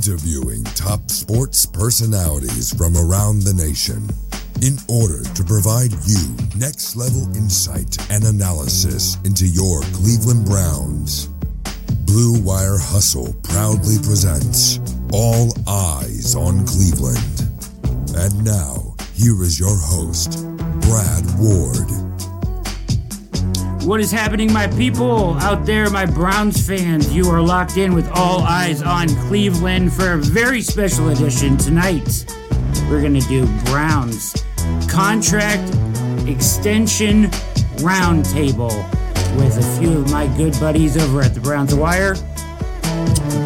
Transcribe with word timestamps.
interviewing 0.00 0.64
top 0.64 1.10
sports 1.10 1.66
personalities 1.66 2.72
from 2.72 2.96
around 2.96 3.42
the 3.42 3.52
nation 3.52 4.08
in 4.62 4.78
order 4.88 5.22
to 5.34 5.44
provide 5.44 5.92
you 6.06 6.34
next 6.56 6.96
level 6.96 7.28
insight 7.36 7.98
and 8.10 8.24
analysis 8.24 9.18
into 9.26 9.46
your 9.46 9.82
Cleveland 9.92 10.46
Browns. 10.46 11.26
Blue 12.06 12.40
Wire 12.40 12.78
Hustle 12.78 13.34
proudly 13.42 13.96
presents 13.98 14.80
All 15.12 15.52
Eyes 15.68 16.34
on 16.34 16.66
Cleveland. 16.66 17.52
And 18.16 18.42
now, 18.42 18.94
here 19.12 19.42
is 19.42 19.60
your 19.60 19.76
host, 19.76 20.46
Brad 20.80 21.24
Ward. 21.38 22.09
What 23.84 24.00
is 24.00 24.12
happening, 24.12 24.52
my 24.52 24.66
people 24.66 25.34
out 25.38 25.64
there, 25.64 25.88
my 25.88 26.04
Browns 26.04 26.64
fans? 26.64 27.12
You 27.14 27.28
are 27.30 27.40
locked 27.40 27.78
in 27.78 27.94
with 27.94 28.08
all 28.10 28.42
eyes 28.42 28.82
on 28.82 29.08
Cleveland 29.26 29.92
for 29.94 30.12
a 30.12 30.18
very 30.18 30.60
special 30.60 31.08
edition 31.08 31.56
tonight. 31.56 32.26
We're 32.90 33.00
going 33.00 33.18
to 33.18 33.26
do 33.26 33.46
Browns 33.64 34.44
contract 34.86 35.66
extension 36.28 37.24
roundtable 37.80 38.70
with 39.38 39.56
a 39.56 39.80
few 39.80 39.98
of 39.98 40.10
my 40.10 40.26
good 40.36 40.52
buddies 40.60 40.98
over 40.98 41.22
at 41.22 41.34
the 41.34 41.40
Browns 41.40 41.74
Wire. 41.74 42.16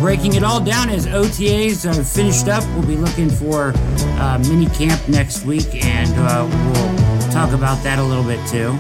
Breaking 0.01 0.35
it 0.35 0.43
all 0.43 0.63
down 0.63 0.91
as 0.91 1.07
OTAs 1.07 1.89
are 1.89 2.03
finished 2.03 2.49
up. 2.49 2.65
We'll 2.75 2.89
be 2.89 2.97
looking 2.97 3.31
for 3.31 3.73
uh, 4.19 4.45
mini 4.49 4.67
camp 4.67 5.09
next 5.09 5.45
week, 5.45 5.85
and 5.85 6.13
uh, 6.17 6.45
we'll 6.51 7.31
talk 7.31 7.53
about 7.53 7.83
that 7.85 8.01
a 8.01 8.03
little 8.05 8.25
bit 8.25 8.45
too 8.49 8.77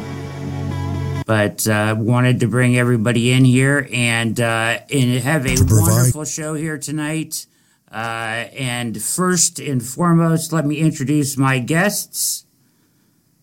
but 1.26 1.66
uh, 1.66 1.94
wanted 1.98 2.40
to 2.40 2.46
bring 2.46 2.76
everybody 2.76 3.32
in 3.32 3.44
here 3.44 3.88
and 3.92 4.38
uh, 4.40 4.78
and 4.92 5.22
have 5.22 5.46
a 5.46 5.56
wonderful 5.68 6.24
show 6.24 6.54
here 6.54 6.78
tonight. 6.78 7.46
Uh, 7.90 8.48
and 8.56 9.00
first 9.00 9.58
and 9.60 9.82
foremost, 9.82 10.52
let 10.52 10.66
me 10.66 10.76
introduce 10.76 11.36
my 11.36 11.58
guests. 11.58 12.44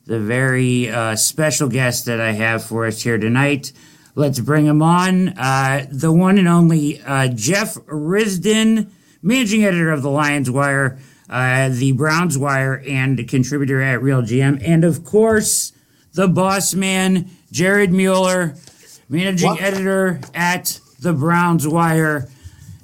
The 0.05 0.19
very 0.19 0.89
uh, 0.89 1.15
special 1.15 1.69
guest 1.69 2.05
that 2.05 2.19
I 2.19 2.33
have 2.33 2.63
for 2.63 2.85
us 2.85 3.01
here 3.01 3.17
tonight. 3.17 3.71
Let's 4.13 4.39
bring 4.39 4.65
him 4.65 4.81
on. 4.81 5.29
Uh, 5.29 5.87
the 5.89 6.11
one 6.11 6.37
and 6.37 6.49
only 6.49 7.01
uh, 7.01 7.29
Jeff 7.29 7.75
Risdon, 7.85 8.89
managing 9.21 9.63
editor 9.63 9.89
of 9.89 10.01
the 10.01 10.09
Lions 10.09 10.51
Wire, 10.51 10.99
the 11.29 11.93
Browns 11.95 12.37
Wire, 12.37 12.83
and 12.85 13.25
contributor 13.29 13.81
at 13.81 14.01
Real 14.01 14.21
GM, 14.21 14.61
and 14.67 14.83
of 14.83 15.05
course 15.05 15.71
the 16.13 16.27
boss 16.27 16.73
man. 16.73 17.29
Jared 17.51 17.91
Mueller, 17.91 18.55
managing 19.09 19.49
what? 19.49 19.61
editor 19.61 20.21
at 20.33 20.79
the 21.01 21.11
Browns 21.11 21.67
Wire. 21.67 22.29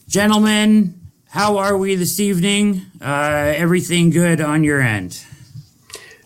Gentlemen, 0.10 1.00
how 1.30 1.58
are 1.58 1.78
we 1.78 1.96
this 1.96 2.20
evening? 2.20 2.82
Uh, 3.02 3.54
everything 3.56 4.10
good 4.10 4.42
on 4.42 4.66
your 4.66 4.82
end? 4.82 5.24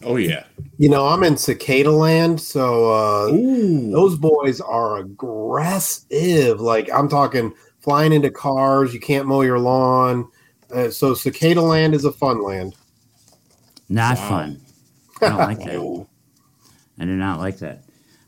Oh 0.04 0.16
yeah. 0.16 0.46
You 0.80 0.90
know, 0.90 1.08
I'm 1.08 1.24
in 1.24 1.38
cicada 1.38 1.92
land, 1.92 2.42
so 2.42 2.92
uh, 2.92 3.28
those 3.28 4.18
boys 4.18 4.60
are 4.60 4.98
aggressive. 4.98 6.60
Like 6.60 6.90
I'm 6.92 7.08
talking 7.08 7.54
flying 7.82 8.12
into 8.12 8.32
cars. 8.32 8.92
You 8.92 9.00
can't 9.00 9.28
mow 9.28 9.42
your 9.42 9.60
lawn. 9.60 10.28
Uh, 10.74 10.90
so 10.90 11.14
cicada 11.14 11.62
land 11.62 11.94
is 11.94 12.06
a 12.06 12.12
fun 12.12 12.42
land. 12.42 12.76
Not 13.88 14.18
wow. 14.18 14.30
fun. 14.30 14.62
I 15.22 15.30
don't 15.30 15.38
like 15.38 15.60
that. 15.66 16.08
I 17.00 17.06
do 17.06 17.16
not 17.16 17.40
like 17.40 17.60
that. 17.60 17.84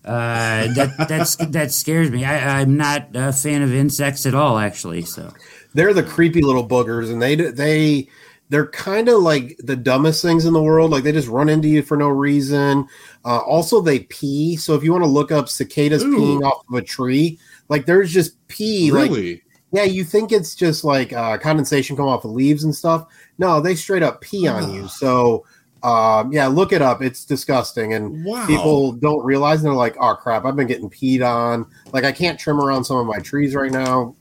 Uh, 0.06 0.68
that 0.74 1.08
that's 1.08 1.36
that 1.38 1.72
scares 1.72 2.12
me. 2.12 2.26
I, 2.26 2.60
I'm 2.60 2.76
not 2.76 3.10
a 3.14 3.32
fan 3.32 3.62
of 3.62 3.74
insects 3.74 4.26
at 4.26 4.36
all, 4.36 4.58
actually. 4.58 5.04
So 5.04 5.34
they're 5.74 5.94
the 5.94 6.04
creepy 6.04 6.42
little 6.42 6.68
boogers, 6.68 7.10
and 7.10 7.22
they 7.22 7.36
they 7.36 8.10
they're 8.50 8.68
kind 8.68 9.08
of 9.08 9.22
like 9.22 9.58
the 9.64 9.76
dumbest 9.76 10.22
things 10.22 10.46
in 10.46 10.54
the 10.54 10.62
world. 10.62 10.92
Like 10.92 11.04
they 11.04 11.12
just 11.12 11.30
run 11.30 11.50
into 11.50 11.70
you 11.70 11.82
for 11.82 11.96
no 11.96 12.10
reason. 12.10 12.88
Uh, 13.24 13.40
also, 13.40 13.82
they 13.82 14.00
pee. 14.02 14.58
So 14.58 14.76
if 14.76 14.84
you 14.84 14.92
want 14.92 15.06
to 15.06 15.10
look 15.10 15.32
up 15.32 15.48
cicadas 15.48 16.04
Ooh. 16.04 16.18
peeing 16.18 16.44
off 16.44 16.64
of 16.70 16.76
a 16.76 16.82
tree, 16.82 17.40
like 17.70 17.86
there's 17.86 18.12
just 18.12 18.46
pee. 18.48 18.92
Really? 18.92 19.34
Like, 19.34 19.44
yeah, 19.72 19.84
you 19.86 20.04
think 20.04 20.32
it's 20.32 20.54
just 20.54 20.84
like 20.84 21.14
uh, 21.14 21.38
condensation 21.40 21.96
come 21.96 22.08
off 22.08 22.26
of 22.26 22.32
leaves 22.32 22.64
and 22.64 22.76
stuff. 22.76 23.08
No, 23.40 23.60
they 23.60 23.74
straight 23.74 24.04
up 24.04 24.22
pee 24.22 24.48
on 24.48 24.72
you. 24.72 24.88
So 24.88 25.46
um, 25.84 26.32
yeah, 26.32 26.48
look 26.48 26.72
it 26.72 26.82
up. 26.82 27.02
It's 27.02 27.26
disgusting, 27.26 27.94
and 27.94 28.24
wow. 28.24 28.48
people 28.48 28.94
don't 28.94 29.24
realize. 29.24 29.60
And 29.60 29.68
they're 29.68 29.74
like, 29.74 29.96
"Oh 30.00 30.16
crap, 30.16 30.46
I've 30.46 30.56
been 30.56 30.68
getting 30.68 30.90
peed 30.90 31.22
on. 31.22 31.66
Like 31.92 32.06
I 32.06 32.12
can't 32.12 32.40
trim 32.40 32.60
around 32.60 32.86
some 32.86 32.98
of 32.98 33.06
my 33.06 33.20
trees 33.20 33.54
right 33.54 33.72
now. 33.72 34.16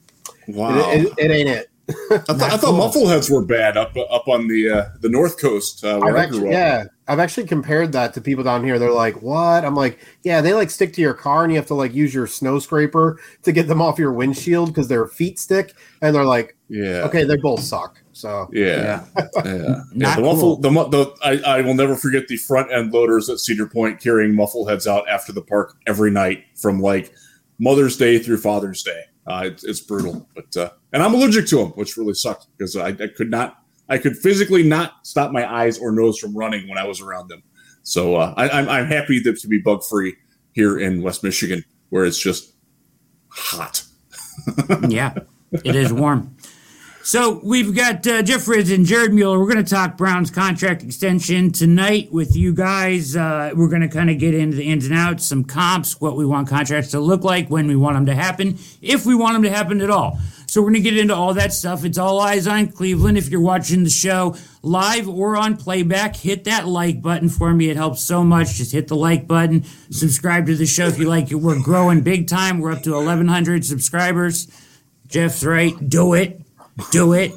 Wow, 0.49 0.91
it, 0.91 1.06
it, 1.06 1.12
it 1.19 1.31
ain't 1.31 1.49
it." 1.49 1.69
I, 1.89 2.19
th- 2.19 2.28
I, 2.28 2.56
thought 2.56 2.75
muffleheads 2.75 3.31
were 3.31 3.45
bad 3.45 3.77
up 3.77 3.97
up 4.11 4.28
on 4.28 4.49
the 4.49 4.71
uh, 4.71 4.84
the 5.01 5.09
north 5.09 5.41
coast. 5.41 5.84
Uh, 5.84 6.01
actually, 6.17 6.51
yeah, 6.51 6.84
I've 7.06 7.19
actually 7.19 7.47
compared 7.47 7.93
that 7.93 8.15
to 8.15 8.21
people 8.21 8.43
down 8.43 8.65
here. 8.65 8.78
They're 8.78 8.93
like, 8.93 9.22
"What?" 9.22 9.65
I'm 9.65 9.77
like, 9.77 10.01
"Yeah, 10.25 10.41
they 10.41 10.55
like 10.55 10.71
stick 10.71 10.93
to 10.95 11.01
your 11.01 11.15
car, 11.15 11.45
and 11.45 11.53
you 11.53 11.59
have 11.59 11.67
to 11.69 11.75
like 11.75 11.95
use 11.95 12.12
your 12.12 12.27
snow 12.27 12.59
scraper 12.59 13.21
to 13.43 13.53
get 13.53 13.69
them 13.69 13.81
off 13.81 13.99
your 13.99 14.12
windshield 14.12 14.69
because 14.69 14.89
their 14.89 15.06
feet 15.06 15.39
stick." 15.39 15.75
And 16.01 16.15
they're 16.15 16.25
like, 16.25 16.56
"Yeah, 16.69 17.03
okay, 17.05 17.22
they 17.22 17.37
both 17.37 17.61
suck." 17.61 18.02
So 18.12 18.49
yeah, 18.53 19.06
yeah, 19.17 19.27
yeah. 19.45 19.83
yeah 19.95 20.17
the 20.17 20.23
muffle, 20.23 20.56
the, 20.56 20.71
the 20.71 21.15
I, 21.25 21.59
I 21.59 21.61
will 21.62 21.75
never 21.75 21.97
forget 21.97 22.28
the 22.28 22.37
front 22.37 22.71
end 22.71 22.93
loaders 22.93 23.31
at 23.31 23.39
Cedar 23.39 23.67
Point 23.67 24.00
carrying 24.00 24.34
muffle 24.34 24.67
heads 24.67 24.87
out 24.87 25.09
after 25.09 25.33
the 25.33 25.41
park 25.41 25.77
every 25.87 26.11
night 26.11 26.45
from 26.55 26.81
like 26.81 27.15
Mother's 27.59 27.97
Day 27.97 28.19
through 28.19 28.39
Father's 28.39 28.83
Day. 28.83 29.05
Uh, 29.27 29.45
it, 29.47 29.62
it's 29.65 29.81
brutal, 29.81 30.28
but 30.34 30.56
uh, 30.56 30.71
and 30.93 31.03
I'm 31.03 31.15
allergic 31.15 31.47
to 31.49 31.56
them, 31.56 31.69
which 31.71 31.97
really 31.97 32.15
sucked 32.15 32.49
because 32.56 32.77
I, 32.77 32.89
I, 32.89 33.09
could 33.17 33.31
not, 33.31 33.62
I 33.89 33.97
could 33.99 34.17
physically 34.17 34.62
not 34.62 35.06
stop 35.06 35.31
my 35.31 35.51
eyes 35.51 35.78
or 35.78 35.93
nose 35.93 36.19
from 36.19 36.37
running 36.37 36.69
when 36.69 36.77
I 36.77 36.87
was 36.87 37.01
around 37.01 37.28
them. 37.28 37.43
So 37.84 38.17
uh, 38.17 38.34
I, 38.37 38.47
am 38.47 38.51
I'm, 38.51 38.69
I'm 38.69 38.87
happy 38.87 39.22
to, 39.22 39.33
to 39.34 39.49
be 39.49 39.59
bug 39.59 39.84
free 39.84 40.17
here 40.53 40.81
in 40.81 41.03
West 41.03 41.22
Michigan, 41.22 41.65
where 41.91 42.05
it's 42.05 42.19
just 42.19 42.55
hot. 43.28 43.84
yeah, 44.89 45.15
it 45.53 45.77
is 45.77 45.93
warm. 45.93 46.37
So 47.05 47.41
we've 47.43 47.75
got 47.75 48.07
uh, 48.07 48.23
Jeff 48.23 48.47
Riz 48.47 48.71
and 48.71 48.87
Jared 48.87 49.13
Mueller. 49.13 49.37
We're 49.37 49.53
going 49.53 49.65
to 49.65 49.69
talk 49.69 49.97
Brown's 49.97 50.31
contract 50.31 50.85
extension 50.85 51.51
tonight 51.51 52.13
with 52.13 52.37
you 52.37 52.55
guys. 52.55 53.17
Uh, 53.17 53.51
we're 53.57 53.69
going 53.69 53.83
to 53.83 53.89
kind 53.89 54.09
of 54.09 54.19
get 54.19 54.35
into 54.35 54.57
the 54.57 54.71
ins 54.71 54.87
and 54.87 54.95
outs, 54.95 55.27
some 55.27 55.43
comps, 55.43 56.01
what 56.01 56.17
we 56.17 56.25
want 56.25 56.47
contracts 56.47 56.93
to 56.93 57.01
look 57.01 57.25
like, 57.25 57.49
when 57.49 57.67
we 57.67 57.75
want 57.75 57.97
them 57.97 58.07
to 58.07 58.15
happen, 58.15 58.57
if 58.81 59.05
we 59.05 59.17
want 59.17 59.35
them 59.35 59.43
to 59.43 59.51
happen 59.51 59.81
at 59.81 59.91
all. 59.91 60.17
So 60.47 60.61
we're 60.61 60.71
going 60.71 60.85
to 60.85 60.91
get 60.91 60.97
into 60.97 61.13
all 61.13 61.35
that 61.35 61.53
stuff. 61.53 61.85
It's 61.85 61.99
all 61.99 62.21
eyes 62.21 62.47
on 62.47 62.69
Cleveland. 62.69 63.19
If 63.19 63.31
you're 63.31 63.41
watching 63.41 63.83
the 63.83 63.91
show 63.91 64.37
live 64.63 65.09
or 65.09 65.37
on 65.37 65.57
playback, 65.57 66.15
hit 66.15 66.45
that 66.45 66.69
like 66.69 67.03
button 67.03 67.29
for 67.29 67.53
me. 67.53 67.69
It 67.69 67.77
helps 67.77 68.05
so 68.05 68.23
much. 68.23 68.55
Just 68.55 68.71
hit 68.71 68.87
the 68.87 68.97
like 68.97 69.27
button. 69.27 69.65
Subscribe 69.91 70.47
to 70.47 70.55
the 70.55 70.67
show 70.67 70.87
if 70.87 71.01
you 71.01 71.09
like 71.09 71.33
it. 71.33 71.37
We're 71.37 71.61
growing 71.61 72.03
big 72.03 72.29
time. 72.29 72.61
We're 72.61 72.73
up 72.73 72.83
to 72.83 72.93
1,100 72.93 73.65
subscribers. 73.65 74.47
Jeff's 75.09 75.43
right. 75.43 75.75
Do 75.89 76.15
it 76.15 76.41
do 76.91 77.12
it. 77.12 77.33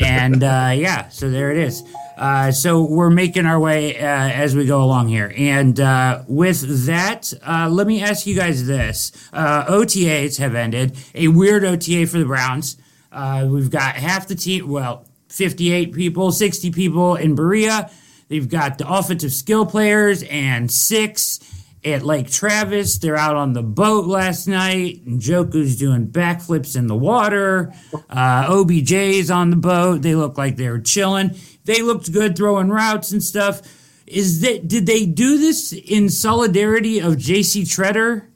and 0.00 0.42
uh, 0.42 0.72
yeah, 0.74 1.08
so 1.08 1.30
there 1.30 1.50
it 1.52 1.58
is. 1.58 1.82
Uh, 2.16 2.50
so 2.50 2.82
we're 2.82 3.10
making 3.10 3.46
our 3.46 3.60
way 3.60 3.96
uh, 3.98 4.04
as 4.04 4.56
we 4.56 4.66
go 4.66 4.82
along 4.82 5.08
here. 5.08 5.32
And 5.36 5.78
uh, 5.78 6.22
with 6.26 6.86
that, 6.86 7.32
uh, 7.46 7.68
let 7.70 7.86
me 7.86 8.02
ask 8.02 8.26
you 8.26 8.34
guys 8.34 8.66
this: 8.66 9.12
uh, 9.32 9.64
OTAs 9.66 10.38
have 10.38 10.54
ended. 10.54 10.96
A 11.14 11.28
weird 11.28 11.64
OTA 11.64 12.06
for 12.06 12.18
the 12.18 12.24
Browns. 12.24 12.76
we've 13.12 13.70
got 13.70 13.96
half 13.96 14.26
the 14.26 14.34
team. 14.34 14.68
Well, 14.68 15.06
fifty-eight 15.28 15.92
people, 15.92 16.32
sixty 16.32 16.70
people 16.70 17.14
in 17.16 17.34
Berea. 17.34 17.90
They've 18.28 18.48
got 18.48 18.78
the 18.78 18.88
offensive 18.88 19.32
skill 19.32 19.66
players 19.66 20.24
and 20.24 20.70
six 20.70 21.38
at 21.86 22.02
Lake 22.02 22.30
Travis. 22.30 22.98
They're 22.98 23.16
out 23.16 23.36
on 23.36 23.52
the 23.52 23.62
boat 23.62 24.06
last 24.06 24.48
night. 24.48 25.02
And 25.06 25.20
Njoku's 25.20 25.76
doing 25.76 26.08
backflips 26.08 26.76
in 26.76 26.88
the 26.88 26.96
water. 26.96 27.72
Uh, 28.10 28.46
OBJ's 28.48 29.30
on 29.30 29.50
the 29.50 29.56
boat. 29.56 30.02
They 30.02 30.14
look 30.14 30.36
like 30.36 30.56
they 30.56 30.68
were 30.68 30.80
chilling. 30.80 31.36
They 31.64 31.82
looked 31.82 32.12
good 32.12 32.36
throwing 32.36 32.68
routes 32.68 33.12
and 33.12 33.22
stuff. 33.22 33.62
Is 34.06 34.40
that 34.42 34.68
did 34.68 34.86
they 34.86 35.04
do 35.04 35.38
this 35.38 35.72
in 35.72 36.08
solidarity 36.08 37.00
of 37.00 37.14
JC 37.14 37.62
Tretter, 37.62 38.28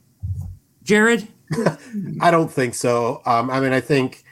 Jared? 0.82 1.28
I 2.20 2.30
don't 2.30 2.50
think 2.50 2.74
so. 2.74 3.22
Um, 3.24 3.50
I 3.50 3.60
mean, 3.60 3.72
I 3.72 3.80
think 3.80 4.24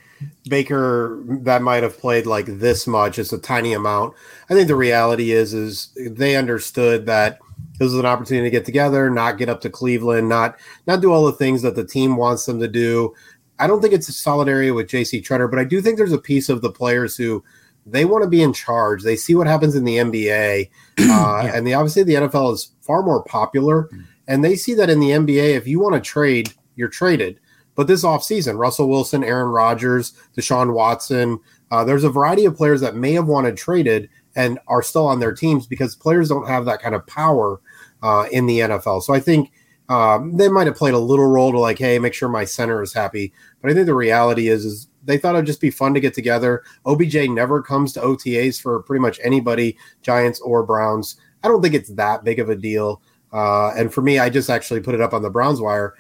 Baker 0.49 1.23
that 1.43 1.63
might 1.63 1.85
have 1.85 1.99
played 1.99 2.27
like 2.27 2.47
this 2.47 2.89
much, 2.89 3.17
just 3.17 3.33
a 3.33 3.39
tiny 3.39 3.73
amount. 3.73 4.15
I 4.51 4.55
think 4.55 4.67
the 4.67 4.75
reality 4.75 5.31
is, 5.31 5.55
is 5.55 5.97
they 5.97 6.35
understood 6.35 7.07
that 7.07 7.39
this 7.79 7.89
is 7.89 7.99
an 7.99 8.07
opportunity 8.07 8.47
to 8.47 8.51
get 8.51 8.65
together, 8.65 9.09
not 9.11 9.39
get 9.39 9.49
up 9.49 9.61
to 9.63 9.71
Cleveland, 9.71 10.29
not 10.29 10.57
not 10.87 11.01
do 11.01 11.13
all 11.13 11.27
the 11.27 11.33
things 11.33 11.63
that 11.63 11.75
the 11.75 11.85
team 11.85 12.17
wants 12.17 12.47
them 12.47 12.61
to 12.61 12.69
do. 12.69 13.15
I 13.59 13.67
don't 13.67 13.81
think 13.81 13.95
it's 13.95 14.09
a 14.09 14.13
solidarity 14.13 14.71
with 14.71 14.89
JC 14.89 15.23
Tretter, 15.23 15.51
but 15.51 15.59
I 15.59 15.65
do 15.65 15.81
think 15.81 15.97
there's 15.97 16.13
a 16.13 16.19
piece 16.19 16.49
of 16.49 16.63
the 16.63 16.71
players 16.71 17.17
who 17.17 17.43
they 17.87 18.05
want 18.05 18.23
to 18.23 18.29
be 18.31 18.43
in 18.43 18.53
charge. 18.53 19.03
They 19.03 19.17
see 19.17 19.35
what 19.35 19.47
happens 19.47 19.75
in 19.75 19.85
the 19.85 19.97
NBA, 19.97 20.69
uh, 20.69 20.69
yeah. 20.99 21.53
and 21.55 21.67
the 21.67 21.75
obviously 21.75 22.03
the 22.03 22.15
NFL 22.15 22.55
is 22.55 22.73
far 22.83 23.03
more 23.03 23.23
popular, 23.25 23.89
mm. 23.93 24.05
and 24.27 24.45
they 24.45 24.57
see 24.57 24.75
that 24.75 24.91
in 24.91 25.01
the 25.01 25.11
NBA. 25.11 25.57
If 25.57 25.67
you 25.67 25.81
want 25.81 25.95
to 25.95 26.01
trade, 26.01 26.53
you're 26.77 26.89
traded. 26.89 27.41
But 27.75 27.87
this 27.87 28.05
offseason, 28.05 28.59
Russell 28.59 28.89
Wilson, 28.89 29.23
Aaron 29.23 29.51
Rodgers, 29.51 30.13
Deshaun 30.37 30.75
Watson, 30.75 31.39
Uh, 31.71 31.85
there's 31.85 32.03
a 32.03 32.11
variety 32.11 32.45
of 32.45 32.57
players 32.57 32.81
that 32.81 32.97
may 32.97 33.13
have 33.13 33.29
wanted 33.29 33.57
traded 33.57 34.09
and 34.35 34.59
are 34.69 34.83
still 34.83 35.07
on 35.07 35.21
their 35.21 35.35
teams 35.35 35.67
because 35.67 35.95
players 35.95 36.29
don't 36.29 36.49
have 36.49 36.65
that 36.65 36.81
kind 36.81 36.95
of 36.95 37.07
power 37.07 37.61
uh, 38.03 38.27
in 38.33 38.47
the 38.47 38.61
NFL. 38.61 39.03
So 39.03 39.15
I 39.15 39.21
think 39.21 39.51
um, 39.89 40.37
they 40.37 40.49
might 40.49 40.67
have 40.67 40.77
played 40.77 40.95
a 40.95 40.99
little 40.99 41.27
role 41.27 41.53
to 41.53 41.59
like, 41.59 41.79
hey, 41.79 41.99
make 41.99 42.15
sure 42.15 42.29
my 42.29 42.45
center 42.45 42.83
is 42.83 42.93
happy. 42.93 43.33
But 43.61 43.71
I 43.71 43.75
think 43.75 43.87
the 43.87 43.95
reality 43.95 44.49
is, 44.49 44.65
is 44.65 44.89
they 45.05 45.17
thought 45.17 45.35
it'd 45.35 45.47
just 45.47 45.61
be 45.61 45.71
fun 45.71 45.95
to 45.95 46.01
get 46.01 46.15
together. 46.15 46.63
OBJ 46.85 47.31
never 47.31 47.63
comes 47.63 47.93
to 47.95 48.01
OTAs 48.01 48.61
for 48.61 48.83
pretty 48.83 49.01
much 49.01 49.19
anybody, 49.25 49.77
Giants 50.03 50.41
or 50.41 50.63
Browns. 50.63 51.17
I 51.43 51.49
don't 51.49 51.63
think 51.63 51.75
it's 51.75 51.91
that 51.95 52.25
big 52.25 52.39
of 52.39 52.51
a 52.51 52.57
deal. 52.57 53.01
Uh, 53.33 53.71
and 53.71 53.93
for 53.93 54.03
me, 54.03 54.19
I 54.19 54.31
just 54.31 54.51
actually 54.51 54.81
put 54.81 54.95
it 54.95 55.01
up 55.01 55.15
on 55.15 55.23
the 55.23 55.31
Browns 55.31 55.61
wire. 55.61 55.95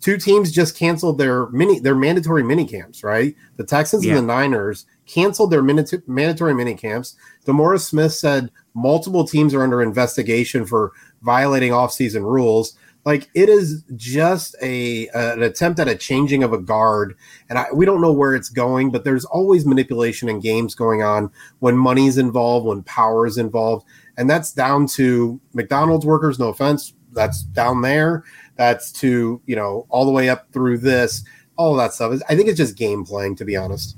Two 0.00 0.16
teams 0.16 0.52
just 0.52 0.76
canceled 0.76 1.18
their 1.18 1.48
mini 1.48 1.80
their 1.80 1.94
mandatory 1.94 2.44
mini 2.44 2.66
camps, 2.66 3.02
right? 3.02 3.34
The 3.56 3.64
Texans 3.64 4.04
yeah. 4.04 4.16
and 4.16 4.28
the 4.28 4.32
Niners 4.32 4.86
canceled 5.06 5.50
their 5.50 5.62
mandatory 5.62 6.54
mini 6.54 6.74
camps. 6.74 7.16
DeMaurice 7.46 7.86
Smith 7.86 8.12
said 8.12 8.50
multiple 8.74 9.26
teams 9.26 9.54
are 9.54 9.62
under 9.62 9.82
investigation 9.82 10.64
for 10.66 10.92
violating 11.22 11.72
offseason 11.72 12.22
rules. 12.22 12.76
Like 13.04 13.28
it 13.34 13.48
is 13.48 13.84
just 13.96 14.54
a 14.60 15.08
an 15.08 15.42
attempt 15.42 15.80
at 15.80 15.88
a 15.88 15.96
changing 15.96 16.42
of 16.42 16.52
a 16.52 16.58
guard, 16.58 17.16
and 17.48 17.58
I, 17.58 17.66
we 17.72 17.86
don't 17.86 18.02
know 18.02 18.12
where 18.12 18.34
it's 18.34 18.50
going. 18.50 18.90
But 18.90 19.04
there's 19.04 19.24
always 19.24 19.64
manipulation 19.64 20.28
in 20.28 20.40
games 20.40 20.74
going 20.74 21.02
on 21.02 21.30
when 21.60 21.76
money's 21.76 22.18
involved, 22.18 22.66
when 22.66 22.82
power 22.82 23.26
is 23.26 23.38
involved, 23.38 23.86
and 24.16 24.28
that's 24.28 24.52
down 24.52 24.86
to 24.88 25.40
McDonald's 25.54 26.04
workers. 26.04 26.38
No 26.38 26.48
offense, 26.48 26.92
that's 27.12 27.42
down 27.42 27.80
there. 27.82 28.24
That's 28.58 28.92
to 28.92 29.40
you 29.46 29.56
know 29.56 29.86
all 29.88 30.04
the 30.04 30.12
way 30.12 30.28
up 30.28 30.52
through 30.52 30.78
this. 30.78 31.24
All 31.56 31.72
of 31.72 31.78
that 31.78 31.94
stuff. 31.94 32.20
I 32.28 32.36
think 32.36 32.48
it's 32.48 32.58
just 32.58 32.76
game 32.76 33.04
playing, 33.04 33.36
to 33.36 33.44
be 33.44 33.56
honest. 33.56 33.96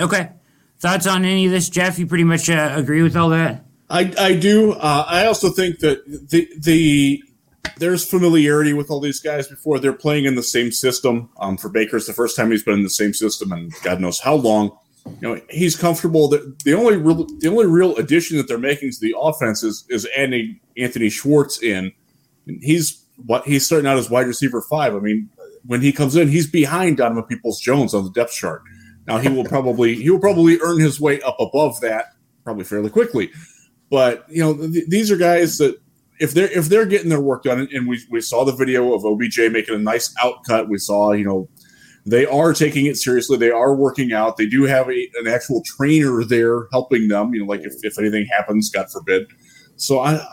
Okay. 0.00 0.30
Thoughts 0.78 1.06
on 1.06 1.24
any 1.24 1.46
of 1.46 1.52
this, 1.52 1.68
Jeff? 1.68 1.98
You 1.98 2.06
pretty 2.06 2.24
much 2.24 2.48
uh, 2.48 2.72
agree 2.74 3.02
with 3.02 3.16
all 3.16 3.30
that. 3.30 3.64
I, 3.88 4.12
I 4.18 4.34
do. 4.34 4.72
Uh, 4.72 5.04
I 5.06 5.26
also 5.26 5.50
think 5.50 5.78
that 5.80 6.04
the 6.06 6.48
the 6.58 7.22
there's 7.78 8.08
familiarity 8.08 8.72
with 8.72 8.90
all 8.90 9.00
these 9.00 9.20
guys 9.20 9.48
before 9.48 9.78
they're 9.78 9.92
playing 9.92 10.24
in 10.24 10.34
the 10.34 10.42
same 10.42 10.72
system. 10.72 11.30
Um, 11.38 11.56
for 11.56 11.68
Baker's 11.68 12.06
the 12.06 12.12
first 12.12 12.36
time 12.36 12.50
he's 12.50 12.62
been 12.62 12.74
in 12.74 12.82
the 12.82 12.90
same 12.90 13.14
system, 13.14 13.52
and 13.52 13.72
God 13.82 14.00
knows 14.00 14.20
how 14.20 14.34
long. 14.34 14.76
You 15.06 15.16
know, 15.20 15.40
he's 15.48 15.76
comfortable. 15.76 16.28
That 16.28 16.58
the 16.64 16.74
only 16.74 16.96
real 16.96 17.26
the 17.38 17.48
only 17.48 17.66
real 17.66 17.96
addition 17.96 18.36
that 18.36 18.48
they're 18.48 18.58
making 18.58 18.90
to 18.90 19.00
the 19.00 19.14
offense 19.18 19.62
is 19.62 19.84
is 19.88 20.06
adding 20.16 20.60
Anthony 20.76 21.08
Schwartz 21.08 21.62
in. 21.62 21.92
And 22.46 22.62
he's 22.62 23.05
what 23.24 23.46
he's 23.46 23.64
starting 23.64 23.86
out 23.86 23.96
as 23.96 24.10
wide 24.10 24.26
receiver 24.26 24.62
five. 24.62 24.94
I 24.94 24.98
mean, 24.98 25.28
when 25.64 25.80
he 25.80 25.92
comes 25.92 26.16
in, 26.16 26.28
he's 26.28 26.46
behind 26.46 26.98
Donovan 26.98 27.24
Peoples 27.24 27.60
Jones 27.60 27.94
on 27.94 28.04
the 28.04 28.10
depth 28.10 28.32
chart. 28.32 28.62
Now 29.06 29.18
he 29.18 29.28
will 29.28 29.44
probably 29.54 29.96
he 29.96 30.10
will 30.10 30.20
probably 30.20 30.58
earn 30.60 30.80
his 30.80 31.00
way 31.00 31.20
up 31.22 31.36
above 31.40 31.80
that 31.80 32.16
probably 32.44 32.64
fairly 32.64 32.90
quickly. 32.90 33.30
But 33.90 34.24
you 34.28 34.42
know, 34.42 34.56
th- 34.56 34.86
these 34.88 35.10
are 35.10 35.16
guys 35.16 35.58
that 35.58 35.78
if 36.18 36.32
they're 36.32 36.50
if 36.50 36.66
they're 36.66 36.86
getting 36.86 37.10
their 37.10 37.20
work 37.20 37.42
done, 37.42 37.68
and 37.72 37.86
we 37.86 38.02
we 38.10 38.20
saw 38.20 38.44
the 38.44 38.52
video 38.52 38.94
of 38.94 39.04
OBJ 39.04 39.38
making 39.52 39.74
a 39.74 39.78
nice 39.78 40.14
outcut. 40.22 40.68
We 40.68 40.78
saw 40.78 41.12
you 41.12 41.24
know 41.24 41.48
they 42.06 42.24
are 42.24 42.54
taking 42.54 42.86
it 42.86 42.96
seriously. 42.96 43.36
They 43.36 43.50
are 43.50 43.74
working 43.74 44.12
out. 44.12 44.36
They 44.36 44.46
do 44.46 44.62
have 44.64 44.88
a, 44.88 45.10
an 45.16 45.26
actual 45.26 45.62
trainer 45.64 46.24
there 46.24 46.68
helping 46.72 47.08
them. 47.08 47.34
You 47.34 47.40
know, 47.40 47.46
like 47.46 47.62
if, 47.62 47.74
if 47.82 47.98
anything 47.98 48.26
happens, 48.26 48.70
God 48.70 48.90
forbid. 48.90 49.26
So 49.76 50.00
I. 50.00 50.24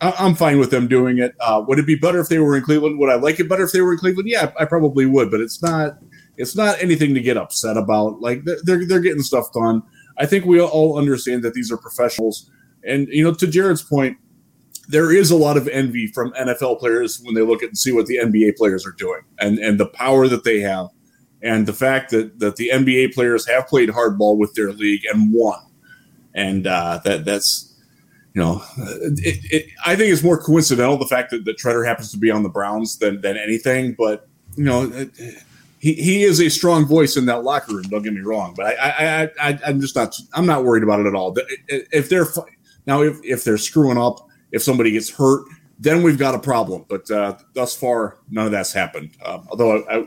I'm 0.00 0.34
fine 0.34 0.58
with 0.58 0.70
them 0.70 0.88
doing 0.88 1.18
it. 1.18 1.34
Uh, 1.40 1.64
would 1.66 1.78
it 1.78 1.86
be 1.86 1.94
better 1.94 2.20
if 2.20 2.28
they 2.28 2.38
were 2.38 2.56
in 2.56 2.62
Cleveland? 2.62 2.98
Would 2.98 3.10
I 3.10 3.14
like 3.14 3.40
it 3.40 3.48
better 3.48 3.64
if 3.64 3.72
they 3.72 3.80
were 3.80 3.92
in 3.92 3.98
Cleveland? 3.98 4.28
Yeah, 4.28 4.52
I 4.58 4.64
probably 4.64 5.06
would, 5.06 5.30
but 5.30 5.40
it's 5.40 5.62
not. 5.62 5.98
It's 6.38 6.54
not 6.54 6.80
anything 6.82 7.14
to 7.14 7.20
get 7.20 7.38
upset 7.38 7.78
about. 7.78 8.20
Like 8.20 8.44
they're 8.44 8.84
they're 8.86 9.00
getting 9.00 9.22
stuff 9.22 9.52
done. 9.52 9.82
I 10.18 10.26
think 10.26 10.44
we 10.44 10.60
all 10.60 10.98
understand 10.98 11.42
that 11.44 11.54
these 11.54 11.72
are 11.72 11.78
professionals, 11.78 12.50
and 12.84 13.08
you 13.08 13.24
know, 13.24 13.32
to 13.34 13.46
Jared's 13.46 13.82
point, 13.82 14.18
there 14.88 15.12
is 15.12 15.30
a 15.30 15.36
lot 15.36 15.56
of 15.56 15.66
envy 15.68 16.06
from 16.08 16.32
NFL 16.32 16.78
players 16.78 17.20
when 17.22 17.34
they 17.34 17.42
look 17.42 17.62
at 17.62 17.70
and 17.70 17.78
see 17.78 17.92
what 17.92 18.06
the 18.06 18.18
NBA 18.18 18.56
players 18.56 18.86
are 18.86 18.92
doing 18.92 19.22
and 19.38 19.58
and 19.58 19.80
the 19.80 19.86
power 19.86 20.28
that 20.28 20.44
they 20.44 20.60
have 20.60 20.88
and 21.42 21.66
the 21.66 21.72
fact 21.72 22.10
that 22.10 22.38
that 22.38 22.56
the 22.56 22.70
NBA 22.72 23.14
players 23.14 23.46
have 23.48 23.66
played 23.66 23.88
hardball 23.90 24.36
with 24.36 24.54
their 24.54 24.72
league 24.72 25.04
and 25.10 25.32
won. 25.32 25.60
And 26.34 26.66
uh, 26.66 27.00
that 27.04 27.24
that's 27.24 27.74
you 28.36 28.42
know, 28.42 28.62
it, 28.76 29.40
it, 29.50 29.66
I 29.86 29.96
think 29.96 30.12
it's 30.12 30.22
more 30.22 30.38
coincidental 30.38 30.98
the 30.98 31.06
fact 31.06 31.30
that, 31.30 31.46
that 31.46 31.56
Tretter 31.56 31.86
happens 31.86 32.10
to 32.10 32.18
be 32.18 32.30
on 32.30 32.42
the 32.42 32.50
Browns 32.50 32.98
than 32.98 33.22
than 33.22 33.38
anything. 33.38 33.94
But 33.96 34.28
you 34.58 34.64
know, 34.64 34.82
it, 34.92 35.10
he, 35.78 35.94
he 35.94 36.22
is 36.22 36.38
a 36.38 36.50
strong 36.50 36.84
voice 36.84 37.16
in 37.16 37.24
that 37.26 37.44
locker 37.44 37.74
room. 37.74 37.84
Don't 37.84 38.02
get 38.02 38.12
me 38.12 38.20
wrong, 38.20 38.52
but 38.54 38.66
I 38.66 38.74
I, 38.74 39.30
I 39.40 39.58
I'm 39.66 39.80
just 39.80 39.96
not 39.96 40.14
I'm 40.34 40.44
not 40.44 40.64
worried 40.64 40.82
about 40.82 41.00
it 41.00 41.06
at 41.06 41.14
all. 41.14 41.34
If 41.66 42.10
they're 42.10 42.26
now 42.86 43.00
if 43.00 43.18
if 43.24 43.42
they're 43.42 43.56
screwing 43.56 43.96
up 43.96 44.28
if 44.52 44.62
somebody 44.62 44.90
gets 44.90 45.08
hurt, 45.08 45.46
then 45.78 46.02
we've 46.02 46.18
got 46.18 46.34
a 46.34 46.38
problem. 46.38 46.84
But 46.90 47.10
uh, 47.10 47.38
thus 47.54 47.74
far, 47.74 48.18
none 48.28 48.44
of 48.44 48.52
that's 48.52 48.72
happened. 48.72 49.12
Um, 49.24 49.46
although 49.50 49.82
I, 49.84 50.06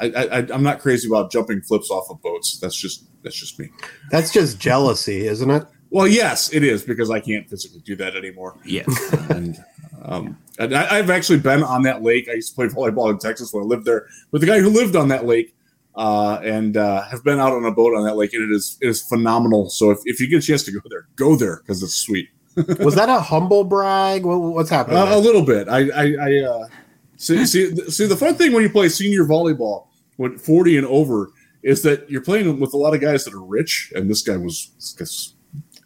I, 0.00 0.06
I, 0.08 0.54
am 0.54 0.62
not 0.62 0.80
crazy 0.80 1.06
about 1.06 1.30
jumping 1.30 1.60
flips 1.60 1.90
off 1.90 2.08
of 2.08 2.22
boats. 2.22 2.58
That's 2.60 2.76
just 2.76 3.04
that's 3.22 3.36
just 3.38 3.58
me. 3.58 3.68
That's 4.10 4.32
just 4.32 4.58
jealousy, 4.58 5.26
isn't 5.26 5.50
it? 5.50 5.66
Well, 5.90 6.06
yes, 6.06 6.52
it 6.52 6.62
is 6.62 6.82
because 6.82 7.10
I 7.10 7.20
can't 7.20 7.48
physically 7.48 7.80
do 7.80 7.96
that 7.96 8.16
anymore. 8.16 8.56
Yeah, 8.64 8.84
and, 9.30 9.56
um, 10.02 10.38
and 10.58 10.74
I, 10.74 10.96
have 10.96 11.10
actually 11.10 11.38
been 11.38 11.62
on 11.62 11.82
that 11.82 12.02
lake. 12.02 12.28
I 12.28 12.34
used 12.34 12.50
to 12.50 12.54
play 12.54 12.66
volleyball 12.66 13.10
in 13.10 13.18
Texas 13.18 13.52
when 13.52 13.64
I 13.64 13.66
lived 13.66 13.84
there 13.84 14.06
with 14.30 14.40
the 14.40 14.46
guy 14.46 14.60
who 14.60 14.70
lived 14.70 14.96
on 14.96 15.08
that 15.08 15.26
lake, 15.26 15.54
uh, 15.94 16.40
and 16.42 16.76
uh, 16.76 17.02
have 17.02 17.22
been 17.24 17.38
out 17.38 17.52
on 17.52 17.64
a 17.64 17.72
boat 17.72 17.94
on 17.96 18.04
that 18.04 18.16
lake, 18.16 18.34
and 18.34 18.42
it 18.50 18.54
is 18.54 18.78
it 18.80 18.88
is 18.88 19.02
phenomenal. 19.02 19.70
So 19.70 19.90
if, 19.90 19.98
if 20.04 20.20
you 20.20 20.28
get 20.28 20.42
a 20.42 20.46
chance 20.46 20.64
to 20.64 20.72
go 20.72 20.80
there, 20.90 21.06
go 21.16 21.36
there 21.36 21.58
because 21.58 21.82
it's 21.82 21.94
sweet 21.94 22.28
was 22.80 22.94
that 22.94 23.08
a 23.08 23.20
humble 23.20 23.64
brag? 23.64 24.24
What, 24.24 24.38
what's 24.38 24.70
happening? 24.70 24.96
Uh, 24.96 25.14
a 25.14 25.18
little 25.18 25.42
bit. 25.42 25.68
I, 25.68 25.90
I, 25.90 26.14
I 26.20 26.44
uh, 26.44 26.68
see, 27.16 27.44
see, 27.44 27.76
see, 27.90 28.06
the 28.06 28.16
fun 28.16 28.34
thing 28.34 28.52
when 28.52 28.62
you 28.62 28.70
play 28.70 28.88
senior 28.88 29.24
volleyball 29.24 29.88
with 30.16 30.40
40 30.40 30.78
and 30.78 30.86
over 30.86 31.30
is 31.62 31.82
that 31.82 32.08
you're 32.10 32.22
playing 32.22 32.58
with 32.58 32.72
a 32.72 32.76
lot 32.78 32.94
of 32.94 33.00
guys 33.02 33.24
that 33.24 33.34
are 33.34 33.44
rich, 33.44 33.92
and 33.94 34.08
this 34.08 34.22
guy 34.22 34.38
was, 34.38 34.70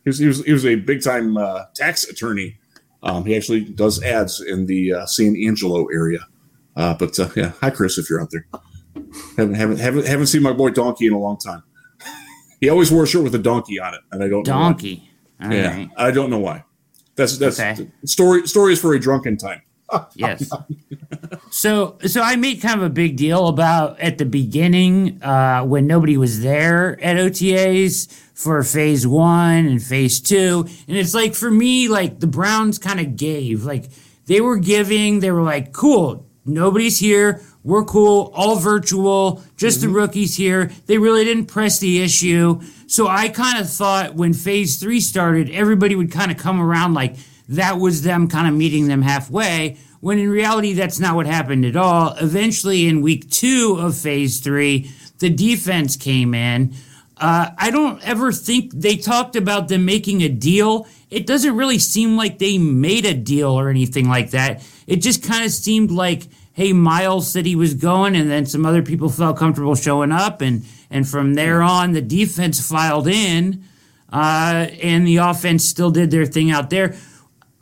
he 0.04 0.08
was, 0.10 0.18
he 0.18 0.26
was, 0.26 0.44
he 0.44 0.52
was 0.52 0.66
a 0.66 0.76
big 0.76 1.02
time 1.02 1.36
uh, 1.36 1.64
tax 1.74 2.04
attorney. 2.08 2.58
Um, 3.02 3.24
he 3.24 3.36
actually 3.36 3.64
does 3.64 4.02
ads 4.02 4.40
in 4.40 4.66
the 4.66 4.92
uh, 4.92 5.06
San 5.06 5.36
Angelo 5.36 5.86
area. 5.86 6.26
Uh, 6.76 6.94
but 6.94 7.18
uh, 7.18 7.28
yeah, 7.36 7.52
hi 7.60 7.70
Chris, 7.70 7.98
if 7.98 8.08
you're 8.08 8.20
out 8.20 8.30
there. 8.30 8.46
Haven't 9.36 9.54
haven't 9.54 9.78
haven't 9.78 10.06
haven't 10.06 10.26
seen 10.26 10.42
my 10.42 10.52
boy 10.52 10.70
Donkey 10.70 11.06
in 11.06 11.12
a 11.12 11.18
long 11.18 11.38
time. 11.38 11.62
he 12.60 12.68
always 12.68 12.90
wore 12.92 13.04
a 13.04 13.06
shirt 13.06 13.22
with 13.22 13.34
a 13.34 13.38
donkey 13.38 13.80
on 13.80 13.94
it, 13.94 14.00
and 14.12 14.22
I 14.22 14.28
don't 14.28 14.44
donkey. 14.44 15.10
All 15.42 15.52
yeah, 15.52 15.74
right. 15.74 15.90
I 15.96 16.10
don't 16.10 16.30
know 16.30 16.38
why. 16.38 16.64
That's 17.16 17.38
that's 17.38 17.58
okay. 17.58 17.90
story. 18.04 18.46
Story 18.46 18.74
is 18.74 18.80
for 18.80 18.94
a 18.94 19.00
drunken 19.00 19.36
time. 19.36 19.62
Yes. 20.14 20.50
So 21.50 21.98
so 22.06 22.22
I 22.22 22.36
made 22.36 22.62
kind 22.62 22.80
of 22.80 22.86
a 22.86 22.90
big 22.90 23.16
deal 23.16 23.48
about 23.48 23.98
at 23.98 24.18
the 24.18 24.24
beginning 24.24 25.22
uh, 25.22 25.64
when 25.64 25.86
nobody 25.86 26.16
was 26.16 26.42
there 26.42 26.92
at 27.02 27.16
OTAs 27.16 28.10
for 28.34 28.62
phase 28.62 29.06
one 29.06 29.66
and 29.66 29.82
phase 29.82 30.20
two, 30.20 30.66
and 30.86 30.96
it's 30.96 31.12
like 31.12 31.34
for 31.34 31.50
me 31.50 31.88
like 31.88 32.20
the 32.20 32.28
Browns 32.28 32.78
kind 32.78 33.00
of 33.00 33.16
gave 33.16 33.64
like 33.64 33.90
they 34.26 34.40
were 34.40 34.58
giving. 34.58 35.18
They 35.18 35.32
were 35.32 35.42
like, 35.42 35.72
cool, 35.72 36.24
nobody's 36.44 36.98
here. 36.98 37.42
We're 37.62 37.84
cool, 37.84 38.30
all 38.34 38.56
virtual, 38.56 39.42
just 39.56 39.80
mm-hmm. 39.80 39.88
the 39.88 39.98
rookies 39.98 40.36
here. 40.36 40.70
They 40.86 40.98
really 40.98 41.24
didn't 41.24 41.46
press 41.46 41.78
the 41.78 42.00
issue. 42.00 42.60
So 42.86 43.06
I 43.06 43.28
kind 43.28 43.60
of 43.60 43.68
thought 43.68 44.14
when 44.14 44.32
phase 44.32 44.78
three 44.78 45.00
started, 45.00 45.50
everybody 45.50 45.94
would 45.94 46.10
kind 46.10 46.30
of 46.30 46.38
come 46.38 46.60
around 46.60 46.94
like 46.94 47.16
that 47.50 47.78
was 47.78 48.02
them 48.02 48.28
kind 48.28 48.48
of 48.48 48.54
meeting 48.54 48.88
them 48.88 49.02
halfway. 49.02 49.76
When 50.00 50.18
in 50.18 50.30
reality, 50.30 50.72
that's 50.72 50.98
not 50.98 51.14
what 51.14 51.26
happened 51.26 51.64
at 51.64 51.76
all. 51.76 52.14
Eventually, 52.20 52.86
in 52.86 53.02
week 53.02 53.30
two 53.30 53.76
of 53.78 53.96
phase 53.96 54.40
three, 54.40 54.90
the 55.18 55.28
defense 55.28 55.96
came 55.96 56.32
in. 56.32 56.74
Uh, 57.18 57.50
I 57.58 57.70
don't 57.70 58.02
ever 58.06 58.32
think 58.32 58.72
they 58.72 58.96
talked 58.96 59.36
about 59.36 59.68
them 59.68 59.84
making 59.84 60.22
a 60.22 60.28
deal. 60.28 60.86
It 61.10 61.26
doesn't 61.26 61.54
really 61.54 61.78
seem 61.78 62.16
like 62.16 62.38
they 62.38 62.56
made 62.56 63.04
a 63.04 63.12
deal 63.12 63.50
or 63.50 63.68
anything 63.68 64.08
like 64.08 64.30
that. 64.30 64.66
It 64.86 64.96
just 64.96 65.22
kind 65.22 65.44
of 65.44 65.50
seemed 65.50 65.90
like 65.90 66.28
hey, 66.52 66.72
Miles 66.74 67.30
said 67.30 67.46
he 67.46 67.56
was 67.56 67.72
going, 67.72 68.14
and 68.14 68.30
then 68.30 68.44
some 68.44 68.66
other 68.66 68.82
people 68.82 69.08
felt 69.08 69.38
comfortable 69.38 69.74
showing 69.74 70.12
up, 70.12 70.40
and 70.40 70.64
and 70.90 71.08
from 71.08 71.34
there 71.34 71.62
on, 71.62 71.92
the 71.92 72.02
defense 72.02 72.60
filed 72.66 73.08
in, 73.08 73.64
uh, 74.12 74.66
and 74.82 75.06
the 75.06 75.16
offense 75.18 75.64
still 75.64 75.90
did 75.90 76.10
their 76.10 76.26
thing 76.26 76.50
out 76.50 76.68
there. 76.68 76.96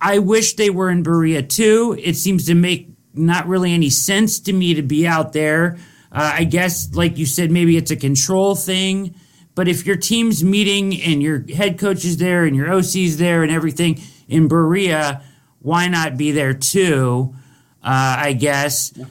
I 0.01 0.19
wish 0.19 0.55
they 0.55 0.71
were 0.71 0.91
in 0.91 1.03
Berea 1.03 1.43
too. 1.43 1.97
It 2.03 2.15
seems 2.15 2.47
to 2.47 2.55
make 2.55 2.89
not 3.15 3.47
really 3.49 3.73
any 3.73 3.91
sense 3.91 4.39
to 4.41 4.53
me 4.53 4.75
to 4.75 4.83
be 4.83 5.07
out 5.07 5.33
there. 5.33 5.77
Uh, 6.13 6.33
I 6.35 6.45
guess, 6.45 6.95
like 6.95 7.19
you 7.19 7.27
said, 7.27 7.51
maybe 7.51 7.77
it's 7.77 7.91
a 7.91 7.97
control 7.97 8.55
thing. 8.55 9.15
But 9.55 9.67
if 9.67 9.85
your 9.85 9.97
team's 9.97 10.45
meeting 10.45 11.01
and 11.03 11.23
your 11.23 11.45
head 11.53 11.79
coach 11.79 12.05
is 12.05 12.19
there 12.19 12.45
and 12.45 12.55
your 12.55 12.73
OC's 12.73 13.17
there 13.17 13.43
and 13.43 13.51
everything 13.51 14.01
in 14.29 14.47
Berea, 14.47 15.23
why 15.61 15.89
not 15.89 16.17
be 16.17 16.31
there 16.31 16.55
too? 16.55 17.35
uh, 17.83 18.17
I 18.19 18.33
guess. 18.35 18.93
Yeah. 18.95 19.07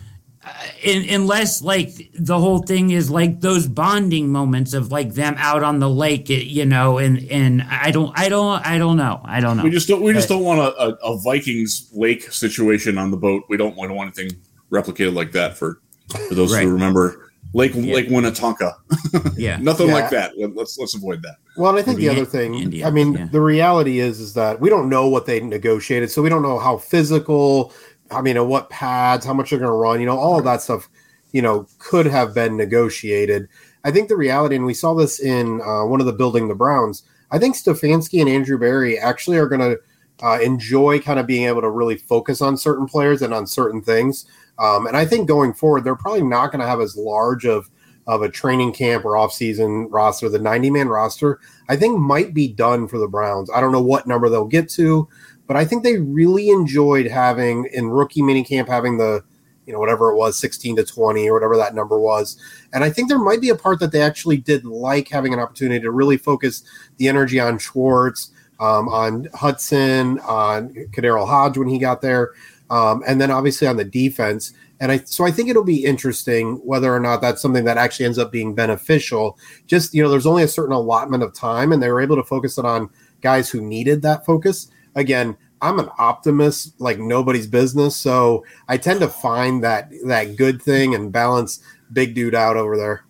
Uh, 0.48 0.68
in, 0.84 1.10
unless 1.13 1.62
like 1.62 2.10
the 2.13 2.39
whole 2.39 2.60
thing 2.60 2.92
is 2.92 3.10
like 3.10 3.42
those 3.42 3.68
bonding 3.68 4.30
moments 4.30 4.74
of 4.74 4.92
like 4.92 5.13
them 5.13 5.36
out 5.38 5.63
on 5.63 5.80
the 5.80 5.89
lake, 5.89 6.30
you 6.30 6.66
know, 6.66 6.98
and 6.98 7.30
and 7.30 7.63
I 7.63 7.92
don't, 7.92 8.18
I 8.18 8.30
don't, 8.30 8.66
I 8.66 8.77
don't 8.77 8.98
know, 8.98 9.22
I 9.25 9.42
don't 9.42 9.58
know. 9.58 9.63
We 9.63 9.70
just 9.70 9.88
don't, 9.88 10.01
we 10.01 10.13
just 10.13 10.30
don't 10.30 10.44
want 10.44 10.60
a, 10.60 10.82
a, 10.82 11.13
a 11.13 11.18
Vikings 11.18 11.89
lake 11.94 12.32
situation 12.32 12.98
on 12.98 13.12
the 13.12 13.18
boat. 13.18 13.44
We 13.50 13.58
don't 13.58 13.75
want 13.75 13.92
anything 13.92 14.39
replicated 14.72 15.13
like 15.13 15.32
that 15.34 15.58
for 15.58 15.82
for 16.27 16.36
those 16.36 16.54
right. 16.54 16.63
who 16.63 16.72
remember 16.72 17.27
Lake 17.54 17.72
yeah. 17.75 17.96
Lake 17.96 18.10
Minnetonka. 18.10 18.75
yeah, 19.36 19.58
nothing 19.62 19.88
yeah. 19.88 19.94
like 19.94 20.10
that. 20.10 20.34
Let's 20.38 20.77
let's 20.77 20.96
avoid 20.96 21.22
that. 21.24 21.38
Well, 21.56 21.70
and 21.70 21.80
I 21.80 21.82
think 21.82 21.98
Maybe 21.98 22.10
the 22.10 22.22
other 22.22 22.25
thing, 22.25 22.56
India. 22.56 22.86
I 22.86 22.92
mean, 22.92 23.13
yeah. 23.13 23.27
the 23.32 23.42
reality 23.42 24.00
is 24.00 24.20
is 24.20 24.34
that 24.34 24.60
we 24.60 24.70
don't 24.70 24.89
know 24.89 25.08
what 25.08 25.25
they 25.25 25.39
negotiated, 25.39 26.12
so 26.12 26.22
we 26.22 26.30
don't 26.30 26.44
know 26.44 26.60
how 26.60 26.77
physical. 26.77 27.74
I 28.12 28.22
mean, 28.22 28.48
what 28.48 28.70
pads, 28.70 29.26
how 29.26 29.34
much 29.34 29.50
they're 29.50 29.60
going 29.60 29.72
to 29.72 29.76
run, 29.76 30.00
you 30.00 30.06
know, 30.06 30.18
all 30.18 30.38
of 30.38 30.46
that 30.46 30.62
stuff, 30.62 30.90
you 31.32 31.42
know, 31.42 31.68
could 31.80 32.06
have 32.06 32.34
been 32.34 32.56
negotiated. 32.56 33.48
I 33.84 33.92
think 33.92 34.10
the 34.10 34.18
reality, 34.18 34.56
and 34.56 34.66
we 34.66 34.74
saw 34.74 34.94
this 34.94 35.20
in 35.20 35.62
uh, 35.62 35.86
one 35.86 36.00
of 36.00 36.06
the 36.06 36.14
building 36.14 36.48
the 36.48 36.56
Browns. 36.56 37.04
I 37.32 37.40
think 37.40 37.56
Stefanski 37.56 38.22
and 38.22 38.30
Andrew 38.30 38.58
Berry 38.58 38.98
actually 38.98 39.38
are 39.38 39.48
going 39.48 39.62
to 39.62 39.80
uh, 40.24 40.40
enjoy 40.40 41.00
kind 41.00 41.20
of 41.20 41.28
being 41.28 41.48
able 41.48 41.62
to 41.62 41.70
really 41.70 41.98
focus 41.98 42.42
on 42.42 42.58
certain 42.58 42.88
players 42.88 43.22
and 43.22 43.34
on 43.34 43.46
certain 43.46 43.82
things. 43.82 44.26
Um, 44.60 44.88
and 44.88 44.98
I 44.98 45.06
think 45.06 45.28
going 45.28 45.54
forward, 45.54 45.84
they're 45.84 45.96
probably 45.96 46.24
not 46.24 46.52
going 46.52 46.62
to 46.62 46.68
have 46.68 46.82
as 46.82 46.96
large 46.96 47.46
of 47.46 47.70
of 48.08 48.22
a 48.22 48.30
training 48.30 48.72
camp 48.72 49.04
or 49.04 49.18
off-season 49.18 49.90
roster. 49.90 50.30
The 50.30 50.40
90-man 50.40 50.88
roster, 50.88 51.42
I 51.68 51.76
think, 51.76 52.00
might 52.00 52.34
be 52.34 52.48
done 52.48 52.88
for 52.88 52.98
the 52.98 53.08
Browns. 53.08 53.50
I 53.54 53.60
don't 53.60 53.74
know 53.74 53.82
what 53.82 54.08
number 54.08 54.30
they'll 54.30 54.46
get 54.46 54.70
to, 54.70 55.10
but 55.48 55.58
I 55.58 55.66
think 55.66 55.84
they 55.84 55.98
really 55.98 56.50
enjoyed 56.50 57.08
having 57.08 57.70
in 57.74 57.89
rookie 57.89 58.22
minicamp 58.22 58.68
having 58.68 58.98
the 58.98 59.24
you 59.66 59.74
know 59.74 59.80
whatever 59.80 60.12
it 60.12 60.16
was 60.16 60.38
16 60.39 60.77
to 60.77 60.86
20 60.86 61.27
or 61.27 61.34
whatever 61.34 61.58
that 61.58 61.75
number 61.75 62.00
was 62.00 62.38
and 62.72 62.86
i 62.86 62.89
think 62.89 63.10
there 63.10 63.20
might 63.20 63.42
be 63.42 63.50
a 63.50 63.56
part 63.56 63.82
that 63.82 63.92
they 63.92 64.01
actually 64.01 64.38
did 64.38 64.63
like 64.63 65.10
having 65.10 65.34
an 65.34 65.42
opportunity 65.42 65.82
to 65.82 65.92
really 65.92 66.16
focus 66.16 66.63
the 66.96 67.10
energy 67.10 67.38
on 67.38 67.60
schwartz 67.60 68.32
um, 68.62 68.88
on 68.88 69.27
hudson 69.34 70.20
on 70.20 70.70
KhaDarel 70.70 71.27
hodge 71.27 71.58
when 71.58 71.68
he 71.68 71.80
got 71.80 72.01
there 72.01 72.32
um, 72.70 73.04
and 73.08 73.20
then 73.20 73.32
obviously 73.32 73.68
on 73.68 73.77
the 73.77 73.86
defense. 73.86 74.54
And 74.80 74.92
I 74.92 75.00
so 75.00 75.25
I 75.25 75.32
think 75.32 75.50
it'll 75.50 75.63
be 75.63 75.84
interesting 75.84 76.56
whether 76.58 76.94
or 76.94 77.00
not 77.00 77.22
that's 77.22 77.42
something 77.42 77.66
that 77.66 77.77
actually 77.77 78.06
ends 78.06 78.20
up 78.20 78.32
being 78.32 78.54
beneficial. 78.54 79.38
Just 79.66 79.94
you 79.94 80.04
know, 80.04 80.10
there's 80.10 80.27
only 80.27 80.44
a 80.44 80.48
certain 80.48 80.74
allotment 80.74 81.24
of 81.24 81.34
time, 81.34 81.72
and 81.72 81.82
they 81.82 81.92
were 81.92 82.01
able 82.01 82.16
to 82.16 82.24
focus 82.24 82.58
it 82.58 82.66
on 82.66 82.89
guys 83.22 83.50
who 83.50 83.62
needed 83.62 84.04
that 84.04 84.25
focus. 84.25 84.70
Again, 84.98 85.38
I'm 85.62 85.80
an 85.80 85.89
optimist 85.98 86.80
like 86.80 87.00
nobody's 87.00 87.48
business, 87.48 87.96
so 87.96 88.46
I 88.68 88.77
tend 88.77 89.00
to 89.00 89.08
find 89.08 89.63
that 89.63 89.92
that 90.06 90.36
good 90.36 90.62
thing 90.62 90.94
and 90.94 91.12
balance 91.12 91.62
big 91.94 92.13
dude 92.13 92.36
out 92.36 92.58
over 92.58 92.75
there. 92.75 93.06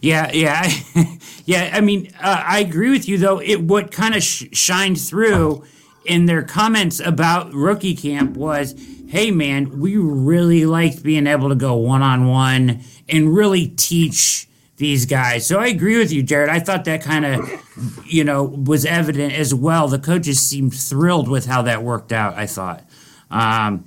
Yeah, 0.00 0.30
yeah, 0.32 0.68
yeah. 1.44 1.70
I 1.72 1.80
mean, 1.80 2.10
uh, 2.20 2.42
I 2.46 2.60
agree 2.60 2.90
with 2.90 3.08
you 3.08 3.18
though. 3.18 3.40
It 3.40 3.62
what 3.62 3.92
kind 3.92 4.14
of 4.14 4.22
sh- 4.22 4.46
shined 4.52 5.00
through 5.00 5.64
in 6.04 6.26
their 6.26 6.42
comments 6.42 7.00
about 7.00 7.52
rookie 7.52 7.94
camp 7.94 8.36
was, 8.36 8.74
hey 9.08 9.30
man, 9.30 9.78
we 9.78 9.96
really 9.96 10.66
liked 10.66 11.02
being 11.02 11.26
able 11.26 11.48
to 11.48 11.54
go 11.54 11.76
one 11.76 12.02
on 12.02 12.26
one 12.26 12.80
and 13.08 13.34
really 13.34 13.68
teach 13.68 14.48
these 14.82 15.06
guys. 15.06 15.46
So 15.46 15.60
I 15.60 15.68
agree 15.68 15.96
with 15.96 16.12
you, 16.12 16.24
Jared. 16.24 16.50
I 16.50 16.58
thought 16.58 16.84
that 16.86 17.02
kind 17.02 17.24
of, 17.24 18.04
you 18.04 18.24
know, 18.24 18.42
was 18.42 18.84
evident 18.84 19.32
as 19.32 19.54
well. 19.54 19.86
The 19.86 20.00
coaches 20.00 20.44
seemed 20.44 20.74
thrilled 20.74 21.28
with 21.28 21.46
how 21.46 21.62
that 21.62 21.84
worked 21.84 22.12
out, 22.12 22.34
I 22.34 22.46
thought. 22.46 22.84
Um, 23.30 23.84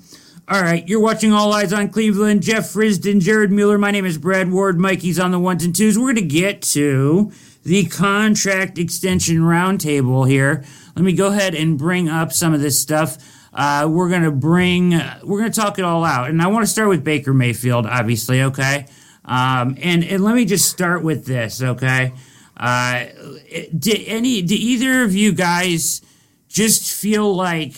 all 0.47 0.61
right, 0.61 0.87
you're 0.87 1.01
watching 1.01 1.33
All 1.33 1.51
Eyes 1.51 1.73
on 1.73 1.89
Cleveland. 1.89 2.43
Jeff 2.43 2.71
Risdon, 2.73 3.19
Jared 3.19 3.51
Mueller. 3.51 3.77
My 3.77 3.91
name 3.91 4.05
is 4.05 4.17
Brad 4.17 4.49
Ward. 4.49 4.79
Mikey's 4.79 5.19
on 5.19 5.31
the 5.31 5.39
ones 5.39 5.65
and 5.65 5.75
twos. 5.75 5.99
We're 5.99 6.13
going 6.13 6.27
to 6.27 6.33
get 6.33 6.61
to 6.61 7.31
the 7.63 7.85
contract 7.87 8.77
extension 8.77 9.39
roundtable 9.39 10.29
here. 10.29 10.63
Let 10.95 11.03
me 11.03 11.11
go 11.11 11.27
ahead 11.27 11.55
and 11.55 11.77
bring 11.77 12.07
up 12.07 12.31
some 12.31 12.53
of 12.53 12.61
this 12.61 12.79
stuff. 12.79 13.17
Uh, 13.53 13.87
we're 13.89 14.09
gonna 14.09 14.31
bring, 14.31 14.93
uh, 14.93 15.19
we're 15.23 15.39
gonna 15.39 15.49
talk 15.49 15.79
it 15.79 15.85
all 15.85 16.03
out, 16.03 16.29
and 16.29 16.41
I 16.41 16.47
want 16.47 16.63
to 16.65 16.71
start 16.71 16.89
with 16.89 17.05
Baker 17.05 17.33
Mayfield, 17.33 17.85
obviously. 17.85 18.41
Okay, 18.41 18.85
um, 19.25 19.77
and 19.82 20.03
and 20.03 20.24
let 20.24 20.36
me 20.36 20.46
just 20.46 20.70
start 20.70 21.03
with 21.03 21.25
this. 21.25 21.62
Okay, 21.62 22.13
uh, 22.58 23.05
did 23.77 24.03
any, 24.08 24.41
did 24.41 24.55
either 24.55 25.03
of 25.03 25.13
you 25.15 25.34
guys 25.34 26.01
just 26.48 26.94
feel 26.94 27.36
like 27.36 27.74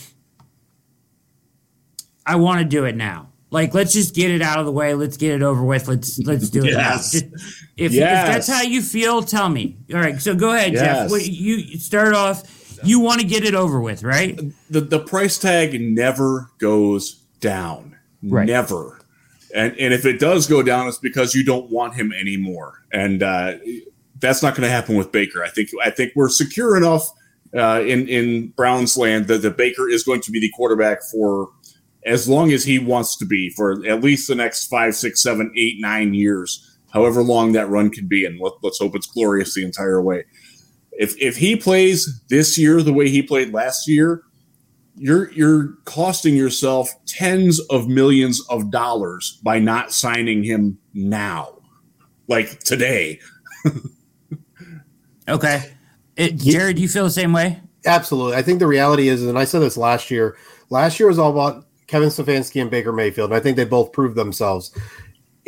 I 2.25 2.35
want 2.35 2.59
to 2.59 2.65
do 2.65 2.85
it 2.85 2.95
now? 2.95 3.29
Like, 3.49 3.73
let's 3.73 3.93
just 3.93 4.13
get 4.13 4.29
it 4.29 4.41
out 4.41 4.59
of 4.59 4.65
the 4.65 4.71
way. 4.71 4.93
Let's 4.93 5.15
get 5.15 5.33
it 5.33 5.41
over 5.41 5.63
with. 5.63 5.87
Let's 5.87 6.19
let's 6.19 6.49
do 6.49 6.65
it. 6.65 6.71
yes. 6.71 7.11
Just, 7.13 7.25
if, 7.77 7.93
yes. 7.93 8.27
if 8.27 8.33
that's 8.33 8.47
how 8.47 8.61
you 8.61 8.81
feel, 8.81 9.23
tell 9.23 9.47
me. 9.47 9.77
All 9.93 9.99
right. 9.99 10.21
So 10.21 10.35
go 10.35 10.53
ahead, 10.53 10.73
yes. 10.73 10.83
Jeff. 10.83 11.11
What, 11.11 11.25
you 11.25 11.79
start 11.79 12.13
off. 12.13 12.43
You 12.83 12.99
want 12.99 13.21
to 13.21 13.25
get 13.25 13.43
it 13.43 13.55
over 13.55 13.79
with, 13.79 14.03
right? 14.03 14.37
The 14.69 14.81
the 14.81 14.99
price 14.99 15.39
tag 15.39 15.79
never 15.79 16.51
goes 16.59 17.13
down. 17.39 17.97
Right. 18.21 18.47
Never. 18.47 18.96
And 19.57 19.75
and 19.79 19.91
if 19.91 20.05
it 20.05 20.19
does 20.19 20.45
go 20.45 20.61
down, 20.61 20.87
it's 20.87 20.99
because 20.99 21.33
you 21.33 21.43
don't 21.43 21.71
want 21.71 21.95
him 21.95 22.13
anymore. 22.13 22.83
And 22.93 23.23
uh, 23.23 23.53
that's 24.19 24.43
not 24.43 24.53
going 24.53 24.67
to 24.67 24.69
happen 24.69 24.95
with 24.95 25.11
Baker. 25.11 25.43
I 25.43 25.49
think 25.49 25.69
I 25.83 25.89
think 25.89 26.13
we're 26.15 26.29
secure 26.29 26.77
enough 26.77 27.09
uh, 27.57 27.81
in 27.81 28.07
in 28.07 28.49
Browns 28.49 28.95
land 28.95 29.27
that 29.27 29.41
the 29.41 29.49
Baker 29.49 29.89
is 29.89 30.03
going 30.03 30.21
to 30.21 30.31
be 30.31 30.39
the 30.39 30.51
quarterback 30.51 30.99
for 31.11 31.49
as 32.05 32.29
long 32.29 32.51
as 32.51 32.65
he 32.65 32.77
wants 32.77 33.17
to 33.17 33.25
be 33.25 33.49
for 33.49 33.83
at 33.87 34.01
least 34.01 34.27
the 34.27 34.35
next 34.35 34.67
five, 34.67 34.95
six, 34.95 35.23
seven, 35.23 35.51
eight, 35.57 35.77
nine 35.79 36.13
years, 36.13 36.77
however 36.93 37.23
long 37.23 37.53
that 37.53 37.67
run 37.67 37.89
can 37.89 38.07
be. 38.07 38.25
And 38.25 38.39
let, 38.39 38.53
us 38.63 38.77
hope 38.79 38.95
it's 38.95 39.07
glorious 39.07 39.55
the 39.55 39.65
entire 39.65 39.99
way. 40.03 40.25
If 40.91 41.19
if 41.19 41.37
he 41.37 41.55
plays 41.55 42.21
this 42.29 42.59
year 42.59 42.83
the 42.83 42.93
way 42.93 43.09
he 43.09 43.23
played 43.23 43.51
last 43.53 43.87
year, 43.87 44.21
you're 44.97 45.31
you're 45.31 45.73
costing 45.85 46.35
yourself 46.35 46.89
tens 47.05 47.59
of 47.69 47.87
millions 47.87 48.45
of 48.49 48.71
dollars 48.71 49.39
by 49.43 49.59
not 49.59 49.93
signing 49.93 50.43
him 50.43 50.77
now, 50.93 51.59
like 52.27 52.59
today. 52.59 53.19
okay, 55.29 55.63
eh, 56.17 56.27
it, 56.27 56.37
Jared, 56.37 56.77
do 56.77 56.81
you 56.81 56.89
feel 56.89 57.03
the 57.03 57.11
same 57.11 57.33
way? 57.33 57.59
Absolutely. 57.85 58.35
I 58.35 58.41
think 58.41 58.59
the 58.59 58.67
reality 58.67 59.07
is, 59.07 59.23
and 59.23 59.37
I 59.37 59.45
said 59.45 59.59
this 59.59 59.77
last 59.77 60.11
year. 60.11 60.37
Last 60.69 60.99
year 60.99 61.07
was 61.07 61.19
all 61.19 61.31
about 61.31 61.67
Kevin 61.87 62.09
Stefanski 62.09 62.61
and 62.61 62.69
Baker 62.69 62.91
Mayfield. 62.91 63.31
And 63.31 63.37
I 63.37 63.39
think 63.39 63.55
they 63.55 63.65
both 63.65 63.93
proved 63.93 64.15
themselves. 64.15 64.77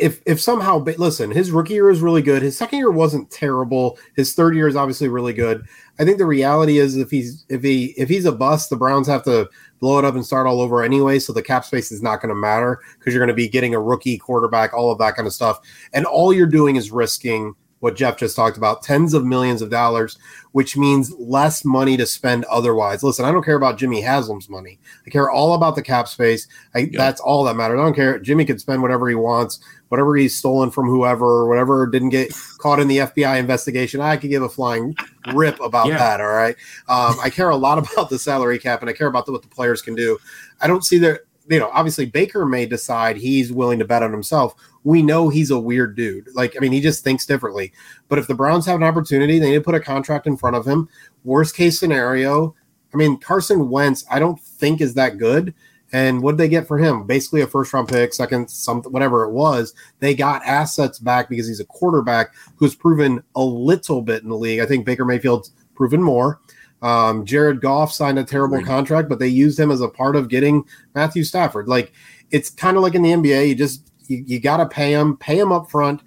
If 0.00 0.20
if 0.26 0.40
somehow 0.40 0.78
listen, 0.78 1.30
his 1.30 1.50
rookie 1.50 1.74
year 1.74 1.90
is 1.90 2.00
really 2.00 2.22
good. 2.22 2.42
His 2.42 2.56
second 2.56 2.78
year 2.78 2.90
wasn't 2.90 3.30
terrible. 3.30 3.98
His 4.16 4.34
third 4.34 4.54
year 4.56 4.66
is 4.66 4.76
obviously 4.76 5.08
really 5.08 5.32
good. 5.32 5.66
I 5.98 6.04
think 6.04 6.18
the 6.18 6.26
reality 6.26 6.78
is 6.78 6.96
if 6.96 7.10
he's 7.10 7.44
if 7.48 7.62
he 7.62 7.94
if 7.96 8.08
he's 8.08 8.24
a 8.24 8.32
bust, 8.32 8.70
the 8.70 8.76
Browns 8.76 9.06
have 9.06 9.22
to 9.24 9.48
blow 9.78 9.98
it 9.98 10.04
up 10.04 10.14
and 10.14 10.24
start 10.24 10.46
all 10.46 10.60
over 10.60 10.82
anyway. 10.82 11.18
So 11.18 11.32
the 11.32 11.42
cap 11.42 11.64
space 11.64 11.92
is 11.92 12.02
not 12.02 12.20
going 12.20 12.30
to 12.30 12.34
matter 12.34 12.80
because 12.98 13.12
you're 13.12 13.24
going 13.24 13.28
to 13.28 13.34
be 13.34 13.48
getting 13.48 13.74
a 13.74 13.80
rookie 13.80 14.18
quarterback, 14.18 14.72
all 14.72 14.90
of 14.90 14.98
that 14.98 15.16
kind 15.16 15.26
of 15.26 15.34
stuff, 15.34 15.60
and 15.92 16.06
all 16.06 16.32
you're 16.32 16.46
doing 16.46 16.76
is 16.76 16.90
risking 16.90 17.54
what 17.80 17.96
Jeff 17.96 18.18
just 18.18 18.36
talked 18.36 18.56
about, 18.56 18.82
tens 18.82 19.14
of 19.14 19.24
millions 19.24 19.62
of 19.62 19.70
dollars, 19.70 20.18
which 20.52 20.76
means 20.76 21.12
less 21.18 21.64
money 21.64 21.96
to 21.96 22.06
spend 22.06 22.44
otherwise. 22.44 23.02
Listen, 23.02 23.24
I 23.24 23.32
don't 23.32 23.44
care 23.44 23.56
about 23.56 23.78
Jimmy 23.78 24.00
Haslam's 24.02 24.48
money. 24.48 24.78
I 25.06 25.10
care 25.10 25.30
all 25.30 25.54
about 25.54 25.74
the 25.74 25.82
cap 25.82 26.06
space. 26.06 26.46
I, 26.74 26.80
yep. 26.80 26.92
That's 26.92 27.20
all 27.20 27.42
that 27.44 27.56
matters. 27.56 27.80
I 27.80 27.82
don't 27.82 27.94
care. 27.94 28.18
Jimmy 28.18 28.44
can 28.44 28.58
spend 28.58 28.82
whatever 28.82 29.08
he 29.08 29.14
wants, 29.14 29.60
whatever 29.90 30.16
he's 30.16 30.36
stolen 30.36 30.70
from 30.70 30.86
whoever, 30.86 31.46
whatever 31.46 31.86
didn't 31.86 32.08
get 32.10 32.32
caught 32.58 32.80
in 32.80 32.88
the 32.88 32.98
FBI 32.98 33.38
investigation. 33.38 34.00
I 34.00 34.16
could 34.16 34.30
give 34.30 34.42
a 34.42 34.48
flying 34.48 34.94
rip 35.34 35.60
about 35.60 35.88
yeah. 35.88 35.98
that. 35.98 36.20
All 36.20 36.28
right. 36.28 36.56
Um, 36.88 37.16
I 37.22 37.28
care 37.28 37.50
a 37.50 37.56
lot 37.56 37.78
about 37.92 38.08
the 38.08 38.18
salary 38.18 38.58
cap 38.58 38.80
and 38.80 38.88
I 38.88 38.92
care 38.92 39.08
about 39.08 39.26
the, 39.26 39.32
what 39.32 39.42
the 39.42 39.48
players 39.48 39.82
can 39.82 39.94
do. 39.94 40.18
I 40.60 40.66
don't 40.66 40.84
see 40.84 40.98
that 40.98 41.20
you 41.48 41.58
know, 41.58 41.70
obviously 41.72 42.06
Baker 42.06 42.46
may 42.46 42.64
decide 42.64 43.16
he's 43.16 43.52
willing 43.52 43.80
to 43.80 43.84
bet 43.84 44.04
on 44.04 44.12
himself. 44.12 44.54
We 44.84 45.02
know 45.02 45.28
he's 45.28 45.50
a 45.50 45.58
weird 45.58 45.96
dude. 45.96 46.28
Like, 46.32 46.56
I 46.56 46.60
mean, 46.60 46.70
he 46.70 46.80
just 46.80 47.02
thinks 47.02 47.26
differently. 47.26 47.72
But 48.08 48.20
if 48.20 48.28
the 48.28 48.36
Browns 48.36 48.64
have 48.66 48.76
an 48.76 48.84
opportunity, 48.84 49.40
they 49.40 49.50
need 49.50 49.56
to 49.56 49.60
put 49.60 49.74
a 49.74 49.80
contract 49.80 50.28
in 50.28 50.36
front 50.36 50.54
of 50.54 50.64
him. 50.64 50.88
Worst 51.24 51.56
case 51.56 51.78
scenario, 51.78 52.54
I 52.94 52.96
mean, 52.96 53.18
Carson 53.18 53.68
Wentz, 53.68 54.04
I 54.08 54.20
don't 54.20 54.40
think 54.40 54.80
is 54.80 54.94
that 54.94 55.18
good. 55.18 55.52
And 55.92 56.22
what 56.22 56.32
did 56.32 56.38
they 56.38 56.48
get 56.48 56.68
for 56.68 56.78
him? 56.78 57.06
Basically, 57.06 57.40
a 57.40 57.46
first 57.46 57.72
round 57.72 57.88
pick, 57.88 58.14
second, 58.14 58.48
something, 58.48 58.92
whatever 58.92 59.24
it 59.24 59.32
was. 59.32 59.74
They 59.98 60.14
got 60.14 60.44
assets 60.44 60.98
back 60.98 61.28
because 61.28 61.48
he's 61.48 61.60
a 61.60 61.64
quarterback 61.64 62.34
who's 62.56 62.74
proven 62.74 63.22
a 63.34 63.42
little 63.42 64.02
bit 64.02 64.22
in 64.22 64.28
the 64.28 64.36
league. 64.36 64.60
I 64.60 64.66
think 64.66 64.86
Baker 64.86 65.04
Mayfield's 65.04 65.52
proven 65.74 66.02
more. 66.02 66.40
Um, 66.82 67.26
Jared 67.26 67.60
Goff 67.60 67.92
signed 67.92 68.18
a 68.18 68.24
terrible 68.24 68.58
right. 68.58 68.66
contract, 68.66 69.08
but 69.08 69.18
they 69.18 69.28
used 69.28 69.58
him 69.58 69.70
as 69.70 69.80
a 69.80 69.88
part 69.88 70.16
of 70.16 70.28
getting 70.28 70.64
Matthew 70.94 71.24
Stafford. 71.24 71.68
Like 71.68 71.92
it's 72.30 72.50
kind 72.50 72.76
of 72.76 72.82
like 72.82 72.94
in 72.94 73.02
the 73.02 73.10
NBA, 73.10 73.48
you 73.48 73.54
just 73.54 73.90
you, 74.06 74.24
you 74.26 74.40
got 74.40 74.58
to 74.58 74.66
pay 74.66 74.92
him, 74.92 75.16
pay 75.16 75.38
him 75.38 75.52
up 75.52 75.70
front, 75.70 76.02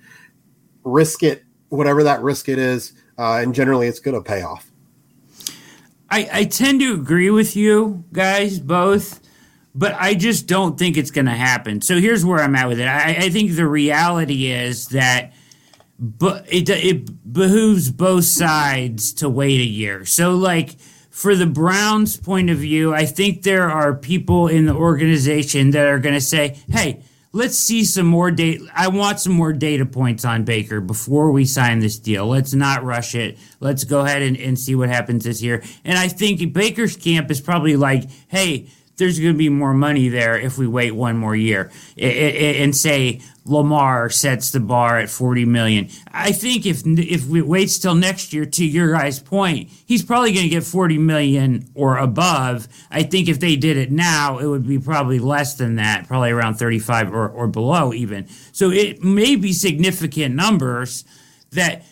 risk 0.83 1.23
it, 1.23 1.43
whatever 1.69 2.03
that 2.03 2.21
risk 2.21 2.49
it 2.49 2.57
is, 2.57 2.93
uh, 3.17 3.35
and 3.35 3.53
generally 3.53 3.87
it's 3.87 3.99
going 3.99 4.15
to 4.15 4.21
pay 4.21 4.41
off. 4.41 4.71
I, 6.09 6.29
I 6.31 6.43
tend 6.45 6.79
to 6.81 6.93
agree 6.93 7.31
with 7.31 7.55
you 7.55 8.03
guys 8.13 8.59
both, 8.59 9.19
but 9.75 9.95
I 9.99 10.13
just 10.13 10.47
don't 10.47 10.77
think 10.77 10.97
it's 10.97 11.11
going 11.11 11.25
to 11.25 11.31
happen. 11.31 11.81
So 11.81 11.99
here's 11.99 12.23
where 12.25 12.39
I'm 12.39 12.55
at 12.55 12.67
with 12.67 12.79
it. 12.79 12.87
I, 12.87 13.15
I 13.17 13.29
think 13.29 13.55
the 13.55 13.67
reality 13.67 14.51
is 14.51 14.89
that 14.89 15.33
but 15.99 16.45
it 16.51 16.69
it 16.69 17.33
behooves 17.33 17.89
both 17.89 18.25
sides 18.25 19.13
to 19.13 19.29
wait 19.29 19.61
a 19.61 19.65
year. 19.65 20.05
So 20.05 20.35
like 20.35 20.77
for 21.09 21.35
the 21.35 21.45
Browns' 21.45 22.17
point 22.17 22.49
of 22.49 22.57
view, 22.57 22.93
I 22.93 23.05
think 23.05 23.43
there 23.43 23.69
are 23.69 23.93
people 23.93 24.47
in 24.47 24.65
the 24.65 24.73
organization 24.73 25.71
that 25.71 25.87
are 25.87 25.99
going 25.99 26.15
to 26.15 26.21
say, 26.21 26.57
"Hey, 26.69 27.03
let's 27.31 27.57
see 27.57 27.85
some 27.85 28.07
more 28.07 28.31
data. 28.31 28.67
I 28.75 28.89
want 28.89 29.19
some 29.19 29.33
more 29.33 29.53
data 29.53 29.85
points 29.85 30.25
on 30.25 30.43
Baker 30.43 30.81
before 30.81 31.31
we 31.31 31.45
sign 31.45 31.79
this 31.79 31.99
deal. 31.99 32.27
Let's 32.27 32.53
not 32.53 32.83
rush 32.83 33.15
it. 33.15 33.37
Let's 33.59 33.83
go 33.83 34.01
ahead 34.01 34.23
and, 34.23 34.35
and 34.35 34.59
see 34.59 34.75
what 34.75 34.89
happens 34.89 35.23
this 35.23 35.41
year." 35.41 35.63
And 35.85 35.97
I 35.97 36.07
think 36.07 36.51
Baker's 36.51 36.97
camp 36.97 37.31
is 37.31 37.39
probably 37.39 37.75
like, 37.75 38.09
"Hey." 38.27 38.67
There's 38.97 39.19
going 39.19 39.33
to 39.33 39.37
be 39.37 39.49
more 39.49 39.73
money 39.73 40.09
there 40.09 40.37
if 40.37 40.57
we 40.57 40.67
wait 40.67 40.91
one 40.91 41.17
more 41.17 41.35
year 41.35 41.71
and 41.97 42.75
say 42.75 43.21
Lamar 43.45 44.09
sets 44.09 44.51
the 44.51 44.59
bar 44.59 44.99
at 44.99 45.09
40 45.09 45.45
million. 45.45 45.89
I 46.11 46.31
think 46.31 46.65
if 46.65 46.83
if 46.85 47.25
we 47.25 47.41
waits 47.41 47.77
till 47.77 47.95
next 47.95 48.31
year 48.31 48.45
to 48.45 48.65
your 48.65 48.93
guys 48.93 49.19
point, 49.19 49.69
he's 49.85 50.03
probably 50.03 50.31
going 50.31 50.45
to 50.45 50.49
get 50.49 50.63
40 50.63 50.97
million 50.99 51.69
or 51.73 51.97
above. 51.97 52.67
I 52.89 53.03
think 53.03 53.27
if 53.27 53.39
they 53.39 53.55
did 53.55 53.77
it 53.77 53.91
now, 53.91 54.37
it 54.37 54.45
would 54.45 54.65
be 54.65 54.79
probably 54.79 55.19
less 55.19 55.55
than 55.55 55.75
that, 55.75 56.07
probably 56.07 56.31
around 56.31 56.55
35 56.55 57.13
or, 57.13 57.27
or 57.27 57.47
below 57.47 57.93
even. 57.93 58.27
So 58.53 58.71
it 58.71 59.03
may 59.03 59.35
be 59.35 59.51
significant 59.51 60.35
numbers 60.35 61.03
that 61.51 61.83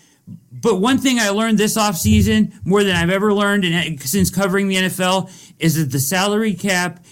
but 0.61 0.75
one 0.75 0.99
thing 0.99 1.19
I 1.19 1.29
learned 1.29 1.57
this 1.57 1.77
offseason, 1.77 2.53
more 2.65 2.83
than 2.83 2.95
I've 2.95 3.09
ever 3.09 3.33
learned 3.33 3.65
in, 3.65 3.97
since 3.99 4.29
covering 4.29 4.67
the 4.67 4.75
NFL, 4.75 5.31
is 5.59 5.75
that 5.75 5.91
the 5.91 5.99
salary 5.99 6.53
cap 6.53 7.03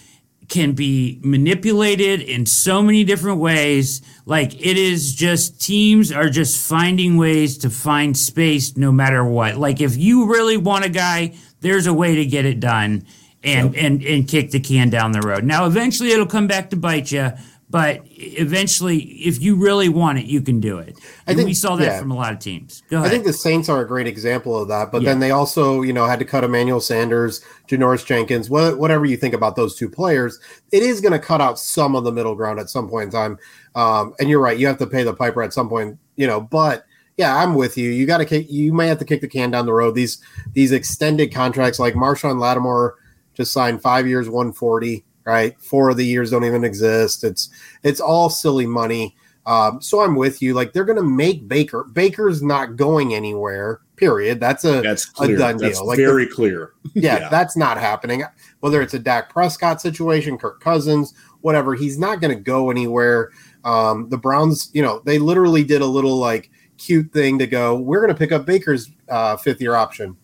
can 0.50 0.72
be 0.72 1.20
manipulated 1.22 2.20
in 2.20 2.44
so 2.44 2.82
many 2.82 3.04
different 3.04 3.38
ways. 3.38 4.02
Like 4.26 4.54
it 4.54 4.76
is 4.76 5.14
just 5.14 5.60
teams 5.60 6.10
are 6.12 6.28
just 6.28 6.58
finding 6.68 7.16
ways 7.16 7.56
to 7.58 7.70
find 7.70 8.16
space 8.16 8.76
no 8.76 8.90
matter 8.92 9.24
what. 9.24 9.56
Like 9.56 9.80
if 9.80 9.96
you 9.96 10.26
really 10.26 10.56
want 10.56 10.84
a 10.84 10.88
guy, 10.88 11.34
there's 11.60 11.86
a 11.86 11.94
way 11.94 12.16
to 12.16 12.26
get 12.26 12.44
it 12.44 12.58
done 12.58 13.06
and 13.42 13.74
yep. 13.74 13.84
and 13.84 14.02
and 14.02 14.28
kick 14.28 14.50
the 14.50 14.60
can 14.60 14.90
down 14.90 15.12
the 15.12 15.20
road. 15.20 15.44
Now 15.44 15.66
eventually 15.66 16.10
it'll 16.10 16.26
come 16.26 16.48
back 16.48 16.70
to 16.70 16.76
bite 16.76 17.12
you, 17.12 17.30
but 17.70 18.00
eventually, 18.04 18.98
if 18.98 19.40
you 19.40 19.54
really 19.54 19.88
want 19.88 20.18
it, 20.18 20.26
you 20.26 20.42
can 20.42 20.58
do 20.58 20.78
it. 20.78 20.98
I 21.28 21.34
think 21.34 21.46
we 21.46 21.54
saw 21.54 21.76
that 21.76 21.84
yeah. 21.84 22.00
from 22.00 22.10
a 22.10 22.16
lot 22.16 22.32
of 22.32 22.40
teams. 22.40 22.82
I 22.90 23.08
think 23.08 23.24
the 23.24 23.32
Saints 23.32 23.68
are 23.68 23.80
a 23.80 23.86
great 23.86 24.08
example 24.08 24.58
of 24.60 24.66
that. 24.68 24.90
But 24.90 25.02
yeah. 25.02 25.10
then 25.10 25.20
they 25.20 25.30
also, 25.30 25.82
you 25.82 25.92
know, 25.92 26.04
had 26.04 26.18
to 26.18 26.24
cut 26.24 26.42
Emmanuel 26.42 26.80
Sanders, 26.80 27.44
Janoris 27.68 28.04
Jenkins, 28.04 28.50
whatever 28.50 29.04
you 29.04 29.16
think 29.16 29.34
about 29.34 29.54
those 29.54 29.76
two 29.76 29.88
players. 29.88 30.40
It 30.72 30.82
is 30.82 31.00
going 31.00 31.12
to 31.12 31.20
cut 31.20 31.40
out 31.40 31.60
some 31.60 31.94
of 31.94 32.02
the 32.02 32.10
middle 32.10 32.34
ground 32.34 32.58
at 32.58 32.70
some 32.70 32.88
point 32.88 33.04
in 33.04 33.10
time. 33.12 33.38
Um, 33.76 34.14
and 34.18 34.28
you're 34.28 34.40
right, 34.40 34.58
you 34.58 34.66
have 34.66 34.78
to 34.78 34.86
pay 34.86 35.04
the 35.04 35.14
piper 35.14 35.40
at 35.40 35.52
some 35.52 35.68
point, 35.68 35.96
you 36.16 36.26
know. 36.26 36.40
But 36.40 36.84
yeah, 37.16 37.36
I'm 37.36 37.54
with 37.54 37.78
you. 37.78 37.90
You 37.90 38.04
got 38.04 38.18
to 38.18 38.24
kick. 38.24 38.50
You 38.50 38.72
may 38.72 38.88
have 38.88 38.98
to 38.98 39.04
kick 39.04 39.20
the 39.20 39.28
can 39.28 39.52
down 39.52 39.66
the 39.66 39.72
road. 39.72 39.94
These 39.94 40.20
these 40.54 40.72
extended 40.72 41.32
contracts, 41.32 41.78
like 41.78 41.94
Marshon 41.94 42.40
Lattimore, 42.40 42.96
just 43.34 43.52
signed 43.52 43.80
five 43.80 44.08
years, 44.08 44.28
140 44.28 45.04
right? 45.24 45.58
Four 45.60 45.90
of 45.90 45.96
the 45.96 46.06
years 46.06 46.30
don't 46.30 46.44
even 46.44 46.64
exist. 46.64 47.24
It's 47.24 47.48
it's 47.82 48.00
all 48.00 48.30
silly 48.30 48.66
money. 48.66 49.16
Um, 49.46 49.80
so 49.80 50.00
I'm 50.00 50.16
with 50.16 50.42
you. 50.42 50.54
Like 50.54 50.72
they're 50.72 50.84
going 50.84 50.98
to 50.98 51.02
make 51.02 51.48
Baker. 51.48 51.84
Baker's 51.84 52.42
not 52.42 52.76
going 52.76 53.14
anywhere. 53.14 53.80
Period. 53.96 54.40
That's 54.40 54.64
a 54.64 54.80
that's 54.80 55.06
clear. 55.06 55.36
a 55.36 55.38
done 55.38 55.56
that's 55.56 55.78
deal. 55.78 55.86
Like 55.86 55.98
very 55.98 56.26
clear. 56.26 56.72
Yeah, 56.94 57.20
yeah, 57.20 57.28
that's 57.28 57.56
not 57.56 57.78
happening. 57.78 58.24
Whether 58.60 58.82
it's 58.82 58.94
a 58.94 58.98
Dak 58.98 59.28
Prescott 59.28 59.80
situation, 59.80 60.38
Kirk 60.38 60.60
Cousins, 60.60 61.14
whatever, 61.40 61.74
he's 61.74 61.98
not 61.98 62.20
going 62.20 62.34
to 62.34 62.40
go 62.40 62.70
anywhere. 62.70 63.30
Um, 63.64 64.08
the 64.08 64.18
Browns, 64.18 64.70
you 64.72 64.82
know, 64.82 65.02
they 65.04 65.18
literally 65.18 65.64
did 65.64 65.82
a 65.82 65.86
little 65.86 66.16
like 66.16 66.50
cute 66.78 67.12
thing 67.12 67.38
to 67.38 67.46
go. 67.46 67.76
We're 67.76 68.00
going 68.00 68.12
to 68.12 68.18
pick 68.18 68.32
up 68.32 68.46
Baker's 68.46 68.90
uh, 69.08 69.36
fifth 69.36 69.60
year 69.60 69.74
option 69.74 70.16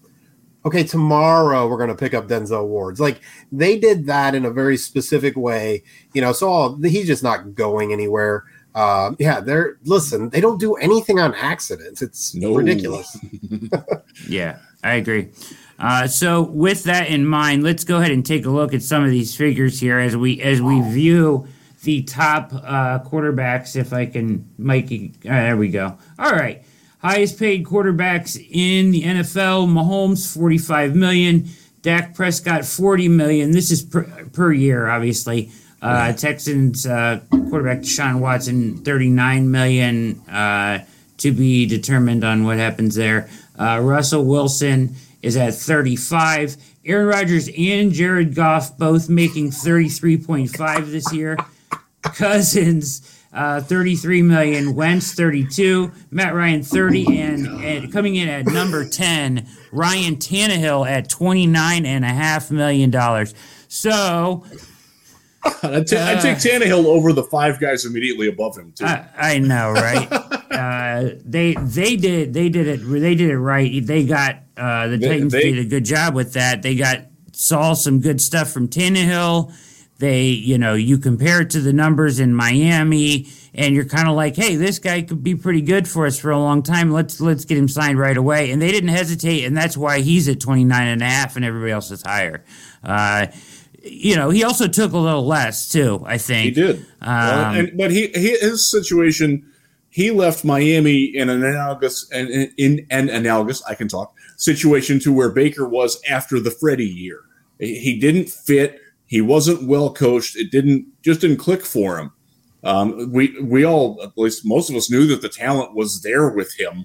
okay, 0.66 0.82
tomorrow 0.82 1.68
we're 1.68 1.78
going 1.78 1.88
to 1.88 1.94
pick 1.94 2.12
up 2.12 2.26
Denzel 2.26 2.66
Ward's. 2.66 3.00
Like 3.00 3.20
they 3.52 3.78
did 3.78 4.06
that 4.06 4.34
in 4.34 4.44
a 4.44 4.50
very 4.50 4.76
specific 4.76 5.36
way, 5.36 5.84
you 6.12 6.20
know. 6.20 6.32
So 6.32 6.50
oh, 6.50 6.78
he's 6.82 7.06
just 7.06 7.22
not 7.22 7.54
going 7.54 7.92
anywhere. 7.92 8.44
Uh, 8.74 9.12
yeah, 9.18 9.40
they're 9.40 9.78
listen. 9.84 10.28
They 10.28 10.40
don't 10.40 10.60
do 10.60 10.74
anything 10.74 11.18
on 11.18 11.34
accidents. 11.34 12.02
It's 12.02 12.34
no. 12.34 12.54
ridiculous. 12.54 13.16
yeah, 14.28 14.58
I 14.82 14.94
agree. 14.96 15.30
Uh, 15.78 16.06
so 16.06 16.42
with 16.42 16.84
that 16.84 17.08
in 17.08 17.24
mind, 17.24 17.62
let's 17.62 17.84
go 17.84 17.98
ahead 17.98 18.10
and 18.10 18.26
take 18.26 18.44
a 18.44 18.50
look 18.50 18.74
at 18.74 18.82
some 18.82 19.04
of 19.04 19.10
these 19.10 19.34
figures 19.36 19.80
here 19.80 19.98
as 19.98 20.16
we 20.16 20.42
as 20.42 20.60
we 20.60 20.80
view 20.90 21.46
the 21.84 22.02
top 22.02 22.52
uh, 22.52 22.98
quarterbacks. 22.98 23.76
If 23.76 23.92
I 23.92 24.06
can, 24.06 24.46
Mikey, 24.58 25.14
uh, 25.24 25.28
there 25.28 25.56
we 25.56 25.68
go. 25.68 25.96
All 26.18 26.32
right. 26.32 26.64
Highest 26.98 27.38
paid 27.38 27.64
quarterbacks 27.64 28.36
in 28.50 28.90
the 28.90 29.02
NFL: 29.02 29.68
Mahomes, 29.68 30.32
forty-five 30.32 30.94
million. 30.94 31.48
Dak 31.82 32.14
Prescott, 32.14 32.64
forty 32.64 33.08
million. 33.08 33.52
This 33.52 33.70
is 33.70 33.82
per, 33.82 34.04
per 34.32 34.52
year, 34.52 34.88
obviously. 34.88 35.50
Uh, 35.80 36.12
Texans 36.12 36.86
uh, 36.86 37.20
quarterback 37.30 37.80
Deshaun 37.80 38.20
Watson, 38.20 38.78
thirty-nine 38.78 39.50
million. 39.50 40.20
Uh, 40.28 40.84
to 41.18 41.32
be 41.32 41.66
determined 41.66 42.24
on 42.24 42.44
what 42.44 42.58
happens 42.58 42.94
there. 42.94 43.28
Uh, 43.58 43.80
Russell 43.82 44.24
Wilson 44.24 44.94
is 45.22 45.36
at 45.36 45.54
35. 45.54 46.56
Aaron 46.84 47.06
Rodgers 47.06 47.48
and 47.56 47.92
Jared 47.92 48.34
Goff 48.34 48.76
both 48.76 49.08
making 49.08 49.50
33.5 49.50 50.90
this 50.90 51.12
year. 51.12 51.36
Cousins 52.02 53.15
uh, 53.32 53.60
33 53.60 54.22
million. 54.22 54.74
Wentz 54.74 55.14
32, 55.14 55.92
Matt 56.10 56.34
Ryan 56.34 56.62
30, 56.62 57.20
and, 57.20 57.46
and 57.64 57.92
coming 57.92 58.16
in 58.16 58.28
at 58.28 58.46
number 58.46 58.88
10, 58.88 59.46
Ryan 59.72 60.16
Tannehill 60.16 60.88
at 60.88 61.08
29 61.08 61.86
and 61.86 62.04
a 62.04 62.08
half 62.08 62.50
million 62.50 62.90
dollars. 62.90 63.34
So 63.68 64.44
I 65.62 65.82
take, 65.82 65.92
uh, 65.98 66.20
take 66.20 66.38
Tannehill 66.38 66.86
over 66.86 67.12
the 67.12 67.22
five 67.22 67.60
guys 67.60 67.84
immediately 67.84 68.28
above 68.28 68.56
him 68.56 68.72
too. 68.72 68.84
I, 68.84 69.08
I 69.16 69.38
know, 69.38 69.72
right? 69.72 70.10
uh, 70.50 71.10
they 71.24 71.54
they 71.54 71.96
did 71.96 72.32
they 72.32 72.48
did 72.48 72.66
it 72.66 72.76
they 72.78 73.14
did 73.14 73.30
it 73.30 73.38
right. 73.38 73.84
They 73.84 74.04
got 74.04 74.36
uh, 74.56 74.88
the 74.88 74.98
Titans 74.98 75.32
they, 75.32 75.52
did 75.52 75.66
a 75.66 75.68
good 75.68 75.84
job 75.84 76.14
with 76.14 76.32
that. 76.32 76.62
They 76.62 76.74
got 76.74 77.02
saw 77.32 77.74
some 77.74 78.00
good 78.00 78.20
stuff 78.20 78.50
from 78.50 78.68
Tannehill. 78.68 79.52
They, 79.98 80.24
you 80.24 80.58
know, 80.58 80.74
you 80.74 80.98
compare 80.98 81.40
it 81.40 81.50
to 81.50 81.60
the 81.60 81.72
numbers 81.72 82.20
in 82.20 82.34
Miami 82.34 83.28
and 83.54 83.74
you're 83.74 83.86
kind 83.86 84.08
of 84.08 84.14
like, 84.14 84.36
hey, 84.36 84.54
this 84.54 84.78
guy 84.78 85.00
could 85.02 85.24
be 85.24 85.34
pretty 85.34 85.62
good 85.62 85.88
for 85.88 86.06
us 86.06 86.18
for 86.18 86.30
a 86.30 86.38
long 86.38 86.62
time. 86.62 86.90
Let's 86.90 87.20
let's 87.20 87.46
get 87.46 87.56
him 87.56 87.68
signed 87.68 87.98
right 87.98 88.16
away. 88.16 88.50
And 88.50 88.60
they 88.60 88.70
didn't 88.70 88.90
hesitate, 88.90 89.44
and 89.44 89.56
that's 89.56 89.76
why 89.76 90.00
he's 90.00 90.28
at 90.28 90.40
29 90.40 90.86
and 90.86 91.02
a 91.02 91.06
half 91.06 91.36
and 91.36 91.44
everybody 91.44 91.72
else 91.72 91.90
is 91.90 92.02
higher. 92.02 92.44
Uh, 92.84 93.28
you 93.82 94.16
know, 94.16 94.30
he 94.30 94.44
also 94.44 94.68
took 94.68 94.92
a 94.92 94.98
little 94.98 95.26
less 95.26 95.70
too, 95.70 96.02
I 96.06 96.18
think. 96.18 96.44
He 96.44 96.50
did. 96.50 96.76
Um, 97.00 97.06
well, 97.08 97.54
and, 97.54 97.76
but 97.76 97.90
he, 97.90 98.08
he 98.08 98.36
his 98.38 98.70
situation 98.70 99.50
he 99.88 100.10
left 100.10 100.44
Miami 100.44 101.04
in 101.04 101.30
an 101.30 101.42
analogous 101.42 102.10
in, 102.10 102.52
in 102.58 102.86
an 102.90 103.08
analogous 103.08 103.62
I 103.62 103.74
can 103.74 103.88
talk 103.88 104.14
situation 104.36 105.00
to 105.00 105.12
where 105.12 105.30
Baker 105.30 105.66
was 105.66 106.02
after 106.06 106.38
the 106.38 106.50
Freddie 106.50 106.84
year. 106.84 107.20
He 107.58 107.98
didn't 107.98 108.28
fit 108.28 108.78
he 109.06 109.20
wasn't 109.20 109.68
well 109.68 109.92
coached. 109.92 110.36
It 110.36 110.50
didn't 110.50 110.86
just 111.02 111.20
didn't 111.20 111.38
click 111.38 111.64
for 111.64 111.98
him. 111.98 112.12
Um, 112.64 113.12
we 113.12 113.38
we 113.40 113.64
all, 113.64 114.00
at 114.02 114.12
least 114.16 114.44
most 114.44 114.68
of 114.68 114.76
us, 114.76 114.90
knew 114.90 115.06
that 115.06 115.22
the 115.22 115.28
talent 115.28 115.74
was 115.74 116.02
there 116.02 116.28
with 116.28 116.52
him, 116.58 116.84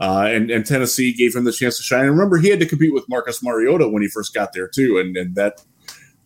uh, 0.00 0.26
and 0.28 0.50
and 0.50 0.66
Tennessee 0.66 1.12
gave 1.12 1.36
him 1.36 1.44
the 1.44 1.52
chance 1.52 1.76
to 1.76 1.82
shine. 1.82 2.02
And 2.02 2.10
remember, 2.10 2.38
he 2.38 2.48
had 2.48 2.60
to 2.60 2.66
compete 2.66 2.92
with 2.92 3.08
Marcus 3.08 3.42
Mariota 3.42 3.88
when 3.88 4.02
he 4.02 4.08
first 4.08 4.34
got 4.34 4.52
there 4.52 4.68
too, 4.68 4.98
and 4.98 5.16
and 5.16 5.36
that 5.36 5.64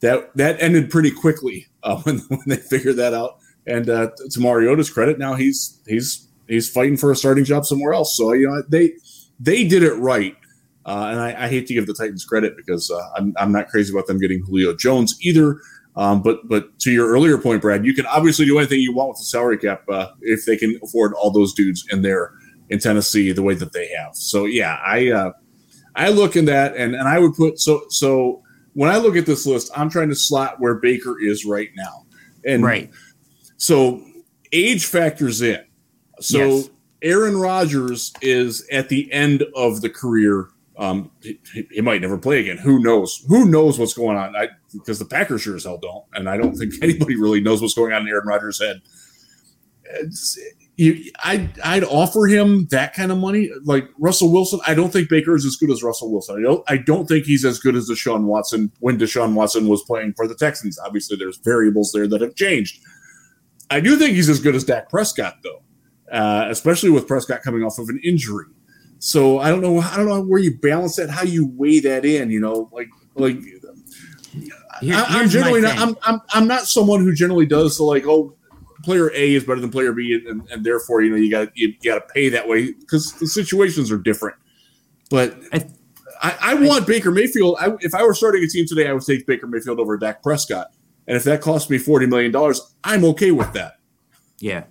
that 0.01 0.35
that 0.37 0.61
ended 0.63 0.91
pretty 0.91 1.11
quickly 1.11 1.67
uh, 1.83 1.97
when 2.03 2.19
when 2.21 2.43
they 2.47 2.57
figured 2.57 2.97
that 2.97 3.15
out. 3.15 3.39
And 3.67 3.89
uh, 3.89 4.11
to 4.31 4.41
Mariota's 4.41 4.91
credit, 4.91 5.19
now 5.19 5.35
he's 5.35 5.81
he's 5.87 6.29
he's 6.49 6.71
fighting 6.71 6.97
for 6.97 7.11
a 7.11 7.17
starting 7.17 7.45
job 7.45 7.67
somewhere 7.67 7.93
else. 7.93 8.17
So 8.17 8.33
you 8.33 8.49
know 8.49 8.63
they 8.69 8.93
they 9.39 9.67
did 9.67 9.83
it 9.83 9.95
right. 9.95 10.37
Uh, 10.87 11.09
and 11.11 11.21
I, 11.21 11.45
I, 11.45 11.49
hate 11.49 11.67
to 11.69 11.75
give 11.75 11.87
the 11.87 11.95
Titans 11.95 12.27
credit 12.27 12.59
because 12.59 12.91
uh, 12.91 13.01
I'm, 13.17 13.33
I'm 13.39 13.53
not 13.53 13.69
crazy 13.69 13.91
about 13.91 14.07
them 14.07 14.19
getting 14.19 14.45
Julio 14.45 14.77
Jones 14.77 15.17
either. 15.23 15.59
Um, 15.97 16.23
but 16.23 16.47
but 16.49 16.79
to 16.81 16.91
your 16.91 17.09
earlier 17.09 17.39
point, 17.39 17.63
Brad, 17.63 17.87
you 17.87 17.95
can 17.95 18.05
obviously 18.07 18.45
do 18.45 18.59
anything 18.59 18.81
you 18.81 18.93
want 18.93 19.11
with 19.11 19.19
the 19.19 19.25
salary 19.25 19.59
cap 19.59 19.85
uh, 19.89 20.09
if 20.21 20.45
they 20.45 20.57
can 20.57 20.79
afford 20.83 21.15
all 21.15 21.31
those 21.31 21.55
dudes 21.55 21.87
in 21.91 22.03
there 22.03 22.33
in 22.69 22.79
Tennessee 22.81 23.33
the 23.33 23.43
way 23.43 23.55
that 23.55 23.73
they 23.73 23.89
have. 23.97 24.15
So 24.15 24.45
yeah, 24.45 24.79
I 24.85 25.11
uh, 25.11 25.33
I 25.95 26.09
look 26.09 26.37
in 26.37 26.47
that 26.47 26.77
and 26.77 26.95
and 26.95 27.09
I 27.09 27.19
would 27.19 27.35
put 27.35 27.61
so 27.61 27.85
so 27.91 28.43
when 28.73 28.91
I 28.91 28.97
look 28.97 29.17
at 29.17 29.25
this 29.25 29.47
list, 29.47 29.71
I'm 29.77 29.89
trying 29.89 30.09
to 30.09 30.17
slot 30.17 30.61
where 30.61 30.75
Baker 30.75 31.21
is 31.21 31.45
right 31.45 31.71
now, 31.77 32.05
and 32.45 32.65
right. 32.65 32.91
So 33.57 34.05
age 34.53 34.87
factors 34.87 35.43
in. 35.43 35.65
So 36.21 36.39
yes. 36.39 36.71
Aaron 37.03 37.37
Rodgers 37.37 38.13
is 38.21 38.67
at 38.73 38.89
the 38.89 39.13
end 39.13 39.45
of 39.55 39.81
the 39.81 39.91
career 39.91 40.49
Um, 40.77 41.11
he, 41.23 41.39
he, 41.71 41.81
might 41.81 42.01
never 42.01 42.19
play 42.19 42.41
again. 42.41 42.59
Who 42.59 42.81
knows? 42.81 43.25
Who 43.29 43.47
knows 43.47 43.79
what's 43.79 43.95
going 43.95 44.17
on? 44.17 44.35
I 44.35 44.49
because 44.73 44.99
the 44.99 45.05
Packers 45.05 45.43
sure 45.43 45.55
as 45.55 45.65
hell 45.65 45.79
don't, 45.79 46.05
and 46.15 46.29
I 46.29 46.37
don't 46.37 46.57
think 46.57 46.75
anybody 46.83 47.17
really 47.17 47.41
knows 47.41 47.63
what's 47.63 47.75
going 47.75 47.93
on 47.93 48.03
in 48.03 48.09
Aaron 48.09 48.27
Rodgers' 48.27 48.61
head. 48.61 48.83
You, 50.77 51.13
I'd, 51.23 51.61
I'd 51.61 51.85
offer 51.85 52.27
him 52.27 52.67
that 52.73 52.95
kind 52.95 53.13
of 53.13 53.19
money, 53.19 53.49
like 53.63 53.89
Russell 54.01 54.33
Wilson. 54.33 54.59
I 54.67 54.75
don't 54.75 54.93
think 54.93 55.09
Baker 55.09 55.37
is 55.37 55.45
as 55.45 55.55
good 55.55 55.71
as 55.71 55.85
Russell 55.85 56.11
Wilson. 56.11 56.39
I 56.39 56.43
don't, 56.43 56.65
I 56.69 56.77
don't 56.79 57.07
think 57.07 57.27
he's 57.27 57.45
as 57.45 57.61
good 57.61 57.77
as 57.77 57.89
Deshaun 57.89 58.25
Watson 58.25 58.73
when 58.81 58.99
Deshaun 58.99 59.35
Watson 59.35 59.69
was 59.69 59.85
playing 59.85 60.15
for 60.15 60.27
the 60.27 60.35
Texans. 60.35 60.77
Obviously, 60.85 61.17
there's 61.17 61.37
variables 61.37 61.93
there 61.93 62.09
that 62.09 62.21
have 62.21 62.35
changed. 62.35 62.81
I 63.71 63.79
do 63.79 63.97
think 63.97 64.17
he's 64.17 64.29
as 64.29 64.41
good 64.41 64.57
as 64.57 64.65
Dak 64.65 64.91
Prescott, 64.91 65.37
though, 65.45 65.63
uh, 66.11 66.49
especially 66.51 66.91
with 66.91 67.07
Prescott 67.07 67.43
coming 67.43 67.63
off 67.63 67.79
of 67.79 67.89
an 67.89 68.01
injury. 68.03 68.47
So 69.05 69.39
I 69.39 69.51
don't 69.51 69.61
know. 69.61 69.81
I 69.81 69.99
don't 69.99 70.07
know 70.07 70.23
where 70.23 70.41
you 70.41 70.57
balance 70.57 70.97
that, 70.97 71.11
how 71.11 71.25
you 71.25 71.47
weigh 71.47 71.79
that 71.81 72.07
in. 72.07 72.31
You 72.31 72.41
know, 72.41 72.71
like 72.73 72.89
like. 73.15 73.37
Here, 74.81 74.95
I, 74.97 75.21
am 75.21 75.29
generally 75.29 75.61
not. 75.61 75.77
I'm, 75.77 75.95
I'm 76.03 76.21
I'm 76.31 76.47
not 76.49 76.63
someone 76.63 77.01
who 77.01 77.15
generally 77.15 77.45
does 77.45 77.77
the 77.77 77.85
like. 77.85 78.07
Oh, 78.07 78.35
player 78.83 79.11
A 79.13 79.35
is 79.35 79.45
better 79.45 79.61
than 79.61 79.71
player 79.71 79.93
B, 79.93 80.25
and, 80.27 80.49
and 80.51 80.65
therefore 80.65 81.03
you 81.03 81.11
know 81.11 81.17
you 81.17 81.31
got 81.31 81.55
you, 81.55 81.75
you 81.83 81.91
got 81.91 81.97
to 81.97 82.15
pay 82.15 82.31
that 82.31 82.49
way 82.49 82.73
because 82.73 83.13
the 83.13 83.27
situations 83.27 83.93
are 83.93 83.99
different. 83.99 84.39
But 85.11 85.37
I, 85.53 85.69
I, 86.23 86.37
I 86.41 86.55
want 86.55 86.85
I, 86.85 86.87
Baker 86.87 87.11
Mayfield. 87.11 87.57
I, 87.61 87.73
if 87.81 87.95
I 87.95 88.03
were 88.05 88.15
starting 88.15 88.43
a 88.43 88.49
team 88.49 88.65
today, 88.67 88.89
I 88.89 88.95
would 88.95 89.05
take 89.05 89.27
Baker 89.27 89.47
Mayfield 89.47 89.81
over 89.81 89.99
Dak 89.99 90.23
Prescott. 90.23 90.69
And 91.07 91.15
if 91.15 91.25
that 91.25 91.43
costs 91.43 91.69
me 91.69 91.77
forty 91.77 92.07
million 92.07 92.33
dollars, 92.33 92.75
I'm 92.83 93.05
okay 93.05 93.33
with 93.33 93.53
that. 93.53 93.75
Yeah, 94.39 94.65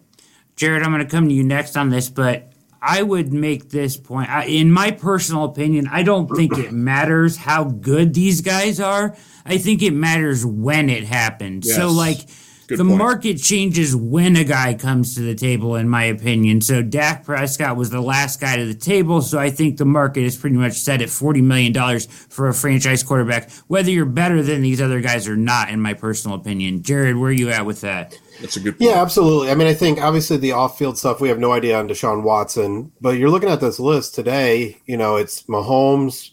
Jared, 0.55 0.81
I'm 0.81 0.91
going 0.91 1.05
to 1.05 1.09
come 1.09 1.29
to 1.29 1.35
you 1.35 1.43
next 1.43 1.77
on 1.77 1.91
this, 1.91 2.09
but 2.09 2.52
I 2.85 3.01
would 3.01 3.31
make 3.31 3.69
this 3.69 3.95
point. 3.95 4.29
I, 4.29 4.43
in 4.45 4.69
my 4.69 4.91
personal 4.91 5.45
opinion, 5.45 5.87
I 5.89 6.03
don't 6.03 6.27
think 6.27 6.57
it 6.57 6.71
matters 6.73 7.37
how 7.37 7.63
good 7.63 8.13
these 8.13 8.41
guys 8.41 8.81
are. 8.81 9.15
I 9.45 9.57
think 9.57 9.81
it 9.81 9.93
matters 9.93 10.45
when 10.45 10.89
it 10.89 11.05
happened. 11.05 11.63
Yes. 11.65 11.77
So, 11.77 11.89
like, 11.91 12.19
Good 12.67 12.79
the 12.79 12.85
point. 12.85 12.97
market 12.97 13.35
changes 13.35 13.95
when 13.95 14.37
a 14.37 14.43
guy 14.43 14.73
comes 14.73 15.15
to 15.15 15.21
the 15.21 15.35
table, 15.35 15.75
in 15.75 15.89
my 15.89 16.05
opinion. 16.05 16.61
So 16.61 16.81
Dak 16.81 17.25
Prescott 17.25 17.75
was 17.75 17.89
the 17.89 17.99
last 17.99 18.39
guy 18.39 18.55
to 18.55 18.65
the 18.65 18.73
table. 18.73 19.21
So 19.21 19.37
I 19.37 19.49
think 19.49 19.77
the 19.77 19.85
market 19.85 20.21
is 20.21 20.37
pretty 20.37 20.55
much 20.55 20.73
set 20.73 21.01
at 21.01 21.09
$40 21.09 21.43
million 21.43 21.99
for 22.29 22.47
a 22.47 22.53
franchise 22.53 23.03
quarterback, 23.03 23.51
whether 23.67 23.91
you're 23.91 24.05
better 24.05 24.41
than 24.41 24.61
these 24.61 24.81
other 24.81 25.01
guys 25.01 25.27
or 25.27 25.35
not, 25.35 25.69
in 25.69 25.81
my 25.81 25.93
personal 25.93 26.37
opinion. 26.37 26.83
Jared, 26.83 27.17
where 27.17 27.29
are 27.29 27.33
you 27.33 27.49
at 27.49 27.65
with 27.65 27.81
that? 27.81 28.17
That's 28.39 28.55
a 28.55 28.61
good 28.61 28.79
point. 28.79 28.89
Yeah, 28.89 29.01
absolutely. 29.01 29.51
I 29.51 29.55
mean, 29.55 29.67
I 29.67 29.73
think 29.73 30.01
obviously 30.01 30.37
the 30.37 30.53
off 30.53 30.77
field 30.77 30.97
stuff, 30.97 31.19
we 31.19 31.29
have 31.29 31.39
no 31.39 31.51
idea 31.51 31.77
on 31.77 31.89
Deshaun 31.89 32.23
Watson, 32.23 32.93
but 33.01 33.17
you're 33.17 33.29
looking 33.29 33.49
at 33.49 33.59
this 33.59 33.79
list 33.79 34.15
today, 34.15 34.77
you 34.85 34.95
know, 34.95 35.17
it's 35.17 35.43
Mahomes, 35.43 36.31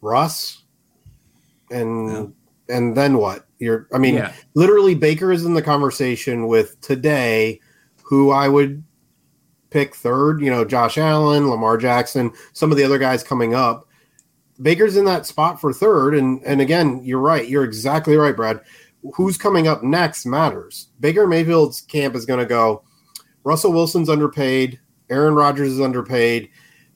Russ, 0.00 0.62
and. 1.70 2.10
Yeah 2.10 2.26
and 2.68 2.96
then 2.96 3.18
what? 3.18 3.46
You're, 3.58 3.88
I 3.92 3.98
mean, 3.98 4.16
yeah. 4.16 4.32
literally 4.54 4.94
Baker 4.94 5.32
is 5.32 5.44
in 5.44 5.54
the 5.54 5.62
conversation 5.62 6.46
with 6.46 6.80
today, 6.80 7.60
who 8.02 8.30
I 8.30 8.48
would 8.48 8.82
pick 9.70 9.94
third. 9.94 10.40
You 10.40 10.50
know, 10.50 10.64
Josh 10.64 10.98
Allen, 10.98 11.48
Lamar 11.48 11.76
Jackson, 11.76 12.32
some 12.52 12.70
of 12.70 12.76
the 12.76 12.84
other 12.84 12.98
guys 12.98 13.22
coming 13.22 13.54
up. 13.54 13.88
Baker's 14.62 14.96
in 14.96 15.04
that 15.06 15.26
spot 15.26 15.60
for 15.60 15.72
third, 15.72 16.14
and 16.14 16.42
and 16.44 16.60
again, 16.60 17.00
you're 17.04 17.18
right. 17.20 17.48
You're 17.48 17.64
exactly 17.64 18.16
right, 18.16 18.36
Brad. 18.36 18.60
Who's 19.14 19.36
coming 19.36 19.68
up 19.68 19.82
next 19.82 20.24
matters. 20.24 20.88
Baker 21.00 21.26
Mayfield's 21.26 21.82
camp 21.82 22.14
is 22.14 22.24
going 22.24 22.40
to 22.40 22.46
go. 22.46 22.84
Russell 23.42 23.72
Wilson's 23.72 24.08
underpaid. 24.08 24.80
Aaron 25.10 25.34
Rodgers 25.34 25.72
is 25.72 25.80
underpaid. 25.80 26.48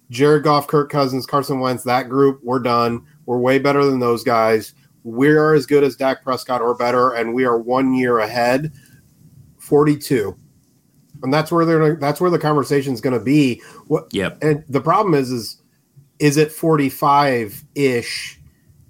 Jared 0.08 0.42
Goff, 0.42 0.66
Kirk 0.66 0.90
Cousins, 0.90 1.26
Carson 1.26 1.60
Wentz, 1.60 1.84
that 1.84 2.08
group, 2.08 2.40
we're 2.42 2.60
done. 2.60 3.04
We're 3.26 3.36
way 3.36 3.58
better 3.58 3.84
than 3.84 3.98
those 3.98 4.24
guys 4.24 4.72
we're 5.08 5.54
as 5.54 5.66
good 5.66 5.84
as 5.84 5.96
Dak 5.96 6.22
Prescott 6.22 6.60
or 6.60 6.74
better, 6.74 7.12
and 7.12 7.34
we 7.34 7.44
are 7.44 7.58
one 7.58 7.94
year 7.94 8.18
ahead. 8.18 8.72
Forty-two, 9.58 10.34
and 11.22 11.34
that's 11.34 11.52
where 11.52 11.66
they're. 11.66 11.96
That's 11.96 12.20
where 12.20 12.30
the 12.30 12.38
conversation 12.38 12.94
is 12.94 13.02
going 13.02 13.18
to 13.18 13.24
be. 13.24 13.60
What? 13.86 14.08
Yep. 14.12 14.42
And 14.42 14.64
the 14.68 14.80
problem 14.80 15.14
is, 15.14 15.30
is 15.30 15.60
is 16.18 16.36
it 16.36 16.50
forty-five 16.50 17.62
ish 17.74 18.40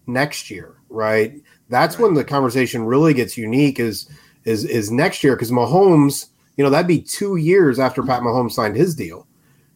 next 0.07 0.51
year? 0.51 0.77
Right. 0.89 1.35
That's 1.69 1.97
right. 1.97 2.05
when 2.05 2.15
the 2.15 2.25
conversation 2.25 2.85
really 2.85 3.13
gets 3.13 3.37
unique. 3.37 3.81
Is 3.81 4.09
is 4.45 4.65
is 4.65 4.93
next 4.93 5.25
year 5.25 5.35
because 5.35 5.51
Mahomes, 5.51 6.27
you 6.57 6.63
know, 6.63 6.71
that'd 6.71 6.87
be 6.87 7.03
two 7.03 7.37
years 7.37 7.79
after 7.79 8.03
Pat 8.03 8.23
Mahomes 8.23 8.53
signed 8.53 8.77
his 8.77 8.95
deal. 8.95 9.27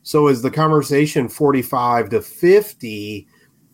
So 0.04 0.28
is 0.28 0.42
the 0.42 0.50
conversation 0.50 1.28
forty-five 1.28 2.10
to 2.10 2.22
fifty? 2.22 3.26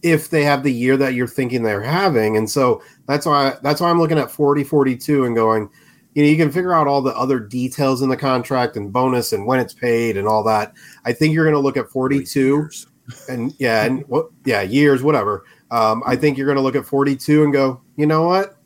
If 0.02 0.30
they 0.30 0.44
have 0.44 0.62
the 0.62 0.72
year 0.72 0.96
that 0.96 1.14
you're 1.14 1.26
thinking 1.26 1.62
they're 1.62 1.82
having. 1.82 2.36
And 2.36 2.48
so 2.48 2.82
that's 3.06 3.26
why 3.26 3.56
that's 3.62 3.80
why 3.80 3.90
I'm 3.90 3.98
looking 3.98 4.18
at 4.18 4.30
40 4.30 4.64
42 4.64 5.24
and 5.24 5.34
going, 5.34 5.68
you 6.14 6.22
know, 6.22 6.28
you 6.28 6.36
can 6.36 6.50
figure 6.50 6.72
out 6.72 6.86
all 6.86 7.02
the 7.02 7.16
other 7.16 7.40
details 7.40 8.02
in 8.02 8.08
the 8.08 8.16
contract 8.16 8.76
and 8.76 8.92
bonus 8.92 9.32
and 9.32 9.46
when 9.46 9.60
it's 9.60 9.74
paid 9.74 10.16
and 10.16 10.26
all 10.26 10.42
that. 10.44 10.72
I 11.04 11.12
think 11.12 11.34
you're 11.34 11.44
going 11.44 11.54
to 11.54 11.60
look 11.60 11.76
at 11.76 11.88
42 11.88 12.68
and 13.28 13.54
yeah, 13.58 13.84
and 13.84 14.04
what 14.08 14.28
yeah, 14.44 14.62
years 14.62 15.02
whatever. 15.02 15.44
Um, 15.70 16.02
I 16.06 16.16
think 16.16 16.38
you're 16.38 16.46
going 16.46 16.56
to 16.56 16.62
look 16.62 16.76
at 16.76 16.86
42 16.86 17.44
and 17.44 17.52
go, 17.52 17.80
you 17.96 18.06
know 18.06 18.22
what? 18.22 18.56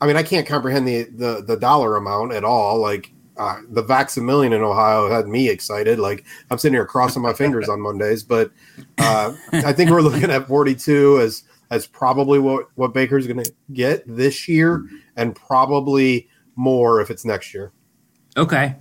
I 0.00 0.06
mean, 0.06 0.16
I 0.16 0.22
can't 0.22 0.46
comprehend 0.46 0.86
the 0.86 1.04
the 1.04 1.44
the 1.46 1.56
dollar 1.56 1.96
amount 1.96 2.32
at 2.32 2.44
all. 2.44 2.78
Like 2.78 3.13
uh, 3.36 3.60
the 3.68 3.82
Vax-A-Million 3.82 4.52
in 4.52 4.62
Ohio 4.62 5.10
had 5.10 5.26
me 5.26 5.48
excited. 5.48 5.98
Like 5.98 6.24
I'm 6.50 6.58
sitting 6.58 6.74
here 6.74 6.86
crossing 6.86 7.22
my 7.22 7.32
fingers 7.32 7.68
on 7.68 7.80
Mondays, 7.80 8.22
but 8.22 8.52
uh, 8.98 9.34
I 9.52 9.72
think 9.72 9.90
we're 9.90 10.02
looking 10.02 10.30
at 10.30 10.46
42 10.46 11.20
as 11.20 11.44
as 11.70 11.86
probably 11.86 12.38
what 12.38 12.66
what 12.74 12.94
Baker's 12.94 13.26
going 13.26 13.42
to 13.42 13.52
get 13.72 14.04
this 14.06 14.48
year, 14.48 14.86
and 15.16 15.34
probably 15.34 16.28
more 16.56 17.00
if 17.00 17.10
it's 17.10 17.24
next 17.24 17.52
year. 17.54 17.72
Okay. 18.36 18.76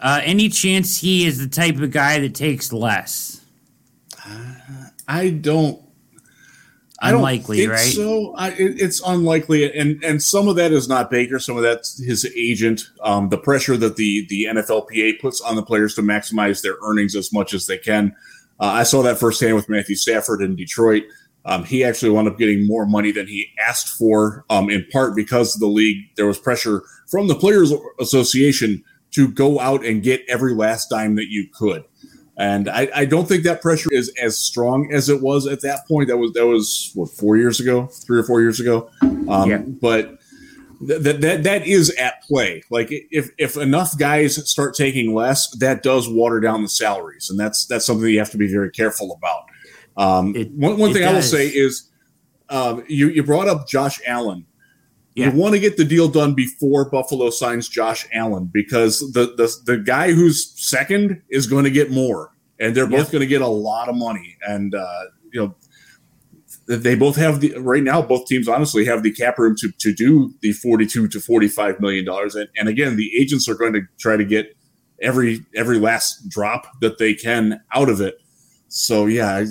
Uh, 0.00 0.20
any 0.24 0.48
chance 0.48 1.00
he 1.00 1.26
is 1.26 1.38
the 1.38 1.48
type 1.48 1.76
of 1.76 1.90
guy 1.90 2.18
that 2.18 2.34
takes 2.34 2.72
less? 2.72 3.44
Uh, 4.26 4.54
I 5.06 5.30
don't 5.30 5.80
unlikely, 7.02 7.66
right? 7.66 7.78
So 7.78 8.34
I, 8.34 8.50
it, 8.50 8.80
it's 8.80 9.00
unlikely, 9.04 9.72
and 9.72 10.02
and 10.04 10.22
some 10.22 10.48
of 10.48 10.56
that 10.56 10.72
is 10.72 10.88
not 10.88 11.10
Baker. 11.10 11.38
Some 11.38 11.56
of 11.56 11.62
that's 11.62 12.02
his 12.02 12.24
agent. 12.36 12.90
Um, 13.02 13.28
the 13.28 13.38
pressure 13.38 13.76
that 13.76 13.96
the 13.96 14.26
the 14.28 14.46
NFLPA 14.46 15.20
puts 15.20 15.40
on 15.40 15.56
the 15.56 15.62
players 15.62 15.94
to 15.96 16.02
maximize 16.02 16.62
their 16.62 16.76
earnings 16.82 17.14
as 17.14 17.32
much 17.32 17.54
as 17.54 17.66
they 17.66 17.78
can. 17.78 18.14
Uh, 18.60 18.66
I 18.66 18.82
saw 18.84 19.02
that 19.02 19.18
firsthand 19.18 19.56
with 19.56 19.68
Matthew 19.68 19.96
Stafford 19.96 20.42
in 20.42 20.56
Detroit. 20.56 21.04
Um, 21.44 21.64
he 21.64 21.82
actually 21.82 22.10
wound 22.10 22.28
up 22.28 22.38
getting 22.38 22.66
more 22.66 22.86
money 22.86 23.10
than 23.10 23.26
he 23.26 23.48
asked 23.58 23.88
for, 23.88 24.44
um, 24.48 24.70
in 24.70 24.86
part 24.92 25.16
because 25.16 25.54
of 25.54 25.60
the 25.60 25.66
league. 25.66 25.96
There 26.16 26.26
was 26.26 26.38
pressure 26.38 26.82
from 27.08 27.26
the 27.26 27.34
Players 27.34 27.72
Association 28.00 28.84
to 29.12 29.28
go 29.28 29.58
out 29.60 29.84
and 29.84 30.02
get 30.02 30.22
every 30.28 30.54
last 30.54 30.88
dime 30.88 31.16
that 31.16 31.28
you 31.28 31.48
could. 31.52 31.84
And 32.42 32.68
I, 32.68 32.88
I, 32.92 33.04
don't 33.04 33.28
think 33.28 33.44
that 33.44 33.62
pressure 33.62 33.92
is 33.92 34.12
as 34.20 34.36
strong 34.36 34.92
as 34.92 35.08
it 35.08 35.22
was 35.22 35.46
at 35.46 35.60
that 35.60 35.86
point. 35.86 36.08
That 36.08 36.16
was 36.16 36.32
that 36.32 36.44
was 36.44 36.90
what 36.94 37.08
four 37.08 37.36
years 37.36 37.60
ago, 37.60 37.86
three 37.86 38.18
or 38.18 38.24
four 38.24 38.40
years 38.40 38.58
ago. 38.58 38.90
Um, 39.00 39.48
yeah. 39.48 39.58
But 39.58 40.18
that 40.80 41.20
that 41.20 41.44
that 41.44 41.66
is 41.68 41.90
at 41.90 42.20
play. 42.24 42.64
Like 42.68 42.88
if 42.90 43.30
if 43.38 43.56
enough 43.56 43.96
guys 43.96 44.50
start 44.50 44.74
taking 44.74 45.14
less, 45.14 45.56
that 45.58 45.84
does 45.84 46.08
water 46.08 46.40
down 46.40 46.62
the 46.62 46.68
salaries, 46.68 47.30
and 47.30 47.38
that's 47.38 47.64
that's 47.66 47.86
something 47.86 48.08
you 48.08 48.18
have 48.18 48.30
to 48.32 48.38
be 48.38 48.48
very 48.48 48.72
careful 48.72 49.16
about. 49.16 49.44
Um, 49.96 50.34
it, 50.34 50.50
one 50.50 50.78
one 50.78 50.92
thing 50.92 51.02
does. 51.02 51.12
I 51.12 51.14
will 51.14 51.22
say 51.22 51.46
is, 51.46 51.90
um, 52.48 52.82
you 52.88 53.08
you 53.10 53.22
brought 53.22 53.46
up 53.46 53.68
Josh 53.68 54.00
Allen. 54.04 54.46
Yeah. 55.14 55.30
You 55.30 55.38
want 55.38 55.54
to 55.54 55.60
get 55.60 55.76
the 55.76 55.84
deal 55.84 56.08
done 56.08 56.34
before 56.34 56.88
Buffalo 56.88 57.28
signs 57.30 57.68
Josh 57.68 58.08
Allen 58.12 58.50
because 58.52 59.12
the 59.12 59.26
the, 59.36 59.54
the 59.64 59.78
guy 59.78 60.10
who's 60.10 60.50
second 60.60 61.22
is 61.28 61.46
going 61.46 61.64
to 61.64 61.70
get 61.70 61.92
more, 61.92 62.31
and 62.62 62.76
they're 62.76 62.86
both 62.86 63.10
going 63.10 63.20
to 63.20 63.26
get 63.26 63.42
a 63.42 63.46
lot 63.46 63.88
of 63.88 63.96
money. 63.96 64.36
And 64.42 64.74
uh, 64.74 65.04
you 65.32 65.40
know, 65.40 65.54
they 66.68 66.94
both 66.94 67.16
have 67.16 67.40
the 67.40 67.58
right 67.58 67.82
now. 67.82 68.00
Both 68.00 68.26
teams 68.26 68.48
honestly 68.48 68.84
have 68.84 69.02
the 69.02 69.12
cap 69.12 69.38
room 69.38 69.56
to 69.58 69.72
to 69.80 69.92
do 69.92 70.32
the 70.40 70.52
forty 70.52 70.86
two 70.86 71.08
to 71.08 71.20
forty 71.20 71.48
five 71.48 71.80
million 71.80 72.04
dollars. 72.04 72.36
And, 72.36 72.48
and 72.56 72.68
again, 72.68 72.96
the 72.96 73.10
agents 73.18 73.48
are 73.48 73.54
going 73.54 73.72
to 73.72 73.82
try 73.98 74.16
to 74.16 74.24
get 74.24 74.56
every 75.02 75.44
every 75.56 75.78
last 75.78 76.28
drop 76.28 76.66
that 76.80 76.98
they 76.98 77.14
can 77.14 77.60
out 77.74 77.88
of 77.88 78.00
it. 78.00 78.14
So 78.68 79.06
yeah, 79.06 79.44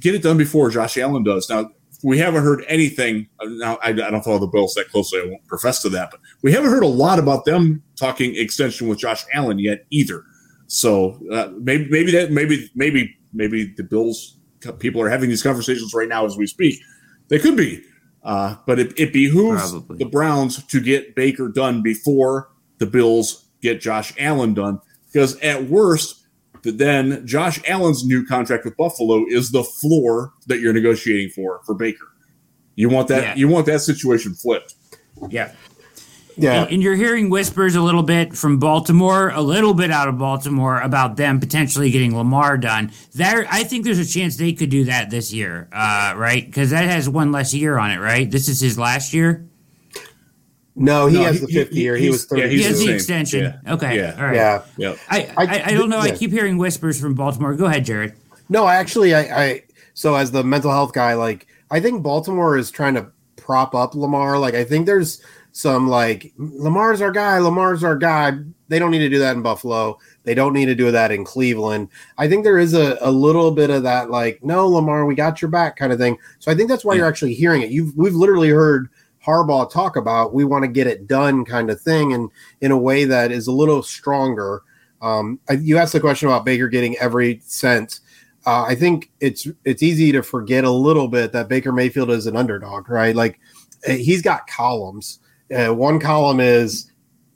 get 0.00 0.14
it 0.14 0.22
done 0.22 0.36
before 0.36 0.68
Josh 0.68 0.98
Allen 0.98 1.24
does. 1.24 1.48
Now 1.48 1.70
we 2.02 2.18
haven't 2.18 2.44
heard 2.44 2.62
anything. 2.68 3.26
Now, 3.42 3.78
I, 3.82 3.88
I, 3.88 3.92
don't 3.92 4.22
follow 4.22 4.38
the 4.38 4.46
Bills 4.46 4.74
that 4.74 4.90
closely. 4.90 5.20
I 5.20 5.24
won't 5.24 5.46
profess 5.46 5.80
to 5.82 5.88
that, 5.88 6.10
but 6.10 6.20
we 6.42 6.52
haven't 6.52 6.70
heard 6.70 6.82
a 6.82 6.88
lot 6.88 7.18
about 7.18 7.46
them 7.46 7.82
talking 7.96 8.36
extension 8.36 8.88
with 8.88 8.98
Josh 8.98 9.24
Allen 9.32 9.58
yet 9.58 9.86
either. 9.90 10.22
So 10.66 11.20
uh, 11.30 11.52
maybe, 11.58 11.88
maybe 11.90 12.12
that, 12.12 12.30
maybe, 12.30 12.70
maybe, 12.74 13.16
maybe 13.32 13.72
the 13.76 13.84
Bills 13.84 14.38
people 14.78 15.02
are 15.02 15.10
having 15.10 15.28
these 15.28 15.42
conversations 15.42 15.92
right 15.94 16.08
now 16.08 16.24
as 16.24 16.36
we 16.36 16.46
speak. 16.46 16.80
They 17.28 17.38
could 17.38 17.56
be, 17.56 17.82
uh, 18.22 18.56
but 18.66 18.78
it, 18.78 18.98
it 18.98 19.12
behooves 19.12 19.72
Probably. 19.72 19.98
the 19.98 20.06
Browns 20.06 20.62
to 20.64 20.80
get 20.80 21.14
Baker 21.14 21.48
done 21.48 21.82
before 21.82 22.50
the 22.78 22.86
Bills 22.86 23.44
get 23.60 23.80
Josh 23.80 24.12
Allen 24.18 24.54
done, 24.54 24.80
because 25.12 25.38
at 25.40 25.68
worst, 25.68 26.26
then 26.62 27.26
Josh 27.26 27.60
Allen's 27.68 28.04
new 28.04 28.24
contract 28.26 28.64
with 28.64 28.76
Buffalo 28.76 29.24
is 29.28 29.50
the 29.50 29.64
floor 29.64 30.32
that 30.46 30.60
you're 30.60 30.72
negotiating 30.72 31.30
for 31.30 31.60
for 31.66 31.74
Baker. 31.74 32.06
You 32.74 32.88
want 32.88 33.08
that 33.08 33.22
yeah. 33.22 33.34
you 33.36 33.48
want 33.48 33.66
that 33.66 33.80
situation 33.80 34.34
flipped. 34.34 34.74
Yeah. 35.28 35.52
Yeah. 36.36 36.62
And, 36.62 36.72
and, 36.72 36.82
you're 36.82 36.96
hearing 36.96 37.30
whispers 37.30 37.74
a 37.74 37.80
little 37.80 38.02
bit 38.02 38.34
from 38.34 38.58
Baltimore, 38.58 39.30
a 39.30 39.40
little 39.40 39.74
bit 39.74 39.90
out 39.90 40.08
of 40.08 40.18
Baltimore 40.18 40.80
about 40.80 41.16
them 41.16 41.38
potentially 41.38 41.90
getting 41.90 42.16
Lamar 42.16 42.58
done. 42.58 42.90
There, 43.12 43.46
I 43.50 43.64
think 43.64 43.84
there's 43.84 43.98
a 43.98 44.04
chance 44.04 44.36
they 44.36 44.52
could 44.52 44.70
do 44.70 44.84
that 44.84 45.10
this 45.10 45.32
year, 45.32 45.68
uh, 45.72 46.14
right? 46.16 46.44
Because 46.44 46.70
that 46.70 46.86
has 46.86 47.08
one 47.08 47.30
less 47.30 47.54
year 47.54 47.78
on 47.78 47.90
it, 47.90 47.98
right? 47.98 48.30
This 48.30 48.48
is 48.48 48.60
his 48.60 48.78
last 48.78 49.14
year. 49.14 49.46
No, 50.76 51.06
he 51.06 51.18
no, 51.18 51.24
has 51.24 51.40
the 51.40 51.46
fifth 51.46 51.70
he, 51.70 51.82
year. 51.82 51.96
He 51.96 52.10
was 52.10 52.24
30. 52.24 52.42
Yeah, 52.42 52.48
he 52.48 52.62
has 52.64 52.80
the, 52.80 52.86
the 52.86 52.94
extension. 52.94 53.44
Yeah. 53.44 53.74
Okay. 53.74 53.96
Yeah. 53.96 54.16
All 54.18 54.24
right. 54.24 54.34
Yeah. 54.34 54.62
Yep. 54.76 54.98
I, 55.08 55.32
I, 55.36 55.62
I, 55.66 55.74
don't 55.74 55.88
know. 55.88 56.02
Yeah. 56.02 56.12
I 56.12 56.16
keep 56.16 56.32
hearing 56.32 56.58
whispers 56.58 57.00
from 57.00 57.14
Baltimore. 57.14 57.54
Go 57.54 57.66
ahead, 57.66 57.84
Jared. 57.84 58.14
No, 58.48 58.64
I 58.64 58.74
actually, 58.76 59.14
I, 59.14 59.20
I, 59.20 59.62
so 59.94 60.16
as 60.16 60.32
the 60.32 60.42
mental 60.42 60.72
health 60.72 60.92
guy, 60.92 61.14
like, 61.14 61.46
I 61.70 61.78
think 61.78 62.02
Baltimore 62.02 62.58
is 62.58 62.72
trying 62.72 62.94
to 62.94 63.06
prop 63.36 63.74
up 63.74 63.94
Lamar. 63.94 64.38
Like, 64.38 64.54
I 64.54 64.64
think 64.64 64.86
there's 64.86 65.22
some 65.56 65.88
like 65.88 66.32
Lamar's 66.36 67.00
our 67.00 67.12
guy, 67.12 67.38
Lamar's 67.38 67.84
our 67.84 67.96
guy. 67.96 68.32
They 68.66 68.80
don't 68.80 68.90
need 68.90 68.98
to 68.98 69.08
do 69.08 69.20
that 69.20 69.36
in 69.36 69.42
Buffalo. 69.42 69.98
They 70.24 70.34
don't 70.34 70.52
need 70.52 70.66
to 70.66 70.74
do 70.74 70.90
that 70.90 71.12
in 71.12 71.24
Cleveland. 71.24 71.90
I 72.18 72.28
think 72.28 72.42
there 72.42 72.58
is 72.58 72.74
a, 72.74 72.98
a 73.00 73.12
little 73.12 73.52
bit 73.52 73.70
of 73.70 73.84
that, 73.84 74.10
like, 74.10 74.42
no, 74.42 74.66
Lamar, 74.66 75.06
we 75.06 75.14
got 75.14 75.40
your 75.40 75.50
back 75.52 75.76
kind 75.76 75.92
of 75.92 75.98
thing. 76.00 76.18
So 76.40 76.50
I 76.50 76.56
think 76.56 76.68
that's 76.68 76.84
why 76.84 76.94
you're 76.94 77.06
actually 77.06 77.34
hearing 77.34 77.62
it. 77.62 77.70
You've 77.70 77.96
we've 77.96 78.16
literally 78.16 78.48
heard 78.48 78.88
Harbaugh 79.24 79.70
talk 79.70 79.94
about 79.94 80.34
we 80.34 80.44
want 80.44 80.64
to 80.64 80.68
get 80.68 80.88
it 80.88 81.06
done 81.06 81.44
kind 81.44 81.70
of 81.70 81.80
thing 81.80 82.12
and 82.12 82.30
in 82.60 82.72
a 82.72 82.78
way 82.78 83.04
that 83.04 83.30
is 83.30 83.46
a 83.46 83.52
little 83.52 83.82
stronger. 83.84 84.62
Um, 85.02 85.38
I, 85.48 85.52
you 85.52 85.78
asked 85.78 85.92
the 85.92 86.00
question 86.00 86.28
about 86.28 86.44
Baker 86.44 86.66
getting 86.66 86.96
every 86.98 87.40
cent. 87.44 88.00
Uh, 88.44 88.64
I 88.64 88.74
think 88.74 89.12
it's 89.20 89.46
it's 89.64 89.84
easy 89.84 90.10
to 90.10 90.22
forget 90.24 90.64
a 90.64 90.70
little 90.70 91.06
bit 91.06 91.30
that 91.30 91.48
Baker 91.48 91.70
Mayfield 91.70 92.10
is 92.10 92.26
an 92.26 92.36
underdog, 92.36 92.90
right? 92.90 93.14
Like 93.14 93.38
eh, 93.84 93.98
he's 93.98 94.20
got 94.20 94.48
columns. 94.48 95.20
Uh, 95.54 95.74
one 95.74 96.00
column 96.00 96.40
is 96.40 96.90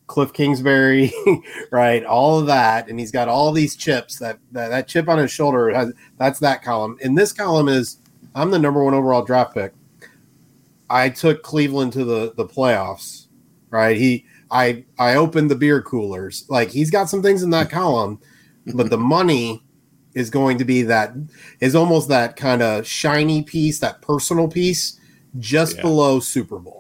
Kliff 0.07 0.33
Kingsbury, 0.33 1.13
right? 1.71 2.05
All 2.05 2.39
of 2.39 2.47
that, 2.47 2.89
and 2.89 2.99
he's 2.99 3.13
got 3.13 3.29
all 3.29 3.53
these 3.53 3.77
chips. 3.77 4.19
That, 4.19 4.39
that 4.53 4.69
that 4.69 4.89
chip 4.89 5.09
on 5.09 5.19
his 5.19 5.31
shoulder 5.31 5.71
has 5.71 5.93
that's 6.17 6.41
that 6.41 6.63
column. 6.63 6.99
And 7.03 7.17
this 7.17 7.33
column 7.33 7.69
is 7.69 7.99
I'm 8.35 8.51
the 8.51 8.59
number 8.59 8.83
one 8.83 8.95
overall 8.95 9.23
draft 9.23 9.55
pick. 9.55 9.73
I 10.91 11.11
took 11.11 11.43
Cleveland 11.43 11.93
to 11.95 12.05
the 12.05 12.33
the 12.35 12.47
playoffs, 12.47 13.27
right? 13.71 13.97
He 13.97 14.25
I 14.51 14.85
I 14.99 15.15
opened 15.15 15.51
the 15.51 15.57
beer 15.57 15.83
coolers. 15.83 16.47
Like 16.49 16.71
he's 16.71 16.91
got 16.91 17.11
some 17.11 17.23
things 17.23 17.43
in 17.43 17.51
that 17.51 17.71
column, 17.71 18.21
but 18.75 18.91
the 18.91 18.99
money 18.99 19.63
is 20.15 20.31
going 20.31 20.59
to 20.59 20.65
be 20.65 20.83
that 20.83 21.13
is 21.61 21.75
almost 21.75 22.09
that 22.09 22.37
kind 22.37 22.63
of 22.63 22.87
shiny 22.87 23.43
piece, 23.43 23.79
that 23.81 24.01
personal 24.01 24.49
piece 24.49 24.99
just 25.39 25.77
yeah. 25.77 25.83
below 25.83 26.21
Super 26.21 26.59
Bowl. 26.59 26.78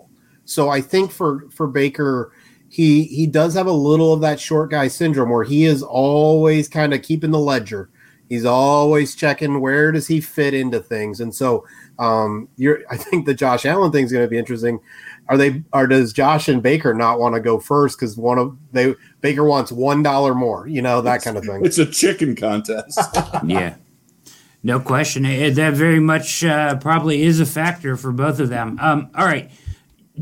So 0.48 0.70
I 0.70 0.80
think 0.80 1.10
for 1.10 1.46
for 1.50 1.66
Baker 1.66 2.32
he 2.70 3.04
he 3.04 3.26
does 3.26 3.54
have 3.54 3.66
a 3.66 3.72
little 3.72 4.12
of 4.14 4.22
that 4.22 4.40
short 4.40 4.70
guy 4.70 4.88
syndrome 4.88 5.30
where 5.30 5.44
he 5.44 5.64
is 5.64 5.82
always 5.82 6.68
kind 6.68 6.94
of 6.94 7.02
keeping 7.02 7.30
the 7.30 7.38
ledger. 7.38 7.90
He's 8.30 8.44
always 8.44 9.14
checking 9.14 9.60
where 9.60 9.92
does 9.92 10.06
he 10.06 10.20
fit 10.20 10.52
into 10.54 10.80
things. 10.80 11.20
And 11.20 11.34
so 11.34 11.66
um, 11.98 12.48
you're, 12.56 12.80
I 12.90 12.96
think 12.96 13.26
the 13.26 13.34
Josh 13.34 13.64
Allen 13.64 13.92
thing 13.92 14.04
is 14.04 14.12
going 14.12 14.24
to 14.24 14.28
be 14.30 14.38
interesting. 14.38 14.80
Are 15.28 15.36
they, 15.36 15.62
or 15.72 15.86
does 15.86 16.12
Josh 16.12 16.48
and 16.48 16.62
Baker 16.62 16.92
not 16.94 17.18
want 17.18 17.34
to 17.34 17.40
go 17.40 17.58
first 17.58 17.98
because 17.98 18.16
one 18.16 18.38
of 18.38 18.56
they 18.72 18.94
Baker 19.20 19.44
wants 19.44 19.70
one 19.70 20.02
dollar 20.02 20.34
more, 20.34 20.66
you 20.66 20.80
know 20.80 21.02
that 21.02 21.16
it's, 21.16 21.24
kind 21.24 21.36
of 21.36 21.44
thing. 21.44 21.64
It's 21.66 21.76
a 21.76 21.84
chicken 21.84 22.34
contest. 22.34 22.98
yeah, 23.46 23.76
no 24.62 24.80
question. 24.80 25.26
It, 25.26 25.56
that 25.56 25.74
very 25.74 26.00
much 26.00 26.42
uh, 26.42 26.76
probably 26.76 27.22
is 27.22 27.40
a 27.40 27.46
factor 27.46 27.98
for 27.98 28.12
both 28.12 28.40
of 28.40 28.48
them. 28.48 28.78
Um, 28.80 29.10
all 29.14 29.26
right. 29.26 29.50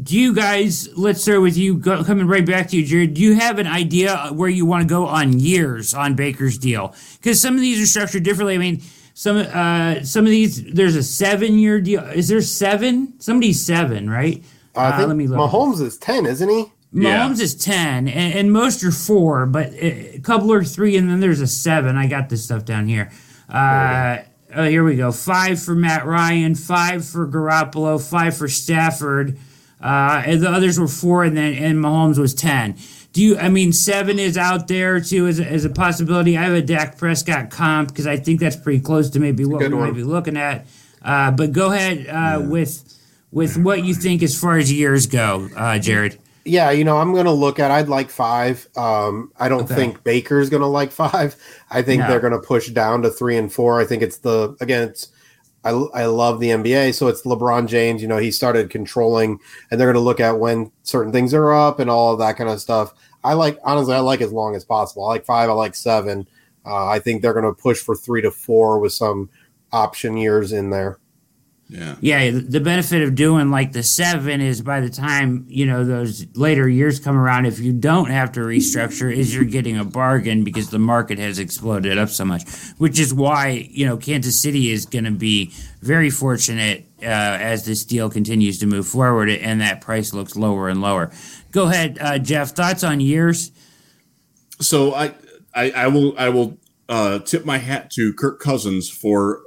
Do 0.02 0.18
you 0.18 0.35
guys? 0.35 0.88
Let's 0.96 1.22
start 1.22 1.40
with 1.40 1.56
you. 1.56 1.78
Go, 1.78 2.04
coming 2.04 2.26
right 2.26 2.44
back 2.44 2.68
to 2.68 2.76
you, 2.76 2.85
Jared. 2.85 3.14
Do 3.14 3.22
you 3.22 3.35
have 3.35 3.59
an 3.59 3.66
idea 3.66 4.28
where 4.32 4.48
you 4.48 4.66
want 4.66 4.82
to 4.82 4.88
go 4.88 5.06
on 5.06 5.38
years 5.38 5.94
on 5.94 6.14
Baker's 6.14 6.59
deal? 6.59 6.94
Because 7.16 7.40
some 7.40 7.54
of 7.54 7.61
these 7.61 7.82
are 7.82 7.87
structured 7.87 8.22
differently. 8.22 8.54
I 8.54 8.59
mean, 8.59 8.82
some 9.14 9.38
uh 9.38 10.02
some 10.02 10.26
of 10.26 10.30
these 10.30 10.62
there's 10.64 10.96
a 10.96 11.02
seven 11.02 11.59
year 11.59 11.80
deal. 11.80 12.04
Is 12.04 12.28
there 12.28 12.42
seven? 12.42 13.18
Somebody's 13.20 13.64
seven, 13.64 14.11
right? 14.11 14.44
Uh, 14.74 14.80
I 14.80 14.96
think 14.96 15.09
let 15.09 15.16
me 15.16 15.26
look. 15.26 15.38
Mahomes 15.38 15.80
is 15.80 15.96
ten, 15.96 16.26
isn't 16.26 16.48
he? 16.48 16.66
Mahomes 16.94 17.38
yeah. 17.38 17.44
is 17.44 17.54
ten, 17.54 18.09
and, 18.09 18.35
and, 18.35 18.52
most 18.52 18.85
are 18.85 18.92
four, 18.92 19.44
but 19.44 19.72
a 19.74 20.20
couple 20.22 20.52
are 20.52 20.64
three, 20.64 20.96
and 20.96 21.11
then 21.11 21.20
there's 21.20 21.40
a 21.40 21.46
seven. 21.46 21.96
I 21.96 22.06
got 22.06 22.28
this 22.28 22.44
stuff 22.44 22.64
down 22.64 22.87
here. 22.87 23.11
Uh, 23.48 24.18
oh, 24.54 24.64
here 24.64 24.85
we 24.85 24.96
go. 24.96 25.12
Five 25.12 25.62
for 25.62 25.74
Matt 25.74 26.06
Ryan, 26.06 26.54
five 26.54 27.04
for 27.04 27.26
Garoppolo, 27.26 28.00
five 28.00 28.37
for 28.37 28.48
Stafford, 28.48 29.38
uh, 29.87 30.20
and 30.27 30.40
the 30.42 30.51
others 30.51 30.81
were 30.81 30.88
four, 30.88 31.22
and 31.22 31.37
then 31.37 31.55
and 31.55 31.79
Mahomes 31.79 32.18
was 32.18 32.35
ten. 32.35 32.77
Do 33.12 33.22
you? 33.22 33.38
I 33.38 33.49
mean, 33.49 33.72
seven 33.72 34.18
is 34.18 34.37
out 34.37 34.66
there 34.66 35.01
too 35.01 35.29
as 35.29 35.38
a, 35.38 35.46
as 35.46 35.64
a 35.64 35.70
possibility. 35.70 36.37
I 36.37 36.42
have 36.42 36.55
a 36.55 36.61
Dak 36.61 36.99
Prescott 36.99 37.51
comp 37.51 37.90
because 37.90 38.05
I 38.05 38.16
think 38.16 38.40
that's 38.40 38.57
pretty 38.57 38.81
close 38.81 39.11
to 39.11 39.20
maybe 39.20 39.44
what 39.44 39.61
we 39.61 39.68
one. 39.68 39.85
might 39.85 39.94
be 39.94 40.03
looking 40.03 40.37
at. 40.37 40.66
Uh, 41.03 41.31
but 41.31 41.53
go 41.53 41.70
ahead 41.70 42.01
uh, 42.01 42.11
yeah. 42.11 42.37
with 42.38 42.83
with 43.31 43.57
what 43.57 43.85
you 43.85 43.94
think 43.94 44.25
as 44.25 44.37
far 44.38 44.59
as 44.59 44.72
years 44.72 45.07
go, 45.07 45.49
uh, 45.57 45.79
Jared. 45.79 46.18
Yeah, 46.44 46.72
you 46.72 46.83
know, 46.83 46.99
I'm 46.99 47.12
going 47.12 47.27
to 47.27 47.33
look 47.33 47.61
at. 47.61 47.70
I'd 47.70 47.88
like 47.88 48.11
five. 48.11 48.66
Um, 48.77 49.31
I 49.38 49.49
don't 49.49 49.64
okay. 49.64 49.75
think 49.77 50.03
Baker's 50.03 50.51
going 50.51 50.62
to 50.62 50.66
like 50.66 50.90
five. 51.07 51.37
I 51.70 51.83
think 51.83 52.03
no. 52.03 52.09
they're 52.09 52.20
going 52.20 52.33
to 52.33 52.40
push 52.40 52.70
down 52.70 53.03
to 53.03 53.11
three 53.11 53.37
and 53.37 53.53
four. 53.53 53.81
I 53.81 53.85
think 53.85 54.03
it's 54.03 54.18
the 54.18 54.57
again, 54.61 54.88
it's 54.88 55.12
I, 55.66 56.02
I 56.02 56.07
love 56.07 56.38
the 56.38 56.50
NBA. 56.50 56.94
So 56.94 57.09
it's 57.09 57.22
LeBron 57.22 57.66
James. 57.66 58.00
You 58.00 58.09
know, 58.09 58.18
he 58.18 58.31
started 58.31 58.70
controlling, 58.70 59.40
and 59.70 59.81
they're 59.81 59.88
going 59.88 60.00
to 60.00 60.00
look 60.00 60.20
at 60.20 60.38
when 60.38 60.70
certain 60.85 61.12
things 61.12 61.35
are 61.35 61.52
up 61.52 61.81
and 61.81 61.90
all 61.90 62.12
of 62.12 62.20
that 62.20 62.37
kind 62.37 62.48
of 62.48 62.61
stuff. 62.61 62.94
I 63.24 63.33
like 63.33 63.59
honestly, 63.64 63.94
I 63.94 64.00
like 64.00 64.20
as 64.20 64.33
long 64.33 64.55
as 64.55 64.64
possible. 64.64 65.05
I 65.05 65.09
like 65.09 65.24
five. 65.24 65.50
I 65.50 65.52
like 65.52 65.74
seven. 65.74 66.29
Uh, 66.64 66.87
I 66.87 67.00
think 67.00 67.20
they're 67.20 67.33
going 67.33 67.52
to 67.52 67.61
push 67.61 67.81
for 67.81 67.96
three 67.96 68.22
to 68.22 68.31
four 68.31 68.79
with 68.79 68.92
some 68.92 69.29
option 69.72 70.16
years 70.16 70.52
in 70.52 70.70
there. 70.70 71.00
Yeah. 71.68 71.96
Yeah. 72.00 72.31
The 72.31 72.61
benefit 72.61 73.02
of 73.02 73.16
doing 73.16 73.50
like 73.50 73.72
the 73.72 73.83
seven 73.83 74.40
is 74.40 74.62
by 74.62 74.81
the 74.81 74.88
time, 74.88 75.46
you 75.48 75.66
know, 75.66 75.85
those 75.85 76.24
later 76.37 76.68
years 76.68 77.00
come 77.00 77.16
around, 77.16 77.46
if 77.46 77.59
you 77.59 77.72
don't 77.72 78.11
have 78.11 78.33
to 78.33 78.40
restructure, 78.40 79.12
is 79.12 79.35
you're 79.35 79.44
getting 79.44 79.76
a 79.76 79.85
bargain 79.85 80.44
because 80.44 80.70
the 80.70 80.79
market 80.79 81.18
has 81.18 81.40
exploded 81.40 81.98
up 81.98 82.09
so 82.09 82.24
much, 82.24 82.48
which 82.79 83.00
is 83.00 83.12
why, 83.12 83.68
you 83.70 83.85
know, 83.85 83.96
Kansas 83.96 84.40
City 84.40 84.70
is 84.70 84.87
going 84.87 85.05
to 85.05 85.11
be 85.11 85.52
very 85.81 86.09
fortunate 86.09 86.87
uh, 87.02 87.07
as 87.07 87.64
this 87.64 87.85
deal 87.85 88.11
continues 88.11 88.61
to 88.61 88.66
move 88.66 88.87
forward 88.87 89.29
and 89.29 89.61
that 89.61 89.81
price 89.81 90.14
looks 90.14 90.37
lower 90.37 90.68
and 90.68 90.81
lower. 90.81 91.11
Go 91.50 91.64
ahead, 91.64 91.98
uh, 92.00 92.18
Jeff. 92.18 92.50
Thoughts 92.50 92.85
on 92.85 93.00
years? 93.00 93.50
So 94.61 94.94
I, 94.94 95.14
I, 95.52 95.70
I 95.72 95.87
will, 95.88 96.16
I 96.16 96.29
will 96.29 96.59
uh, 96.88 97.18
tip 97.18 97.44
my 97.44 97.59
hat 97.59 97.90
to 97.92 98.12
Kirk 98.12 98.38
Cousins 98.38 98.88
for 98.88 99.42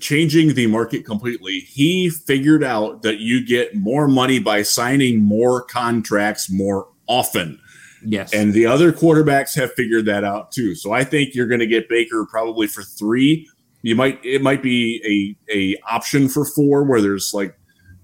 changing 0.00 0.54
the 0.54 0.66
market 0.66 1.04
completely. 1.04 1.60
He 1.60 2.10
figured 2.10 2.64
out 2.64 3.02
that 3.02 3.18
you 3.18 3.44
get 3.44 3.74
more 3.74 4.08
money 4.08 4.38
by 4.38 4.62
signing 4.62 5.22
more 5.22 5.62
contracts 5.62 6.50
more 6.50 6.88
often. 7.06 7.60
Yes. 8.04 8.32
And 8.32 8.52
the 8.52 8.66
other 8.66 8.92
quarterbacks 8.92 9.54
have 9.56 9.72
figured 9.72 10.06
that 10.06 10.24
out 10.24 10.52
too. 10.52 10.74
So 10.74 10.92
I 10.92 11.04
think 11.04 11.34
you're 11.34 11.46
going 11.46 11.60
to 11.60 11.66
get 11.66 11.88
Baker 11.88 12.26
probably 12.30 12.66
for 12.66 12.82
3. 12.82 13.48
You 13.82 13.94
might 13.94 14.24
it 14.24 14.42
might 14.42 14.62
be 14.62 15.36
a 15.50 15.56
a 15.56 15.76
option 15.90 16.28
for 16.28 16.44
4 16.44 16.84
where 16.84 17.00
there's 17.00 17.32
like 17.32 17.56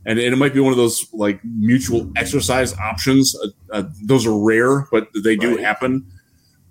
and, 0.05 0.19
and 0.19 0.33
it 0.33 0.37
might 0.37 0.55
be 0.55 0.61
one 0.61 0.73
of 0.73 0.77
those 0.77 1.07
like 1.13 1.41
mutual 1.45 2.11
exercise 2.17 2.77
options. 2.79 3.37
Uh, 3.37 3.49
uh, 3.73 3.83
those 4.05 4.27
are 4.27 4.37
rare, 4.37 4.89
but 4.91 5.09
they 5.23 5.37
do 5.37 5.57
right. 5.57 5.65
happen. 5.65 6.07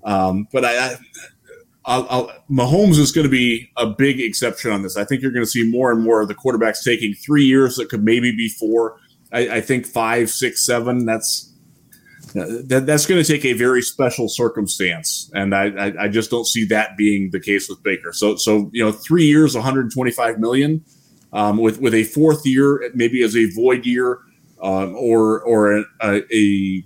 Um, 0.03 0.47
but 0.51 0.65
I, 0.65 0.93
I 0.93 0.95
I'll, 1.85 2.07
I'll, 2.09 2.31
Mahomes 2.49 2.99
is 2.99 3.11
going 3.11 3.25
to 3.25 3.31
be 3.31 3.71
a 3.77 3.87
big 3.87 4.19
exception 4.19 4.71
on 4.71 4.83
this. 4.83 4.97
I 4.97 5.03
think 5.03 5.21
you're 5.21 5.31
going 5.31 5.45
to 5.45 5.49
see 5.49 5.63
more 5.63 5.91
and 5.91 6.03
more 6.03 6.21
of 6.21 6.27
the 6.27 6.35
quarterbacks 6.35 6.83
taking 6.83 7.13
three 7.13 7.45
years 7.45 7.75
that 7.77 7.89
could 7.89 8.03
maybe 8.03 8.31
be 8.31 8.49
four. 8.49 8.99
I, 9.31 9.57
I 9.57 9.61
think 9.61 9.87
five, 9.87 10.29
six, 10.29 10.65
seven. 10.65 11.05
That's 11.05 11.51
that, 12.33 12.83
that's 12.85 13.05
going 13.05 13.21
to 13.21 13.27
take 13.27 13.45
a 13.45 13.53
very 13.53 13.81
special 13.81 14.29
circumstance, 14.29 15.29
and 15.33 15.53
I, 15.53 15.65
I, 15.69 16.03
I 16.03 16.07
just 16.07 16.29
don't 16.29 16.47
see 16.47 16.65
that 16.65 16.95
being 16.95 17.31
the 17.31 17.39
case 17.39 17.67
with 17.67 17.83
Baker. 17.83 18.13
So 18.13 18.35
so 18.35 18.69
you 18.73 18.83
know, 18.83 18.91
three 18.91 19.25
years, 19.25 19.55
125 19.55 20.39
million, 20.39 20.85
um, 21.33 21.57
with 21.57 21.81
with 21.81 21.93
a 21.93 22.03
fourth 22.05 22.45
year 22.45 22.89
maybe 22.93 23.23
as 23.23 23.35
a 23.35 23.49
void 23.51 23.85
year, 23.85 24.19
um, 24.61 24.95
or 24.95 25.41
or 25.41 25.79
a, 25.79 25.83
a, 26.01 26.23
a 26.33 26.83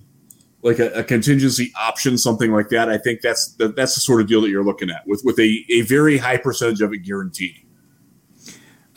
like 0.65 0.80
a, 0.80 0.91
a, 0.93 1.04
contingency 1.04 1.71
option, 1.80 2.17
something 2.17 2.51
like 2.51 2.69
that. 2.69 2.89
I 2.89 2.97
think 2.97 3.21
that's 3.21 3.54
the, 3.54 3.67
that's 3.67 3.93
the 3.93 4.01
sort 4.01 4.19
of 4.19 4.28
deal 4.28 4.41
that 4.41 4.49
you're 4.49 4.63
looking 4.63 4.89
at 4.89 5.08
with 5.08 5.21
with 5.23 5.38
a, 5.39 5.63
a 5.69 5.82
very 5.82 6.17
high 6.17 6.38
percentage 6.38 6.82
of 6.82 6.91
it 6.91 6.97
guaranteed. 7.04 7.62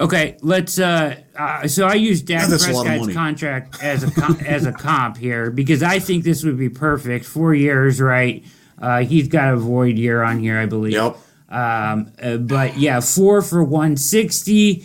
Okay, 0.00 0.38
let's. 0.40 0.78
Uh, 0.78 1.20
uh, 1.36 1.68
so 1.68 1.86
I 1.86 1.94
use 1.94 2.22
Dak 2.22 2.48
Prescott's 2.48 3.12
contract 3.12 3.82
as 3.82 4.02
a 4.02 4.10
com- 4.10 4.38
as 4.46 4.64
a 4.64 4.72
comp 4.72 5.18
here 5.18 5.50
because 5.50 5.82
I 5.82 5.98
think 5.98 6.24
this 6.24 6.42
would 6.42 6.56
be 6.56 6.70
perfect. 6.70 7.26
Four 7.26 7.54
years, 7.54 8.00
right? 8.00 8.42
Uh, 8.80 9.00
he's 9.04 9.28
got 9.28 9.52
a 9.52 9.56
void 9.56 9.98
year 9.98 10.22
on 10.22 10.38
here, 10.38 10.58
I 10.58 10.66
believe. 10.66 10.94
Yep. 10.94 11.18
Um, 11.50 12.12
uh, 12.22 12.36
but 12.38 12.78
yeah, 12.78 13.00
four 13.00 13.42
for 13.42 13.62
160, 13.62 14.84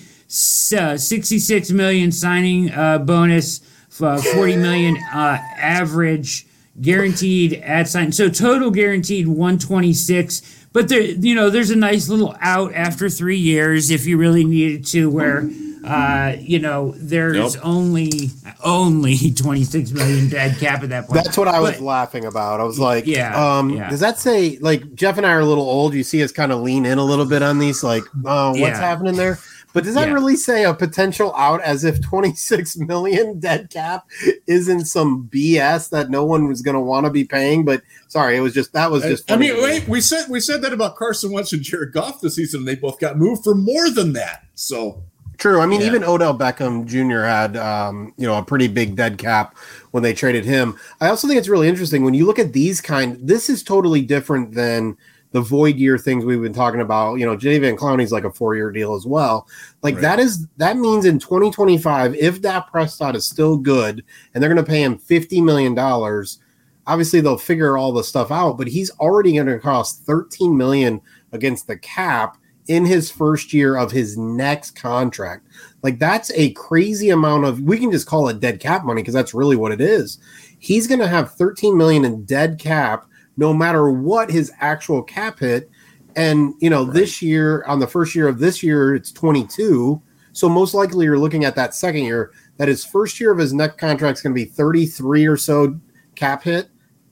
uh, 0.77 0.97
66 0.97 1.71
million 1.71 2.11
signing 2.11 2.71
uh, 2.71 2.97
bonus, 2.97 3.61
uh, 4.01 4.19
40 4.19 4.57
million 4.57 4.97
uh, 5.13 5.37
average 5.57 6.47
guaranteed 6.81 7.53
at 7.53 7.88
sign. 7.88 8.12
So 8.12 8.29
total 8.29 8.71
guaranteed 8.71 9.27
126. 9.27 10.67
But 10.73 10.89
there, 10.89 11.01
you 11.01 11.36
know, 11.36 11.49
there's 11.49 11.69
a 11.69 11.75
nice 11.75 12.09
little 12.09 12.36
out 12.41 12.73
after 12.73 13.09
three 13.09 13.38
years 13.38 13.91
if 13.91 14.05
you 14.05 14.17
really 14.17 14.43
needed 14.43 14.86
to, 14.88 15.09
where 15.09 15.47
uh, 15.83 16.38
you 16.39 16.59
know, 16.59 16.93
there's 16.97 17.55
yep. 17.55 17.65
only 17.65 18.29
only 18.63 19.17
26 19.36 19.91
million 19.91 20.29
dead 20.29 20.57
cap 20.57 20.81
at 20.81 20.89
that 20.89 21.07
point. 21.07 21.23
That's 21.23 21.38
what 21.38 21.49
I 21.49 21.59
was 21.59 21.81
laughing 21.81 22.25
about. 22.25 22.62
I 22.62 22.63
was 22.63 22.79
like, 22.79 23.05
yeah, 23.05 23.36
um, 23.36 23.69
yeah. 23.71 23.89
does 23.89 23.99
that 23.99 24.17
say 24.17 24.57
like 24.59 24.95
Jeff 24.95 25.17
and 25.17 25.25
I 25.25 25.31
are 25.33 25.41
a 25.41 25.45
little 25.45 25.69
old? 25.69 25.93
You 25.93 26.03
see 26.03 26.23
us 26.23 26.31
kind 26.31 26.51
of 26.51 26.62
lean 26.62 26.86
in 26.86 26.97
a 26.97 27.03
little 27.03 27.25
bit 27.25 27.43
on 27.43 27.59
these, 27.59 27.83
like, 27.83 28.03
oh, 28.25 28.49
what's 28.49 28.59
yeah. 28.59 28.77
happening 28.77 29.15
there? 29.15 29.39
But 29.73 29.83
does 29.83 29.95
that 29.95 30.07
yeah. 30.07 30.13
really 30.13 30.36
say 30.36 30.63
a 30.63 30.73
potential 30.73 31.33
out 31.36 31.62
as 31.62 31.83
if 31.83 32.01
26 32.01 32.77
million 32.77 33.39
dead 33.39 33.69
cap 33.69 34.07
isn't 34.47 34.86
some 34.86 35.27
BS 35.33 35.89
that 35.89 36.09
no 36.09 36.23
one 36.23 36.47
was 36.47 36.62
going 36.62 36.75
to 36.75 36.81
want 36.81 37.05
to 37.05 37.09
be 37.09 37.25
paying? 37.25 37.65
But 37.65 37.81
sorry, 38.07 38.38
it 38.38 38.41
was 38.41 38.53
just 38.53 38.73
that 38.73 38.91
was 38.91 39.03
just. 39.03 39.31
I 39.31 39.36
mean, 39.36 39.62
wait, 39.62 39.88
we 39.88 39.99
said 39.99 40.29
we 40.29 40.39
said 40.39 40.62
that 40.62 40.73
about 40.73 40.95
Carson 40.95 41.31
Wentz 41.31 41.53
and 41.53 41.62
Jared 41.62 41.91
Goff 41.91 42.21
this 42.21 42.36
season. 42.36 42.62
And 42.62 42.67
they 42.67 42.75
both 42.75 42.99
got 42.99 43.17
moved 43.17 43.43
for 43.43 43.55
more 43.55 43.89
than 43.89 44.13
that. 44.13 44.45
So 44.53 45.03
True. 45.38 45.59
I 45.59 45.65
mean, 45.65 45.81
yeah. 45.81 45.88
even 45.88 46.03
Odell 46.03 46.38
Beckham 46.38 46.86
Jr. 46.86 47.23
had, 47.23 47.57
um, 47.57 48.13
you 48.17 48.27
know, 48.27 48.38
a 48.38 48.43
pretty 48.43 48.67
big 48.67 48.95
dead 48.95 49.17
cap 49.17 49.57
when 49.91 50.03
they 50.03 50.13
traded 50.13 50.45
him. 50.45 50.77
I 51.01 51.09
also 51.09 51.27
think 51.27 51.38
it's 51.38 51.49
really 51.49 51.67
interesting 51.67 52.03
when 52.03 52.13
you 52.13 52.25
look 52.25 52.39
at 52.39 52.53
these 52.53 52.79
kind. 52.79 53.17
This 53.21 53.49
is 53.49 53.63
totally 53.63 54.01
different 54.01 54.53
than 54.53 54.95
the 55.33 55.41
void 55.41 55.77
year 55.77 55.97
things 55.97 56.23
we've 56.23 56.41
been 56.41 56.53
talking 56.53 56.79
about. 56.79 57.15
You 57.15 57.25
know, 57.25 57.35
Jadeveon 57.35 57.75
Clowney's 57.75 58.11
like 58.11 58.23
a 58.23 58.31
four 58.31 58.55
year 58.55 58.71
deal 58.71 58.95
as 58.95 59.05
well. 59.05 59.47
Like 59.81 59.95
right. 59.95 60.01
that 60.01 60.19
is 60.19 60.47
that 60.57 60.77
means 60.77 61.05
in 61.05 61.19
2025, 61.19 62.15
if 62.15 62.41
Dak 62.41 62.71
Prescott 62.71 63.15
is 63.15 63.25
still 63.25 63.57
good 63.57 64.03
and 64.33 64.41
they're 64.41 64.53
going 64.53 64.63
to 64.63 64.71
pay 64.71 64.83
him 64.83 64.97
50 64.97 65.41
million 65.41 65.73
dollars, 65.73 66.39
obviously 66.85 67.19
they'll 67.19 67.37
figure 67.37 67.77
all 67.77 67.91
the 67.91 68.03
stuff 68.03 68.31
out. 68.31 68.57
But 68.57 68.67
he's 68.67 68.91
already 68.99 69.33
going 69.33 69.47
to 69.47 69.59
cost 69.59 70.05
13 70.05 70.55
million 70.55 71.01
against 71.31 71.65
the 71.65 71.77
cap 71.77 72.37
in 72.67 72.85
his 72.85 73.11
first 73.11 73.53
year 73.53 73.75
of 73.75 73.91
his 73.91 74.17
next 74.17 74.71
contract. 74.75 75.47
Like 75.81 75.97
that's 75.97 76.31
a 76.35 76.53
crazy 76.53 77.09
amount 77.09 77.45
of 77.45 77.59
we 77.61 77.79
can 77.79 77.91
just 77.91 78.07
call 78.07 78.29
it 78.29 78.39
dead 78.39 78.59
cap 78.59 78.85
money 78.85 79.01
because 79.01 79.15
that's 79.15 79.33
really 79.33 79.55
what 79.55 79.71
it 79.71 79.81
is. 79.81 80.19
He's 80.59 80.85
going 80.85 80.99
to 80.99 81.07
have 81.07 81.33
13 81.33 81.75
million 81.75 82.05
in 82.05 82.23
dead 82.23 82.59
cap 82.59 83.07
no 83.37 83.53
matter 83.53 83.91
what 83.91 84.29
his 84.29 84.51
actual 84.59 85.01
cap 85.01 85.39
hit 85.39 85.69
and 86.15 86.53
you 86.59 86.69
know 86.69 86.85
right. 86.85 86.93
this 86.93 87.21
year 87.21 87.63
on 87.65 87.79
the 87.79 87.87
first 87.87 88.15
year 88.15 88.27
of 88.27 88.39
this 88.39 88.61
year 88.61 88.95
it's 88.95 89.11
22 89.11 90.01
so 90.31 90.49
most 90.49 90.73
likely 90.73 91.05
you're 91.05 91.19
looking 91.19 91.45
at 91.45 91.55
that 91.55 91.73
second 91.73 92.03
year 92.03 92.31
that 92.57 92.67
his 92.67 92.85
first 92.85 93.19
year 93.19 93.31
of 93.31 93.37
his 93.37 93.53
next 93.53 93.77
contract 93.77 94.17
is 94.17 94.21
going 94.21 94.33
to 94.33 94.39
be 94.39 94.45
33 94.45 95.25
or 95.25 95.37
so 95.37 95.79
cap 96.15 96.43
hit 96.43 96.69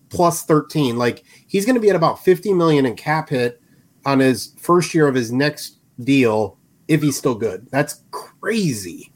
plus 0.10 0.44
13 0.44 0.98
like 0.98 1.24
he's 1.48 1.66
going 1.66 1.76
to 1.76 1.82
be 1.82 1.90
at 1.90 1.96
about 1.96 2.24
50 2.24 2.54
million 2.54 2.86
in 2.86 2.96
cap 2.96 3.30
hit 3.30 3.62
on 4.06 4.20
his 4.20 4.54
first 4.58 4.94
year 4.94 5.08
of 5.08 5.16
his 5.16 5.32
next 5.32 5.78
deal 6.04 6.58
if 6.88 7.02
he's 7.02 7.18
still 7.18 7.36
good. 7.36 7.68
That's 7.72 8.04
crazy. 8.12 9.12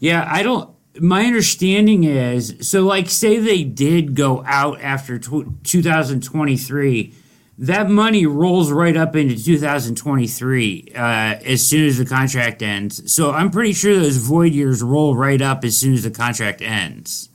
Yeah, 0.00 0.28
I 0.30 0.42
don't. 0.42 0.73
My 1.00 1.24
understanding 1.24 2.04
is 2.04 2.56
so, 2.60 2.82
like, 2.82 3.10
say 3.10 3.38
they 3.38 3.64
did 3.64 4.14
go 4.14 4.44
out 4.46 4.80
after 4.80 5.18
t- 5.18 5.44
2023, 5.64 7.14
that 7.58 7.88
money 7.90 8.26
rolls 8.26 8.70
right 8.72 8.96
up 8.96 9.14
into 9.14 9.42
2023 9.42 10.92
uh, 10.94 10.98
as 10.98 11.66
soon 11.66 11.86
as 11.86 11.98
the 11.98 12.04
contract 12.04 12.62
ends. 12.62 13.12
So 13.12 13.32
I'm 13.32 13.50
pretty 13.50 13.72
sure 13.72 13.94
those 13.94 14.16
void 14.16 14.52
years 14.52 14.82
roll 14.82 15.16
right 15.16 15.40
up 15.40 15.64
as 15.64 15.76
soon 15.76 15.94
as 15.94 16.02
the 16.02 16.10
contract 16.10 16.62
ends. 16.62 17.28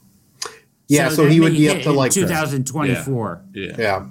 Yeah, 0.88 1.10
so, 1.10 1.16
so 1.16 1.26
he 1.28 1.40
would 1.40 1.54
be 1.54 1.70
up 1.70 1.82
to 1.84 1.92
like 1.92 2.12
2024. 2.12 3.46
Yeah. 3.54 3.66
yeah. 3.66 3.76
yeah. 3.78 4.06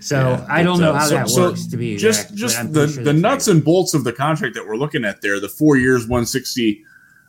So 0.00 0.16
yeah, 0.20 0.46
I 0.48 0.62
don't 0.62 0.78
know 0.78 0.92
how 0.92 1.06
so, 1.06 1.14
that 1.14 1.28
works 1.30 1.66
to 1.66 1.76
be 1.76 1.96
just 1.96 2.32
just 2.36 2.72
the 2.72 2.86
sure 2.86 3.02
the 3.02 3.12
nuts 3.12 3.48
right. 3.48 3.56
and 3.56 3.64
bolts 3.64 3.92
of 3.92 4.04
the 4.04 4.12
contract 4.12 4.54
that 4.54 4.64
we're 4.64 4.76
looking 4.76 5.04
at 5.04 5.20
there. 5.20 5.40
The 5.40 5.48
four 5.48 5.76
years, 5.76 6.02
160 6.02 6.84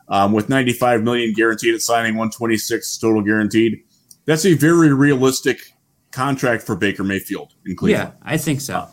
um, 0.10 0.32
with 0.32 0.50
95 0.50 1.04
million 1.04 1.34
guaranteed 1.34 1.74
at 1.74 1.82
signing, 1.82 2.14
126 2.14 2.98
total 2.98 3.22
guaranteed. 3.22 3.84
That's 4.26 4.46
a 4.46 4.54
very 4.54 4.94
realistic 4.94 5.74
contract 6.12 6.64
for 6.64 6.76
Baker 6.76 7.04
Mayfield 7.04 7.54
in 7.66 7.76
Cleveland. 7.76 8.14
Yeah, 8.14 8.30
I 8.30 8.38
think 8.38 8.62
so. 8.62 8.76
Uh, 8.76 8.90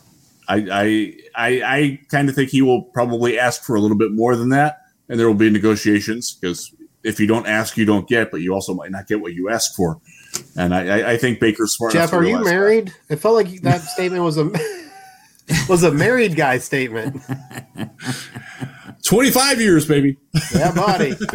I 0.47 0.55
I 0.71 1.13
I, 1.35 1.77
I 1.77 1.99
kind 2.09 2.29
of 2.29 2.35
think 2.35 2.49
he 2.49 2.61
will 2.61 2.83
probably 2.83 3.39
ask 3.39 3.63
for 3.63 3.75
a 3.75 3.79
little 3.79 3.97
bit 3.97 4.11
more 4.11 4.35
than 4.35 4.49
that, 4.49 4.81
and 5.09 5.19
there 5.19 5.27
will 5.27 5.33
be 5.33 5.49
negotiations 5.49 6.37
because 6.39 6.73
if 7.03 7.19
you 7.19 7.27
don't 7.27 7.47
ask, 7.47 7.77
you 7.77 7.85
don't 7.85 8.07
get, 8.07 8.31
but 8.31 8.41
you 8.41 8.53
also 8.53 8.73
might 8.73 8.91
not 8.91 9.07
get 9.07 9.21
what 9.21 9.33
you 9.33 9.49
ask 9.49 9.75
for. 9.75 9.99
And 10.57 10.73
I, 10.73 11.11
I 11.13 11.17
think 11.17 11.39
Baker's 11.39 11.73
smart. 11.73 11.93
Jeff, 11.93 12.13
are 12.13 12.23
you 12.23 12.43
married? 12.43 12.87
That. 13.07 13.15
It 13.15 13.15
felt 13.17 13.35
like 13.35 13.61
that 13.61 13.81
statement 13.81 14.23
was 14.23 14.37
a 14.37 14.51
was 15.69 15.83
a 15.83 15.91
married 15.91 16.35
guy 16.35 16.57
statement. 16.57 17.21
Twenty 19.05 19.31
five 19.31 19.61
years, 19.61 19.85
baby. 19.85 20.17
Yeah, 20.53 20.73
buddy. 20.73 21.15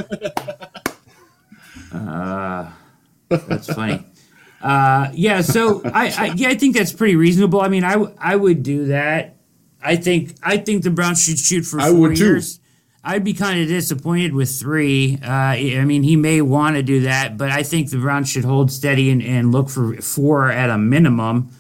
Uh, 1.93 2.71
that's 3.29 3.73
funny. 3.73 4.05
Uh, 4.63 5.09
yeah, 5.13 5.41
so 5.41 5.83
I, 5.85 6.07
I, 6.17 6.33
yeah 6.37 6.49
I 6.51 6.55
think 6.55 6.77
that's 6.77 6.93
pretty 6.93 7.17
reasonable. 7.17 7.61
I 7.61 7.69
mean, 7.69 7.83
I, 7.83 7.93
w- 7.93 8.15
I 8.19 8.37
would 8.37 8.63
do 8.63 8.87
that. 8.87 9.37
I 9.83 9.97
think 9.97 10.35
I 10.43 10.59
think 10.59 10.85
the 10.85 10.91
Browns 10.91 11.25
should 11.25 11.39
shoot 11.39 11.63
for 11.63 11.81
I 11.81 11.91
four 11.91 12.13
years. 12.13 12.59
Too. 12.59 12.63
I'd 13.03 13.25
be 13.25 13.33
kind 13.33 13.61
of 13.61 13.69
disappointed 13.69 14.35
with 14.35 14.51
three. 14.51 15.19
Uh, 15.23 15.31
I 15.31 15.85
mean, 15.87 16.03
he 16.03 16.17
may 16.17 16.43
want 16.43 16.77
to 16.77 16.83
do 16.83 17.01
that, 17.03 17.39
but 17.39 17.51
I 17.51 17.63
think 17.63 17.91
the 17.91 17.97
Browns 17.97 18.29
should 18.29 18.45
hold 18.45 18.71
steady 18.71 19.11
and, 19.11 19.23
and 19.23 19.53
look 19.53 19.71
for 19.71 19.95
four 20.03 20.51
at 20.51 20.69
a 20.69 20.77
minimum, 20.77 21.51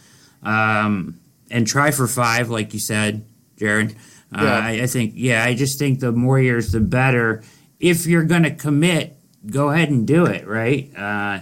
um, 0.42 1.18
and 1.51 1.66
try 1.66 1.90
for 1.90 2.07
five, 2.07 2.51
like 2.51 2.75
you 2.75 2.81
said, 2.81 3.25
Jared. 3.57 3.96
Uh, 4.33 4.43
yeah. 4.43 4.59
I, 4.59 4.71
I, 4.83 4.87
think, 4.87 5.12
yeah, 5.16 5.45
I 5.45 5.55
just 5.55 5.79
think 5.79 6.01
the 6.01 6.12
more 6.12 6.38
years, 6.38 6.73
the 6.73 6.81
better. 6.81 7.43
If 7.79 8.07
you're 8.07 8.25
going 8.25 8.45
to 8.45 8.55
commit, 8.55 9.16
go 9.47 9.71
ahead 9.71 9.90
and 9.90 10.07
do 10.07 10.27
it, 10.27 10.47
right? 10.47 10.95
Uh, 10.97 11.40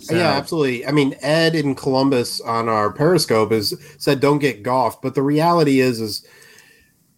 so. 0.00 0.14
Yeah, 0.14 0.32
absolutely. 0.32 0.86
I 0.86 0.92
mean, 0.92 1.16
Ed 1.20 1.54
in 1.54 1.74
Columbus 1.74 2.40
on 2.40 2.68
our 2.68 2.92
Periscope 2.92 3.50
has 3.50 3.74
said, 3.98 4.20
"Don't 4.20 4.38
get 4.38 4.62
golfed," 4.62 5.02
but 5.02 5.14
the 5.14 5.22
reality 5.22 5.80
is, 5.80 6.00
is 6.00 6.26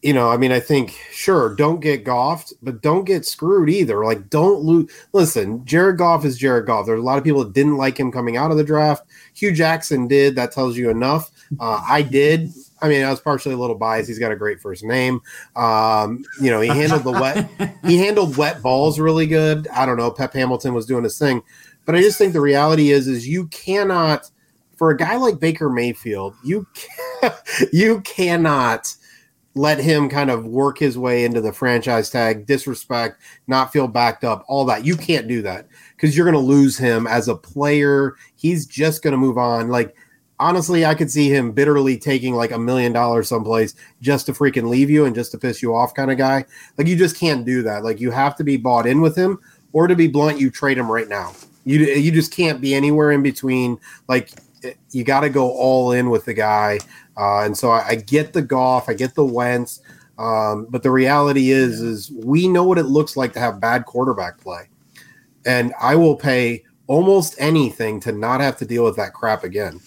you 0.02 0.12
know, 0.12 0.30
I 0.30 0.36
mean, 0.36 0.52
I 0.52 0.60
think 0.60 0.92
sure, 1.10 1.54
don't 1.56 1.80
get 1.80 2.04
golfed, 2.04 2.52
but 2.62 2.80
don't 2.80 3.04
get 3.04 3.26
screwed 3.26 3.68
either. 3.68 4.04
Like, 4.04 4.30
don't 4.30 4.62
lose. 4.62 4.90
Listen, 5.12 5.64
Jared 5.64 5.98
Goff 5.98 6.24
is 6.24 6.38
Jared 6.38 6.66
Goff. 6.66 6.86
There's 6.86 7.00
a 7.00 7.02
lot 7.02 7.18
of 7.18 7.24
people 7.24 7.42
that 7.42 7.54
didn't 7.54 7.76
like 7.76 7.98
him 7.98 8.12
coming 8.12 8.36
out 8.36 8.52
of 8.52 8.56
the 8.56 8.64
draft. 8.64 9.04
Hue 9.34 9.52
Jackson 9.52 10.06
did. 10.06 10.36
That 10.36 10.52
tells 10.52 10.76
you 10.76 10.90
enough. 10.90 11.30
Uh, 11.58 11.82
I 11.88 12.02
did. 12.02 12.52
I 12.82 12.88
mean, 12.88 13.02
I 13.02 13.10
was 13.10 13.20
partially 13.20 13.54
a 13.54 13.58
little 13.58 13.76
biased. 13.76 14.08
He's 14.08 14.18
got 14.18 14.32
a 14.32 14.36
great 14.36 14.60
first 14.60 14.84
name. 14.84 15.20
Um, 15.54 16.24
you 16.40 16.50
know, 16.50 16.60
he 16.60 16.68
handled 16.68 17.04
the 17.04 17.12
wet. 17.12 17.48
he 17.84 17.96
handled 18.04 18.36
wet 18.36 18.62
balls 18.62 18.98
really 18.98 19.26
good. 19.26 19.66
I 19.68 19.86
don't 19.86 19.96
know. 19.96 20.10
Pep 20.10 20.32
Hamilton 20.34 20.74
was 20.74 20.86
doing 20.86 21.04
his 21.04 21.18
thing, 21.18 21.42
but 21.84 21.94
I 21.94 22.00
just 22.00 22.18
think 22.18 22.32
the 22.32 22.40
reality 22.40 22.90
is, 22.90 23.08
is 23.08 23.26
you 23.26 23.46
cannot, 23.48 24.30
for 24.76 24.90
a 24.90 24.96
guy 24.96 25.16
like 25.16 25.40
Baker 25.40 25.70
Mayfield, 25.70 26.34
you 26.44 26.66
can, 26.74 27.32
you 27.72 28.00
cannot 28.02 28.94
let 29.56 29.78
him 29.78 30.10
kind 30.10 30.30
of 30.30 30.44
work 30.44 30.78
his 30.78 30.98
way 30.98 31.24
into 31.24 31.40
the 31.40 31.52
franchise 31.52 32.10
tag, 32.10 32.44
disrespect, 32.44 33.22
not 33.46 33.72
feel 33.72 33.88
backed 33.88 34.22
up, 34.22 34.44
all 34.48 34.66
that. 34.66 34.84
You 34.84 34.96
can't 34.96 35.26
do 35.26 35.40
that 35.42 35.66
because 35.96 36.14
you're 36.14 36.30
going 36.30 36.34
to 36.34 36.38
lose 36.46 36.76
him 36.76 37.06
as 37.06 37.26
a 37.26 37.34
player. 37.34 38.16
He's 38.34 38.66
just 38.66 39.02
going 39.02 39.12
to 39.12 39.18
move 39.18 39.38
on. 39.38 39.68
Like, 39.68 39.96
honestly, 40.38 40.84
I 40.84 40.94
could 40.94 41.10
see 41.10 41.28
him 41.28 41.52
bitterly 41.52 41.98
taking 41.98 42.34
like 42.34 42.50
a 42.50 42.58
million 42.58 42.92
dollars 42.92 43.28
someplace 43.28 43.74
just 44.00 44.26
to 44.26 44.32
freaking 44.32 44.68
leave 44.68 44.90
you 44.90 45.04
and 45.04 45.14
just 45.14 45.32
to 45.32 45.38
piss 45.38 45.62
you 45.62 45.74
off, 45.74 45.94
kind 45.94 46.10
of 46.10 46.18
guy. 46.18 46.44
Like, 46.76 46.86
you 46.86 46.96
just 46.96 47.18
can't 47.18 47.44
do 47.44 47.62
that. 47.62 47.84
Like, 47.84 48.00
you 48.00 48.10
have 48.10 48.36
to 48.36 48.44
be 48.44 48.56
bought 48.56 48.86
in 48.86 49.00
with 49.00 49.16
him, 49.16 49.38
or 49.72 49.86
to 49.86 49.96
be 49.96 50.08
blunt, 50.08 50.40
you 50.40 50.50
trade 50.50 50.78
him 50.78 50.90
right 50.90 51.08
now. 51.08 51.32
You, 51.64 51.80
you 51.80 52.12
just 52.12 52.32
can't 52.32 52.60
be 52.60 52.74
anywhere 52.74 53.12
in 53.12 53.22
between. 53.22 53.78
Like, 54.08 54.30
you 54.90 55.04
got 55.04 55.20
to 55.20 55.30
go 55.30 55.50
all 55.50 55.92
in 55.92 56.10
with 56.10 56.24
the 56.24 56.34
guy. 56.34 56.78
Uh, 57.16 57.40
and 57.40 57.56
so 57.56 57.70
I, 57.70 57.88
I, 57.88 57.94
get 57.96 58.32
the 58.32 58.42
Goff, 58.42 58.88
I 58.88 58.94
get 58.94 59.14
the 59.14 59.24
Wentz, 59.24 59.80
um, 60.18 60.66
but 60.70 60.82
the 60.82 60.90
reality 60.90 61.50
is, 61.50 61.80
is 61.80 62.10
we 62.10 62.46
know 62.48 62.64
what 62.64 62.78
it 62.78 62.84
looks 62.84 63.16
like 63.16 63.32
to 63.34 63.40
have 63.40 63.60
bad 63.60 63.86
quarterback 63.86 64.38
play, 64.38 64.68
and 65.44 65.72
I 65.80 65.96
will 65.96 66.16
pay 66.16 66.64
almost 66.86 67.34
anything 67.38 68.00
to 68.00 68.12
not 68.12 68.40
have 68.40 68.56
to 68.58 68.66
deal 68.66 68.84
with 68.84 68.96
that 68.96 69.14
crap 69.14 69.44
again. 69.44 69.80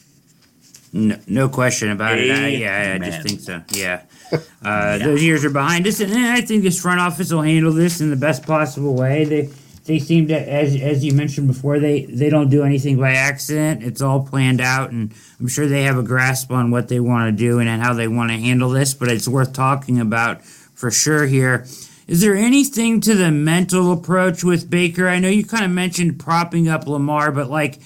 No, 0.91 1.19
no 1.27 1.49
question 1.49 1.91
about 1.91 2.17
it. 2.17 2.31
I, 2.31 2.47
yeah, 2.47 2.97
I 2.99 3.05
just 3.05 3.27
think 3.27 3.39
so. 3.39 3.61
Yeah. 3.71 4.03
Uh, 4.31 4.37
yeah. 4.61 4.97
Those 4.99 5.23
years 5.23 5.43
are 5.43 5.49
behind 5.49 5.87
us, 5.87 6.01
and 6.01 6.13
I 6.13 6.41
think 6.41 6.61
this 6.61 6.79
front 6.79 6.99
office 6.99 7.31
will 7.31 7.41
handle 7.41 7.71
this 7.71 7.99
in 7.99 8.11
the 8.11 8.15
best 8.15 8.45
possible 8.45 8.93
way. 8.93 9.23
They 9.23 9.49
they 9.85 9.97
seem 9.97 10.27
to, 10.27 10.35
as 10.35 10.79
as 10.79 11.03
you 11.03 11.13
mentioned 11.13 11.47
before, 11.47 11.79
they 11.79 12.05
they 12.05 12.29
don't 12.29 12.49
do 12.49 12.63
anything 12.63 12.97
by 12.99 13.13
accident. 13.13 13.81
It's 13.81 14.03
all 14.03 14.23
planned 14.23 14.61
out, 14.61 14.91
and 14.91 15.11
I'm 15.39 15.47
sure 15.47 15.65
they 15.65 15.81
have 15.83 15.97
a 15.97 16.03
grasp 16.03 16.51
on 16.51 16.69
what 16.69 16.89
they 16.89 16.99
want 16.99 17.25
to 17.25 17.31
do 17.35 17.57
and 17.57 17.81
how 17.81 17.93
they 17.93 18.07
want 18.07 18.29
to 18.29 18.37
handle 18.37 18.69
this. 18.69 18.93
But 18.93 19.07
it's 19.09 19.27
worth 19.27 19.51
talking 19.51 19.99
about 19.99 20.43
for 20.43 20.91
sure 20.91 21.25
here. 21.25 21.65
Is 22.07 22.21
there 22.21 22.35
anything 22.35 23.01
to 23.01 23.15
the 23.15 23.31
mental 23.31 23.91
approach 23.91 24.43
with 24.43 24.69
Baker? 24.69 25.07
I 25.07 25.17
know 25.19 25.29
you 25.29 25.43
kind 25.43 25.65
of 25.65 25.71
mentioned 25.71 26.19
propping 26.19 26.67
up 26.67 26.85
Lamar, 26.85 27.31
but 27.31 27.49
like 27.49 27.79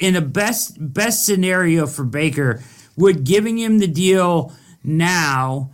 in 0.00 0.16
a 0.16 0.20
best 0.20 0.76
best 0.80 1.24
scenario 1.24 1.86
for 1.86 2.04
Baker, 2.04 2.62
would 2.96 3.24
giving 3.24 3.58
him 3.58 3.78
the 3.78 3.86
deal 3.86 4.52
now 4.82 5.70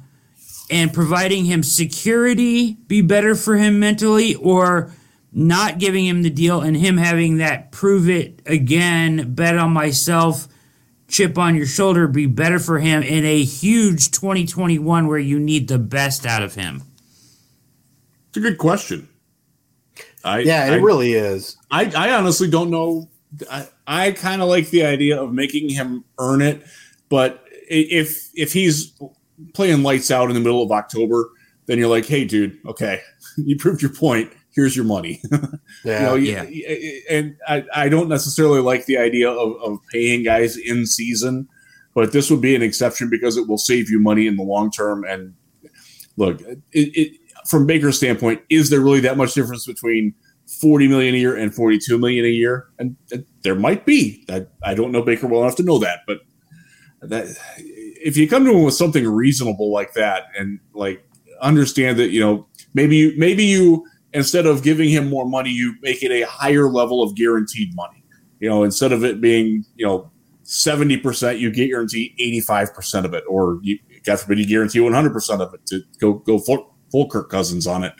and 0.70 0.92
providing 0.92 1.44
him 1.44 1.62
security 1.62 2.74
be 2.88 3.00
better 3.00 3.34
for 3.34 3.56
him 3.56 3.78
mentally 3.78 4.34
or 4.34 4.92
not 5.32 5.78
giving 5.78 6.06
him 6.06 6.22
the 6.22 6.30
deal 6.30 6.60
and 6.60 6.76
him 6.76 6.96
having 6.96 7.38
that 7.38 7.70
prove 7.70 8.08
it 8.08 8.40
again, 8.46 9.34
bet 9.34 9.56
on 9.56 9.70
myself, 9.70 10.48
chip 11.08 11.38
on 11.38 11.54
your 11.54 11.66
shoulder 11.66 12.08
be 12.08 12.26
better 12.26 12.58
for 12.58 12.78
him 12.78 13.02
in 13.02 13.24
a 13.24 13.44
huge 13.44 14.10
2021 14.10 15.06
where 15.06 15.18
you 15.18 15.38
need 15.38 15.68
the 15.68 15.78
best 15.78 16.26
out 16.26 16.42
of 16.42 16.54
him? 16.54 16.82
It's 18.28 18.38
a 18.38 18.40
good 18.40 18.58
question. 18.58 19.08
I, 20.24 20.40
yeah, 20.40 20.66
it 20.66 20.72
I, 20.72 20.76
really 20.76 21.12
is. 21.12 21.56
I, 21.70 21.92
I 21.96 22.12
honestly 22.12 22.50
don't 22.50 22.70
know. 22.70 23.08
I, 23.50 23.68
I 23.86 24.12
kind 24.12 24.42
of 24.42 24.48
like 24.48 24.70
the 24.70 24.84
idea 24.84 25.20
of 25.20 25.32
making 25.32 25.70
him 25.70 26.04
earn 26.18 26.42
it, 26.42 26.62
but 27.08 27.44
if 27.68 28.30
if 28.34 28.52
he's 28.52 28.92
playing 29.54 29.82
lights 29.82 30.10
out 30.10 30.28
in 30.28 30.34
the 30.34 30.40
middle 30.40 30.62
of 30.62 30.70
October, 30.70 31.30
then 31.66 31.78
you're 31.78 31.88
like, 31.88 32.06
hey, 32.06 32.24
dude, 32.24 32.58
okay, 32.66 33.00
you 33.36 33.56
proved 33.56 33.82
your 33.82 33.92
point. 33.92 34.32
Here's 34.50 34.74
your 34.74 34.86
money. 34.86 35.20
yeah, 35.84 36.14
you 36.14 36.34
know, 36.34 36.42
yeah. 36.42 36.74
And 37.10 37.36
I, 37.46 37.64
I 37.74 37.88
don't 37.90 38.08
necessarily 38.08 38.60
like 38.60 38.86
the 38.86 38.96
idea 38.96 39.30
of, 39.30 39.60
of 39.60 39.78
paying 39.92 40.22
guys 40.22 40.56
in 40.56 40.86
season, 40.86 41.46
but 41.94 42.12
this 42.12 42.30
would 42.30 42.40
be 42.40 42.54
an 42.54 42.62
exception 42.62 43.10
because 43.10 43.36
it 43.36 43.48
will 43.48 43.58
save 43.58 43.90
you 43.90 44.00
money 44.00 44.26
in 44.26 44.36
the 44.36 44.42
long 44.42 44.70
term. 44.70 45.04
And 45.04 45.34
look, 46.16 46.40
it, 46.40 46.58
it, 46.72 47.16
from 47.46 47.66
Baker's 47.66 47.98
standpoint, 47.98 48.40
is 48.48 48.70
there 48.70 48.80
really 48.80 49.00
that 49.00 49.18
much 49.18 49.34
difference 49.34 49.66
between 49.66 50.14
40 50.46 50.88
million 50.88 51.14
a 51.14 51.18
year 51.18 51.36
and 51.36 51.54
42 51.54 51.98
million 51.98 52.24
a 52.24 52.28
year? 52.28 52.68
And, 52.78 52.96
there 53.42 53.54
might 53.54 53.86
be. 53.86 54.24
I, 54.28 54.44
I 54.64 54.74
don't 54.74 54.90
know 54.90 55.02
Baker 55.02 55.28
well 55.28 55.42
enough 55.42 55.54
to 55.56 55.62
know 55.62 55.78
that, 55.78 56.00
but 56.04 56.18
that 57.00 57.26
if 58.06 58.16
you 58.16 58.28
come 58.28 58.44
to 58.44 58.50
him 58.50 58.62
with 58.64 58.74
something 58.74 59.06
reasonable 59.06 59.70
like 59.70 59.92
that 59.94 60.24
and 60.38 60.58
like 60.74 61.08
understand 61.40 61.98
that 61.98 62.10
you 62.10 62.20
know 62.20 62.46
maybe 62.74 62.96
you 62.96 63.12
maybe 63.16 63.44
you 63.44 63.86
instead 64.12 64.46
of 64.46 64.62
giving 64.62 64.88
him 64.88 65.08
more 65.08 65.26
money 65.26 65.50
you 65.50 65.74
make 65.82 66.02
it 66.02 66.10
a 66.10 66.26
higher 66.26 66.68
level 66.68 67.02
of 67.02 67.14
guaranteed 67.14 67.74
money 67.74 68.02
you 68.40 68.48
know 68.48 68.64
instead 68.64 68.92
of 68.92 69.04
it 69.04 69.20
being 69.20 69.64
you 69.76 69.86
know 69.86 70.10
70% 70.44 71.40
you 71.40 71.50
get 71.50 71.68
guarantee 71.68 72.14
85% 72.48 73.04
of 73.04 73.14
it 73.14 73.24
or 73.28 73.58
you 73.62 73.78
god 74.04 74.20
forbid 74.20 74.38
you 74.38 74.46
guarantee 74.46 74.78
100% 74.78 75.40
of 75.40 75.54
it 75.54 75.66
to 75.66 75.82
go 76.00 76.14
go 76.14 76.38
full, 76.38 76.74
full 76.90 77.08
kirk 77.08 77.28
cousins 77.28 77.66
on 77.66 77.84
it 77.84 77.92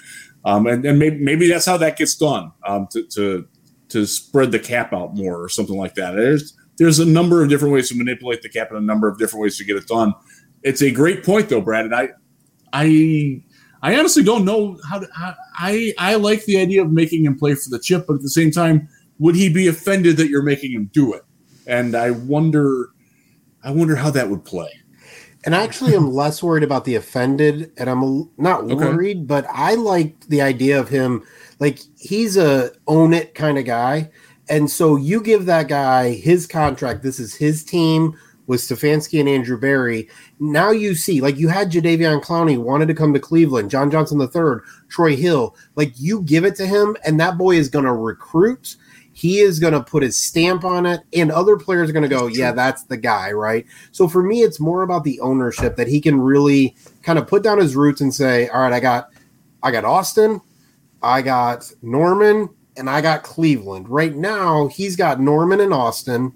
um, 0.47 0.67
and, 0.67 0.83
and 0.87 0.99
maybe, 0.99 1.19
maybe 1.19 1.49
that's 1.49 1.67
how 1.67 1.77
that 1.77 1.99
gets 1.99 2.15
done 2.15 2.53
um, 2.67 2.87
to, 2.93 3.03
to 3.09 3.47
to 3.89 4.07
spread 4.07 4.51
the 4.51 4.59
cap 4.59 4.95
out 4.95 5.15
more 5.15 5.43
or 5.43 5.49
something 5.49 5.77
like 5.77 5.95
that 5.95 6.13
there's 6.13 6.57
there's 6.79 6.99
a 6.99 7.05
number 7.05 7.43
of 7.43 7.49
different 7.49 7.73
ways 7.73 7.89
to 7.89 7.97
manipulate 7.97 8.43
the 8.43 8.49
cap 8.49 8.71
and 8.71 8.79
a 8.79 8.83
number 8.83 9.09
of 9.09 9.19
different 9.19 9.43
ways 9.43 9.57
to 9.59 9.65
get 9.65 9.77
it 9.77 9.87
done. 9.87 10.15
It's 10.63 10.83
a 10.83 10.91
great 10.91 11.25
point 11.25 11.49
though, 11.49 11.61
Brad. 11.61 11.87
And 11.87 11.95
I, 11.95 12.09
I, 12.73 13.43
I 13.83 13.99
honestly 13.99 14.23
don't 14.23 14.45
know 14.45 14.79
how 14.89 14.99
to. 14.99 15.09
I 15.59 15.95
I 15.99 16.17
like 16.17 16.45
the 16.45 16.59
idea 16.59 16.83
of 16.83 16.91
making 16.91 17.25
him 17.25 17.39
play 17.39 17.55
for 17.55 17.71
the 17.71 17.79
chip, 17.79 18.07
but 18.07 18.15
at 18.15 18.23
the 18.23 18.31
same 18.31 18.51
time, 18.51 18.89
would 19.19 19.37
he 19.37 19.49
be 19.49 19.69
offended 19.69 20.17
that 20.17 20.29
you're 20.29 20.43
making 20.43 20.73
him 20.73 20.91
do 20.93 21.13
it? 21.13 21.23
And 21.67 21.95
I 21.95 22.11
wonder, 22.11 22.89
I 23.63 23.71
wonder 23.71 23.97
how 23.97 24.11
that 24.11 24.29
would 24.29 24.45
play. 24.45 24.71
And 25.47 25.55
I 25.55 25.63
actually, 25.63 25.95
I'm 25.95 26.13
less 26.13 26.43
worried 26.43 26.65
about 26.65 26.85
the 26.85 26.97
offended, 26.97 27.73
and 27.79 27.89
I'm 27.89 28.29
not 28.37 28.67
worried, 28.67 29.19
okay. 29.19 29.25
but 29.25 29.47
I 29.49 29.75
like 29.75 30.21
the 30.29 30.43
idea 30.43 30.79
of 30.79 30.91
him. 30.91 31.23
Like 31.59 31.79
he's 31.99 32.37
a 32.37 32.73
own 32.87 33.15
it 33.15 33.35
kind 33.35 33.57
of 33.57 33.65
guy. 33.65 34.11
And 34.49 34.71
so 34.71 34.97
you 34.97 35.23
give 35.23 35.47
that 35.47 35.69
guy 35.69 36.13
his 36.13 36.47
contract. 36.47 37.03
This 37.03 37.19
is 37.19 37.35
his 37.35 37.65
team 37.65 38.17
with 38.47 38.61
Stefanski 38.61 39.19
and 39.19 39.29
Andrew 39.29 39.59
Berry. 39.59 40.09
Now 40.39 40.71
you 40.71 40.95
see, 40.95 41.21
like 41.21 41.37
you 41.37 41.49
had 41.49 41.73
Jadeveon 41.73 42.23
Clowney 42.23 42.59
wanted 42.59 42.87
to 42.89 42.95
come 42.95 43.13
to 43.13 43.21
Cleveland, 43.21 43.71
John 43.71 43.91
Johnson 43.91 44.21
III, 44.21 44.61
Troy 44.89 45.17
Hill. 45.17 45.57
Like 45.75 45.93
you 45.97 46.23
give 46.23 46.45
it 46.45 46.55
to 46.57 46.67
him, 46.67 46.97
and 47.05 47.19
that 47.21 47.39
boy 47.39 47.57
is 47.57 47.69
going 47.69 47.85
to 47.85 47.93
recruit. 47.93 48.77
He 49.17 49.39
is 49.39 49.59
going 49.59 49.73
to 49.73 49.83
put 49.83 50.03
his 50.03 50.19
stamp 50.19 50.63
on 50.63 50.85
it, 50.85 51.01
and 51.15 51.33
other 51.33 51.57
players 51.57 51.89
are 51.89 51.95
going 51.95 52.03
to 52.03 52.09
go, 52.15 52.27
yeah, 52.27 52.53
that's 52.53 52.83
the 52.83 52.99
guy, 52.99 53.33
right? 53.33 53.65
So 53.91 54.09
for 54.09 54.23
me, 54.23 54.43
it's 54.43 54.61
more 54.61 54.83
about 54.83 55.05
the 55.05 55.19
ownership 55.21 55.77
that 55.77 55.89
he 55.89 56.03
can 56.03 56.21
really 56.21 56.77
kind 57.03 57.19
of 57.19 57.27
put 57.27 57.43
down 57.43 57.57
his 57.57 57.75
roots 57.75 58.03
and 58.03 58.15
say, 58.15 58.49
all 58.49 58.61
right, 58.61 58.75
I 58.75 58.79
got, 58.79 59.09
I 59.63 59.71
got 59.71 59.87
Austin, 59.87 60.43
I 61.03 61.23
got 61.23 61.73
Norman, 61.81 62.51
and 62.77 62.91
I 62.91 63.01
got 63.01 63.23
Cleveland. 63.23 63.89
Right 63.89 64.15
now, 64.15 64.67
he's 64.67 64.97
got 64.97 65.19
Norman 65.19 65.61
and 65.61 65.73
Austin 65.73 66.35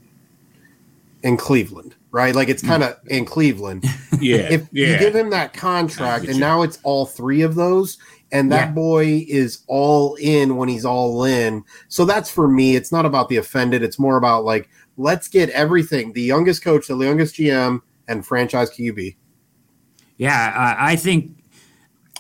and 1.22 1.38
Cleveland, 1.38 1.96
right? 2.12 2.34
Like 2.34 2.48
it's 2.48 2.62
mm. 2.62 2.68
kind 2.68 2.82
of 2.82 2.96
in 3.08 3.26
Cleveland. 3.26 3.84
yeah. 4.20 4.48
If 4.50 4.68
yeah. 4.72 4.86
you 4.86 4.98
give 4.98 5.14
him 5.14 5.28
that 5.30 5.52
contract, 5.52 6.28
and 6.28 6.40
now 6.40 6.62
it's 6.62 6.78
all 6.82 7.04
three 7.04 7.42
of 7.42 7.56
those, 7.56 7.98
and 8.32 8.50
that 8.52 8.68
yeah. 8.68 8.72
boy 8.72 9.24
is 9.28 9.64
all 9.66 10.14
in 10.16 10.56
when 10.56 10.68
he's 10.68 10.84
all 10.84 11.24
in. 11.24 11.64
So 11.88 12.04
that's 12.04 12.30
for 12.30 12.48
me. 12.48 12.76
It's 12.76 12.92
not 12.92 13.06
about 13.06 13.28
the 13.28 13.36
offended. 13.36 13.82
It's 13.82 13.98
more 13.98 14.16
about 14.16 14.44
like, 14.44 14.68
let's 14.96 15.28
get 15.28 15.50
everything 15.50 16.12
the 16.12 16.22
youngest 16.22 16.62
coach, 16.62 16.86
the 16.86 16.96
youngest 16.96 17.36
GM, 17.36 17.80
and 18.08 18.24
franchise 18.24 18.70
QB. 18.70 19.16
Yeah, 20.16 20.52
uh, 20.54 20.76
I 20.78 20.96
think 20.96 21.40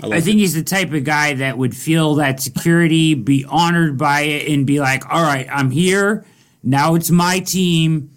I, 0.02 0.08
I 0.16 0.20
think 0.20 0.36
it. 0.36 0.40
he's 0.40 0.54
the 0.54 0.62
type 0.62 0.92
of 0.92 1.04
guy 1.04 1.34
that 1.34 1.58
would 1.58 1.76
feel 1.76 2.14
that 2.16 2.40
security, 2.40 3.14
be 3.14 3.44
honored 3.48 3.98
by 3.98 4.22
it, 4.22 4.50
and 4.50 4.66
be 4.66 4.80
like, 4.80 5.08
"All 5.12 5.22
right, 5.22 5.46
I'm 5.50 5.70
here. 5.70 6.24
Now 6.62 6.94
it's 6.94 7.10
my 7.10 7.40
team. 7.40 8.10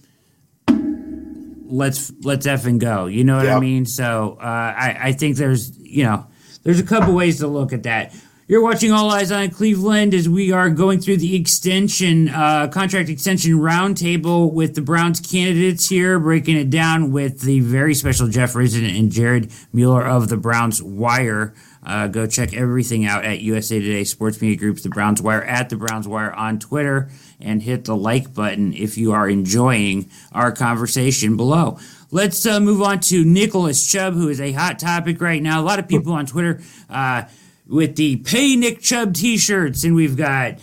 Let's 1.66 2.14
let's 2.22 2.48
effing 2.48 2.80
go." 2.80 3.08
You 3.08 3.24
know 3.24 3.38
what 3.38 3.46
yep. 3.46 3.58
I 3.58 3.60
mean? 3.60 3.86
So 3.86 4.38
uh, 4.40 4.44
I 4.46 4.98
I 5.02 5.12
think 5.12 5.36
there's 5.36 5.78
you 5.80 6.04
know 6.04 6.28
there's 6.64 6.80
a 6.80 6.84
couple 6.84 7.14
ways 7.14 7.40
to 7.40 7.48
look 7.48 7.74
at 7.74 7.84
that. 7.84 8.14
You're 8.46 8.62
watching 8.62 8.92
All 8.92 9.10
Eyes 9.10 9.32
on 9.32 9.52
Cleveland 9.52 10.14
as 10.14 10.28
we 10.28 10.52
are 10.52 10.70
going 10.70 11.00
through 11.00 11.18
the 11.18 11.34
extension, 11.34 12.28
uh, 12.28 12.68
contract 12.68 13.08
extension 13.08 13.54
roundtable 13.54 14.52
with 14.52 14.76
the 14.76 14.82
Browns 14.82 15.22
candidates 15.22 15.88
here, 15.88 16.20
breaking 16.20 16.58
it 16.58 16.70
down 16.70 17.14
with 17.14 17.40
the 17.42 17.62
very 17.62 17.94
special 17.94 18.28
Jeff 18.28 18.52
Risdon 18.54 19.00
and 19.00 19.10
Jared 19.10 19.50
Mueller 19.72 20.06
of 20.06 20.28
the 20.28 20.36
Browns 20.36 20.84
Wire. 20.84 21.54
Uh, 21.86 22.08
go 22.08 22.28
check 22.28 22.54
everything 22.54 23.06
out 23.06 23.24
at 23.24 23.40
USA 23.40 23.80
Today 23.80 24.04
Sports 24.04 24.42
Media 24.42 24.58
Groups, 24.58 24.84
The 24.84 24.90
Browns 24.90 25.22
Wire, 25.22 25.44
at 25.44 25.70
The 25.70 25.78
Browns 25.78 26.08
Wire 26.08 26.34
on 26.34 26.60
Twitter, 26.60 27.10
and 27.40 27.62
hit 27.62 27.86
the 27.86 27.96
like 27.96 28.34
button 28.34 28.74
if 28.74 28.98
you 28.98 29.14
are 29.14 29.30
enjoying 29.30 30.10
our 30.34 30.52
conversation 30.52 31.38
below. 31.38 31.78
Let's 32.14 32.46
uh, 32.46 32.60
move 32.60 32.80
on 32.84 33.00
to 33.00 33.26
Nicholas 33.26 33.84
Chubb, 33.92 34.14
who 34.14 34.30
is 34.30 34.40
a 34.40 34.52
hot 34.52 34.78
topic 34.78 35.20
right 35.20 35.42
now. 35.42 35.60
A 35.60 35.66
lot 35.66 35.80
of 35.80 35.88
people 35.88 36.14
on 36.14 36.28
Twitter 36.28 36.62
uh, 36.88 37.24
with 37.68 37.96
the 37.96 38.18
Pay 38.18 38.56
Nick 38.56 38.82
Chubb 38.82 39.16
t 39.16 39.36
shirts, 39.36 39.84
and 39.84 39.96
we've 39.96 40.16
got 40.16 40.60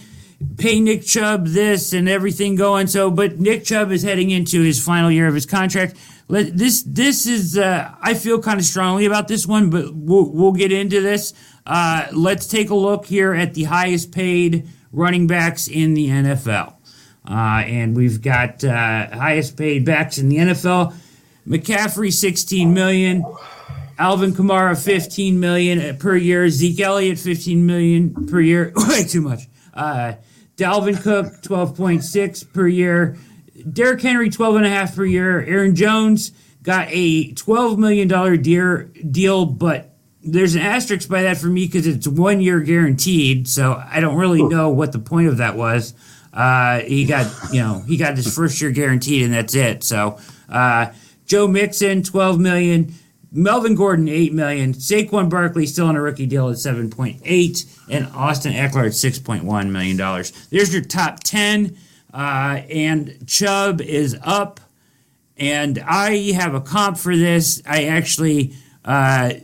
pay 0.59 0.79
Nick 0.79 1.03
Chubb 1.03 1.49
this 1.49 1.93
and 1.93 2.09
everything 2.09 2.55
going. 2.55 2.87
So, 2.87 3.11
but 3.11 3.41
Nick 3.41 3.65
Chubb 3.65 3.91
is 3.91 4.05
heading 4.05 4.31
into 4.31 4.63
his 4.63 4.81
final 4.81 5.11
year 5.11 5.27
of 5.27 5.35
his 5.35 5.45
contract. 5.45 5.97
Let, 6.29 6.57
this 6.57 6.85
this 6.85 7.27
is 7.27 7.59
uh, 7.59 7.97
I 8.01 8.15
feel 8.15 8.41
kind 8.41 8.61
of 8.61 8.65
strongly 8.65 9.07
about 9.07 9.27
this 9.27 9.45
one, 9.45 9.71
but 9.71 9.93
we'll 9.93 10.31
we'll 10.31 10.53
get 10.53 10.71
into 10.71 11.01
this. 11.01 11.33
Uh, 11.67 12.07
let's 12.13 12.47
take 12.47 12.71
a 12.71 12.77
look 12.77 13.07
here 13.07 13.35
at 13.35 13.55
the 13.55 13.65
highest 13.65 14.13
paid 14.13 14.69
running 14.93 15.27
backs 15.27 15.67
in 15.67 15.95
the 15.95 16.11
NFL, 16.11 16.77
uh, 17.29 17.33
and 17.67 17.97
we've 17.97 18.23
got 18.23 18.63
uh, 18.63 19.09
highest 19.17 19.57
paid 19.57 19.85
backs 19.85 20.17
in 20.17 20.29
the 20.29 20.37
NFL. 20.37 20.95
McCaffrey, 21.51 22.13
sixteen 22.13 22.73
million. 22.73 23.25
Alvin 23.99 24.33
Kamara, 24.33 24.83
fifteen 24.83 25.41
million 25.41 25.97
per 25.99 26.17
year. 26.17 26.49
Zeke 26.49 26.81
Elliott, 26.81 27.19
fifteen 27.19 27.67
million 27.67 28.27
per 28.27 28.41
year. 28.41 28.73
Way 28.77 29.05
too 29.05 29.21
much. 29.21 29.49
Uh, 29.75 30.15
Dalvin 30.57 31.03
Cook, 31.03 31.43
twelve 31.43 31.77
point 31.77 32.05
six 32.05 32.45
per 32.45 32.67
year. 32.67 33.19
Derrick 33.71 34.01
Henry, 34.01 34.31
12 34.31 34.57
and 34.57 34.67
a 34.67 34.69
half 34.69 34.97
per 34.97 35.05
year. 35.05 35.43
Aaron 35.43 35.75
Jones 35.75 36.33
got 36.63 36.89
a 36.91 37.33
$12 37.33 37.79
million 37.79 38.09
deal, 38.43 38.85
deal, 39.11 39.47
but 39.47 39.95
there's 40.23 40.55
an 40.55 40.63
asterisk 40.63 41.09
by 41.09 41.23
that 41.23 41.39
for 41.39 41.47
me 41.47 41.67
because 41.67 41.87
it's 41.87 42.07
one 42.07 42.41
year 42.41 42.61
guaranteed. 42.61 43.49
So 43.49 43.83
I 43.85 44.01
don't 44.01 44.17
really 44.17 44.43
know 44.43 44.71
what 44.71 44.93
the 44.93 44.99
point 44.99 45.29
of 45.29 45.39
that 45.39 45.57
was. 45.57 45.95
Uh, 46.33 46.81
he 46.81 47.07
got, 47.07 47.27
you 47.53 47.61
know, 47.61 47.83
he 47.87 47.97
got 47.97 48.17
his 48.17 48.33
first 48.35 48.61
year 48.61 48.71
guaranteed 48.71 49.25
and 49.25 49.35
that's 49.35 49.55
it. 49.55 49.83
So, 49.83 50.19
uh, 50.49 50.93
Joe 51.31 51.47
Mixon, 51.47 52.03
12 52.03 52.41
million. 52.41 52.93
Melvin 53.31 53.77
Gordon, 53.77 54.09
eight 54.09 54.33
million. 54.33 54.73
Saquon 54.75 55.31
Barkley 55.31 55.65
still 55.65 55.87
on 55.87 55.95
a 55.95 56.01
rookie 56.01 56.27
deal 56.27 56.49
at 56.49 56.59
seven 56.59 56.91
point 56.91 57.21
eight, 57.25 57.65
and 57.89 58.09
Austin 58.09 58.53
Ekeler 58.53 58.87
at 58.87 58.95
six 58.95 59.21
point 59.21 59.45
one 59.45 59.71
million 59.71 59.97
dollars. 59.97 60.33
There's 60.49 60.75
your 60.75 60.83
top 60.83 61.21
ten, 61.23 61.77
uh, 62.13 62.63
and 62.69 63.25
Chubb 63.29 63.81
is 63.81 64.19
up. 64.25 64.59
And 65.37 65.79
I 65.87 66.33
have 66.33 66.55
a 66.55 66.61
comp 66.61 66.99
for 66.99 67.17
this. 67.17 67.63
I 67.65 67.85
actually 67.85 68.57
uh, 68.85 69.35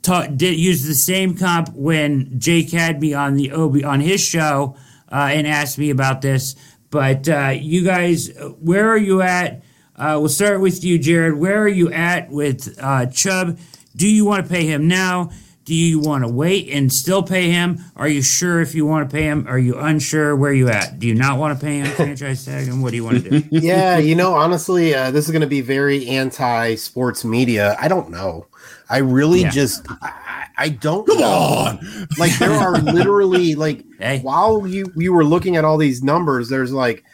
did 0.00 0.56
use 0.56 0.86
the 0.86 0.94
same 0.94 1.36
comp 1.36 1.70
when 1.74 2.38
Jake 2.38 2.70
had 2.70 3.00
me 3.00 3.12
on 3.12 3.34
the 3.34 3.50
Obi 3.50 3.82
on 3.82 3.98
his 3.98 4.24
show 4.24 4.76
uh, 5.10 5.30
and 5.32 5.48
asked 5.48 5.76
me 5.76 5.90
about 5.90 6.22
this. 6.22 6.54
But 6.90 7.28
uh, 7.28 7.54
you 7.58 7.84
guys, 7.84 8.30
where 8.60 8.88
are 8.88 8.96
you 8.96 9.20
at? 9.22 9.62
Uh, 10.02 10.18
we'll 10.18 10.28
start 10.28 10.60
with 10.60 10.82
you, 10.82 10.98
Jared. 10.98 11.34
Where 11.34 11.62
are 11.62 11.68
you 11.68 11.92
at 11.92 12.28
with 12.28 12.76
uh, 12.82 13.06
Chubb? 13.06 13.56
Do 13.94 14.08
you 14.08 14.24
want 14.24 14.44
to 14.44 14.52
pay 14.52 14.66
him 14.66 14.88
now? 14.88 15.30
Do 15.64 15.76
you 15.76 16.00
want 16.00 16.24
to 16.24 16.28
wait 16.28 16.68
and 16.70 16.92
still 16.92 17.22
pay 17.22 17.52
him? 17.52 17.78
Are 17.94 18.08
you 18.08 18.20
sure 18.20 18.60
if 18.60 18.74
you 18.74 18.84
want 18.84 19.08
to 19.08 19.14
pay 19.14 19.22
him? 19.22 19.46
Are 19.46 19.60
you 19.60 19.78
unsure? 19.78 20.34
Where 20.34 20.50
are 20.50 20.54
you 20.54 20.68
at? 20.70 20.98
Do 20.98 21.06
you 21.06 21.14
not 21.14 21.38
want 21.38 21.56
to 21.56 21.64
pay 21.64 21.78
him? 21.78 21.86
Franchise 21.86 22.44
tag 22.44 22.66
him? 22.66 22.82
What 22.82 22.90
do 22.90 22.96
you 22.96 23.04
want 23.04 23.22
to 23.22 23.30
do? 23.30 23.48
yeah, 23.52 23.98
you 23.98 24.16
know, 24.16 24.34
honestly, 24.34 24.92
uh, 24.92 25.12
this 25.12 25.26
is 25.26 25.30
going 25.30 25.42
to 25.42 25.46
be 25.46 25.60
very 25.60 26.08
anti-sports 26.08 27.24
media. 27.24 27.76
I 27.80 27.86
don't 27.86 28.10
know. 28.10 28.48
I 28.90 28.98
really 28.98 29.42
yeah. 29.42 29.50
just 29.50 29.86
I, 29.88 30.48
I, 30.58 30.68
don't 30.70 31.06
come 31.06 31.20
know. 31.20 31.30
on. 31.30 32.08
Like 32.18 32.36
there 32.40 32.50
are 32.50 32.72
literally 32.80 33.54
like 33.54 33.84
hey. 34.00 34.18
while 34.18 34.66
you 34.66 34.92
you 34.96 35.12
were 35.12 35.24
looking 35.24 35.54
at 35.54 35.64
all 35.64 35.78
these 35.78 36.02
numbers, 36.02 36.48
there's 36.48 36.72
like, 36.72 37.04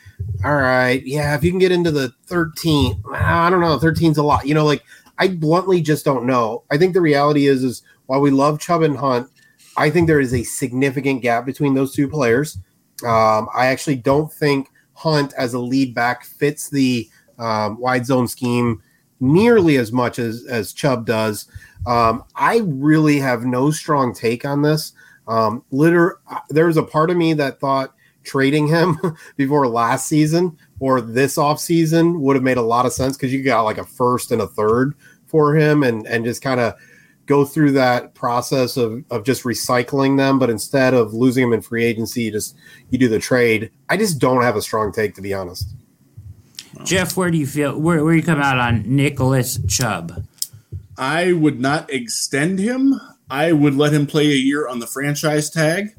all 0.45 0.57
right, 0.57 1.05
yeah, 1.05 1.35
if 1.35 1.43
you 1.43 1.51
can 1.51 1.59
get 1.59 1.73
into 1.73 1.91
the 1.91 2.12
13, 2.27 3.03
I 3.12 3.51
don't 3.51 3.61
know, 3.61 3.79
13's 3.79 4.19
a 4.19 4.23
lot. 4.23 4.47
You 4.47 4.55
know, 4.55 4.64
like 4.64 4.85
I 5.19 5.29
bluntly 5.29 5.81
just 5.81 6.05
don't 6.05 6.27
know. 6.27 6.64
I 6.71 6.79
think 6.79 6.95
the 6.95 7.01
reality 7.01 7.47
is 7.47 7.64
is 7.64 7.83
while 8.07 8.21
we 8.21 8.31
love 8.31 8.61
Chubb 8.61 8.83
and 8.83 8.97
Hunt, 8.97 9.29
I 9.77 9.91
think 9.91 10.07
there 10.07 10.21
is 10.21 10.35
a 10.35 10.43
significant 10.43 11.23
gap 11.23 11.45
between 11.45 11.75
those 11.75 11.95
two 11.95 12.09
players. 12.09 12.59
Um, 13.05 13.49
I 13.55 13.66
actually 13.66 13.97
don't 13.97 14.33
think 14.33 14.71
Hunt 14.95 15.33
as 15.37 15.55
a 15.55 15.59
lead 15.59 15.95
back 15.95 16.25
fits 16.25 16.69
the 16.69 17.09
um, 17.39 17.79
wide 17.79 18.07
zone 18.07 18.27
scheme 18.27 18.83
nearly 19.21 19.77
as 19.77 19.93
much 19.93 20.19
as 20.19 20.45
as 20.47 20.73
Chubb 20.73 21.07
does. 21.07 21.47
Um, 21.87 22.25
I 22.35 22.62
really 22.64 23.19
have 23.19 23.45
no 23.45 23.71
strong 23.71 24.14
take 24.14 24.45
on 24.45 24.62
this. 24.62 24.93
Um, 25.27 25.62
liter- 25.71 26.21
there's 26.49 26.77
a 26.77 26.83
part 26.83 27.11
of 27.11 27.16
me 27.16 27.35
that 27.35 27.61
thought 27.61 27.95
trading 28.29 28.66
him 28.66 28.99
before 29.37 29.66
last 29.66 30.07
season 30.07 30.57
or 30.81 31.01
this 31.01 31.39
off 31.39 31.59
season 31.59 32.20
would 32.20 32.37
have 32.37 32.43
made 32.43 32.57
a 32.57 32.62
lot 32.62 32.87
of 32.87 32.93
sense 32.93 33.16
because 33.16 33.33
you 33.33 33.43
got 33.43 33.62
like 33.62 33.79
a 33.79 33.85
first 33.85 34.31
and 34.31 34.43
a 34.43 34.47
third 34.47 34.95
for 35.26 35.57
him 35.57 35.83
and 35.83 36.07
and 36.07 36.24
just 36.24 36.43
kind 36.43 36.61
of 36.61 36.74
go 37.26 37.45
through 37.45 37.72
that 37.72 38.14
process 38.14 38.79
of, 38.79 39.05
of 39.11 39.24
just 39.24 39.43
recycling 39.43 40.16
them 40.16 40.39
but 40.39 40.49
instead 40.49 40.95
of 40.95 41.12
losing 41.12 41.45
them 41.45 41.53
in 41.53 41.61
free 41.61 41.85
agency 41.85 42.22
you 42.22 42.31
just 42.31 42.57
you 42.91 42.99
do 42.99 43.09
the 43.09 43.18
trade 43.18 43.70
i 43.89 43.97
just 43.97 44.18
don't 44.18 44.43
have 44.43 44.57
a 44.57 44.62
strong 44.62 44.93
take 44.93 45.14
to 45.14 45.20
be 45.20 45.35
honest 45.35 45.74
jeff 46.85 47.16
where 47.16 47.31
do 47.31 47.39
you 47.39 47.47
feel 47.47 47.79
where, 47.79 48.05
where 48.05 48.14
you 48.14 48.22
come 48.22 48.41
out 48.41 48.59
on 48.59 48.83
nicholas 48.87 49.59
chubb 49.66 50.24
I 50.99 51.33
would 51.33 51.61
not 51.61 51.91
extend 51.93 52.59
him. 52.59 53.01
I 53.31 53.53
would 53.53 53.76
let 53.76 53.95
him 53.95 54.07
play 54.07 54.26
a 54.26 54.35
year 54.35 54.66
on 54.66 54.81
the 54.81 54.87
franchise 54.87 55.49
tag. 55.49 55.95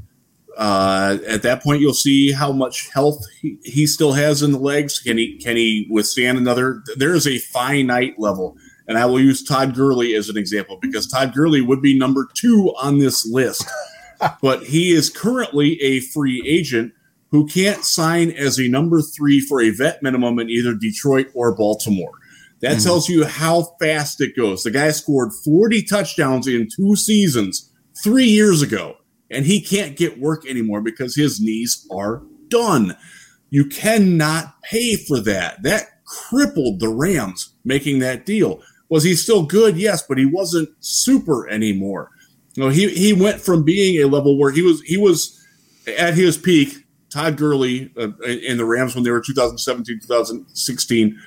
Uh, 0.60 1.18
at 1.26 1.42
that 1.42 1.64
point, 1.64 1.80
you'll 1.80 1.94
see 1.94 2.34
how 2.34 2.52
much 2.52 2.90
health 2.90 3.26
he, 3.42 3.58
he 3.64 3.88
still 3.88 4.12
has 4.12 4.44
in 4.44 4.52
the 4.52 4.60
legs. 4.60 5.00
Can 5.00 5.18
he 5.18 5.38
can 5.38 5.56
he 5.56 5.88
withstand 5.90 6.38
another? 6.38 6.84
There 6.98 7.16
is 7.16 7.26
a 7.26 7.38
finite 7.38 8.20
level, 8.20 8.58
and 8.86 8.98
I 8.98 9.06
will 9.06 9.22
use 9.22 9.42
Todd 9.42 9.74
Gurley 9.74 10.14
as 10.16 10.28
an 10.28 10.38
example 10.38 10.78
because 10.82 11.08
Todd 11.08 11.34
Gurley 11.34 11.62
would 11.62 11.82
be 11.82 11.98
number 11.98 12.28
two 12.34 12.74
on 12.82 13.00
this 13.00 13.26
list, 13.26 13.66
but 14.42 14.64
he 14.64 14.92
is 14.92 15.10
currently 15.10 15.82
a 15.82 16.02
free 16.02 16.44
agent 16.46 16.92
who 17.32 17.48
can't 17.48 17.86
sign 17.86 18.30
as 18.32 18.60
a 18.60 18.68
number 18.68 19.02
three 19.02 19.40
for 19.40 19.62
a 19.62 19.70
vet 19.70 20.04
minimum 20.04 20.40
in 20.40 20.50
either 20.50 20.74
Detroit 20.74 21.28
or 21.34 21.56
Baltimore. 21.56 22.12
That 22.60 22.74
mm-hmm. 22.74 22.84
tells 22.84 23.08
you 23.08 23.24
how 23.24 23.76
fast 23.80 24.20
it 24.20 24.36
goes. 24.36 24.64
The 24.64 24.72
guy 24.72 24.92
scored 24.92 25.32
40 25.46 25.84
touchdowns 25.84 26.48
in 26.48 26.68
two 26.68 26.98
seasons 26.98 27.72
three 28.04 28.26
years 28.26 28.62
ago, 28.62 28.98
and 29.32 29.46
he 29.46 29.62
can't 29.62 29.98
get 29.98 30.20
work 30.20 30.48
anymore 30.48 30.82
because 30.82 31.16
his 31.16 31.40
knees 31.40 31.88
are 31.92 32.24
done. 32.48 32.96
You 33.50 33.66
cannot 33.66 34.62
pay 34.62 34.96
for 34.96 35.20
that. 35.22 35.62
That 35.64 36.04
crippled 36.06 36.80
the 36.80 36.90
Rams 36.90 37.54
making 37.64 38.00
that 38.00 38.26
deal. 38.26 38.62
Was 38.90 39.04
he 39.04 39.16
still 39.16 39.44
good? 39.44 39.78
Yes, 39.78 40.04
but 40.08 40.18
he 40.18 40.26
wasn't 40.26 40.70
super 40.80 41.48
anymore. 41.50 42.10
You 42.56 42.64
know, 42.64 42.70
he 42.70 42.90
he 42.90 43.14
went 43.14 43.40
from 43.40 43.64
being 43.64 44.02
a 44.02 44.08
level 44.08 44.38
where 44.38 44.52
he 44.52 44.62
was 44.62 44.82
he 44.82 44.98
was 44.98 45.40
at 45.98 46.16
his 46.16 46.38
peak. 46.38 46.86
Todd 47.12 47.38
Gurley 47.38 47.92
uh, 47.98 48.10
in 48.24 48.58
the 48.58 48.66
Rams 48.66 48.94
when 48.94 49.04
they 49.04 49.10
were 49.10 49.22
2017 49.22 50.00
2016 50.02 51.20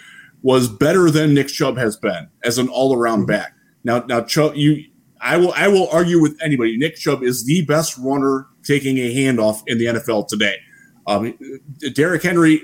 was 0.43 0.69
better 0.69 1.11
than 1.11 1.35
Nick 1.35 1.49
Chubb 1.49 1.77
has 1.77 1.97
been 1.97 2.29
as 2.45 2.59
an 2.59 2.69
all 2.69 2.95
around 2.95 3.21
mm-hmm. 3.21 3.27
back. 3.27 3.55
Now, 3.85 4.05
now 4.07 4.21
Chubb, 4.21 4.55
you, 4.55 4.85
I 5.23 5.37
will, 5.37 5.53
I 5.55 5.69
will 5.69 5.89
argue 5.91 6.21
with 6.21 6.37
anybody. 6.43 6.77
Nick 6.77 6.97
Chubb 6.97 7.23
is 7.23 7.45
the 7.45 7.65
best 7.65 7.97
runner 7.99 8.47
taking 8.65 8.99
a 8.99 9.15
handoff 9.15 9.63
in 9.67 9.79
the 9.79 9.87
NFL 9.87 10.29
today. 10.29 10.57
Um, 11.07 11.39
Derrick 11.95 12.23
Henry 12.23 12.61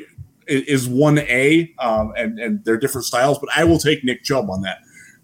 is 0.46 0.88
one 0.88 1.18
A, 1.18 1.72
um, 1.78 2.12
and 2.16 2.38
and 2.38 2.64
they're 2.64 2.76
different 2.76 3.04
styles, 3.04 3.38
but 3.38 3.48
I 3.54 3.64
will 3.64 3.78
take 3.78 4.04
Nick 4.04 4.24
Chubb 4.24 4.50
on 4.50 4.62
that. 4.62 4.78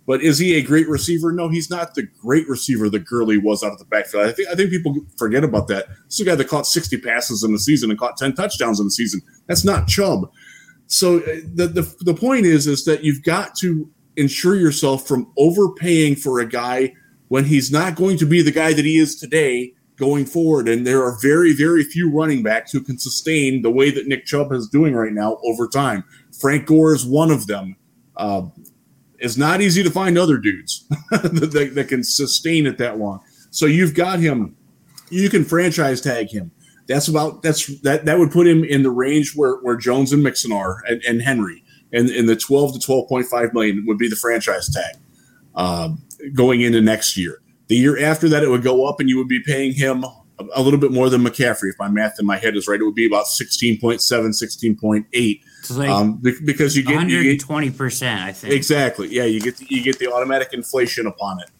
But 0.06 0.22
is 0.22 0.38
he 0.38 0.56
a 0.56 0.62
great 0.62 0.86
receiver? 0.88 1.32
No, 1.32 1.48
he's 1.48 1.70
not 1.70 1.94
the 1.94 2.02
great 2.20 2.46
receiver 2.48 2.90
that 2.90 3.06
Gurley 3.06 3.38
was 3.38 3.62
out 3.62 3.72
of 3.72 3.78
the 3.78 3.86
backfield. 3.86 4.26
I 4.26 4.32
think 4.32 4.48
I 4.48 4.54
think 4.54 4.70
people 4.70 4.94
forget 5.16 5.44
about 5.44 5.68
that. 5.68 5.88
This 6.04 6.14
is 6.14 6.20
a 6.20 6.24
guy 6.24 6.34
that 6.34 6.48
caught 6.48 6.66
60 6.66 6.98
passes 6.98 7.42
in 7.42 7.52
the 7.52 7.58
season 7.58 7.90
and 7.90 7.98
caught 7.98 8.16
10 8.18 8.34
touchdowns 8.34 8.80
in 8.80 8.86
the 8.86 8.90
season. 8.90 9.22
That's 9.46 9.64
not 9.64 9.88
Chubb. 9.88 10.30
So 10.86 11.18
uh, 11.18 11.40
the, 11.54 11.66
the 11.68 11.94
the 12.00 12.14
point 12.14 12.44
is 12.44 12.66
is 12.66 12.84
that 12.84 13.02
you've 13.02 13.22
got 13.22 13.54
to 13.56 13.90
ensure 14.16 14.54
yourself 14.54 15.08
from 15.08 15.32
overpaying 15.38 16.16
for 16.16 16.40
a 16.40 16.46
guy 16.46 16.92
when 17.34 17.46
he's 17.46 17.72
not 17.72 17.96
going 17.96 18.16
to 18.16 18.24
be 18.24 18.42
the 18.42 18.52
guy 18.52 18.72
that 18.72 18.84
he 18.84 18.96
is 18.96 19.16
today 19.16 19.74
going 19.96 20.24
forward. 20.24 20.68
And 20.68 20.86
there 20.86 21.02
are 21.02 21.18
very, 21.20 21.52
very 21.52 21.82
few 21.82 22.08
running 22.08 22.44
backs 22.44 22.70
who 22.70 22.80
can 22.80 22.96
sustain 22.96 23.62
the 23.62 23.72
way 23.72 23.90
that 23.90 24.06
Nick 24.06 24.24
Chubb 24.24 24.52
is 24.52 24.68
doing 24.68 24.94
right 24.94 25.12
now 25.12 25.38
over 25.42 25.66
time. 25.66 26.04
Frank 26.40 26.66
Gore 26.66 26.94
is 26.94 27.04
one 27.04 27.32
of 27.32 27.48
them. 27.48 27.74
Uh, 28.16 28.42
it's 29.18 29.36
not 29.36 29.60
easy 29.60 29.82
to 29.82 29.90
find 29.90 30.16
other 30.16 30.38
dudes 30.38 30.86
that, 31.10 31.72
that, 31.74 31.88
can 31.88 32.04
sustain 32.04 32.68
it 32.68 32.78
that 32.78 32.98
long. 32.98 33.18
So 33.50 33.66
you've 33.66 33.94
got 33.94 34.20
him. 34.20 34.56
You 35.10 35.28
can 35.28 35.42
franchise 35.42 36.00
tag 36.00 36.28
him. 36.28 36.52
That's 36.86 37.08
about 37.08 37.42
that's 37.42 37.66
that 37.80 38.04
that 38.04 38.16
would 38.16 38.30
put 38.30 38.46
him 38.46 38.62
in 38.62 38.84
the 38.84 38.92
range 38.92 39.34
where 39.34 39.56
where 39.56 39.74
Jones 39.74 40.12
and 40.12 40.22
Mixon 40.22 40.52
are 40.52 40.84
and, 40.86 41.02
and 41.02 41.20
Henry. 41.20 41.64
And 41.92 42.10
in 42.10 42.26
the 42.26 42.36
12 42.36 42.80
to 42.80 42.86
12.5 42.86 43.54
million 43.54 43.84
would 43.88 43.98
be 43.98 44.08
the 44.08 44.14
franchise 44.14 44.72
tag 44.72 45.00
um, 45.56 46.02
going 46.32 46.60
into 46.60 46.80
next 46.80 47.16
year. 47.16 47.40
The 47.68 47.76
year 47.76 47.98
after 47.98 48.28
that, 48.28 48.42
it 48.42 48.48
would 48.48 48.62
go 48.62 48.86
up, 48.86 49.00
and 49.00 49.08
you 49.08 49.16
would 49.16 49.28
be 49.28 49.40
paying 49.40 49.72
him 49.72 50.04
a 50.54 50.62
little 50.62 50.80
bit 50.80 50.92
more 50.92 51.08
than 51.08 51.22
McCaffrey. 51.22 51.70
If 51.70 51.78
my 51.78 51.88
math 51.88 52.18
in 52.18 52.26
my 52.26 52.36
head 52.36 52.56
is 52.56 52.68
right, 52.68 52.80
it 52.80 52.84
would 52.84 52.94
be 52.94 53.06
about 53.06 53.26
16.7, 53.26 53.98
16.8. 54.00 55.40
Like 55.70 55.88
um, 55.88 56.20
because 56.44 56.76
you 56.76 56.82
get 56.82 56.96
120 56.96 57.70
percent, 57.70 58.20
I 58.20 58.32
think. 58.32 58.52
Exactly. 58.52 59.08
Yeah, 59.08 59.24
you 59.24 59.40
get 59.40 59.56
the, 59.56 59.66
you 59.70 59.82
get 59.82 59.98
the 59.98 60.12
automatic 60.12 60.52
inflation 60.52 61.06
upon 61.06 61.40
it 61.40 61.50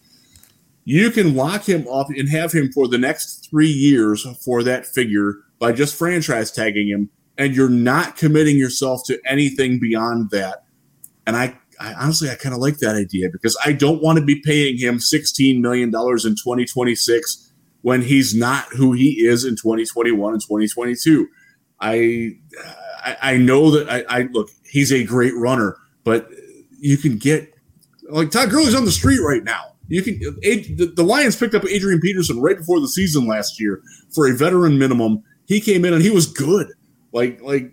you 0.85 1.09
can 1.09 1.35
lock 1.35 1.67
him 1.67 1.87
up 1.87 2.09
and 2.09 2.29
have 2.29 2.51
him 2.51 2.71
for 2.71 2.87
the 2.87 2.97
next 2.97 3.49
three 3.49 3.69
years 3.69 4.25
for 4.43 4.63
that 4.63 4.85
figure 4.85 5.37
by 5.59 5.71
just 5.71 5.95
franchise 5.95 6.51
tagging 6.51 6.87
him, 6.87 7.09
and 7.37 7.55
you're 7.55 7.69
not 7.69 8.15
committing 8.15 8.55
yourself 8.55 9.01
to 9.07 9.19
anything 9.25 9.79
beyond 9.79 10.29
that. 10.29 10.63
And 11.25 11.35
I, 11.35 11.57
I 11.85 11.93
honestly, 11.93 12.29
I 12.29 12.35
kind 12.35 12.53
of 12.53 12.61
like 12.61 12.77
that 12.77 12.95
idea 12.95 13.29
because 13.31 13.57
I 13.65 13.73
don't 13.73 14.01
want 14.01 14.19
to 14.19 14.25
be 14.25 14.41
paying 14.41 14.77
him 14.77 14.97
$16 14.97 15.61
million 15.61 15.89
in 15.89 15.91
2026 15.91 17.53
when 17.81 18.01
he's 18.01 18.33
not 18.33 18.65
who 18.73 18.93
he 18.93 19.25
is 19.25 19.45
in 19.45 19.55
2021 19.55 20.33
and 20.33 20.41
2022. 20.41 21.27
I, 21.79 22.31
I, 23.03 23.17
I 23.21 23.37
know 23.37 23.71
that 23.71 23.89
I, 23.89 24.19
I 24.21 24.21
look, 24.31 24.49
he's 24.63 24.91
a 24.91 25.03
great 25.03 25.35
runner, 25.35 25.77
but 26.03 26.29
you 26.79 26.97
can 26.97 27.17
get 27.17 27.53
like 28.09 28.31
Todd 28.31 28.49
Gurley's 28.49 28.75
on 28.75 28.85
the 28.85 28.91
street 28.91 29.19
right 29.19 29.43
now 29.43 29.75
you 29.87 30.01
can 30.01 30.19
the 30.19 31.03
Lions 31.03 31.35
picked 31.35 31.53
up 31.53 31.65
Adrian 31.65 31.99
Peterson 31.99 32.41
right 32.41 32.57
before 32.57 32.79
the 32.79 32.87
season 32.87 33.27
last 33.27 33.59
year 33.59 33.81
for 34.13 34.27
a 34.27 34.35
veteran 34.35 34.79
minimum. 34.79 35.23
He 35.45 35.61
came 35.61 35.85
in 35.85 35.93
and 35.93 36.01
he 36.01 36.09
was 36.09 36.25
good. 36.25 36.71
Like 37.11 37.41
like 37.41 37.71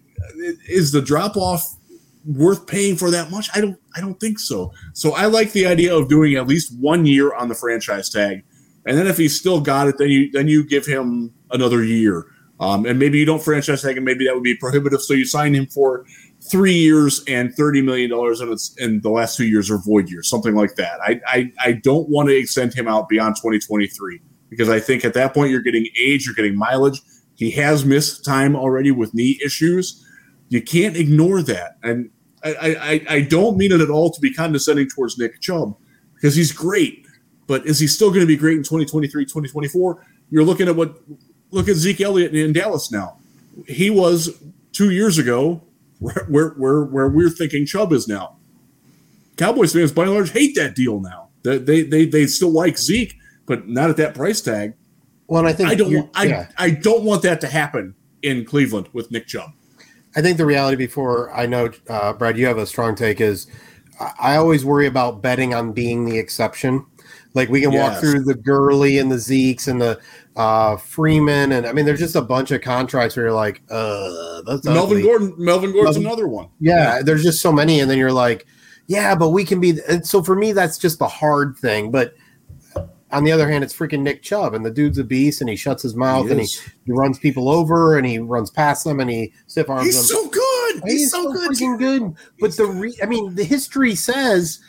is 0.68 0.92
the 0.92 1.00
drop 1.00 1.36
off 1.36 1.76
worth 2.25 2.66
paying 2.66 2.97
for 2.97 3.11
that 3.11 3.31
much? 3.31 3.49
I 3.55 3.61
don't 3.61 3.79
I 3.97 4.01
don't 4.01 4.18
think 4.18 4.39
so. 4.39 4.73
So 4.93 5.12
I 5.12 5.27
like 5.27 5.53
the 5.53 5.66
idea 5.66 5.95
of 5.95 6.09
doing 6.09 6.35
at 6.35 6.47
least 6.47 6.77
one 6.79 7.07
year 7.07 7.35
on 7.35 7.49
the 7.49 7.55
franchise 7.55 8.11
tag, 8.11 8.43
and 8.87 8.97
then 8.97 9.07
if 9.07 9.16
he's 9.16 9.39
still 9.39 9.61
got 9.61 9.89
it, 9.89 9.99
then 9.99 10.09
you 10.09 10.31
then 10.33 10.49
you 10.49 10.64
give 10.64 10.87
him 10.87 11.33
another 11.51 11.85
year. 11.85 12.27
Um, 12.61 12.87
and 12.87 12.99
maybe 12.99 13.18
you 13.18 13.25
don't 13.25 13.43
franchise 13.43 13.83
tag 13.83 13.97
him. 13.97 14.05
Maybe 14.05 14.25
that 14.27 14.35
would 14.35 14.45
be 14.45 14.57
prohibitive. 14.57 15.03
So 15.03 15.14
you 15.14 15.25
sign 15.25 15.55
him 15.55 15.66
for 15.66 16.07
three 16.51 16.75
years 16.75 17.23
and 17.27 17.55
thirty 17.55 17.83
million 17.83 18.11
dollars, 18.11 18.41
and 18.41 18.53
it's 18.53 18.75
in 18.79 19.01
the 19.01 19.11
last 19.11 19.37
two 19.37 19.47
years 19.47 19.70
are 19.70 19.79
void 19.79 20.09
years, 20.09 20.29
something 20.29 20.55
like 20.55 20.77
that. 20.77 21.01
I 21.03 21.20
I, 21.27 21.53
I 21.61 21.73
don't 21.73 22.09
want 22.09 22.29
to 22.29 22.37
extend 22.37 22.75
him 22.75 22.87
out 22.89 23.09
beyond 23.09 23.37
2023 23.37 24.20
because 24.49 24.68
I 24.68 24.81
think 24.81 25.05
at 25.05 25.14
that 25.14 25.33
point 25.33 25.51
you're 25.51 25.62
getting 25.62 25.87
age, 25.99 26.27
you're 26.27 26.35
getting 26.35 26.57
mileage. 26.57 27.01
He 27.35 27.51
has 27.53 27.85
missed 27.85 28.25
time 28.25 28.55
already 28.55 28.91
with 28.91 29.14
knee 29.14 29.41
issues. 29.45 30.01
You 30.53 30.61
can't 30.61 30.98
ignore 30.98 31.40
that, 31.40 31.78
and 31.82 32.11
I 32.44 32.50
I, 33.09 33.14
I 33.14 33.20
don't 33.22 33.57
mean 33.57 33.72
it 33.72 33.80
at 33.80 33.88
all 33.88 34.11
to 34.11 34.20
be 34.20 34.34
condescending 34.34 34.86
towards 34.86 35.16
Nick 35.16 35.40
Chubb 35.40 35.74
because 36.14 36.36
he's 36.36 36.53
great, 36.53 37.07
but 37.46 37.64
is 37.64 37.78
he 37.78 37.86
still 37.86 38.11
going 38.11 38.20
to 38.20 38.26
be 38.26 38.36
great 38.36 38.59
in 38.59 38.62
2023, 38.62 39.24
2024? 39.24 40.07
You're 40.30 40.44
looking 40.44 40.68
at 40.68 40.76
what 40.76 40.98
look 41.53 41.70
at 41.70 41.76
Zeke 41.76 42.03
Elliott 42.03 42.34
in 42.34 42.53
Dallas 42.53 42.92
now. 42.92 43.16
He 43.66 43.88
was 43.88 44.42
two 44.72 44.90
years 44.90 45.16
ago 45.16 45.62
where 46.00 46.50
where 46.59 46.82
where 46.82 47.09
we're 47.09 47.30
thinking 47.30 47.64
Chubb 47.64 47.90
is 47.94 48.07
now. 48.07 48.36
Cowboys 49.38 49.72
fans 49.72 49.90
by 49.90 50.03
and 50.03 50.12
large 50.12 50.32
hate 50.32 50.55
that 50.57 50.74
deal 50.74 51.00
now. 51.00 51.30
They 51.44 51.57
they 51.57 51.82
they, 51.82 52.05
they 52.05 52.26
still 52.26 52.50
like 52.50 52.76
Zeke, 52.76 53.16
but 53.46 53.68
not 53.68 53.88
at 53.88 53.96
that 53.96 54.14
price 54.14 54.42
tag. 54.42 54.74
Well, 55.28 55.38
and 55.38 55.48
I 55.48 55.55
think 55.55 55.70
I 55.70 55.74
don't 55.76 55.94
want, 55.94 56.11
I, 56.14 56.24
yeah. 56.24 56.48
I 56.59 56.68
don't 56.68 57.05
want 57.05 57.22
that 57.22 57.40
to 57.40 57.46
happen 57.46 57.94
in 58.20 58.44
Cleveland 58.44 58.90
with 58.92 59.11
Nick 59.11 59.26
Chubb. 59.26 59.53
I 60.14 60.22
think 60.22 60.36
the 60.36 60.46
reality 60.46 60.76
before 60.76 61.32
I 61.32 61.46
know, 61.46 61.70
uh, 61.88 62.12
Brad, 62.12 62.36
you 62.36 62.46
have 62.46 62.58
a 62.58 62.66
strong 62.66 62.94
take 62.94 63.20
is 63.20 63.46
I 64.20 64.36
always 64.36 64.64
worry 64.64 64.86
about 64.86 65.22
betting 65.22 65.54
on 65.54 65.72
being 65.72 66.04
the 66.04 66.18
exception. 66.18 66.84
Like 67.34 67.48
we 67.48 67.60
can 67.60 67.72
yes. 67.72 67.92
walk 67.92 68.00
through 68.00 68.24
the 68.24 68.34
Gurley 68.34 68.98
and 68.98 69.10
the 69.10 69.16
Zekes 69.16 69.68
and 69.68 69.80
the 69.80 70.00
uh, 70.36 70.76
Freeman, 70.76 71.52
and 71.52 71.66
I 71.66 71.72
mean, 71.72 71.84
there's 71.84 71.98
just 71.98 72.16
a 72.16 72.22
bunch 72.22 72.50
of 72.50 72.60
contracts 72.60 73.16
where 73.16 73.26
you're 73.26 73.34
like, 73.34 73.62
uh, 73.70 74.42
that's 74.42 74.64
Melvin 74.64 74.98
ugly. 74.98 75.02
Gordon. 75.02 75.34
Melvin 75.38 75.72
Gordon's 75.72 75.96
Melvin, 75.96 76.06
another 76.06 76.28
one. 76.28 76.48
Yeah, 76.60 76.96
yeah, 76.96 77.02
there's 77.02 77.22
just 77.22 77.40
so 77.40 77.52
many, 77.52 77.80
and 77.80 77.90
then 77.90 77.98
you're 77.98 78.12
like, 78.12 78.46
yeah, 78.86 79.14
but 79.14 79.30
we 79.30 79.44
can 79.44 79.60
be. 79.60 79.78
And 79.88 80.06
so 80.06 80.22
for 80.22 80.34
me, 80.34 80.52
that's 80.52 80.78
just 80.78 80.98
the 80.98 81.08
hard 81.08 81.56
thing. 81.56 81.90
But 81.90 82.14
on 83.12 83.24
the 83.24 83.32
other 83.32 83.48
hand, 83.48 83.62
it's 83.62 83.74
freaking 83.74 84.00
Nick 84.00 84.22
Chubb, 84.22 84.54
and 84.54 84.64
the 84.64 84.70
dude's 84.70 84.98
a 84.98 85.04
beast, 85.04 85.40
and 85.40 85.50
he 85.50 85.56
shuts 85.56 85.82
his 85.82 85.94
mouth, 85.94 86.26
he 86.26 86.32
and 86.32 86.40
he, 86.40 86.46
he 86.86 86.92
runs 86.92 87.18
people 87.18 87.48
over, 87.48 87.96
and 87.96 88.06
he 88.06 88.18
runs 88.18 88.50
past 88.50 88.84
them, 88.84 89.00
and 89.00 89.10
he 89.10 89.32
stiff 89.46 89.68
arms 89.68 89.84
He's 89.86 89.96
them. 89.96 90.04
so 90.04 90.28
good. 90.28 90.82
He's, 90.84 90.92
He's 90.92 91.10
so, 91.10 91.22
so 91.24 91.32
good. 91.32 91.50
freaking 91.52 91.78
good. 91.78 92.14
But 92.40 92.56
the 92.56 92.66
re- 92.66 92.98
I 93.02 93.06
mean, 93.06 93.34
the 93.34 93.44
history 93.44 93.94
says 93.94 94.60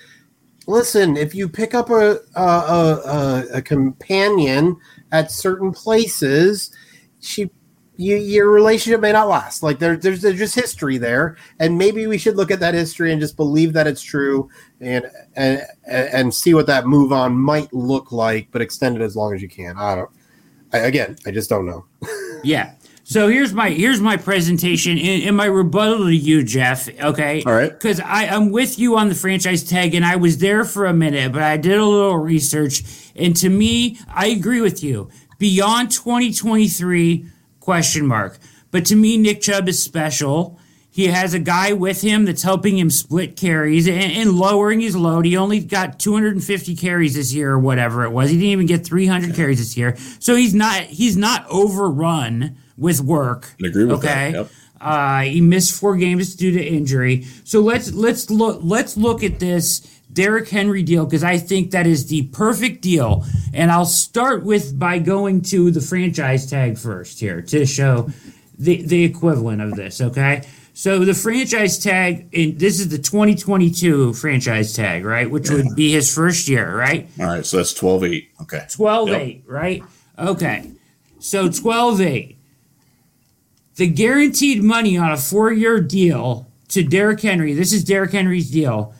listen, 0.67 1.17
if 1.17 1.35
you 1.35 1.49
pick 1.49 1.73
up 1.73 1.89
a 1.89 2.19
a, 2.35 2.41
a, 2.41 3.45
a 3.55 3.61
companion 3.61 4.77
at 5.11 5.31
certain 5.31 5.71
places, 5.71 6.71
she 7.19 7.49
you, 7.95 8.15
your 8.15 8.49
relationship 8.49 9.01
may 9.01 9.11
not 9.11 9.27
last. 9.27 9.61
Like 9.61 9.79
there, 9.79 9.95
there's, 9.95 10.21
there's 10.21 10.37
just 10.37 10.55
history 10.55 10.97
there, 10.97 11.37
and 11.59 11.77
maybe 11.77 12.07
we 12.07 12.17
should 12.17 12.35
look 12.35 12.51
at 12.51 12.59
that 12.59 12.73
history 12.73 13.11
and 13.11 13.21
just 13.21 13.37
believe 13.37 13.73
that 13.73 13.87
it's 13.87 14.01
true, 14.01 14.49
and 14.81 15.05
and 15.35 15.61
and 15.85 16.33
see 16.33 16.53
what 16.53 16.67
that 16.67 16.87
move 16.87 17.11
on 17.11 17.35
might 17.35 17.71
look 17.73 18.11
like, 18.11 18.47
but 18.51 18.61
extend 18.61 18.95
it 18.95 19.01
as 19.01 19.15
long 19.15 19.33
as 19.33 19.41
you 19.41 19.49
can. 19.49 19.77
I 19.77 19.95
don't. 19.95 20.09
I, 20.71 20.79
again, 20.79 21.17
I 21.25 21.31
just 21.31 21.49
don't 21.49 21.67
know. 21.67 21.85
yeah, 22.43 22.73
so 23.03 23.27
here's 23.27 23.53
my 23.53 23.69
here's 23.69 24.01
my 24.01 24.17
presentation 24.17 24.97
in, 24.97 25.21
in 25.21 25.35
my 25.35 25.45
rebuttal 25.45 26.05
to 26.05 26.15
you, 26.15 26.43
Jeff. 26.43 26.89
Okay, 26.99 27.43
all 27.45 27.53
right, 27.53 27.71
because 27.71 27.99
I 27.99 28.25
I'm 28.25 28.49
with 28.49 28.79
you 28.79 28.97
on 28.97 29.09
the 29.09 29.15
franchise 29.15 29.63
tag, 29.63 29.93
and 29.93 30.03
I 30.03 30.15
was 30.15 30.39
there 30.39 30.63
for 30.63 30.87
a 30.87 30.93
minute, 30.93 31.31
but 31.31 31.43
I 31.43 31.57
did 31.57 31.77
a 31.77 31.85
little 31.85 32.17
research, 32.17 33.11
and 33.15 33.35
to 33.35 33.49
me, 33.49 33.99
I 34.07 34.27
agree 34.27 34.61
with 34.61 34.83
you. 34.83 35.09
Beyond 35.37 35.91
2023 35.91 37.27
question 37.63 38.05
mark, 38.05 38.37
but 38.71 38.85
to 38.85 38.95
me, 38.95 39.17
Nick 39.17 39.39
Chubb 39.39 39.69
is 39.69 39.81
special. 39.81 40.59
He 40.91 41.07
has 41.07 41.33
a 41.33 41.39
guy 41.39 41.73
with 41.73 42.01
him 42.01 42.25
that's 42.25 42.43
helping 42.43 42.77
him 42.77 42.89
split 42.89 43.35
carries 43.35 43.87
and, 43.87 44.11
and, 44.11 44.33
lowering 44.33 44.81
his 44.81 44.95
load. 44.95 45.25
He 45.25 45.37
only 45.37 45.59
got 45.59 45.97
250 45.97 46.75
carries 46.75 47.15
this 47.15 47.33
year 47.33 47.53
or 47.53 47.59
whatever 47.59 48.03
it 48.03 48.11
was. 48.11 48.29
He 48.29 48.35
didn't 48.35 48.49
even 48.49 48.65
get 48.67 48.85
300 48.85 49.33
carries 49.33 49.57
this 49.57 49.75
year. 49.77 49.95
So 50.19 50.35
he's 50.35 50.53
not 50.53 50.81
he's 50.83 51.17
not 51.17 51.47
overrun 51.49 52.57
with 52.77 53.01
work. 53.01 53.55
I 53.63 53.69
agree 53.69 53.85
with 53.85 53.99
okay? 53.99 54.33
that. 54.33 54.33
Yep. 54.33 54.51
Uh, 54.79 55.21
he 55.21 55.41
missed 55.41 55.79
four 55.79 55.95
games 55.95 56.35
due 56.35 56.51
to 56.51 56.61
injury. 56.61 57.25
So 57.43 57.61
let's 57.61 57.93
let's 57.93 58.29
look 58.29 58.59
let's 58.61 58.97
look 58.97 59.23
at 59.23 59.39
this 59.39 59.87
Derrick 60.13 60.49
Henry 60.49 60.83
deal 60.83 61.05
because 61.05 61.23
I 61.23 61.37
think 61.37 61.71
that 61.71 61.87
is 61.87 62.07
the 62.07 62.27
perfect 62.27 62.81
deal. 62.81 63.25
And 63.53 63.71
I'll 63.71 63.85
start 63.85 64.43
with 64.43 64.77
by 64.77 64.99
going 64.99 65.41
to 65.43 65.71
the 65.71 65.81
franchise 65.81 66.49
tag 66.49 66.77
first 66.77 67.19
here 67.19 67.41
to 67.41 67.65
show 67.65 68.09
the 68.57 68.81
the 68.81 69.03
equivalent 69.03 69.61
of 69.61 69.73
this. 69.75 70.01
Okay. 70.01 70.47
So 70.75 71.05
the 71.05 71.13
franchise 71.13 71.77
tag, 71.77 72.29
in, 72.31 72.57
this 72.57 72.79
is 72.79 72.89
the 72.89 72.97
2022 72.97 74.13
franchise 74.13 74.73
tag, 74.73 75.05
right? 75.05 75.29
Which 75.29 75.49
yeah. 75.49 75.57
would 75.57 75.75
be 75.75 75.91
his 75.91 76.13
first 76.13 76.47
year, 76.47 76.75
right? 76.75 77.07
All 77.19 77.27
right, 77.27 77.45
so 77.45 77.57
that's 77.57 77.79
12-8. 77.79 78.27
Okay. 78.41 78.57
12-8, 78.57 79.43
right? 79.45 79.83
Okay. 80.17 80.71
So 81.19 81.47
12-8 81.47 82.37
the 83.75 83.87
guaranteed 83.87 84.63
money 84.63 84.97
on 84.97 85.11
a 85.11 85.17
four 85.17 85.51
year 85.51 85.79
deal 85.79 86.47
to 86.69 86.83
Derrick 86.83 87.21
Henry, 87.21 87.53
this 87.53 87.73
is 87.73 87.83
Derrick 87.83 88.11
Henry's 88.11 88.49
deal, 88.51 88.93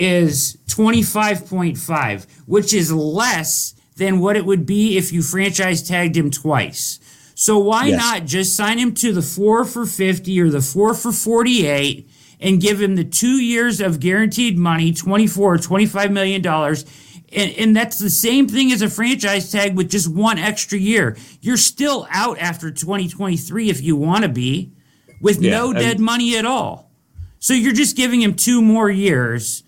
is 0.00 0.58
25.5, 0.66 2.26
which 2.46 2.72
is 2.72 2.92
less 2.92 3.74
than 3.96 4.20
what 4.20 4.36
it 4.36 4.44
would 4.44 4.66
be 4.66 4.96
if 4.96 5.12
you 5.12 5.22
franchise 5.22 5.86
tagged 5.86 6.16
him 6.16 6.30
twice. 6.30 6.98
So 7.34 7.58
why 7.58 7.86
yes. 7.86 7.98
not 7.98 8.24
just 8.26 8.56
sign 8.56 8.78
him 8.78 8.94
to 8.94 9.12
the 9.12 9.22
four 9.22 9.64
for 9.64 9.86
50 9.86 10.40
or 10.40 10.50
the 10.50 10.60
four 10.60 10.94
for 10.94 11.12
48 11.12 12.08
and 12.40 12.60
give 12.60 12.80
him 12.80 12.96
the 12.96 13.04
two 13.04 13.42
years 13.42 13.80
of 13.80 14.00
guaranteed 14.00 14.58
money, 14.58 14.92
24 14.92 15.54
or 15.54 15.58
25 15.58 16.10
million 16.10 16.42
dollars 16.42 16.84
and, 17.32 17.52
and 17.52 17.76
that's 17.76 17.98
the 17.98 18.10
same 18.10 18.48
thing 18.48 18.72
as 18.72 18.82
a 18.82 18.90
franchise 18.90 19.52
tag 19.52 19.76
with 19.76 19.90
just 19.90 20.12
one 20.12 20.38
extra 20.38 20.78
year. 20.78 21.16
You're 21.40 21.56
still 21.56 22.06
out 22.10 22.38
after 22.38 22.70
2023 22.70 23.70
if 23.70 23.80
you 23.80 23.96
want 23.96 24.24
to 24.24 24.28
be 24.28 24.72
with 25.20 25.40
yeah, 25.40 25.52
no 25.52 25.72
dead 25.72 26.00
money 26.00 26.36
at 26.36 26.44
all. 26.44 26.90
So 27.38 27.54
you're 27.54 27.72
just 27.72 27.96
giving 27.96 28.20
him 28.20 28.34
two 28.34 28.60
more 28.60 28.90
years 28.90 29.62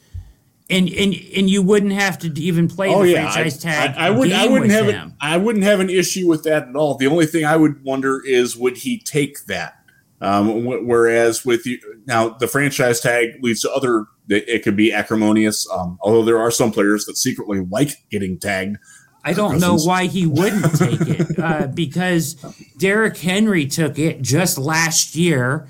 and 0.72 0.88
and 0.88 1.14
and 1.36 1.50
you 1.50 1.62
wouldn't 1.62 1.92
have 1.92 2.18
to 2.20 2.28
even 2.40 2.68
play 2.68 2.88
oh, 2.88 3.02
the 3.02 3.10
yeah. 3.10 3.30
franchise 3.30 3.58
tag. 3.58 3.94
I, 3.96 4.04
I, 4.04 4.06
I 4.06 4.10
would 4.10 4.32
I 4.32 4.46
wouldn't 4.46 4.70
have 4.70 4.88
an, 4.88 5.14
I 5.20 5.36
wouldn't 5.36 5.64
have 5.64 5.80
an 5.80 5.90
issue 5.90 6.26
with 6.26 6.44
that 6.44 6.68
at 6.68 6.76
all. 6.76 6.96
The 6.96 7.06
only 7.06 7.26
thing 7.26 7.44
I 7.44 7.56
would 7.56 7.84
wonder 7.84 8.20
is 8.24 8.56
would 8.56 8.78
he 8.78 8.98
take 8.98 9.44
that? 9.46 9.78
Um, 10.20 10.64
whereas 10.86 11.44
with 11.44 11.66
you 11.66 11.80
now, 12.06 12.30
the 12.30 12.46
franchise 12.46 13.00
tag 13.00 13.42
leads 13.42 13.60
to 13.62 13.72
other 13.72 14.06
it 14.28 14.62
could 14.62 14.76
be 14.76 14.92
acrimonious. 14.92 15.68
Um, 15.70 15.98
although 16.00 16.24
there 16.24 16.38
are 16.38 16.50
some 16.50 16.70
players 16.70 17.04
that 17.06 17.16
secretly 17.16 17.60
like 17.60 18.08
getting 18.10 18.38
tagged. 18.38 18.78
I 19.24 19.34
don't 19.34 19.60
know 19.60 19.76
why 19.76 20.06
he 20.06 20.26
wouldn't 20.26 20.76
take 20.76 21.00
it 21.00 21.38
uh, 21.38 21.68
because 21.68 22.34
Derrick 22.78 23.16
Henry 23.16 23.66
took 23.66 23.98
it 23.98 24.20
just 24.22 24.58
last 24.58 25.14
year, 25.14 25.68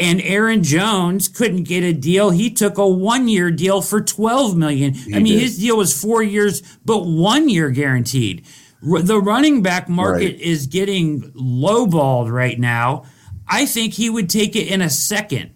and 0.00 0.20
Aaron 0.22 0.64
Jones 0.64 1.28
couldn't 1.28 1.64
get 1.64 1.84
a 1.84 1.92
deal. 1.92 2.30
He 2.30 2.50
took 2.50 2.78
a 2.78 2.88
one-year 2.88 3.50
deal 3.50 3.82
for 3.82 4.00
twelve 4.00 4.56
million. 4.56 4.94
He 4.94 5.14
I 5.14 5.18
mean, 5.18 5.34
did. 5.34 5.42
his 5.42 5.58
deal 5.58 5.76
was 5.76 5.98
four 5.98 6.22
years, 6.22 6.62
but 6.84 7.04
one 7.04 7.48
year 7.48 7.70
guaranteed. 7.70 8.46
R- 8.88 9.02
the 9.02 9.20
running 9.20 9.62
back 9.62 9.88
market 9.88 10.32
right. 10.32 10.40
is 10.40 10.66
getting 10.66 11.30
lowballed 11.32 12.32
right 12.32 12.58
now. 12.58 13.04
I 13.46 13.66
think 13.66 13.94
he 13.94 14.08
would 14.08 14.30
take 14.30 14.56
it 14.56 14.68
in 14.68 14.80
a 14.80 14.88
second 14.88 15.52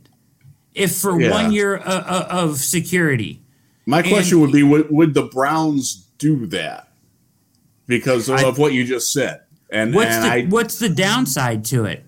if 0.74 0.94
for 0.94 1.18
yeah. 1.18 1.30
one 1.30 1.52
year 1.52 1.78
uh, 1.78 1.80
uh, 1.82 2.26
of 2.28 2.58
security. 2.58 3.42
My 3.86 4.02
question 4.02 4.38
and, 4.38 4.42
would 4.42 4.52
be: 4.52 4.62
would, 4.62 4.90
would, 4.90 5.14
the 5.14 5.22
Browns 5.22 6.06
do 6.18 6.46
that 6.46 6.88
because 7.86 8.28
of 8.28 8.38
I, 8.38 8.50
what 8.50 8.72
you 8.72 8.84
just 8.84 9.12
said? 9.12 9.42
And 9.70 9.94
what's 9.94 10.10
and 10.10 10.24
the 10.24 10.28
I, 10.28 10.44
what's 10.46 10.78
the 10.78 10.88
downside 10.88 11.64
to 11.66 11.84
it? 11.86 12.04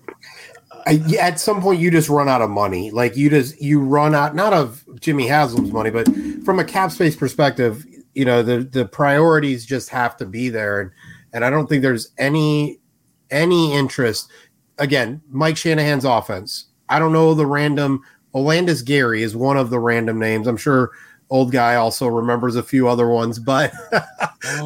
I, 0.87 1.01
at 1.19 1.39
some 1.39 1.61
point, 1.61 1.81
you 1.81 1.91
just 1.91 2.07
run 2.07 2.29
out 2.29 2.41
of 2.41 2.49
money. 2.49 2.91
Like 2.91 3.17
you 3.17 3.29
just 3.29 3.61
you 3.61 3.81
run 3.81 4.15
out 4.15 4.35
not 4.35 4.53
of 4.53 4.85
Jimmy 5.01 5.27
Haslam's 5.27 5.71
money, 5.71 5.89
but 5.89 6.07
from 6.45 6.59
a 6.59 6.63
cap 6.63 6.91
space 6.91 7.15
perspective, 7.15 7.85
you 8.15 8.23
know 8.23 8.41
the 8.41 8.59
the 8.59 8.85
priorities 8.85 9.65
just 9.65 9.89
have 9.89 10.15
to 10.17 10.25
be 10.25 10.47
there, 10.47 10.79
and 10.79 10.91
and 11.33 11.43
I 11.43 11.49
don't 11.49 11.67
think 11.67 11.81
there's 11.81 12.11
any 12.17 12.79
any 13.29 13.73
interest. 13.73 14.31
Again, 14.77 15.21
Mike 15.29 15.57
Shanahan's 15.57 16.05
offense. 16.05 16.67
I 16.87 16.99
don't 16.99 17.11
know 17.11 17.33
the 17.33 17.45
random 17.45 18.01
Olandis 18.33 18.85
Gary 18.85 19.23
is 19.23 19.35
one 19.35 19.57
of 19.57 19.69
the 19.69 19.79
random 19.79 20.19
names. 20.19 20.47
I'm 20.47 20.57
sure 20.57 20.91
old 21.29 21.51
guy 21.51 21.75
also 21.75 22.07
remembers 22.07 22.55
a 22.55 22.63
few 22.63 22.87
other 22.87 23.09
ones, 23.09 23.39
but 23.39 23.73
oh, 23.91 23.99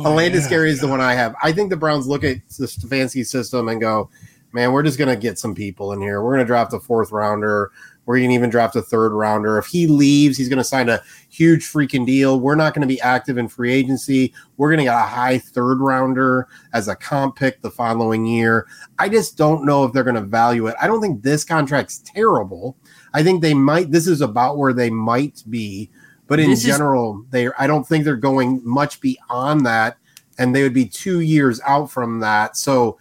Olandis 0.05 0.43
yeah, 0.43 0.49
Gary 0.49 0.69
is 0.69 0.77
yeah. 0.77 0.85
the 0.85 0.91
one 0.91 1.01
I 1.01 1.13
have. 1.13 1.33
I 1.41 1.51
think 1.51 1.71
the 1.71 1.77
Browns 1.77 2.05
look 2.05 2.23
at 2.23 2.37
the 2.59 2.65
Stefanski 2.65 3.25
system 3.25 3.67
and 3.69 3.81
go, 3.81 4.09
man, 4.53 4.71
we're 4.71 4.83
just 4.83 4.97
gonna 4.97 5.15
get 5.15 5.39
some 5.39 5.55
people 5.55 5.91
in 5.93 6.01
here. 6.01 6.21
We're 6.23 6.33
gonna 6.33 6.45
draft 6.45 6.73
a 6.73 6.79
fourth 6.79 7.11
rounder. 7.11 7.71
We're 8.05 8.19
gonna 8.19 8.33
even 8.33 8.49
draft 8.49 8.75
a 8.75 8.81
third 8.81 9.13
rounder. 9.13 9.57
If 9.57 9.67
he 9.67 9.87
leaves, 9.87 10.37
he's 10.37 10.49
gonna 10.49 10.63
sign 10.63 10.89
a 10.89 11.01
huge 11.29 11.65
freaking 11.71 12.05
deal. 12.05 12.39
We're 12.39 12.55
not 12.55 12.73
gonna 12.73 12.87
be 12.87 12.99
active 13.01 13.37
in 13.37 13.47
free 13.47 13.71
agency. 13.71 14.33
We're 14.57 14.71
gonna 14.71 14.83
get 14.83 14.95
a 14.95 15.07
high 15.07 15.37
third 15.37 15.79
rounder 15.79 16.47
as 16.73 16.87
a 16.87 16.95
comp 16.95 17.35
pick 17.35 17.61
the 17.61 17.71
following 17.71 18.25
year. 18.25 18.67
I 18.99 19.07
just 19.07 19.37
don't 19.37 19.65
know 19.65 19.85
if 19.85 19.93
they're 19.93 20.03
gonna 20.03 20.21
value 20.21 20.67
it. 20.67 20.75
I 20.81 20.87
don't 20.87 21.01
think 21.01 21.21
this 21.21 21.43
contract's 21.43 21.99
terrible. 21.99 22.75
I 23.13 23.23
think 23.23 23.41
they 23.41 23.53
might. 23.53 23.91
This 23.91 24.07
is 24.07 24.21
about 24.21 24.57
where 24.57 24.73
they 24.73 24.89
might 24.89 25.43
be, 25.49 25.89
but 26.27 26.39
in 26.39 26.49
this 26.49 26.63
general, 26.63 27.21
is- 27.21 27.31
they. 27.31 27.49
I 27.57 27.67
don't 27.67 27.87
think 27.87 28.03
they're 28.03 28.15
going 28.15 28.61
much 28.63 28.99
beyond 28.99 29.65
that, 29.65 29.97
and 30.39 30.55
they 30.55 30.63
would 30.63 30.73
be 30.73 30.85
two 30.87 31.19
years 31.19 31.61
out 31.67 31.91
from 31.91 32.19
that. 32.21 32.57
So 32.57 32.97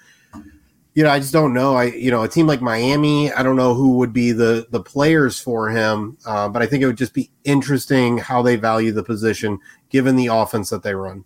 you 0.94 1.04
know, 1.04 1.10
I 1.10 1.20
just 1.20 1.32
don't 1.32 1.54
know. 1.54 1.76
I, 1.76 1.84
you 1.84 2.10
know, 2.10 2.22
a 2.22 2.28
team 2.28 2.46
like 2.46 2.60
Miami, 2.60 3.32
I 3.32 3.42
don't 3.42 3.56
know 3.56 3.74
who 3.74 3.96
would 3.98 4.12
be 4.12 4.32
the 4.32 4.66
the 4.70 4.80
players 4.80 5.38
for 5.38 5.70
him, 5.70 6.18
uh, 6.26 6.48
but 6.48 6.62
I 6.62 6.66
think 6.66 6.82
it 6.82 6.86
would 6.86 6.98
just 6.98 7.14
be 7.14 7.30
interesting 7.44 8.18
how 8.18 8.42
they 8.42 8.56
value 8.56 8.92
the 8.92 9.04
position 9.04 9.58
given 9.88 10.16
the 10.16 10.26
offense 10.26 10.70
that 10.70 10.82
they 10.82 10.94
run. 10.94 11.24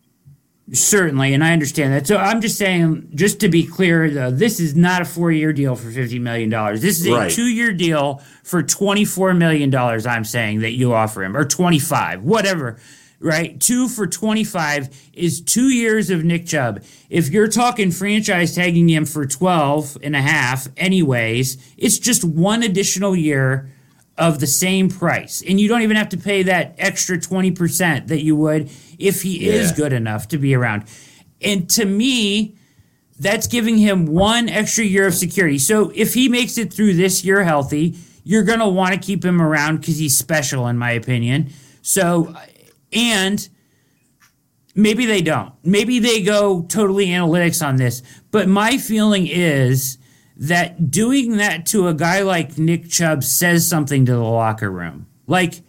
Certainly, 0.73 1.35
and 1.35 1.45
I 1.45 1.53
understand 1.53 1.93
that. 1.93 2.07
So 2.07 2.17
I'm 2.17 2.41
just 2.41 2.57
saying, 2.57 3.11
just 3.15 3.39
to 3.41 3.51
be 3.51 3.67
clear, 3.67 4.09
though, 4.11 4.31
this 4.31 4.61
is 4.61 4.75
not 4.75 5.03
a 5.03 5.05
four 5.05 5.31
year 5.31 5.53
deal 5.53 5.77
for 5.77 5.89
$50 5.89 6.19
million. 6.23 6.49
This 6.75 7.01
is 7.01 7.07
a 7.07 7.12
right. 7.12 7.31
two 7.31 7.49
year 7.49 7.71
deal 7.73 8.23
for 8.43 8.62
$24 8.62 9.37
million, 9.37 9.75
I'm 9.75 10.25
saying, 10.25 10.61
that 10.61 10.73
you 10.73 10.95
offer 10.95 11.23
him, 11.23 11.37
or 11.37 11.45
25, 11.45 12.23
whatever 12.23 12.79
right? 13.25 13.59
Two 13.59 13.89
for 13.89 14.07
25 14.07 15.11
is 15.14 15.41
two 15.41 15.70
years 15.70 16.11
of 16.11 16.25
Nick 16.25 16.47
Chubb. 16.47 16.83
If 17.09 17.31
you're 17.31 17.49
talking 17.49 17.91
franchise 17.91 18.55
tagging 18.55 18.89
him 18.89 19.07
for 19.07 19.25
12 19.25 19.97
and 20.03 20.14
a 20.14 20.20
half, 20.20 20.68
anyways, 20.77 21.57
it's 21.79 21.99
just 21.99 22.22
one 22.22 22.62
additional 22.62 23.16
year 23.16 23.70
of 24.18 24.41
the 24.41 24.47
same 24.47 24.91
price. 24.91 25.43
And 25.49 25.59
you 25.59 25.68
don't 25.68 25.81
even 25.81 25.97
have 25.97 26.11
to 26.11 26.18
pay 26.18 26.43
that 26.45 26.75
extra 26.77 27.16
20% 27.16 28.09
that 28.09 28.22
you 28.22 28.37
would 28.37 28.70
if 28.99 29.22
he 29.22 29.47
yeah. 29.47 29.55
is 29.55 29.72
good 29.72 29.95
enough 29.95 30.29
to 30.29 30.39
be 30.39 30.55
around. 30.55 30.85
And 31.41 31.68
to 31.70 31.87
me, 31.87 32.57
that's 33.18 33.47
giving 33.47 33.79
him 33.79 34.05
one 34.05 34.51
extra 34.51 34.85
year 34.85 35.07
of 35.07 35.14
security. 35.14 35.59
So 35.59 35.91
if 35.95 36.12
he 36.12 36.29
makes 36.29 36.59
it 36.59 36.72
through 36.72 36.95
this 36.95 37.25
year 37.25 37.43
healthy, 37.43 37.97
you're 38.22 38.45
going 38.45 38.59
to 38.59 38.68
want 38.68 38.93
to 38.93 39.01
keep 39.01 39.25
him 39.25 39.41
around 39.41 39.81
because 39.81 39.97
he's 39.97 40.16
special, 40.16 40.66
in 40.66 40.77
my 40.77 40.91
opinion. 40.91 41.51
So 41.83 42.35
and 42.95 43.49
maybe 44.74 45.07
they 45.07 45.22
don't. 45.22 45.53
Maybe 45.62 45.99
they 45.99 46.22
go 46.22 46.62
totally 46.62 47.07
analytics 47.07 47.66
on 47.66 47.76
this. 47.76 48.03
But 48.30 48.49
my 48.49 48.78
feeling 48.78 49.26
is 49.26 49.99
that 50.36 50.90
doing 50.90 51.36
that 51.36 51.66
to 51.66 51.88
a 51.88 51.95
guy 51.95 52.22
like 52.22 52.59
Nick 52.59 52.88
Chubb 52.88 53.22
says 53.22 53.66
something 53.66 54.07
to 54.07 54.12
the 54.12 54.18
locker 54.18 54.70
room. 54.70 55.07
Like, 55.26 55.62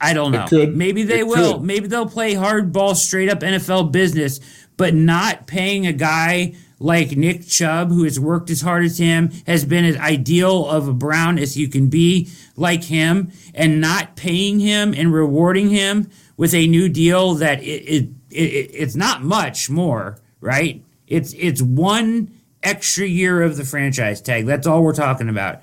I 0.00 0.12
don't 0.12 0.32
know. 0.32 0.46
Maybe 0.50 1.02
they 1.02 1.20
it 1.20 1.26
will. 1.26 1.54
Could. 1.54 1.62
Maybe 1.62 1.86
they'll 1.86 2.08
play 2.08 2.34
hardball, 2.34 2.94
straight 2.94 3.30
up 3.30 3.40
NFL 3.40 3.92
business, 3.92 4.40
but 4.76 4.94
not 4.94 5.46
paying 5.46 5.86
a 5.86 5.92
guy 5.92 6.54
like 6.78 7.16
Nick 7.16 7.46
Chubb, 7.46 7.90
who 7.90 8.04
has 8.04 8.20
worked 8.20 8.50
as 8.50 8.60
hard 8.60 8.84
as 8.84 8.98
him, 8.98 9.30
has 9.46 9.64
been 9.64 9.84
as 9.84 9.96
ideal 9.96 10.68
of 10.68 10.86
a 10.86 10.92
Brown 10.92 11.38
as 11.38 11.56
you 11.56 11.68
can 11.68 11.88
be 11.88 12.28
like 12.56 12.84
him, 12.84 13.32
and 13.54 13.80
not 13.80 14.16
paying 14.16 14.60
him 14.60 14.92
and 14.92 15.14
rewarding 15.14 15.70
him 15.70 16.10
with 16.36 16.54
a 16.54 16.66
new 16.66 16.88
deal 16.88 17.34
that 17.34 17.62
it, 17.62 17.66
it, 17.66 18.08
it 18.30 18.70
it's 18.72 18.96
not 18.96 19.22
much 19.22 19.70
more, 19.70 20.18
right? 20.40 20.82
It's 21.06 21.32
it's 21.34 21.62
one 21.62 22.30
extra 22.62 23.06
year 23.06 23.42
of 23.42 23.56
the 23.56 23.64
franchise 23.64 24.20
tag. 24.20 24.46
That's 24.46 24.66
all 24.66 24.82
we're 24.82 24.94
talking 24.94 25.28
about. 25.28 25.62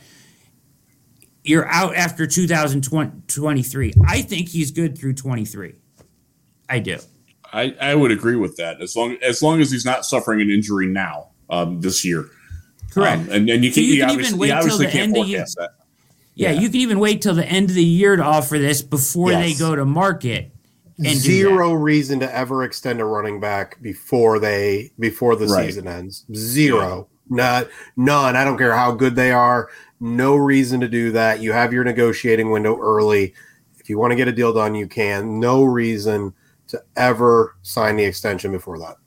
You're 1.43 1.67
out 1.67 1.95
after 1.95 2.27
2023. 2.27 3.93
I 4.07 4.21
think 4.21 4.49
he's 4.49 4.69
good 4.69 4.95
through 4.97 5.13
23. 5.13 5.73
I 6.69 6.79
do. 6.79 6.99
I, 7.51 7.75
I 7.81 7.95
would 7.95 8.11
agree 8.11 8.35
with 8.35 8.55
that 8.57 8.79
as 8.79 8.95
long 8.95 9.17
as 9.21 9.41
long 9.41 9.59
as 9.59 9.71
he's 9.71 9.83
not 9.83 10.05
suffering 10.05 10.39
an 10.39 10.49
injury 10.49 10.87
now 10.87 11.29
um, 11.49 11.81
this 11.81 12.05
year. 12.05 12.29
Correct. 12.91 13.23
Um, 13.23 13.31
and, 13.31 13.49
and 13.49 13.65
you 13.65 13.71
can, 13.71 13.83
you, 13.83 13.93
you 13.93 14.05
can 14.05 14.19
even 14.19 14.37
wait 14.37 14.61
till 14.61 14.77
the 14.77 14.89
end 14.89 15.17
of 15.17 15.27
year. 15.27 15.45
Yeah, 16.33 16.51
yeah, 16.51 16.59
you 16.61 16.69
can 16.69 16.79
even 16.79 16.99
wait 16.99 17.21
till 17.21 17.33
the 17.33 17.45
end 17.45 17.69
of 17.69 17.75
the 17.75 17.83
year 17.83 18.15
to 18.15 18.23
offer 18.23 18.57
this 18.57 18.81
before 18.81 19.31
yes. 19.31 19.43
they 19.43 19.59
go 19.59 19.75
to 19.75 19.83
market 19.83 20.50
zero 21.03 21.73
reason 21.73 22.19
to 22.19 22.35
ever 22.35 22.63
extend 22.63 22.99
a 22.99 23.05
running 23.05 23.39
back 23.39 23.81
before 23.81 24.39
they 24.39 24.91
before 24.99 25.35
the 25.35 25.47
right. 25.47 25.65
season 25.65 25.87
ends. 25.87 26.25
Zero. 26.33 27.07
Yeah. 27.29 27.35
Not 27.35 27.67
none. 27.95 28.35
I 28.35 28.43
don't 28.43 28.57
care 28.57 28.75
how 28.75 28.91
good 28.91 29.15
they 29.15 29.31
are. 29.31 29.69
No 29.99 30.35
reason 30.35 30.81
to 30.81 30.87
do 30.87 31.11
that. 31.11 31.39
You 31.39 31.53
have 31.53 31.71
your 31.71 31.83
negotiating 31.83 32.51
window 32.51 32.77
early. 32.79 33.33
If 33.79 33.89
you 33.89 33.97
want 33.97 34.11
to 34.11 34.15
get 34.15 34.27
a 34.27 34.31
deal 34.31 34.53
done, 34.53 34.75
you 34.75 34.87
can. 34.87 35.39
No 35.39 35.63
reason 35.63 36.33
to 36.67 36.81
ever 36.95 37.55
sign 37.61 37.95
the 37.95 38.03
extension 38.03 38.51
before 38.51 38.79
that. 38.79 38.97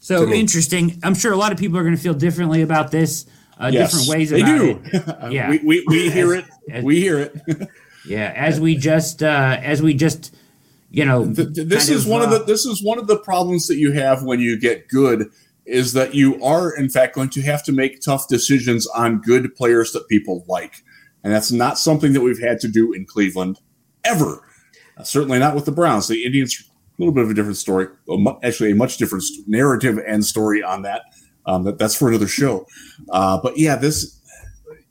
So 0.00 0.26
interesting. 0.28 0.98
I'm 1.02 1.14
sure 1.14 1.32
a 1.32 1.36
lot 1.36 1.52
of 1.52 1.58
people 1.58 1.76
are 1.76 1.82
going 1.82 1.94
to 1.94 2.00
feel 2.00 2.14
differently 2.14 2.62
about 2.62 2.90
this. 2.90 3.26
Uh, 3.58 3.70
yes, 3.72 3.90
different 3.90 4.08
ways 4.08 4.30
they 4.30 4.42
do. 4.42 4.80
It. 4.84 5.16
yeah, 5.32 5.50
we, 5.50 5.58
we, 5.58 5.84
we 5.86 6.10
hear 6.10 6.34
it. 6.34 6.44
As, 6.70 6.84
we 6.84 7.00
hear 7.00 7.18
it. 7.18 7.68
yeah, 8.06 8.32
as 8.34 8.60
we 8.60 8.76
just 8.76 9.22
uh, 9.22 9.58
as 9.60 9.82
we 9.82 9.94
just 9.94 10.34
you 10.90 11.04
know 11.04 11.24
this 11.24 11.88
is 11.88 12.04
of, 12.04 12.10
one 12.10 12.22
uh, 12.22 12.24
of 12.24 12.30
the 12.30 12.38
this 12.44 12.64
is 12.64 12.82
one 12.82 12.98
of 12.98 13.06
the 13.06 13.18
problems 13.18 13.66
that 13.66 13.76
you 13.76 13.92
have 13.92 14.22
when 14.22 14.40
you 14.40 14.58
get 14.58 14.88
good 14.88 15.30
is 15.66 15.92
that 15.92 16.14
you 16.14 16.42
are 16.42 16.74
in 16.74 16.88
fact 16.88 17.14
going 17.14 17.28
to 17.28 17.42
have 17.42 17.62
to 17.62 17.72
make 17.72 18.00
tough 18.00 18.26
decisions 18.28 18.86
on 18.88 19.20
good 19.20 19.54
players 19.54 19.92
that 19.92 20.08
people 20.08 20.44
like. 20.48 20.82
And 21.22 21.32
that's 21.32 21.52
not 21.52 21.78
something 21.78 22.14
that 22.14 22.22
we've 22.22 22.40
had 22.40 22.58
to 22.60 22.68
do 22.68 22.92
in 22.94 23.04
cleveland 23.04 23.60
ever. 24.02 24.48
Uh, 24.96 25.02
certainly 25.02 25.38
not 25.38 25.54
with 25.54 25.66
the 25.66 25.72
browns. 25.72 26.08
The 26.08 26.24
indians 26.24 26.64
a 26.98 27.02
little 27.02 27.12
bit 27.12 27.24
of 27.24 27.30
a 27.30 27.34
different 27.34 27.58
story 27.58 27.86
actually 28.42 28.70
a 28.70 28.74
much 28.74 28.96
different 28.96 29.24
narrative 29.46 29.98
and 30.06 30.24
story 30.24 30.62
on 30.62 30.82
that. 30.82 31.02
Um, 31.44 31.64
that, 31.64 31.78
that's 31.78 31.94
for 31.94 32.08
another 32.08 32.28
show. 32.28 32.66
Uh, 33.10 33.38
but 33.42 33.58
yeah 33.58 33.76
this 33.76 34.17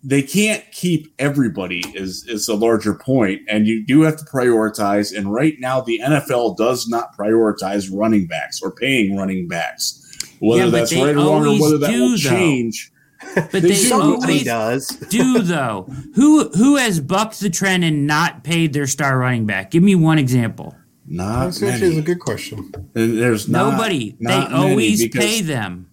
they 0.04 0.22
can't 0.22 0.64
keep 0.72 1.14
everybody 1.20 1.84
is 1.94 2.26
is 2.28 2.48
a 2.48 2.56
larger 2.56 2.94
point 2.94 3.42
and 3.48 3.68
you 3.68 3.86
do 3.86 4.02
have 4.02 4.18
to 4.18 4.26
prioritize 4.26 5.16
and 5.16 5.34
right 5.34 5.56
now 5.60 5.82
the 5.82 6.00
NFL 6.04 6.56
does 6.58 6.88
not 6.88 7.18
prioritize 7.18 7.90
running 7.92 8.28
backs 8.28 8.62
or 8.62 8.72
paying 8.72 9.16
running 9.18 9.48
backs. 9.48 10.04
Whether 10.40 10.66
yeah, 10.66 10.70
that's 10.70 10.96
right 10.96 11.16
or 11.16 11.18
wrong 11.18 11.48
or 11.48 11.62
whether 11.62 11.78
that 11.80 11.92
will 11.92 12.12
though. 12.12 12.18
change. 12.18 12.92
But 13.34 13.52
they, 13.52 13.60
they 13.60 13.92
always 13.92 14.44
does. 14.44 14.88
do 15.10 15.40
though. 15.40 15.88
Who 16.14 16.50
who 16.50 16.76
has 16.76 17.00
bucked 17.00 17.40
the 17.40 17.50
trend 17.50 17.84
and 17.84 18.06
not 18.06 18.44
paid 18.44 18.74
their 18.74 18.86
star 18.86 19.18
running 19.18 19.48
back? 19.48 19.72
Give 19.72 19.82
me 19.82 19.96
one 19.96 20.20
example. 20.20 20.76
Not 21.08 21.46
that's 21.46 21.64
actually 21.64 21.98
a 21.98 22.04
good 22.04 22.20
question. 22.20 22.72
There's 22.94 23.50
not, 23.50 23.72
nobody. 23.72 24.16
not 24.20 24.50
they 24.50 24.56
always 24.56 25.10
pay 25.10 25.42
them 25.42 25.90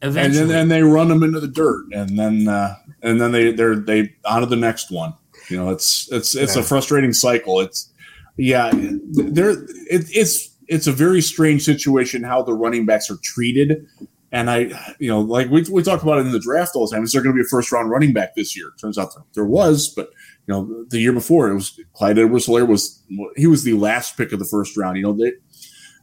Eventually. 0.00 0.42
And 0.42 0.50
then 0.50 0.60
and 0.60 0.70
they 0.70 0.82
run 0.82 1.08
them 1.08 1.22
into 1.22 1.40
the 1.40 1.48
dirt, 1.48 1.86
and 1.92 2.18
then 2.18 2.46
uh, 2.46 2.76
and 3.02 3.20
then 3.20 3.32
they 3.32 3.50
they're 3.52 3.76
they 3.76 4.14
on 4.24 4.40
to 4.40 4.46
the 4.46 4.56
next 4.56 4.90
one. 4.90 5.12
You 5.48 5.56
know, 5.56 5.70
it's 5.70 6.10
it's 6.12 6.36
it's 6.36 6.54
yeah. 6.54 6.62
a 6.62 6.64
frustrating 6.64 7.12
cycle. 7.12 7.60
It's 7.60 7.90
yeah, 8.36 8.70
there 8.72 9.50
it, 9.50 10.06
it's 10.10 10.56
it's 10.68 10.86
a 10.86 10.92
very 10.92 11.20
strange 11.20 11.64
situation 11.64 12.22
how 12.22 12.42
the 12.42 12.52
running 12.52 12.86
backs 12.86 13.10
are 13.10 13.18
treated. 13.22 13.86
And 14.30 14.50
I, 14.50 14.70
you 14.98 15.08
know, 15.08 15.20
like 15.20 15.48
we, 15.48 15.62
we 15.70 15.82
talk 15.82 16.02
about 16.02 16.18
it 16.18 16.26
in 16.26 16.32
the 16.32 16.38
draft 16.38 16.72
all 16.74 16.86
the 16.86 16.94
time. 16.94 17.02
Is 17.02 17.12
there 17.12 17.22
going 17.22 17.34
to 17.34 17.42
be 17.42 17.46
a 17.46 17.48
first 17.48 17.72
round 17.72 17.90
running 17.90 18.12
back 18.12 18.34
this 18.34 18.54
year? 18.54 18.72
Turns 18.78 18.98
out 18.98 19.14
there 19.14 19.24
there 19.32 19.46
was, 19.46 19.88
but 19.88 20.10
you 20.46 20.54
know, 20.54 20.84
the 20.90 21.00
year 21.00 21.14
before 21.14 21.48
it 21.48 21.54
was 21.54 21.80
Clyde 21.94 22.18
Edwards-Helaire 22.18 22.68
was 22.68 23.02
he 23.36 23.46
was 23.46 23.64
the 23.64 23.72
last 23.72 24.16
pick 24.16 24.32
of 24.32 24.38
the 24.38 24.44
first 24.44 24.76
round. 24.76 24.98
You 24.98 25.04
know, 25.04 25.12
they, 25.14 25.32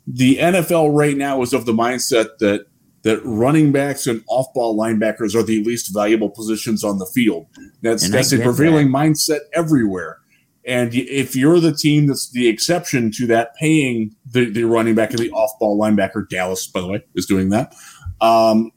the 0.08 0.38
NFL 0.38 0.96
right 0.96 1.16
now 1.16 1.41
is 1.43 1.54
of 1.54 1.66
the 1.66 1.74
mindset 1.74 2.38
that 2.39 2.66
that 3.06 3.22
running 3.24 3.72
backs 3.72 4.08
and 4.08 4.24
off 4.28 4.47
ball 4.56 4.76
linebackers 4.76 5.36
are 5.36 5.43
the 5.43 5.64
least 5.64 5.93
valuable 5.93 6.28
positions 6.28 6.84
on 6.84 6.97
the 6.97 7.06
field. 7.06 7.45
That's, 7.84 8.10
that's 8.10 8.34
a 8.34 8.39
prevailing 8.39 8.91
that. 8.91 8.97
mindset 8.97 9.39
everywhere. 9.53 10.18
And 10.66 10.91
if 10.95 11.36
you're 11.36 11.60
the 11.60 11.72
team 11.72 12.08
that's 12.08 12.32
the 12.32 12.47
exception 12.47 13.12
to 13.12 13.28
that, 13.28 13.56
paying 13.58 14.16
the, 14.26 14.49
the 14.49 14.64
running 14.64 14.95
back 14.95 15.12
and 15.12 15.20
the 15.20 15.30
off 15.32 15.51
ball 15.60 15.80
linebacker, 15.80 16.28
Dallas, 16.28 16.66
by 16.66 16.82
the 16.82 16.88
way, 16.88 17.06
is 17.14 17.28
doing 17.28 17.49
that. 17.49 17.76
Um, 18.22 18.72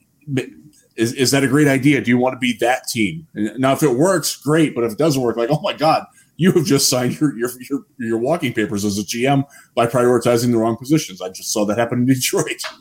is, 0.97 1.14
is 1.14 1.31
that 1.31 1.43
a 1.43 1.49
great 1.49 1.66
idea? 1.66 2.03
Do 2.03 2.11
you 2.11 2.18
want 2.18 2.35
to 2.35 2.39
be 2.39 2.55
that 2.61 2.87
team? 2.87 3.26
Now, 3.35 3.72
if 3.72 3.83
it 3.83 3.93
works, 3.93 4.37
great. 4.37 4.74
But 4.74 4.85
if 4.85 4.93
it 4.93 4.99
doesn't 4.99 5.22
work, 5.22 5.39
like, 5.39 5.49
oh 5.51 5.62
my 5.62 5.72
God, 5.72 6.05
you 6.39 6.53
have 6.53 6.64
just 6.64 6.89
signed 6.89 7.20
your, 7.20 7.36
your 7.36 7.51
your 7.68 7.80
your 7.99 8.18
walking 8.18 8.55
papers 8.55 8.84
as 8.84 8.97
a 8.97 9.03
GM 9.03 9.45
by 9.74 9.86
prioritizing 9.86 10.53
the 10.53 10.57
wrong 10.57 10.76
positions. 10.76 11.20
I 11.20 11.28
just 11.30 11.53
saw 11.53 11.66
that 11.66 11.76
happen 11.76 11.99
in 11.99 12.07
Detroit. 12.07 12.62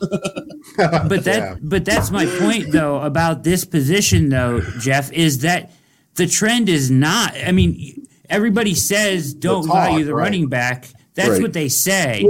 but 0.76 1.24
that 1.24 1.26
yeah. 1.26 1.56
but 1.60 1.84
that's 1.84 2.10
my 2.10 2.24
point 2.24 2.70
though 2.70 3.00
about 3.02 3.42
this 3.42 3.64
position 3.64 4.28
though, 4.28 4.60
Jeff, 4.78 5.12
is 5.12 5.40
that 5.40 5.72
the 6.14 6.26
trend 6.26 6.68
is 6.68 6.88
not. 6.88 7.34
I 7.36 7.50
mean, 7.50 8.06
everybody 8.30 8.74
says 8.74 9.34
don't 9.34 9.62
the 9.62 9.68
talk, 9.68 9.88
value 9.88 10.04
the 10.04 10.14
right. 10.14 10.22
running 10.22 10.48
back. 10.48 10.88
That's 11.14 11.30
right. 11.30 11.42
what 11.42 11.52
they 11.52 11.68
say. 11.68 12.24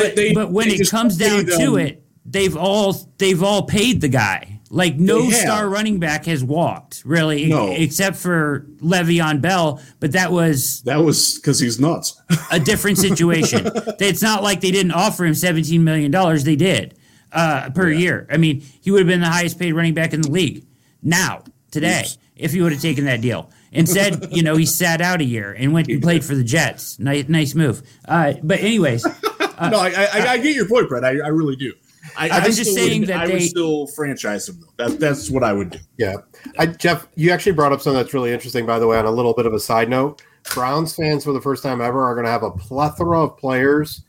But, 0.00 0.16
they, 0.16 0.34
but 0.34 0.50
when 0.52 0.68
it 0.68 0.90
comes 0.90 1.16
down 1.16 1.46
to 1.46 1.76
it, 1.76 2.04
they've 2.26 2.54
all 2.54 2.92
they've 3.16 3.42
all 3.42 3.62
paid 3.62 4.02
the 4.02 4.08
guy. 4.08 4.53
Like 4.70 4.96
no 4.96 5.30
star 5.30 5.68
running 5.68 6.00
back 6.00 6.24
has 6.24 6.42
walked 6.42 7.02
really, 7.04 7.46
no. 7.46 7.70
except 7.70 8.16
for 8.16 8.66
Le'Veon 8.78 9.40
Bell. 9.40 9.80
But 10.00 10.12
that 10.12 10.32
was 10.32 10.82
that 10.82 10.96
was 10.96 11.36
because 11.36 11.60
he's 11.60 11.78
nuts. 11.78 12.20
a 12.50 12.58
different 12.58 12.98
situation. 12.98 13.70
it's 14.00 14.22
not 14.22 14.42
like 14.42 14.60
they 14.60 14.70
didn't 14.70 14.92
offer 14.92 15.24
him 15.24 15.34
seventeen 15.34 15.84
million 15.84 16.10
dollars. 16.10 16.44
They 16.44 16.56
did 16.56 16.98
uh, 17.34 17.70
per 17.70 17.90
yeah. 17.90 17.98
year. 17.98 18.26
I 18.30 18.36
mean, 18.36 18.62
he 18.80 18.90
would 18.90 19.00
have 19.00 19.08
been 19.08 19.20
the 19.20 19.28
highest 19.28 19.58
paid 19.58 19.72
running 19.72 19.94
back 19.94 20.14
in 20.14 20.22
the 20.22 20.30
league 20.30 20.64
now 21.02 21.44
today 21.70 22.00
Oops. 22.00 22.18
if 22.36 22.52
he 22.52 22.62
would 22.62 22.72
have 22.72 22.80
taken 22.80 23.04
that 23.04 23.20
deal. 23.20 23.50
Instead, 23.72 24.28
you 24.32 24.42
know, 24.42 24.56
he 24.56 24.64
sat 24.64 25.00
out 25.00 25.20
a 25.20 25.24
year 25.24 25.52
and 25.52 25.72
went 25.72 25.88
and 25.88 26.00
played 26.00 26.24
for 26.24 26.36
the 26.36 26.44
Jets. 26.44 26.98
Nice, 27.00 27.28
nice 27.28 27.56
move. 27.56 27.82
Uh, 28.04 28.34
but 28.42 28.60
anyways, 28.60 29.04
uh, 29.04 29.68
no, 29.70 29.78
I, 29.78 30.08
I, 30.12 30.26
I, 30.28 30.38
get 30.38 30.54
your 30.54 30.68
point, 30.68 30.88
Brett. 30.88 31.04
I, 31.04 31.18
I 31.18 31.28
really 31.28 31.56
do. 31.56 31.72
I, 32.16 32.28
I 32.28 32.46
was 32.46 32.56
just 32.56 32.74
saying 32.74 33.02
would, 33.02 33.08
that 33.08 33.20
I 33.20 33.26
they, 33.26 33.32
would 33.34 33.42
still 33.42 33.86
franchise 33.88 34.46
them 34.46 34.60
Though. 34.60 34.88
That, 34.88 35.00
that's 35.00 35.30
what 35.30 35.42
I 35.42 35.52
would 35.52 35.70
do. 35.70 35.78
Yeah, 35.98 36.16
I, 36.58 36.66
Jeff, 36.66 37.08
you 37.14 37.30
actually 37.30 37.52
brought 37.52 37.72
up 37.72 37.80
something 37.80 38.00
that's 38.00 38.14
really 38.14 38.32
interesting. 38.32 38.66
By 38.66 38.78
the 38.78 38.86
way, 38.86 38.98
on 38.98 39.06
a 39.06 39.10
little 39.10 39.34
bit 39.34 39.46
of 39.46 39.54
a 39.54 39.60
side 39.60 39.88
note, 39.88 40.22
Browns 40.54 40.94
fans 40.94 41.24
for 41.24 41.32
the 41.32 41.40
first 41.40 41.62
time 41.62 41.80
ever 41.80 42.02
are 42.04 42.14
going 42.14 42.24
to 42.26 42.30
have 42.30 42.42
a 42.42 42.50
plethora 42.50 43.24
of 43.24 43.36
players 43.36 44.02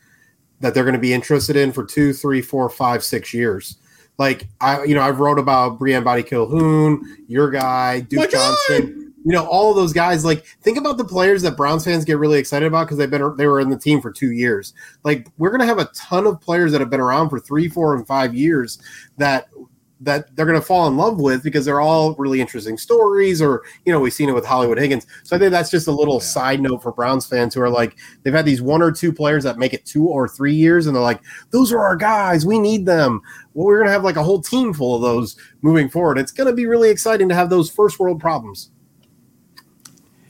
that 0.60 0.74
they're 0.74 0.84
going 0.84 0.94
to 0.94 1.00
be 1.00 1.12
interested 1.12 1.56
in 1.56 1.72
for 1.72 1.84
two, 1.84 2.12
three, 2.12 2.40
four, 2.42 2.68
five, 2.68 3.04
six 3.04 3.34
years. 3.34 3.76
Like 4.18 4.48
I, 4.60 4.84
you 4.84 4.94
know, 4.94 5.02
I've 5.02 5.20
wrote 5.20 5.38
about 5.38 5.78
Brian 5.78 6.04
Body 6.04 6.22
Calhoun, 6.22 7.24
your 7.28 7.50
guy, 7.50 8.00
Duke 8.00 8.20
My 8.20 8.26
Johnson. 8.26 8.94
God 9.00 9.05
you 9.26 9.32
know, 9.32 9.44
all 9.46 9.70
of 9.70 9.76
those 9.76 9.92
guys. 9.92 10.24
Like, 10.24 10.46
think 10.62 10.78
about 10.78 10.98
the 10.98 11.04
players 11.04 11.42
that 11.42 11.56
Browns 11.56 11.84
fans 11.84 12.04
get 12.04 12.18
really 12.18 12.38
excited 12.38 12.64
about 12.64 12.84
because 12.84 12.96
they've 12.96 13.10
been 13.10 13.36
they 13.36 13.48
were 13.48 13.58
in 13.58 13.70
the 13.70 13.78
team 13.78 14.00
for 14.00 14.12
two 14.12 14.30
years. 14.30 14.72
Like, 15.02 15.26
we're 15.36 15.50
gonna 15.50 15.66
have 15.66 15.80
a 15.80 15.90
ton 15.96 16.28
of 16.28 16.40
players 16.40 16.70
that 16.70 16.80
have 16.80 16.90
been 16.90 17.00
around 17.00 17.30
for 17.30 17.40
three, 17.40 17.68
four, 17.68 17.96
and 17.96 18.06
five 18.06 18.36
years 18.36 18.78
that 19.18 19.48
that 19.98 20.34
they're 20.36 20.46
going 20.46 20.60
to 20.60 20.64
fall 20.64 20.86
in 20.88 20.96
love 20.96 21.18
with 21.18 21.42
because 21.42 21.64
they're 21.64 21.80
all 21.80 22.14
really 22.16 22.38
interesting 22.38 22.76
stories 22.76 23.40
or 23.40 23.62
you 23.86 23.92
know 23.92 23.98
we've 23.98 24.12
seen 24.12 24.28
it 24.28 24.34
with 24.34 24.44
hollywood 24.44 24.76
higgins 24.76 25.06
so 25.22 25.34
i 25.34 25.38
think 25.38 25.50
that's 25.50 25.70
just 25.70 25.88
a 25.88 25.90
little 25.90 26.16
yeah. 26.16 26.20
side 26.20 26.60
note 26.60 26.82
for 26.82 26.92
browns 26.92 27.26
fans 27.26 27.54
who 27.54 27.62
are 27.62 27.70
like 27.70 27.96
they've 28.22 28.34
had 28.34 28.44
these 28.44 28.60
one 28.60 28.82
or 28.82 28.92
two 28.92 29.10
players 29.10 29.42
that 29.42 29.56
make 29.56 29.72
it 29.72 29.86
two 29.86 30.06
or 30.06 30.28
three 30.28 30.54
years 30.54 30.86
and 30.86 30.94
they're 30.94 31.02
like 31.02 31.22
those 31.50 31.72
are 31.72 31.80
our 31.80 31.96
guys 31.96 32.44
we 32.44 32.58
need 32.58 32.84
them 32.84 33.22
well 33.54 33.64
we're 33.64 33.78
going 33.78 33.86
to 33.86 33.92
have 33.92 34.04
like 34.04 34.16
a 34.16 34.22
whole 34.22 34.42
team 34.42 34.74
full 34.74 34.96
of 34.96 35.00
those 35.00 35.34
moving 35.62 35.88
forward 35.88 36.18
it's 36.18 36.30
going 36.30 36.46
to 36.46 36.52
be 36.52 36.66
really 36.66 36.90
exciting 36.90 37.26
to 37.26 37.34
have 37.34 37.48
those 37.48 37.70
first 37.70 37.98
world 37.98 38.20
problems 38.20 38.72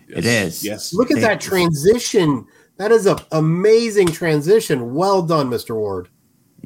Yes. 0.09 0.19
It 0.19 0.27
is. 0.27 0.65
Yes. 0.65 0.95
Look 0.95 1.11
at 1.11 1.21
that 1.21 1.41
transition. 1.41 2.47
That 2.77 2.93
is 2.93 3.07
an 3.07 3.19
amazing 3.33 4.09
transition. 4.09 4.95
Well 4.95 5.23
done, 5.23 5.51
Mr. 5.51 5.75
Ward. 5.75 6.09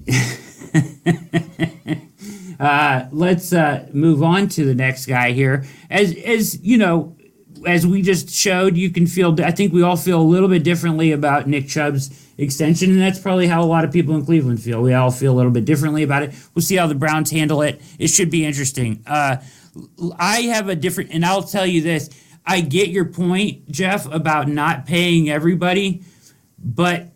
uh, 2.61 3.07
let's 3.13 3.53
uh, 3.53 3.89
move 3.93 4.23
on 4.23 4.49
to 4.49 4.65
the 4.65 4.75
next 4.75 5.07
guy 5.07 5.33
here. 5.33 5.65
As 5.89 6.15
as 6.25 6.61
you 6.63 6.79
know, 6.79 7.17
as 7.67 7.87
we 7.87 8.03
just 8.03 8.31
showed, 8.31 8.77
you 8.77 8.91
can 8.91 9.07
feel. 9.07 9.41
I 9.43 9.53
think 9.53 9.73
we 9.73 9.83
all 9.83 9.97
feel 9.97 10.21
a 10.21 10.23
little 10.23 10.49
bit 10.49 10.65
differently 10.65 11.13
about 11.13 11.47
Nick 11.47 11.69
Chubb's 11.69 12.11
extension, 12.39 12.91
and 12.91 13.01
that's 13.01 13.19
probably 13.19 13.47
how 13.47 13.63
a 13.63 13.67
lot 13.67 13.85
of 13.85 13.93
people 13.93 14.15
in 14.17 14.25
Cleveland 14.25 14.63
feel. 14.63 14.83
We 14.83 14.95
all 14.95 15.11
feel 15.11 15.33
a 15.33 15.37
little 15.37 15.53
bit 15.53 15.65
differently 15.65 16.03
about 16.03 16.23
it. 16.23 16.35
We'll 16.55 16.63
see 16.63 16.77
how 16.77 16.87
the 16.87 16.95
Browns 16.95 17.31
handle 17.31 17.63
it. 17.63 17.81
It 17.99 18.09
should 18.09 18.31
be 18.31 18.45
interesting. 18.45 19.03
Uh, 19.07 19.37
I 20.19 20.43
have 20.43 20.69
a 20.69 20.75
different, 20.75 21.11
and 21.13 21.25
I'll 21.25 21.43
tell 21.43 21.67
you 21.67 21.83
this 21.83 22.11
I 22.47 22.61
get 22.61 22.89
your 22.89 23.05
point, 23.05 23.71
Jeff, 23.71 24.11
about 24.11 24.49
not 24.49 24.87
paying 24.87 25.31
everybody, 25.31 26.03
but 26.59 27.07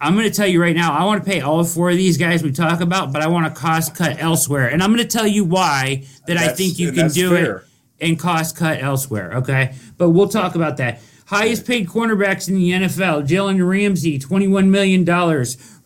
I'm 0.00 0.14
going 0.14 0.28
to 0.28 0.34
tell 0.34 0.46
you 0.46 0.60
right 0.60 0.76
now, 0.76 0.92
I 0.92 1.04
want 1.04 1.24
to 1.24 1.30
pay 1.30 1.40
all 1.40 1.64
four 1.64 1.90
of 1.90 1.96
these 1.96 2.18
guys 2.18 2.42
we 2.42 2.52
talk 2.52 2.80
about, 2.80 3.12
but 3.12 3.22
I 3.22 3.28
want 3.28 3.52
to 3.52 3.60
cost 3.60 3.94
cut 3.94 4.20
elsewhere. 4.20 4.68
And 4.68 4.82
I'm 4.82 4.90
going 4.90 5.06
to 5.06 5.08
tell 5.08 5.26
you 5.26 5.44
why 5.44 6.04
that 6.26 6.34
that's, 6.34 6.48
I 6.48 6.52
think 6.52 6.78
you 6.78 6.92
can 6.92 7.08
do 7.08 7.30
fair. 7.30 7.56
it 7.56 7.64
and 8.00 8.18
cost 8.18 8.56
cut 8.56 8.82
elsewhere. 8.82 9.32
Okay. 9.36 9.74
But 9.96 10.10
we'll 10.10 10.28
talk 10.28 10.54
about 10.54 10.76
that. 10.76 11.00
Highest 11.26 11.66
paid 11.66 11.88
cornerbacks 11.88 12.48
in 12.48 12.56
the 12.56 12.70
NFL 12.72 13.26
Jalen 13.26 13.66
Ramsey, 13.66 14.18
$21 14.18 14.68
million. 14.68 15.04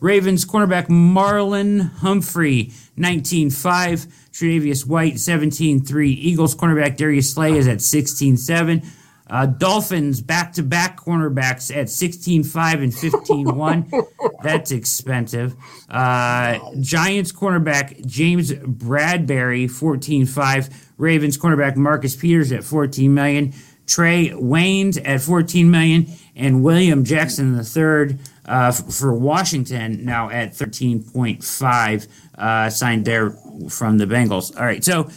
Ravens 0.01 0.45
cornerback 0.45 0.87
Marlon 0.87 1.89
Humphrey, 1.99 2.73
19.5. 2.97 4.28
Tre'Davious 4.39 4.85
White, 4.85 5.15
17.3. 5.15 6.07
Eagles 6.07 6.55
cornerback 6.55 6.95
Darius 6.95 7.33
Slay 7.33 7.57
is 7.57 7.67
at 7.67 7.79
16.7. 7.79 8.85
Uh, 9.29 9.45
Dolphins 9.45 10.21
back 10.21 10.53
to 10.53 10.63
back 10.63 10.97
cornerbacks 10.97 11.75
at 11.75 11.87
16.5 11.87 12.83
and 12.83 12.93
15.1. 12.93 14.07
That's 14.43 14.71
expensive. 14.71 15.55
Uh, 15.89 16.57
Giants 16.79 17.33
cornerback 17.33 18.05
James 18.05 18.53
Bradberry, 18.53 19.65
14.5. 19.65 20.73
Ravens 20.97 21.37
cornerback 21.37 21.75
Marcus 21.75 22.15
Peters 22.15 22.53
at 22.53 22.63
14 22.63 23.13
million. 23.13 23.51
Trae 23.85 24.31
Waynes 24.31 25.01
at 25.03 25.21
14 25.21 25.69
million. 25.69 26.07
And 26.35 26.63
William 26.63 27.03
Jackson 27.03 27.55
III 27.55 28.17
uh, 28.49 28.71
for 28.71 29.13
Washington 29.13 30.03
now 30.03 30.29
at 30.29 30.53
13.5, 30.53 32.07
uh, 32.35 32.69
signed 32.69 33.05
there 33.05 33.29
from 33.69 33.99
the 33.99 34.05
Bengals. 34.05 34.57
All 34.57 34.65
right, 34.65 34.83
so 34.83 35.07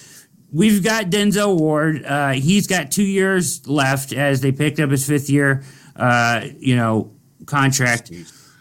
we've 0.53 0.85
got 0.85 1.07
Denzel 1.07 1.59
Ward. 1.59 2.05
Uh, 2.05 2.33
he's 2.33 2.67
got 2.67 2.91
two 2.91 3.03
years 3.03 3.67
left 3.67 4.13
as 4.13 4.43
they 4.43 4.53
picked 4.53 4.79
up 4.79 4.91
his 4.91 5.07
fifth 5.07 5.31
year, 5.31 5.65
uh, 5.97 6.45
you 6.59 6.77
know, 6.77 7.17
contract. 7.47 8.13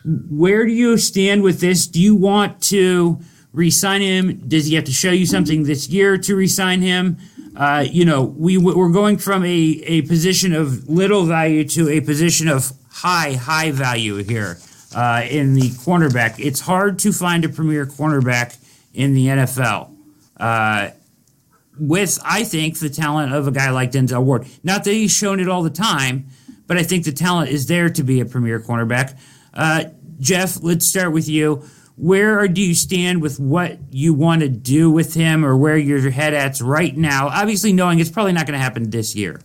Where 0.06 0.66
do 0.66 0.72
you 0.72 0.98
stand 0.98 1.44
with 1.44 1.60
this? 1.60 1.86
Do 1.86 2.02
you 2.02 2.16
want 2.16 2.62
to 2.64 3.20
resign 3.52 4.02
him? 4.02 4.48
Does 4.48 4.68
he 4.68 4.76
have 4.76 4.86
to 4.86 4.94
show 4.94 5.12
you 5.12 5.26
something 5.26 5.64
this 5.64 5.90
year 5.90 6.18
to 6.18 6.36
resign 6.36 6.82
him? 6.82 7.18
Uh, 7.58 7.86
you 7.88 8.06
know, 8.06 8.24
we 8.24 8.58
we're 8.58 8.90
going 8.90 9.18
from 9.18 9.44
a, 9.44 9.50
a 9.50 10.02
position 10.04 10.54
of 10.54 10.88
little 10.88 11.26
value 11.26 11.66
to 11.66 11.90
a 11.90 12.00
position 12.00 12.48
of 12.48 12.72
high, 12.92 13.34
high 13.34 13.72
value 13.72 14.18
here 14.18 14.58
uh, 14.96 15.26
in 15.30 15.54
the 15.54 15.70
cornerback. 15.70 16.36
It's 16.38 16.60
hard 16.60 17.00
to 17.00 17.12
find 17.12 17.46
a 17.46 17.50
premier 17.50 17.86
cornerback 17.86 18.58
in 18.94 19.14
the 19.14 19.28
NFL. 19.28 19.96
Uh, 20.38 20.90
with, 21.80 22.20
I 22.24 22.44
think, 22.44 22.80
the 22.80 22.90
talent 22.90 23.34
of 23.34 23.48
a 23.48 23.52
guy 23.52 23.72
like 23.72 23.92
Denzel 23.92 24.24
Ward. 24.24 24.46
Not 24.64 24.84
that 24.84 24.92
he's 24.92 25.12
shown 25.12 25.40
it 25.40 25.48
all 25.48 25.64
the 25.64 25.70
time, 25.70 26.28
but 26.68 26.78
I 26.78 26.84
think 26.84 27.06
the 27.06 27.12
talent 27.12 27.50
is 27.50 27.68
there 27.68 27.90
to 27.90 28.04
be 28.04 28.20
a 28.20 28.26
premier 28.26 28.60
cornerback. 28.60 29.18
Uh, 29.54 29.86
Jeff, 30.20 30.62
let's 30.62 30.86
start 30.86 31.14
with 31.14 31.28
you. 31.28 31.64
Where 31.96 32.48
do 32.48 32.62
you 32.62 32.74
stand 32.74 33.22
with 33.22 33.40
what 33.40 33.78
you 33.92 34.14
want 34.14 34.42
to 34.42 34.50
do 34.50 34.90
with 34.92 35.14
him 35.14 35.46
or 35.46 35.56
where 35.56 35.78
your 35.78 36.10
head 36.10 36.34
at's 36.34 36.62
right 36.62 36.96
now? 36.96 37.28
Obviously, 37.28 37.74
knowing 37.74 38.00
it's 38.00 38.10
probably 38.10 38.34
not 38.34 38.46
going 38.48 38.58
to 38.58 38.64
happen 38.64 38.90
this 38.90 39.16
year 39.16 39.40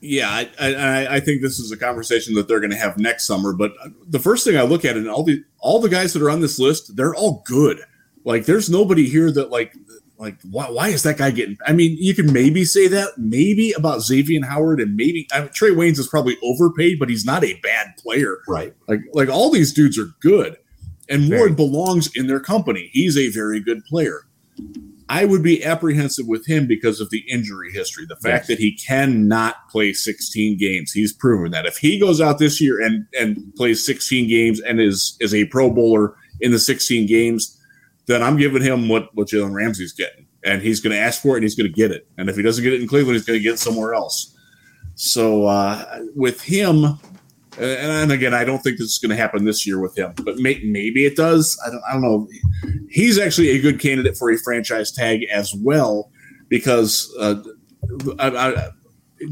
yeah, 0.00 0.30
I, 0.30 0.50
I, 0.58 1.14
I, 1.16 1.20
think 1.20 1.42
this 1.42 1.58
is 1.58 1.70
a 1.72 1.76
conversation 1.76 2.34
that 2.34 2.48
they're 2.48 2.60
going 2.60 2.70
to 2.70 2.76
have 2.76 2.98
next 2.98 3.26
summer. 3.26 3.52
But 3.52 3.72
the 4.08 4.18
first 4.18 4.44
thing 4.44 4.56
I 4.56 4.62
look 4.62 4.84
at, 4.84 4.96
and 4.96 5.08
all 5.08 5.22
the 5.22 5.44
all 5.58 5.80
the 5.80 5.88
guys 5.88 6.12
that 6.14 6.22
are 6.22 6.30
on 6.30 6.40
this 6.40 6.58
list, 6.58 6.96
they're 6.96 7.14
all 7.14 7.42
good. 7.46 7.80
Like, 8.24 8.46
there's 8.46 8.70
nobody 8.70 9.08
here 9.08 9.30
that 9.32 9.50
like 9.50 9.74
like 10.20 10.36
why, 10.50 10.70
why 10.70 10.88
is 10.88 11.02
that 11.02 11.18
guy 11.18 11.30
getting? 11.30 11.56
I 11.66 11.72
mean, 11.72 11.96
you 11.98 12.14
can 12.14 12.32
maybe 12.32 12.64
say 12.64 12.88
that 12.88 13.10
maybe 13.16 13.72
about 13.72 14.00
Xavier 14.00 14.44
Howard, 14.44 14.80
and 14.80 14.96
maybe 14.96 15.26
I 15.32 15.40
mean, 15.40 15.48
Trae 15.48 15.74
Waynes 15.74 15.98
is 15.98 16.08
probably 16.08 16.36
overpaid, 16.42 16.98
but 16.98 17.08
he's 17.08 17.24
not 17.24 17.44
a 17.44 17.58
bad 17.62 17.96
player. 17.98 18.38
Right. 18.48 18.74
Like 18.86 19.00
like 19.12 19.28
all 19.28 19.50
these 19.50 19.72
dudes 19.72 19.98
are 19.98 20.08
good, 20.20 20.56
and 21.08 21.30
Ward 21.30 21.56
belongs 21.56 22.10
in 22.14 22.26
their 22.26 22.40
company. 22.40 22.90
He's 22.92 23.18
a 23.18 23.30
very 23.30 23.60
good 23.60 23.84
player. 23.84 24.26
I 25.10 25.24
would 25.24 25.42
be 25.42 25.64
apprehensive 25.64 26.28
with 26.28 26.46
him 26.46 26.68
because 26.68 27.00
of 27.00 27.10
the 27.10 27.24
injury 27.28 27.72
history. 27.72 28.06
The 28.06 28.14
fact 28.14 28.42
yes. 28.42 28.46
that 28.46 28.58
he 28.60 28.76
cannot 28.76 29.68
play 29.68 29.92
16 29.92 30.56
games. 30.56 30.92
He's 30.92 31.12
proven 31.12 31.50
that. 31.50 31.66
If 31.66 31.78
he 31.78 31.98
goes 31.98 32.20
out 32.20 32.38
this 32.38 32.60
year 32.60 32.80
and 32.80 33.04
and 33.18 33.52
plays 33.56 33.84
16 33.84 34.28
games 34.28 34.60
and 34.60 34.80
is 34.80 35.16
is 35.18 35.34
a 35.34 35.46
pro 35.46 35.68
bowler 35.68 36.14
in 36.40 36.52
the 36.52 36.60
16 36.60 37.08
games, 37.08 37.60
then 38.06 38.22
I'm 38.22 38.36
giving 38.36 38.62
him 38.62 38.88
what 38.88 39.12
what 39.16 39.26
Jalen 39.26 39.52
Ramsey's 39.52 39.92
getting. 39.92 40.28
And 40.44 40.62
he's 40.62 40.78
going 40.78 40.94
to 40.94 41.02
ask 41.02 41.20
for 41.20 41.34
it 41.34 41.38
and 41.38 41.42
he's 41.42 41.56
going 41.56 41.68
to 41.68 41.76
get 41.76 41.90
it. 41.90 42.06
And 42.16 42.30
if 42.30 42.36
he 42.36 42.42
doesn't 42.42 42.62
get 42.62 42.72
it 42.72 42.80
in 42.80 42.86
Cleveland, 42.86 43.16
he's 43.16 43.26
going 43.26 43.38
to 43.38 43.42
get 43.42 43.54
it 43.54 43.58
somewhere 43.58 43.94
else. 43.94 44.32
So 44.94 45.46
uh, 45.46 46.02
with 46.14 46.40
him, 46.40 47.00
and 47.60 48.12
again, 48.12 48.34
I 48.34 48.44
don't 48.44 48.60
think 48.60 48.78
this 48.78 48.92
is 48.92 48.98
going 48.98 49.10
to 49.10 49.16
happen 49.16 49.44
this 49.44 49.66
year 49.66 49.80
with 49.80 49.96
him, 49.96 50.12
but 50.24 50.38
may, 50.38 50.60
maybe 50.64 51.04
it 51.04 51.16
does. 51.16 51.58
I 51.66 51.70
don't, 51.70 51.82
I 51.88 51.92
don't 51.92 52.02
know. 52.02 52.28
He's 52.88 53.18
actually 53.18 53.50
a 53.50 53.60
good 53.60 53.80
candidate 53.80 54.16
for 54.16 54.30
a 54.30 54.38
franchise 54.38 54.92
tag 54.92 55.24
as 55.32 55.54
well 55.54 56.10
because 56.48 57.14
uh, 57.18 57.42
I, 58.18 58.28
I, 58.28 58.68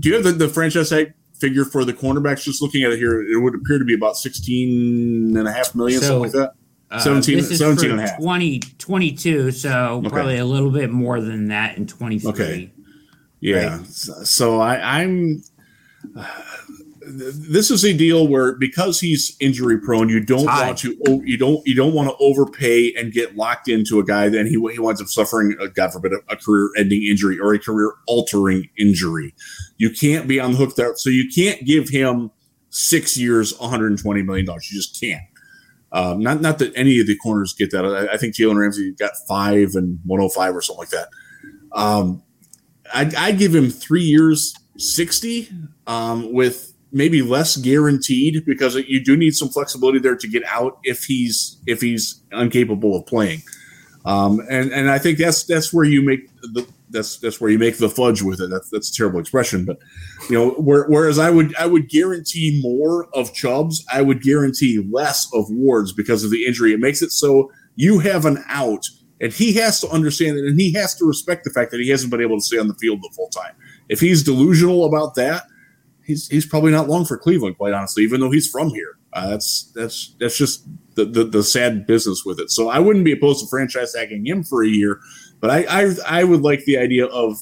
do 0.00 0.08
you 0.08 0.14
have 0.14 0.24
the, 0.24 0.32
the 0.32 0.48
franchise 0.48 0.90
tag 0.90 1.14
figure 1.38 1.64
for 1.64 1.84
the 1.84 1.92
cornerbacks? 1.92 2.42
Just 2.42 2.62
looking 2.62 2.84
at 2.84 2.92
it 2.92 2.98
here, 2.98 3.22
it 3.22 3.38
would 3.40 3.54
appear 3.54 3.78
to 3.78 3.84
be 3.84 3.94
about 3.94 4.16
16 4.16 5.36
and 5.36 5.48
a 5.48 5.52
half 5.52 5.74
million, 5.74 6.00
so, 6.00 6.06
something 6.06 6.22
like 6.22 6.32
that. 6.32 6.52
Uh, 6.90 7.00
17, 7.00 7.42
17 7.42 7.90
and 7.90 8.00
a 8.00 8.02
half. 8.08 8.18
2022, 8.18 9.50
so 9.50 9.70
okay. 9.70 10.08
probably 10.08 10.38
a 10.38 10.44
little 10.44 10.70
bit 10.70 10.90
more 10.90 11.20
than 11.20 11.48
that 11.48 11.76
in 11.76 11.86
23. 11.86 12.30
Okay. 12.30 12.72
Yeah. 13.40 13.76
Right? 13.76 13.86
So 13.86 14.60
I, 14.60 15.00
I'm. 15.00 15.42
Uh, 16.16 16.42
this 17.08 17.70
is 17.70 17.84
a 17.84 17.92
deal 17.92 18.28
where 18.28 18.54
because 18.54 19.00
he's 19.00 19.36
injury 19.40 19.78
prone, 19.78 20.08
you 20.08 20.20
don't 20.20 20.46
want 20.46 20.78
to 20.78 20.96
you 21.24 21.36
don't 21.36 21.66
you 21.66 21.74
don't 21.74 21.94
want 21.94 22.08
to 22.08 22.16
overpay 22.18 22.92
and 22.94 23.12
get 23.12 23.36
locked 23.36 23.68
into 23.68 23.98
a 23.98 24.04
guy. 24.04 24.28
Then 24.28 24.46
he 24.46 24.52
he 24.72 24.78
winds 24.78 25.00
up 25.00 25.08
suffering, 25.08 25.56
uh, 25.60 25.66
God 25.66 25.92
forbid, 25.92 26.12
a, 26.12 26.18
a 26.32 26.36
career 26.36 26.70
ending 26.76 27.02
injury 27.02 27.38
or 27.38 27.54
a 27.54 27.58
career 27.58 27.92
altering 28.06 28.68
injury. 28.78 29.34
You 29.76 29.90
can't 29.90 30.28
be 30.28 30.38
on 30.40 30.52
the 30.52 30.58
hook 30.58 30.76
there, 30.76 30.96
so 30.96 31.10
you 31.10 31.28
can't 31.34 31.64
give 31.64 31.88
him 31.88 32.30
six 32.70 33.16
years, 33.16 33.58
120 33.58 34.22
million 34.22 34.46
dollars. 34.46 34.70
You 34.70 34.78
just 34.78 35.00
can't. 35.00 35.22
Um, 35.90 36.20
not 36.20 36.40
not 36.40 36.58
that 36.58 36.72
any 36.76 37.00
of 37.00 37.06
the 37.06 37.16
corners 37.16 37.54
get 37.54 37.70
that. 37.70 37.84
I, 37.84 38.14
I 38.14 38.16
think 38.18 38.34
Jalen 38.34 38.58
Ramsey 38.58 38.92
got 38.92 39.12
five 39.26 39.74
and 39.74 39.98
105 40.04 40.56
or 40.56 40.60
something 40.60 40.80
like 40.80 40.90
that. 40.90 41.08
Um, 41.72 42.22
I'd, 42.92 43.14
I'd 43.14 43.38
give 43.38 43.54
him 43.54 43.70
three 43.70 44.02
years, 44.02 44.54
60 44.78 45.50
um, 45.86 46.32
with 46.32 46.72
maybe 46.92 47.22
less 47.22 47.56
guaranteed 47.56 48.44
because 48.46 48.74
you 48.74 49.02
do 49.02 49.16
need 49.16 49.34
some 49.34 49.48
flexibility 49.48 49.98
there 49.98 50.16
to 50.16 50.28
get 50.28 50.42
out 50.44 50.78
if 50.84 51.04
he's 51.04 51.60
if 51.66 51.80
he's 51.80 52.22
incapable 52.32 52.96
of 52.96 53.06
playing. 53.06 53.42
Um, 54.04 54.40
and 54.50 54.70
and 54.72 54.90
I 54.90 54.98
think 54.98 55.18
that's 55.18 55.44
that's 55.44 55.72
where 55.72 55.84
you 55.84 56.02
make 56.02 56.30
the 56.40 56.66
that's 56.90 57.18
that's 57.18 57.40
where 57.40 57.50
you 57.50 57.58
make 57.58 57.78
the 57.78 57.88
fudge 57.88 58.22
with 58.22 58.40
it. 58.40 58.50
That's 58.50 58.70
that's 58.70 58.90
a 58.90 58.94
terrible 58.94 59.20
expression, 59.20 59.64
but 59.64 59.78
you 60.30 60.38
know, 60.38 60.50
where, 60.52 60.86
whereas 60.86 61.18
I 61.18 61.30
would 61.30 61.54
I 61.56 61.66
would 61.66 61.88
guarantee 61.88 62.60
more 62.62 63.08
of 63.14 63.34
Chubbs, 63.34 63.84
I 63.92 64.02
would 64.02 64.22
guarantee 64.22 64.86
less 64.90 65.28
of 65.34 65.46
Ward's 65.50 65.92
because 65.92 66.24
of 66.24 66.30
the 66.30 66.46
injury. 66.46 66.72
It 66.72 66.80
makes 66.80 67.02
it 67.02 67.12
so 67.12 67.50
you 67.76 67.98
have 67.98 68.24
an 68.24 68.42
out, 68.48 68.86
and 69.20 69.32
he 69.32 69.52
has 69.54 69.80
to 69.82 69.88
understand 69.88 70.38
it, 70.38 70.44
and 70.46 70.58
he 70.58 70.72
has 70.72 70.94
to 70.96 71.04
respect 71.04 71.44
the 71.44 71.50
fact 71.50 71.70
that 71.72 71.80
he 71.80 71.88
hasn't 71.90 72.10
been 72.10 72.22
able 72.22 72.38
to 72.38 72.44
stay 72.44 72.58
on 72.58 72.68
the 72.68 72.74
field 72.74 73.02
the 73.02 73.12
full 73.14 73.28
time. 73.28 73.54
If 73.88 74.00
he's 74.00 74.22
delusional 74.22 74.84
about 74.84 75.14
that, 75.16 75.44
he's 76.08 76.26
he's 76.26 76.46
probably 76.46 76.72
not 76.72 76.88
long 76.88 77.04
for 77.04 77.16
Cleveland, 77.16 77.56
quite 77.56 77.72
honestly. 77.72 78.02
Even 78.02 78.20
though 78.20 78.30
he's 78.32 78.50
from 78.50 78.70
here, 78.70 78.98
uh, 79.12 79.28
that's 79.28 79.70
that's 79.76 80.16
that's 80.18 80.36
just 80.36 80.66
the, 80.96 81.04
the, 81.04 81.22
the 81.22 81.44
sad 81.44 81.86
business 81.86 82.24
with 82.24 82.40
it. 82.40 82.50
So 82.50 82.68
I 82.68 82.80
wouldn't 82.80 83.04
be 83.04 83.12
opposed 83.12 83.44
to 83.44 83.46
franchise 83.48 83.92
tagging 83.92 84.26
him 84.26 84.42
for 84.42 84.64
a 84.64 84.68
year, 84.68 84.98
but 85.38 85.50
I 85.50 85.64
I, 85.68 85.94
I 86.20 86.24
would 86.24 86.40
like 86.42 86.64
the 86.64 86.78
idea 86.78 87.06
of 87.06 87.36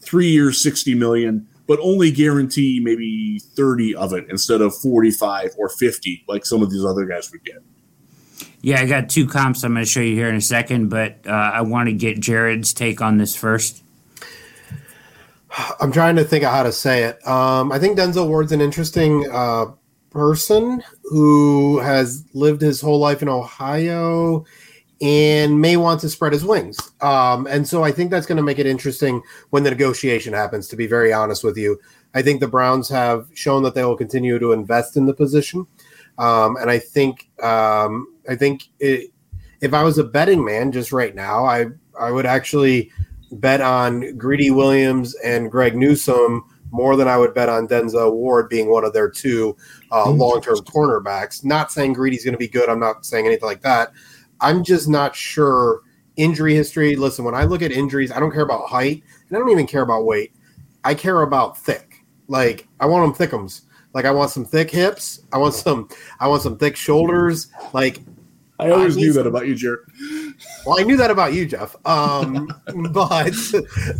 three 0.00 0.28
years, 0.28 0.60
sixty 0.62 0.94
million, 0.94 1.48
but 1.66 1.78
only 1.80 2.10
guarantee 2.10 2.80
maybe 2.82 3.38
thirty 3.56 3.94
of 3.94 4.12
it 4.12 4.26
instead 4.28 4.60
of 4.60 4.76
forty 4.76 5.12
five 5.12 5.54
or 5.56 5.70
fifty 5.70 6.24
like 6.28 6.44
some 6.44 6.62
of 6.62 6.70
these 6.70 6.84
other 6.84 7.06
guys 7.06 7.32
would 7.32 7.44
get. 7.44 7.62
Yeah, 8.60 8.80
I 8.80 8.86
got 8.86 9.08
two 9.08 9.26
comps 9.28 9.62
I'm 9.62 9.72
going 9.72 9.84
to 9.84 9.90
show 9.90 10.00
you 10.00 10.16
here 10.16 10.28
in 10.28 10.34
a 10.34 10.40
second, 10.40 10.88
but 10.88 11.18
uh, 11.26 11.30
I 11.30 11.62
want 11.62 11.88
to 11.88 11.92
get 11.92 12.18
Jared's 12.18 12.72
take 12.72 13.00
on 13.00 13.16
this 13.16 13.36
first. 13.36 13.84
I'm 15.80 15.92
trying 15.92 16.16
to 16.16 16.24
think 16.24 16.44
of 16.44 16.50
how 16.50 16.62
to 16.62 16.72
say 16.72 17.04
it. 17.04 17.26
Um, 17.26 17.72
I 17.72 17.78
think 17.78 17.98
Denzel 17.98 18.28
Ward's 18.28 18.52
an 18.52 18.60
interesting 18.60 19.28
uh, 19.30 19.66
person 20.10 20.82
who 21.04 21.78
has 21.78 22.24
lived 22.34 22.60
his 22.60 22.80
whole 22.80 22.98
life 22.98 23.22
in 23.22 23.28
Ohio 23.28 24.44
and 25.00 25.60
may 25.60 25.76
want 25.76 26.00
to 26.00 26.08
spread 26.08 26.32
his 26.32 26.44
wings. 26.44 26.76
Um, 27.00 27.46
and 27.46 27.66
so 27.66 27.84
I 27.84 27.92
think 27.92 28.10
that's 28.10 28.26
going 28.26 28.36
to 28.36 28.42
make 28.42 28.58
it 28.58 28.66
interesting 28.66 29.22
when 29.50 29.62
the 29.62 29.70
negotiation 29.70 30.32
happens, 30.32 30.68
to 30.68 30.76
be 30.76 30.86
very 30.86 31.12
honest 31.12 31.44
with 31.44 31.56
you. 31.56 31.78
I 32.14 32.22
think 32.22 32.40
the 32.40 32.48
Browns 32.48 32.88
have 32.88 33.28
shown 33.34 33.62
that 33.62 33.74
they 33.74 33.84
will 33.84 33.96
continue 33.96 34.38
to 34.38 34.52
invest 34.52 34.96
in 34.96 35.06
the 35.06 35.14
position. 35.14 35.66
Um, 36.18 36.56
and 36.56 36.68
I 36.68 36.78
think 36.78 37.28
um, 37.42 38.08
I 38.28 38.34
think 38.34 38.64
it, 38.80 39.12
if 39.60 39.72
I 39.72 39.84
was 39.84 39.98
a 39.98 40.04
betting 40.04 40.44
man 40.44 40.72
just 40.72 40.90
right 40.90 41.14
now, 41.14 41.44
I 41.44 41.66
I 41.98 42.10
would 42.10 42.26
actually 42.26 42.90
bet 43.32 43.60
on 43.60 44.16
Greedy 44.16 44.50
Williams 44.50 45.14
and 45.16 45.50
Greg 45.50 45.76
Newsome 45.76 46.44
more 46.70 46.96
than 46.96 47.08
I 47.08 47.16
would 47.16 47.34
bet 47.34 47.48
on 47.48 47.66
Denzel 47.66 48.12
Ward 48.12 48.48
being 48.48 48.70
one 48.70 48.84
of 48.84 48.92
their 48.92 49.10
two 49.10 49.56
uh, 49.90 50.10
long 50.10 50.40
term 50.40 50.56
cornerbacks. 50.58 51.44
Not 51.44 51.72
saying 51.72 51.94
Greedy's 51.94 52.24
going 52.24 52.34
to 52.34 52.38
be 52.38 52.48
good. 52.48 52.68
I'm 52.68 52.80
not 52.80 53.06
saying 53.06 53.26
anything 53.26 53.46
like 53.46 53.62
that. 53.62 53.92
I'm 54.40 54.62
just 54.64 54.88
not 54.88 55.16
sure. 55.16 55.80
Injury 56.16 56.54
history. 56.54 56.96
Listen, 56.96 57.24
when 57.24 57.34
I 57.34 57.44
look 57.44 57.62
at 57.62 57.70
injuries, 57.70 58.10
I 58.10 58.18
don't 58.18 58.32
care 58.32 58.42
about 58.42 58.68
height 58.68 59.02
and 59.28 59.36
I 59.36 59.40
don't 59.40 59.50
even 59.50 59.66
care 59.66 59.82
about 59.82 60.04
weight. 60.04 60.32
I 60.84 60.94
care 60.94 61.22
about 61.22 61.58
thick. 61.58 62.04
Like 62.26 62.66
I 62.80 62.86
want 62.86 63.16
them 63.16 63.28
thickums. 63.28 63.62
Like 63.94 64.04
I 64.04 64.10
want 64.10 64.30
some 64.30 64.44
thick 64.44 64.70
hips. 64.70 65.20
I 65.32 65.38
want 65.38 65.54
some. 65.54 65.88
I 66.20 66.28
want 66.28 66.42
some 66.42 66.58
thick 66.58 66.76
shoulders. 66.76 67.48
Like 67.72 68.00
I 68.58 68.70
always 68.70 68.96
I 68.96 69.00
knew 69.00 69.12
that 69.12 69.26
about 69.26 69.46
you, 69.46 69.54
Jared. 69.54 69.80
Well, 70.66 70.80
I 70.80 70.82
knew 70.82 70.96
that 70.96 71.10
about 71.10 71.32
you, 71.32 71.46
Jeff. 71.46 71.76
Um, 71.86 72.52
but 72.92 73.34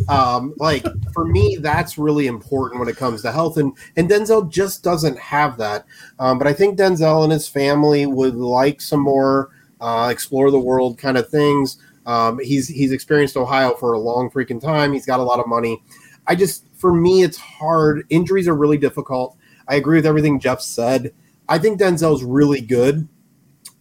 um, 0.09 0.53
like 0.57 0.83
for 1.13 1.25
me, 1.25 1.57
that's 1.61 1.97
really 1.97 2.27
important 2.27 2.79
when 2.79 2.89
it 2.89 2.97
comes 2.97 3.21
to 3.21 3.31
health, 3.31 3.57
and 3.57 3.75
and 3.95 4.09
Denzel 4.09 4.49
just 4.49 4.83
doesn't 4.83 5.17
have 5.17 5.57
that. 5.57 5.85
Um, 6.19 6.37
but 6.37 6.47
I 6.47 6.53
think 6.53 6.77
Denzel 6.77 7.23
and 7.23 7.31
his 7.31 7.47
family 7.47 8.05
would 8.05 8.35
like 8.35 8.81
some 8.81 9.01
more 9.01 9.51
uh, 9.79 10.09
explore 10.11 10.51
the 10.51 10.59
world 10.59 10.97
kind 10.97 11.17
of 11.17 11.29
things. 11.29 11.77
Um, 12.05 12.39
he's 12.39 12.67
he's 12.67 12.91
experienced 12.91 13.37
Ohio 13.37 13.75
for 13.75 13.93
a 13.93 13.99
long 13.99 14.29
freaking 14.29 14.61
time. 14.61 14.91
He's 14.91 15.05
got 15.05 15.19
a 15.19 15.23
lot 15.23 15.39
of 15.39 15.47
money. 15.47 15.81
I 16.27 16.35
just 16.35 16.65
for 16.75 16.93
me, 16.93 17.23
it's 17.23 17.37
hard. 17.37 18.05
Injuries 18.09 18.47
are 18.47 18.55
really 18.55 18.77
difficult. 18.77 19.37
I 19.67 19.75
agree 19.75 19.97
with 19.97 20.05
everything 20.05 20.39
Jeff 20.39 20.61
said. 20.61 21.13
I 21.47 21.59
think 21.59 21.79
Denzel's 21.79 22.23
really 22.23 22.61
good. 22.61 23.07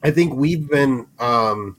I 0.03 0.11
think 0.11 0.35
we've 0.35 0.69
been 0.69 1.07
um, 1.19 1.77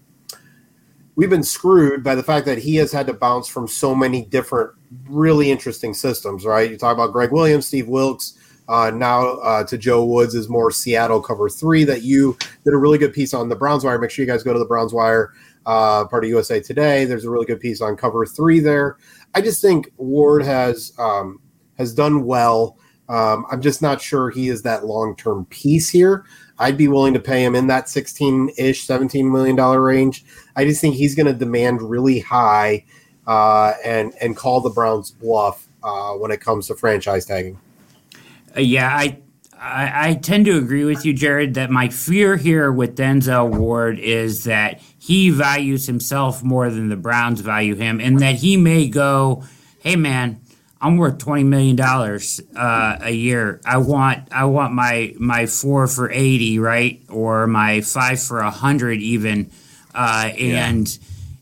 we've 1.16 1.30
been 1.30 1.44
screwed 1.44 2.04
by 2.04 2.16
the 2.16 2.24
fact 2.24 2.46
that 2.46 2.58
he 2.58 2.76
has 2.76 2.92
had 2.92 3.08
to 3.08 3.14
bounce 3.14 3.48
from 3.48 3.68
so 3.68 3.96
many 3.96 4.26
different 4.26 4.72
really 5.08 5.52
interesting 5.52 5.94
systems. 5.94 6.46
Right? 6.46 6.70
You 6.70 6.78
talk 6.78 6.96
about 6.96 7.14
Gregg 7.14 7.32
Williams, 7.32 7.68
Steve 7.68 7.88
Wilks. 7.88 8.36
Uh, 8.68 8.92
now 8.92 9.30
uh, 9.40 9.64
to 9.64 9.80
Joe 9.80 10.06
Woods 10.06 10.36
is 10.36 10.48
more 10.48 10.70
Seattle 10.70 11.22
cover 11.22 11.50
three 11.50 11.84
that 11.86 12.04
you 12.04 12.38
did 12.64 12.74
a 12.74 12.78
really 12.78 13.00
good 13.00 13.14
piece 13.14 13.34
on 13.34 13.50
the 13.50 13.56
Browns 13.56 13.84
Wire. 13.84 13.98
Make 13.98 14.12
sure 14.12 14.24
you 14.24 14.32
guys 14.32 14.44
go 14.44 14.54
to 14.54 14.60
the 14.60 14.66
Browns 14.66 14.94
Wire, 14.94 15.34
uh, 15.66 16.06
part 16.06 16.24
of 16.24 16.30
USA 16.30 16.60
Today. 16.60 17.06
There's 17.06 17.26
a 17.26 17.32
really 17.32 17.48
good 17.48 17.60
piece 17.60 17.82
on 17.82 17.98
cover 17.98 18.28
three 18.28 18.60
there. 18.60 18.98
I 19.34 19.42
just 19.42 19.60
think 19.60 19.92
Ward 19.98 20.44
has 20.44 20.94
um, 21.00 21.42
has 21.80 21.96
done 21.96 22.26
well. 22.26 22.78
Um, 23.08 23.48
I'm 23.50 23.60
just 23.60 23.82
not 23.82 24.00
sure 24.00 24.30
he 24.30 24.50
is 24.50 24.62
that 24.62 24.86
long 24.86 25.16
term 25.16 25.46
piece 25.46 25.90
here. 25.90 26.26
I'd 26.60 26.78
be 26.78 26.88
willing 26.88 27.14
to 27.14 27.20
pay 27.20 27.44
him 27.44 27.56
in 27.56 27.68
that 27.68 27.90
16 27.90 28.52
ish, 28.58 28.86
17 28.86 29.32
million 29.32 29.56
dollar 29.56 29.82
range. 29.82 30.26
I 30.56 30.66
just 30.66 30.82
think 30.82 30.96
he's 30.96 31.16
going 31.16 31.26
to 31.26 31.34
demand 31.34 31.82
really 31.82 32.20
high 32.20 32.86
uh, 33.26 33.74
and 33.86 34.14
and 34.22 34.36
call 34.36 34.60
the 34.60 34.70
Browns 34.70 35.12
bluff 35.12 35.68
uh, 35.84 36.14
when 36.14 36.32
it 36.32 36.42
comes 36.42 36.68
to 36.68 36.76
franchise 36.76 37.26
tagging. 37.26 37.60
Uh, 38.58 38.62
yeah, 38.62 38.90
I, 38.92 39.20
I, 39.58 40.10
I 40.10 40.14
tend 40.16 40.46
to 40.46 40.58
agree 40.58 40.84
with 40.84 41.06
you, 41.06 41.14
Jared. 41.14 41.54
That 41.54 41.70
my 41.70 41.90
fear 41.90 42.36
here 42.36 42.72
with 42.72 42.98
Denzel 42.98 43.56
Ward 43.56 44.00
is 44.00 44.44
that 44.46 44.82
he 44.98 45.30
values 45.30 45.86
himself 45.86 46.44
more 46.44 46.70
than 46.70 46.90
the 46.90 46.98
Browns 46.98 47.42
value 47.42 47.76
him, 47.76 48.02
and 48.02 48.20
that 48.20 48.36
he 48.36 48.58
may 48.58 48.90
go, 48.90 49.44
"Hey, 49.80 49.96
man." 49.96 50.42
I'm 50.82 50.98
worth 50.98 51.18
twenty 51.18 51.44
million 51.44 51.76
dollars 51.76 52.40
uh, 52.56 52.98
a 53.02 53.12
year. 53.12 53.60
I 53.66 53.78
want 53.78 54.30
I 54.32 54.46
want 54.46 54.74
my 54.74 55.14
my 55.20 55.46
four 55.46 55.88
for 55.88 56.10
eighty, 56.10 56.58
right, 56.58 57.02
or 57.10 57.48
my 57.48 57.82
five 57.82 58.22
for 58.22 58.40
a 58.40 58.50
hundred 58.52 59.02
even, 59.02 59.52
uh, 59.94 60.32
and 60.38 61.00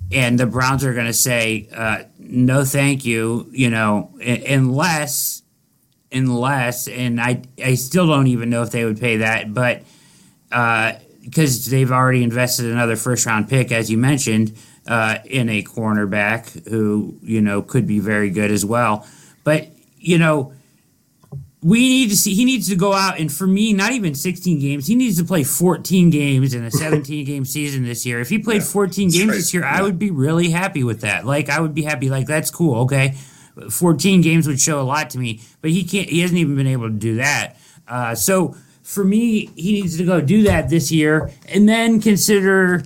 yeah. 0.10 0.24
and 0.24 0.40
the 0.40 0.48
Browns 0.48 0.84
are 0.84 0.94
going 0.94 1.06
to 1.06 1.14
say 1.14 1.70
uh, 1.76 2.04
no, 2.18 2.66
thank 2.66 3.06
you. 3.06 3.48
You 3.52 3.70
know, 3.70 4.12
unless 4.20 5.44
unless, 6.12 6.88
and 6.88 7.22
I 7.22 7.44
I 7.64 7.76
still 7.76 8.08
don't 8.08 8.28
even 8.28 8.50
know 8.50 8.64
if 8.64 8.72
they 8.72 8.86
would 8.86 9.00
pay 9.00 9.18
that, 9.18 9.54
but 9.54 9.84
because 10.50 11.68
uh, 11.68 11.72
they've 11.72 11.92
already 11.92 12.24
invested 12.24 12.72
another 12.72 12.96
first 12.96 13.28
round 13.28 13.50
pick, 13.50 13.72
as 13.72 13.92
you 13.92 13.98
mentioned. 13.98 14.58
Uh, 14.90 15.20
in 15.26 15.50
a 15.50 15.62
cornerback 15.64 16.66
who 16.70 17.20
you 17.22 17.42
know 17.42 17.62
could 17.62 17.86
be 17.86 18.00
very 18.00 18.30
good 18.30 18.50
as 18.50 18.64
well. 18.64 19.06
But, 19.48 19.70
you 19.98 20.18
know, 20.18 20.52
we 21.64 21.80
need 21.88 22.10
to 22.10 22.18
see 22.18 22.34
he 22.34 22.44
needs 22.44 22.68
to 22.68 22.76
go 22.76 22.92
out 22.92 23.18
and 23.18 23.32
for 23.32 23.48
me 23.48 23.72
not 23.72 23.94
even 23.94 24.14
16 24.14 24.60
games 24.60 24.88
he 24.88 24.94
needs 24.94 25.18
to 25.20 25.24
play 25.24 25.46
14 25.46 26.10
games 26.10 26.54
in 26.54 26.66
a 26.66 26.70
17 26.70 27.26
game 27.26 27.46
season 27.46 27.86
this 27.86 28.06
year. 28.06 28.20
If 28.20 28.28
he 28.28 28.40
played 28.40 28.62
yeah, 28.62 28.68
14 28.68 29.10
games 29.10 29.28
right. 29.30 29.36
this 29.36 29.54
year 29.54 29.64
yeah. 29.64 29.80
i 29.80 29.82
would 29.82 29.98
be 29.98 30.12
really 30.12 30.50
happy 30.50 30.84
with 30.84 31.00
that. 31.02 31.26
Like 31.26 31.48
i 31.48 31.62
would 31.62 31.74
be 31.74 31.84
happy 31.84 32.10
like 32.10 32.28
that's 32.28 32.52
cool 32.52 32.82
okay. 32.82 33.16
14 33.72 34.20
games 34.20 34.50
would 34.50 34.60
show 34.60 34.82
a 34.82 34.84
lot 34.84 35.12
to 35.12 35.18
me 35.18 35.40
but 35.62 35.72
he 35.72 35.86
can't 35.86 36.10
he 36.10 36.20
hasn't 36.20 36.40
even 36.40 36.58
been 36.58 36.68
able 36.68 36.90
to 36.90 36.96
do 36.96 37.16
that. 37.16 37.56
Uh, 37.88 38.14
so 38.16 38.54
for 38.84 39.06
me 39.06 39.46
he 39.56 39.82
needs 39.82 39.96
to 39.96 40.04
go 40.04 40.20
do 40.20 40.44
that 40.44 40.70
this 40.70 40.92
year 40.92 41.32
and 41.48 41.70
then 41.70 42.02
consider 42.02 42.84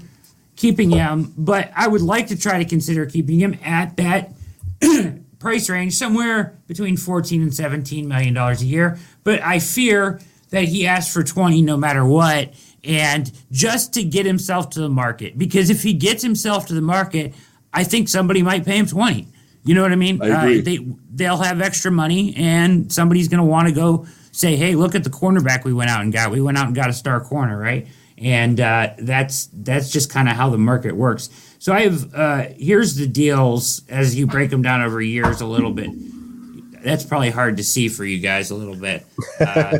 keeping 0.55 0.91
him. 0.91 1.33
But 1.35 1.71
i 1.75 1.87
would 1.87 2.01
like 2.01 2.27
to 2.27 2.37
try 2.39 2.59
to 2.59 2.69
consider 2.69 3.07
keeping 3.07 3.39
him 3.39 3.57
at 3.63 3.97
that 3.97 4.31
price 5.41 5.69
range, 5.69 5.93
somewhere 5.95 6.57
between 6.67 6.95
14 6.95 7.41
and 7.41 7.53
17 7.53 8.07
million 8.07 8.33
dollars 8.33 8.61
a 8.61 8.65
year. 8.65 8.97
But 9.23 9.41
I 9.41 9.59
fear 9.59 10.21
that 10.51 10.65
he 10.65 10.85
asked 10.87 11.11
for 11.11 11.23
20 11.23 11.61
no 11.61 11.75
matter 11.75 12.05
what, 12.05 12.53
and 12.83 13.31
just 13.51 13.93
to 13.95 14.03
get 14.03 14.25
himself 14.25 14.69
to 14.71 14.79
the 14.81 14.89
market. 14.89 15.37
Because 15.37 15.69
if 15.69 15.83
he 15.83 15.93
gets 15.93 16.23
himself 16.23 16.67
to 16.67 16.73
the 16.73 16.81
market, 16.81 17.33
I 17.73 17.83
think 17.83 18.07
somebody 18.07 18.43
might 18.43 18.65
pay 18.65 18.77
him 18.77 18.85
20. 18.85 19.27
You 19.63 19.75
know 19.75 19.81
what 19.81 19.91
I 19.91 19.95
mean? 19.95 20.21
I 20.21 20.27
agree. 20.27 20.59
Uh, 20.59 20.63
they 20.63 20.95
they'll 21.13 21.37
have 21.37 21.61
extra 21.61 21.91
money, 21.91 22.33
and 22.35 22.91
somebody's 22.91 23.27
going 23.27 23.39
to 23.39 23.45
want 23.45 23.67
to 23.67 23.73
go 23.73 24.05
say, 24.31 24.55
hey, 24.55 24.75
look 24.75 24.95
at 24.95 25.03
the 25.03 25.09
cornerback 25.09 25.65
we 25.65 25.73
went 25.73 25.89
out 25.89 26.01
and 26.01 26.11
got. 26.13 26.31
We 26.31 26.41
went 26.41 26.57
out 26.57 26.67
and 26.67 26.75
got 26.75 26.89
a 26.89 26.93
star 26.93 27.19
corner, 27.19 27.59
right? 27.59 27.87
And 28.17 28.59
uh, 28.59 28.93
that's 28.97 29.49
that's 29.53 29.89
just 29.89 30.09
kind 30.09 30.29
of 30.29 30.35
how 30.35 30.49
the 30.49 30.57
market 30.57 30.95
works. 30.95 31.29
So 31.61 31.73
I 31.73 31.81
have 31.81 32.11
uh, 32.15 32.45
here's 32.57 32.95
the 32.95 33.05
deals 33.05 33.83
as 33.87 34.15
you 34.15 34.25
break 34.25 34.49
them 34.49 34.63
down 34.63 34.81
over 34.81 34.99
years 34.99 35.41
a 35.41 35.45
little 35.45 35.69
bit. 35.69 35.91
That's 36.83 37.05
probably 37.05 37.29
hard 37.29 37.57
to 37.57 37.63
see 37.63 37.87
for 37.87 38.03
you 38.03 38.17
guys 38.17 38.49
a 38.49 38.55
little 38.55 38.75
bit. 38.75 39.05
Uh, 39.39 39.77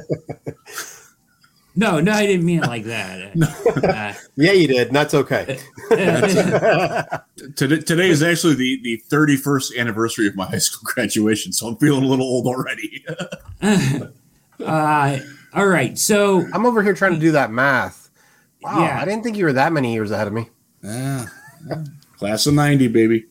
no, 1.76 2.00
no, 2.00 2.12
I 2.12 2.28
didn't 2.28 2.46
mean 2.46 2.60
it 2.60 2.68
like 2.68 2.84
that. 2.84 3.36
Uh, 3.84 4.14
yeah, 4.36 4.52
you 4.52 4.68
did. 4.68 4.92
That's 4.92 5.16
okay. 5.16 5.60
today, 7.56 7.80
today 7.80 8.10
is 8.10 8.22
actually 8.22 8.54
the, 8.54 8.80
the 8.84 9.02
31st 9.10 9.76
anniversary 9.80 10.28
of 10.28 10.36
my 10.36 10.46
high 10.46 10.60
school 10.60 10.88
graduation, 10.94 11.52
so 11.52 11.68
I'm 11.68 11.78
feeling 11.78 12.04
a 12.04 12.08
little 12.08 12.26
old 12.26 12.46
already. 12.46 13.04
uh, 14.64 15.18
all 15.54 15.66
right, 15.66 15.98
so 15.98 16.46
I'm 16.54 16.68
over 16.68 16.84
here 16.84 16.94
trying 16.94 17.14
to 17.14 17.20
do 17.20 17.32
that 17.32 17.50
math. 17.52 18.12
Wow, 18.62 18.82
yeah. 18.82 19.02
I 19.02 19.06
didn't 19.06 19.24
think 19.24 19.36
you 19.36 19.46
were 19.46 19.54
that 19.54 19.74
many 19.74 19.94
years 19.94 20.12
ahead 20.12 20.28
of 20.28 20.34
me. 20.34 20.50
Yeah, 20.84 21.26
class 22.18 22.46
of 22.48 22.54
'90, 22.54 22.88
baby. 22.90 23.26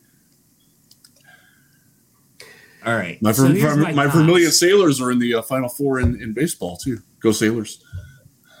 All 2.85 2.95
right, 2.95 3.21
my, 3.21 3.31
so 3.31 3.47
my, 3.47 3.91
my 3.91 4.07
Vermilion 4.07 4.51
Sailors 4.51 4.99
are 4.99 5.11
in 5.11 5.19
the 5.19 5.35
uh, 5.35 5.41
Final 5.43 5.69
Four 5.69 5.99
in, 5.99 6.19
in 6.21 6.33
baseball 6.33 6.77
too. 6.77 6.99
Go 7.19 7.31
Sailors! 7.31 7.83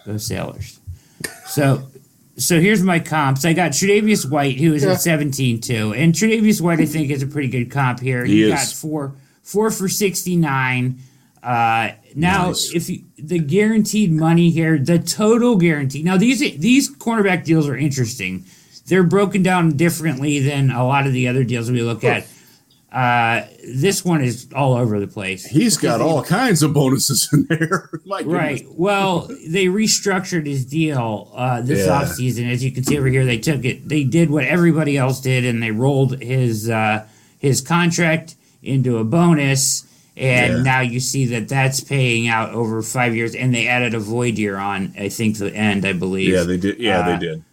Go 0.05 0.17
Sailors! 0.17 0.79
So 1.45 1.87
so 2.37 2.59
here's 2.59 2.81
my 2.81 2.99
comps. 2.99 3.45
I 3.45 3.53
got 3.53 3.71
Tre'Davious 3.71 4.29
White, 4.29 4.59
who 4.59 4.73
is 4.73 4.83
yeah. 4.83 4.91
at 4.91 5.01
17 5.01 5.61
too. 5.61 5.93
And 5.93 6.13
Tre'Davious 6.13 6.61
White, 6.61 6.79
I 6.79 6.85
think, 6.85 7.09
is 7.11 7.23
a 7.23 7.27
pretty 7.27 7.49
good 7.49 7.71
comp 7.71 7.99
here. 7.99 8.25
He, 8.25 8.43
he 8.43 8.49
got 8.49 8.65
four 8.65 9.15
four 9.43 9.71
for 9.71 9.89
69. 9.89 10.99
Uh, 11.43 11.91
now, 12.15 12.47
nice. 12.47 12.73
if 12.73 12.89
you, 12.89 13.03
the 13.17 13.39
guaranteed 13.39 14.11
money 14.11 14.49
here, 14.51 14.77
the 14.77 14.99
total 14.99 15.55
guarantee. 15.55 16.03
Now, 16.03 16.17
these 16.17 16.39
these 16.39 16.93
cornerback 16.95 17.43
deals 17.43 17.67
are 17.67 17.77
interesting. 17.77 18.45
They're 18.87 19.03
broken 19.03 19.43
down 19.43 19.77
differently 19.77 20.39
than 20.39 20.71
a 20.71 20.85
lot 20.85 21.07
of 21.07 21.13
the 21.13 21.27
other 21.27 21.43
deals 21.43 21.71
we 21.71 21.81
look 21.81 22.03
at. 22.03 22.27
Uh, 22.91 23.47
this 23.63 24.03
one 24.03 24.21
is 24.21 24.47
all 24.53 24.73
over 24.73 24.99
the 24.99 25.07
place. 25.07 25.45
He's 25.45 25.77
got 25.77 26.01
all 26.01 26.23
kinds 26.23 26.61
of 26.61 26.73
bonuses 26.73 27.29
in 27.31 27.45
there. 27.45 27.89
right. 28.25 28.65
Well, 28.69 29.29
they 29.47 29.67
restructured 29.67 30.45
his 30.45 30.65
deal 30.65 31.31
uh, 31.33 31.61
this 31.61 31.85
yeah. 31.85 32.01
offseason. 32.01 32.51
As 32.51 32.63
you 32.63 32.71
can 32.71 32.83
see 32.83 32.97
over 32.97 33.07
here, 33.07 33.23
they 33.23 33.37
took 33.37 33.63
it. 33.63 33.87
They 33.87 34.03
did 34.03 34.29
what 34.29 34.43
everybody 34.43 34.97
else 34.97 35.21
did, 35.21 35.45
and 35.45 35.63
they 35.63 35.71
rolled 35.71 36.21
his 36.21 36.69
uh, 36.69 37.07
his 37.39 37.61
contract 37.61 38.35
into 38.61 38.97
a 38.97 39.05
bonus. 39.05 39.87
And 40.17 40.57
yeah. 40.57 40.63
now 40.63 40.81
you 40.81 40.99
see 40.99 41.25
that 41.27 41.47
that's 41.47 41.79
paying 41.79 42.27
out 42.27 42.49
over 42.49 42.81
five 42.81 43.15
years, 43.15 43.33
and 43.35 43.55
they 43.55 43.67
added 43.67 43.93
a 43.93 43.99
void 43.99 44.37
year 44.37 44.57
on. 44.57 44.93
I 44.99 45.07
think 45.07 45.37
the 45.37 45.55
end, 45.55 45.85
I 45.85 45.93
believe. 45.93 46.33
Yeah, 46.33 46.43
they 46.43 46.57
did. 46.57 46.77
Yeah, 46.77 47.03
they 47.03 47.13
uh, 47.13 47.19
did. 47.19 47.43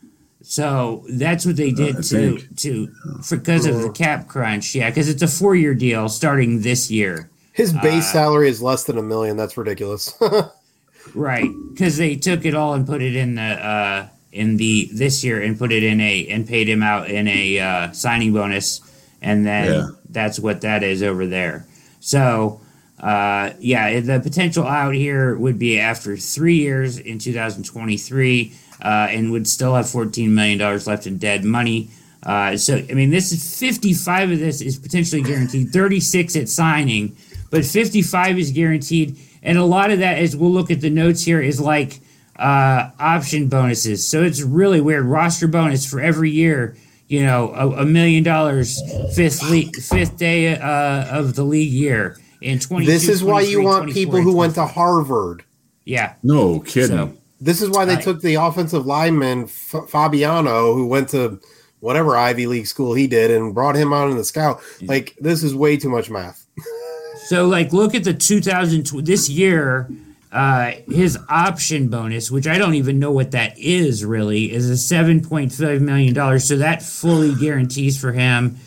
So 0.42 1.04
that's 1.08 1.44
what 1.44 1.56
they 1.56 1.72
did 1.72 1.96
uh, 1.96 2.02
to 2.02 2.38
to 2.38 2.94
because 3.28 3.66
of 3.66 3.82
the 3.82 3.90
cap 3.90 4.28
crunch. 4.28 4.74
Yeah, 4.74 4.88
because 4.88 5.08
it's 5.08 5.22
a 5.22 5.28
four 5.28 5.56
year 5.56 5.74
deal 5.74 6.08
starting 6.08 6.60
this 6.62 6.90
year. 6.90 7.28
His 7.52 7.72
base 7.72 8.08
uh, 8.10 8.12
salary 8.12 8.48
is 8.48 8.62
less 8.62 8.84
than 8.84 8.98
a 8.98 9.02
million. 9.02 9.36
That's 9.36 9.56
ridiculous. 9.56 10.16
right, 11.14 11.50
because 11.70 11.96
they 11.96 12.14
took 12.14 12.44
it 12.44 12.54
all 12.54 12.74
and 12.74 12.86
put 12.86 13.02
it 13.02 13.16
in 13.16 13.34
the 13.34 13.42
uh, 13.42 14.08
in 14.30 14.58
the 14.58 14.88
this 14.92 15.24
year 15.24 15.42
and 15.42 15.58
put 15.58 15.72
it 15.72 15.82
in 15.82 16.00
a 16.00 16.28
and 16.28 16.46
paid 16.46 16.68
him 16.68 16.84
out 16.84 17.10
in 17.10 17.26
a 17.26 17.58
uh, 17.58 17.92
signing 17.92 18.32
bonus, 18.32 18.80
and 19.20 19.44
then 19.44 19.72
yeah. 19.72 19.88
that's 20.08 20.38
what 20.38 20.60
that 20.60 20.82
is 20.82 21.02
over 21.02 21.26
there. 21.26 21.66
So. 22.00 22.60
Uh, 23.00 23.52
yeah, 23.60 24.00
the 24.00 24.18
potential 24.18 24.66
out 24.66 24.92
here 24.92 25.36
would 25.36 25.56
be 25.56 25.78
after 25.78 26.16
three 26.16 26.56
years 26.56 26.98
in 26.98 27.16
2023 27.20 28.52
uh, 28.82 29.08
and 29.10 29.32
would 29.32 29.48
still 29.48 29.74
have 29.74 29.86
$14 29.86 30.28
million 30.28 30.58
left 30.58 31.06
in 31.06 31.18
dead 31.18 31.44
money. 31.44 31.90
Uh, 32.22 32.56
so, 32.56 32.76
I 32.76 32.94
mean, 32.94 33.10
this 33.10 33.32
is 33.32 33.58
55 33.58 34.32
of 34.32 34.38
this 34.38 34.60
is 34.60 34.78
potentially 34.78 35.22
guaranteed, 35.22 35.70
36 35.70 36.36
at 36.36 36.48
signing, 36.48 37.16
but 37.50 37.64
55 37.64 38.38
is 38.38 38.50
guaranteed. 38.50 39.18
And 39.42 39.56
a 39.56 39.64
lot 39.64 39.90
of 39.90 40.00
that, 40.00 40.18
as 40.18 40.36
we'll 40.36 40.50
look 40.50 40.70
at 40.70 40.80
the 40.80 40.90
notes 40.90 41.22
here, 41.22 41.40
is 41.40 41.60
like 41.60 42.00
uh, 42.38 42.90
option 42.98 43.48
bonuses. 43.48 44.08
So 44.08 44.22
it's 44.22 44.42
really 44.42 44.80
weird. 44.80 45.04
Roster 45.04 45.48
bonus 45.48 45.88
for 45.88 46.00
every 46.00 46.30
year, 46.30 46.76
you 47.06 47.22
know, 47.24 47.52
a, 47.54 47.82
a 47.82 47.84
million 47.84 48.22
dollars 48.24 48.80
fifth 49.14 49.48
league, 49.48 49.76
fifth 49.76 50.16
day 50.16 50.56
uh, 50.56 51.18
of 51.18 51.34
the 51.34 51.44
league 51.44 51.72
year 51.72 52.18
in 52.40 52.58
20. 52.58 52.86
This 52.86 53.08
is 53.08 53.22
why 53.22 53.40
you 53.40 53.62
want 53.62 53.92
people 53.92 54.20
who 54.20 54.36
went 54.36 54.54
to 54.56 54.66
Harvard. 54.66 55.44
Yeah. 55.84 56.14
No 56.22 56.60
kidding. 56.60 56.88
So, 56.88 57.16
this 57.40 57.62
is 57.62 57.70
why 57.70 57.84
they 57.84 57.96
took 57.96 58.20
the 58.20 58.34
offensive 58.34 58.86
lineman 58.86 59.44
F- 59.44 59.88
Fabiano, 59.88 60.74
who 60.74 60.86
went 60.86 61.08
to 61.10 61.40
whatever 61.80 62.16
Ivy 62.16 62.46
League 62.46 62.66
school 62.66 62.94
he 62.94 63.06
did, 63.06 63.30
and 63.30 63.54
brought 63.54 63.76
him 63.76 63.92
on 63.92 64.10
in 64.10 64.16
the 64.16 64.24
scout. 64.24 64.60
Like 64.82 65.16
this 65.20 65.42
is 65.42 65.54
way 65.54 65.76
too 65.76 65.88
much 65.88 66.10
math. 66.10 66.46
so, 67.26 67.46
like, 67.46 67.72
look 67.72 67.94
at 67.94 68.04
the 68.04 68.14
2000 68.14 69.04
this 69.04 69.28
year. 69.28 69.88
Uh, 70.30 70.72
his 70.88 71.18
option 71.30 71.88
bonus, 71.88 72.30
which 72.30 72.46
I 72.46 72.58
don't 72.58 72.74
even 72.74 72.98
know 72.98 73.10
what 73.10 73.30
that 73.30 73.58
is 73.58 74.04
really, 74.04 74.52
is 74.52 74.68
a 74.68 74.76
seven 74.76 75.22
point 75.22 75.52
five 75.52 75.80
million 75.80 76.12
dollars. 76.12 76.46
So 76.46 76.58
that 76.58 76.82
fully 76.82 77.34
guarantees 77.34 77.98
for 77.98 78.12
him, 78.12 78.58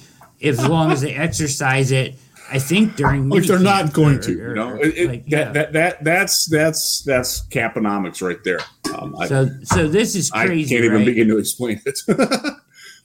as 0.42 0.68
long 0.68 0.92
as 0.92 1.02
they 1.02 1.14
exercise 1.14 1.92
it, 1.92 2.16
I 2.52 2.60
think 2.60 2.98
during 2.98 3.30
which 3.30 3.48
they're 3.48 3.60
not 3.60 3.94
going 3.94 4.18
or, 4.18 4.22
to. 4.24 4.42
Or, 4.42 4.50
you 4.50 4.56
know, 4.56 4.76
it, 4.76 4.98
it, 4.98 5.08
like, 5.08 5.24
yeah. 5.26 5.52
that, 5.52 5.74
that 5.74 6.04
that's 6.04 6.46
that's 6.46 7.02
that's 7.04 7.48
caponomics 7.48 8.22
right 8.22 8.44
there. 8.44 8.60
Um, 8.94 9.16
so 9.26 9.50
I, 9.50 9.64
so 9.64 9.88
this 9.88 10.16
is 10.16 10.30
crazy. 10.30 10.76
I 10.76 10.80
can't 10.80 10.86
even 10.86 11.06
begin 11.06 11.30
to 11.30 11.38
explain 11.38 11.82
it. 11.86 12.00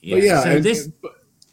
yeah, 0.01 0.15
yeah. 0.17 0.43
So 0.43 0.59
this. 0.59 0.89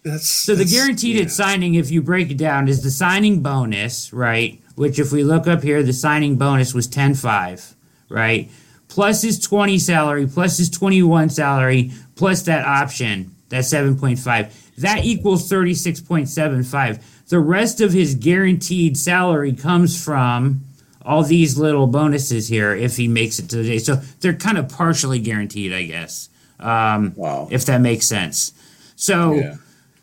That's, 0.03 0.29
so 0.29 0.55
that's, 0.55 0.71
the 0.71 0.77
guaranteed 0.77 1.17
yeah. 1.17 1.27
signing, 1.29 1.77
if 1.77 1.91
you 1.91 2.03
break 2.03 2.31
it 2.31 2.37
down, 2.37 2.69
is 2.69 2.83
the 2.83 2.91
signing 2.91 3.43
bonus, 3.43 4.13
right? 4.13 4.61
Which, 4.75 4.99
if 4.99 5.13
we 5.13 5.25
look 5.25 5.47
up 5.47 5.63
here, 5.63 5.83
the 5.83 5.95
signing 5.95 6.37
bonus 6.37 6.75
was 6.75 6.87
10-5, 6.89 7.75
right? 8.11 8.51
Plus 8.89 9.23
his 9.23 9.41
20 9.41 9.79
salary, 9.79 10.27
plus 10.27 10.59
his 10.59 10.69
21 10.69 11.31
salary, 11.31 11.91
plus 12.17 12.43
that 12.43 12.67
option, 12.67 13.35
that 13.49 13.65
7.5. 13.65 14.75
That 14.77 15.07
equals 15.07 15.51
36.75 15.51 17.03
the 17.29 17.41
rest 17.41 17.81
of 17.81 17.93
his 17.93 18.15
guaranteed 18.15 18.97
salary 18.97 19.53
comes 19.53 20.03
from 20.03 20.63
all 21.05 21.23
these 21.23 21.59
little 21.59 21.87
bonuses 21.87 22.49
here 22.49 22.75
if 22.75 22.97
he 22.97 23.09
makes 23.09 23.39
it 23.39 23.49
to 23.51 23.57
the 23.57 23.65
day. 23.65 23.79
So 23.79 23.97
they're 24.21 24.35
kind 24.35 24.59
of 24.59 24.69
partially 24.69 25.19
guaranteed, 25.19 25.73
I 25.73 25.85
guess. 25.85 26.29
Um, 26.59 27.13
wow. 27.17 27.49
If 27.51 27.67
that 27.67 27.81
makes 27.81 28.07
sense. 28.07 28.53
So 28.97 29.35
yeah. 29.35 29.57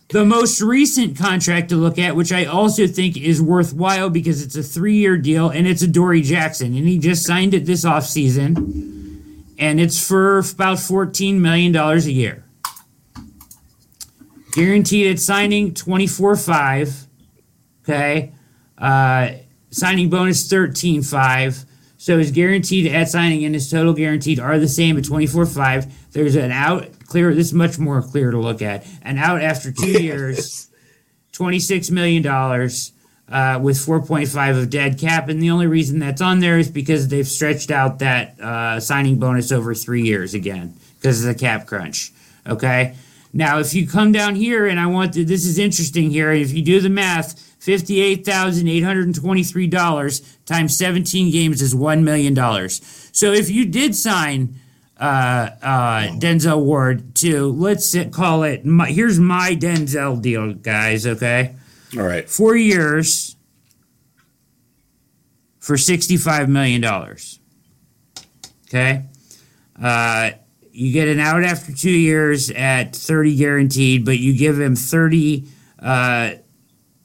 the 0.10 0.26
most 0.26 0.62
recent 0.62 1.18
contract 1.18 1.70
to 1.70 1.76
look 1.76 1.98
at, 1.98 2.16
which 2.16 2.32
I 2.32 2.46
also 2.46 2.86
think 2.88 3.18
is 3.18 3.42
worthwhile 3.42 4.10
because 4.10 4.44
it's 4.44 4.56
a 4.56 4.64
three 4.64 4.96
year 4.96 5.18
deal 5.18 5.50
and 5.50 5.68
it's 5.68 5.82
Adoree 5.82 6.22
Jackson. 6.22 6.76
And 6.76 6.88
he 6.88 7.00
just 7.00 7.26
signed 7.26 7.54
it 7.54 7.66
this 7.66 7.86
offseason. 7.86 8.58
And 9.58 9.80
it's 9.80 10.06
for 10.06 10.40
about 10.40 10.78
$14 10.78 11.40
million 11.40 11.76
a 11.76 11.98
year. 12.00 12.44
Guaranteed 14.54 15.08
at 15.08 15.20
signing 15.20 15.74
24 15.74 16.36
5 16.36 17.08
Okay. 17.84 18.32
Uh, 18.78 19.32
signing 19.70 20.10
bonus 20.10 20.48
13.5. 20.48 21.66
So 21.98 22.18
his 22.18 22.32
guaranteed 22.32 22.92
at 22.92 23.10
signing 23.10 23.46
and 23.46 23.54
his 23.54 23.70
total 23.70 23.94
guaranteed 23.94 24.40
are 24.40 24.58
the 24.58 24.68
same 24.68 24.98
at 24.98 25.04
24.5. 25.04 25.92
There's 26.12 26.36
an 26.36 26.52
out 26.52 26.88
clear. 27.06 27.34
This 27.34 27.48
is 27.48 27.54
much 27.54 27.78
more 27.78 28.02
clear 28.02 28.32
to 28.32 28.40
look 28.40 28.62
at. 28.62 28.86
An 29.04 29.18
out 29.18 29.42
after 29.42 29.72
two 29.72 29.92
years, 30.04 30.70
$26 31.34 31.92
million. 31.92 32.26
Uh, 32.26 33.58
with 33.62 33.78
4.5 33.78 34.62
of 34.62 34.70
dead 34.70 35.00
cap. 35.00 35.30
And 35.30 35.42
the 35.42 35.52
only 35.52 35.66
reason 35.66 36.00
that's 36.00 36.20
on 36.20 36.40
there 36.40 36.60
is 36.60 36.70
because 36.70 37.08
they've 37.08 37.26
stretched 37.26 37.72
out 37.72 38.00
that 38.00 38.38
uh, 38.42 38.82
signing 38.82 39.20
bonus 39.20 39.54
over 39.54 39.74
three 39.74 40.02
years 40.02 40.34
again 40.34 40.74
because 40.98 41.24
of 41.24 41.34
the 41.34 41.40
cap 41.40 41.66
crunch. 41.66 42.12
Okay. 42.46 42.94
Now, 43.34 43.60
if 43.60 43.74
you 43.74 43.88
come 43.88 44.12
down 44.12 44.36
here, 44.36 44.68
and 44.68 44.78
I 44.80 44.86
want 44.88 45.14
to, 45.14 45.24
this 45.24 45.46
is 45.46 45.58
interesting 45.58 46.12
here, 46.12 46.32
if 46.32 46.52
you 46.54 46.62
do 46.62 46.82
the 46.82 46.90
math, 46.90 47.36
$58,823 47.62 50.46
times 50.46 50.78
17 50.78 51.32
games 51.32 51.62
is 51.62 51.74
$1 51.76 52.04
million. 52.04 52.36
So 52.70 53.32
if 53.32 53.50
you 53.50 53.66
did 53.66 53.96
sign 53.96 54.56
uh, 55.00 55.52
uh, 55.62 56.08
Denzel 56.18 56.62
Ward 56.64 57.16
to, 57.16 57.50
let's 57.52 57.96
call 58.12 58.44
it, 58.44 58.66
my, 58.66 58.92
here's 58.92 59.20
my 59.20 59.56
Denzel 59.56 60.22
deal, 60.22 60.54
guys, 60.54 61.08
okay? 61.08 61.56
All 61.98 62.04
right. 62.04 62.30
Four 62.30 62.56
years 62.56 63.36
for 65.60 65.76
$65 65.76 66.48
million. 66.48 66.86
Okay? 68.68 69.06
Uh, 69.82 70.32
you 70.72 70.92
get 70.94 71.08
an 71.08 71.20
out 71.20 71.44
after 71.44 71.74
two 71.74 71.92
years 71.92 72.50
at 72.52 72.96
30 72.96 73.36
guaranteed, 73.36 74.06
but 74.06 74.20
you 74.20 74.36
give 74.36 74.60
him 74.60 74.76
30 74.76 75.48
uh, 75.80 76.32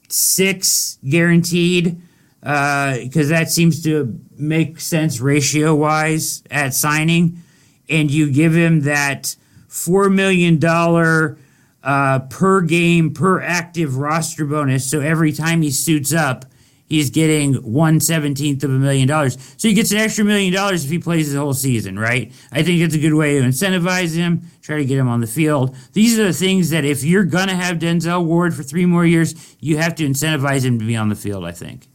six 0.09 0.99
guaranteed. 1.07 2.01
because 2.39 3.31
uh, 3.31 3.35
that 3.35 3.49
seems 3.49 3.83
to 3.83 4.19
make 4.37 4.79
sense 4.79 5.19
ratio 5.19 5.75
wise 5.75 6.43
at 6.49 6.73
signing, 6.73 7.41
and 7.89 8.11
you 8.11 8.31
give 8.31 8.55
him 8.55 8.81
that 8.81 9.35
four 9.67 10.09
million 10.09 10.59
dollar 10.59 11.37
uh, 11.83 12.19
per 12.19 12.61
game 12.61 13.13
per 13.13 13.41
active 13.41 13.97
roster 13.97 14.45
bonus. 14.45 14.89
So 14.89 15.01
every 15.01 15.31
time 15.31 15.61
he 15.61 15.71
suits 15.71 16.13
up, 16.13 16.45
he's 16.87 17.09
getting 17.09 17.55
one 17.55 17.99
seventeenth 17.99 18.63
of 18.63 18.71
a 18.71 18.77
million 18.79 19.07
dollars. 19.07 19.37
So 19.57 19.67
he 19.67 19.73
gets 19.73 19.91
an 19.91 19.97
extra 19.97 20.25
million 20.25 20.53
dollars 20.53 20.83
if 20.83 20.91
he 20.91 20.99
plays 20.99 21.31
the 21.31 21.39
whole 21.39 21.53
season, 21.53 21.99
right? 21.99 22.31
I 22.51 22.63
think 22.63 22.81
it's 22.81 22.95
a 22.95 22.99
good 22.99 23.13
way 23.13 23.39
to 23.39 23.45
incentivize 23.45 24.15
him, 24.15 24.41
try 24.61 24.77
to 24.77 24.85
get 24.85 24.97
him 24.97 25.07
on 25.07 25.21
the 25.21 25.27
field. 25.27 25.75
These 25.93 26.17
are 26.17 26.25
the 26.25 26.33
things 26.33 26.69
that 26.71 26.85
if 26.85 27.03
you're 27.03 27.23
gonna 27.23 27.55
have 27.55 27.77
Denzel 27.77 28.25
Ward 28.25 28.55
for 28.55 28.63
three 28.63 28.85
more 28.85 29.05
years, 29.05 29.55
you 29.59 29.77
have 29.77 29.95
to 29.95 30.07
incentivize 30.07 30.63
him 30.63 30.79
to 30.79 30.85
be 30.85 30.95
on 30.95 31.09
the 31.09 31.15
field. 31.15 31.45
I 31.45 31.51
think. 31.51 31.87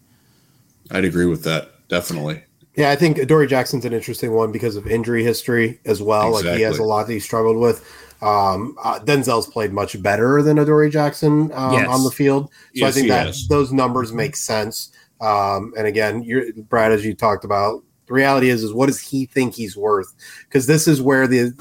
I'd 0.90 1.04
agree 1.04 1.26
with 1.26 1.44
that 1.44 1.88
definitely. 1.88 2.42
Yeah, 2.76 2.90
I 2.90 2.96
think 2.96 3.18
Adoree 3.18 3.48
Jackson's 3.48 3.84
an 3.84 3.92
interesting 3.92 4.32
one 4.32 4.50
because 4.50 4.76
of 4.76 4.86
injury 4.86 5.22
history 5.22 5.78
as 5.84 6.00
well. 6.00 6.28
Exactly. 6.28 6.50
Like 6.50 6.58
he 6.58 6.62
has 6.62 6.78
a 6.78 6.84
lot 6.84 7.06
that 7.06 7.12
he 7.12 7.20
struggled 7.20 7.58
with. 7.58 7.84
Um, 8.22 8.76
uh, 8.82 9.00
Denzel's 9.00 9.48
played 9.48 9.72
much 9.72 10.00
better 10.00 10.42
than 10.42 10.58
Adoree 10.58 10.90
Jackson 10.90 11.50
um, 11.52 11.72
yes. 11.72 11.88
on 11.88 12.04
the 12.04 12.10
field, 12.10 12.50
so 12.50 12.52
yes, 12.72 12.88
I 12.88 12.92
think 12.92 13.08
that 13.08 13.26
has. 13.26 13.48
those 13.48 13.72
numbers 13.72 14.12
make 14.12 14.36
sense. 14.36 14.92
Um, 15.20 15.74
and 15.76 15.88
again, 15.88 16.22
you're, 16.22 16.52
Brad, 16.52 16.92
as 16.92 17.04
you 17.04 17.14
talked 17.14 17.44
about, 17.44 17.82
the 18.06 18.14
reality 18.14 18.48
is, 18.48 18.62
is 18.62 18.72
what 18.72 18.86
does 18.86 19.00
he 19.00 19.26
think 19.26 19.54
he's 19.54 19.76
worth? 19.76 20.14
Because 20.44 20.66
this 20.66 20.86
is 20.86 21.02
where 21.02 21.26
the 21.26 21.52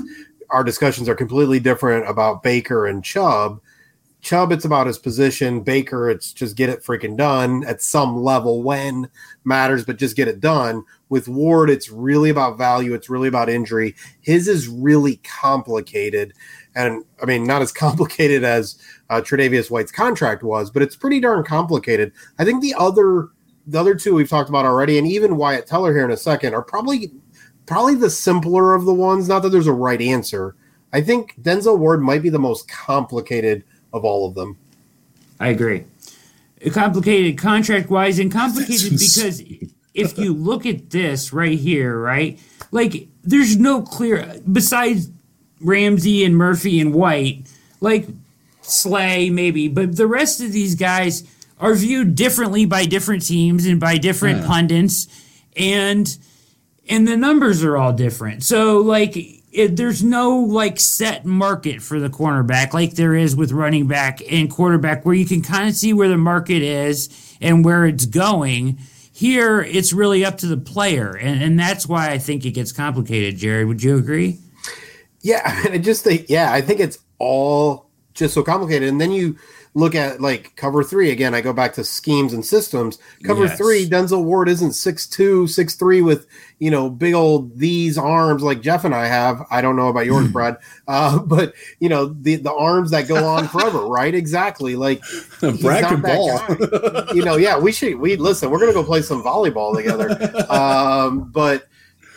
our 0.51 0.63
discussions 0.63 1.09
are 1.09 1.15
completely 1.15 1.59
different 1.59 2.07
about 2.07 2.43
Baker 2.43 2.85
and 2.85 3.03
Chubb. 3.03 3.59
Chubb, 4.22 4.52
it's 4.52 4.65
about 4.65 4.88
his 4.88 4.99
position. 4.99 5.61
Baker, 5.61 6.10
it's 6.10 6.31
just 6.31 6.56
get 6.56 6.69
it 6.69 6.84
freaking 6.84 7.18
done 7.18 7.64
at 7.65 7.81
some 7.81 8.18
level 8.18 8.61
when 8.61 9.10
matters, 9.43 9.84
but 9.84 9.98
just 9.98 10.15
get 10.15 10.27
it 10.27 10.39
done. 10.39 10.84
With 11.10 11.27
Ward, 11.27 11.69
it's 11.69 11.89
really 11.89 12.30
about 12.30 12.57
value. 12.57 12.93
It's 12.93 13.10
really 13.10 13.27
about 13.27 13.49
injury. 13.49 13.95
His 14.22 14.48
is 14.48 14.68
really 14.68 15.18
complicated. 15.23 16.34
And 16.76 17.03
I 17.22 17.26
mean, 17.26 17.45
not 17.45 17.64
as 17.64 17.72
complicated 17.72 18.43
as 18.43 18.77
uh, 19.10 19.22
Tre'Davious 19.22 19.72
White's 19.72 19.91
contract 19.91 20.43
was, 20.43 20.69
but 20.69 20.84
it's 20.84 20.95
pretty 20.95 21.19
darn 21.19 21.43
complicated. 21.43 22.11
I 22.38 22.45
think 22.45 22.61
the 22.61 22.76
other 22.77 23.30
the 23.68 23.80
other 23.80 23.95
two 23.95 24.15
we've 24.15 24.30
talked 24.30 24.49
about 24.49 24.65
already, 24.65 24.98
and 24.98 25.07
even 25.07 25.38
Wyatt 25.38 25.68
Teller 25.68 25.93
here 25.93 26.06
in 26.06 26.11
a 26.11 26.18
second, 26.18 26.53
are 26.53 26.64
probably 26.64 27.11
probably 27.65 27.95
the 27.95 28.10
simpler 28.10 28.73
of 28.73 28.85
the 28.85 28.93
ones. 28.93 29.27
Not 29.27 29.41
that 29.43 29.49
there's 29.49 29.68
a 29.68 29.73
right 29.73 30.02
answer. 30.02 30.56
I 30.93 31.02
think 31.02 31.35
Denzel 31.41 31.80
Ward 31.80 32.02
might 32.02 32.22
be 32.22 32.30
the 32.30 32.39
most 32.39 32.68
complicated 32.68 33.64
of 33.93 34.05
all 34.05 34.27
of 34.27 34.35
them. 34.35 34.57
I 35.39 35.49
agree. 35.49 35.85
Complicated 36.72 37.38
contract 37.38 37.89
wise 37.89 38.19
and 38.19 38.31
complicated 38.41 38.91
because 38.91 39.41
if 39.93 40.18
you 40.18 40.34
look 40.34 40.65
at 40.65 40.89
this 40.91 41.34
right 41.34 41.57
here, 41.57 41.97
right? 41.97 42.39
Like 42.72 43.07
there's 43.23 43.57
no 43.57 43.81
clear 43.81 44.39
besides 44.51 45.09
Ramsey 45.59 46.23
and 46.23 46.35
Murphy 46.38 46.80
and 46.80 46.93
White, 46.93 47.43
like 47.80 48.07
Slay 48.61 49.30
maybe, 49.30 49.68
but 49.68 49.97
the 49.97 50.07
rest 50.07 50.41
of 50.41 50.51
these 50.51 50.76
guys 50.76 51.23
are 51.59 51.73
viewed 51.73 52.15
differently 52.15 52.65
by 52.65 52.85
different 52.85 53.26
teams 53.26 53.65
and 53.65 53.80
by 53.80 53.97
different 53.97 54.41
yeah. 54.41 54.47
pundits 54.47 55.07
and 55.55 56.18
and 56.89 57.07
the 57.07 57.15
numbers 57.18 57.63
are 57.63 57.77
all 57.77 57.93
different. 57.93 58.43
So 58.43 58.80
like 58.80 59.40
it, 59.52 59.76
there's 59.76 60.03
no 60.03 60.38
like 60.38 60.80
set 60.80 61.26
market 61.26 61.82
for 61.82 61.99
the 61.99 62.10
cornerback 62.10 62.73
like 62.73 62.95
there 62.95 63.15
is 63.15 63.36
with 63.36 63.52
running 63.52 63.88
back 63.88 64.22
and 64.32 64.49
quarterback 64.49 65.06
where 65.06 65.15
you 65.15 65.26
can 65.26 65.41
kind 65.41 65.68
of 65.68 65.76
see 65.76 65.94
where 65.94 66.07
the 66.07 66.18
market 66.18 66.61
is 66.61 67.10
and 67.41 67.65
where 67.65 67.86
it's 67.86 68.06
going. 68.06 68.80
Here 69.14 69.61
it's 69.61 69.94
really 69.94 70.23
up 70.23 70.38
to 70.40 70.48
the 70.48 70.57
player 70.57 71.15
and, 71.15 71.44
and 71.44 71.60
that's 71.60 71.86
why 71.86 72.10
i 72.10 72.18
think 72.18 72.44
it 72.44 72.52
gets 72.52 72.72
complicated 72.72 73.38
jared 73.38 73.68
would 73.68 73.84
you 73.84 73.98
agree? 73.98 74.40
Yeah 75.22 75.41
i 75.72 75.78
just 75.78 76.03
think 76.03 76.28
yeah 76.28 76.52
i 76.52 76.61
think 76.61 76.80
it's 76.80 76.98
all 77.19 77.91
just 78.14 78.34
so 78.34 78.44
complicated. 78.44 78.90
And 78.90 78.99
then 78.99 79.11
you 79.11 79.38
look 79.73 79.95
at 79.95 80.19
like 80.19 80.56
cover 80.56 80.84
three 80.84 81.11
again. 81.11 81.34
I 81.34 81.41
go 81.41 81.53
back 81.53 81.73
to 81.73 81.84
schemes 81.84 82.34
and 82.34 82.45
systems. 82.45 82.99
Cover 83.23 83.45
yes. 83.45 83.57
three, 83.57 83.88
Denzel 83.88 84.23
Ward 84.23 84.49
isn't 84.49 84.73
six 84.73 85.07
two, 85.07 85.48
six 85.48 85.76
three 85.76 86.02
with 86.02 86.27
you 86.60 86.69
know 86.69 86.89
big 86.89 87.14
old 87.14 87.57
these 87.57 87.98
arms 87.98 88.43
like 88.43 88.61
Jeff 88.61 88.84
and 88.84 88.93
I 88.93 89.07
have. 89.07 89.45
I 89.49 89.61
don't 89.61 89.76
know 89.76 89.88
about 89.88 90.06
yours, 90.06 90.27
Brad, 90.27 90.57
uh, 90.88 91.19
but 91.26 91.53
you 91.80 91.89
know 91.89 92.07
the 92.07 92.35
the 92.35 92.53
arms 92.53 92.91
that 92.91 93.07
go 93.07 93.26
on 93.26 93.48
forever, 93.48 93.85
right? 93.88 94.14
Exactly. 94.14 94.76
Like 94.76 95.02
Brad 95.61 96.02
ball. 96.02 96.41
you 97.14 97.23
know, 97.23 97.38
yeah, 97.38 97.57
we 97.57 97.72
should 97.72 97.95
we 97.95 98.15
listen. 98.15 98.49
We're 98.49 98.60
gonna 98.60 98.73
go 98.73 98.84
play 98.84 99.02
some 99.02 99.23
volleyball 99.23 99.76
together. 99.76 100.10
Um, 100.52 101.31
but 101.31 101.68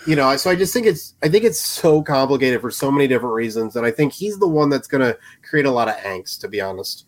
you 0.07 0.17
know, 0.17 0.37
so 0.37 0.51
I 0.51 0.57
just 0.57 0.73
think 0.73 0.87
it's 0.87 1.15
I 1.23 1.29
think 1.29 1.45
it's 1.45 1.61
so 1.61 2.03
complicated 2.03 2.61
for 2.61 2.71
so 2.71 2.91
many 2.91 3.07
different 3.07 3.35
reasons, 3.35 3.77
and 3.77 3.87
I 3.87 3.91
think 3.91 4.13
he's 4.13 4.39
the 4.39 4.49
one 4.49 4.69
that's 4.69 4.87
going 4.87 5.01
to 5.01 5.19
create 5.43 5.67
a 5.67 5.71
lot 5.71 5.89
of 5.89 5.95
angst, 5.97 6.41
to 6.41 6.49
be 6.49 6.61
honest. 6.61 7.07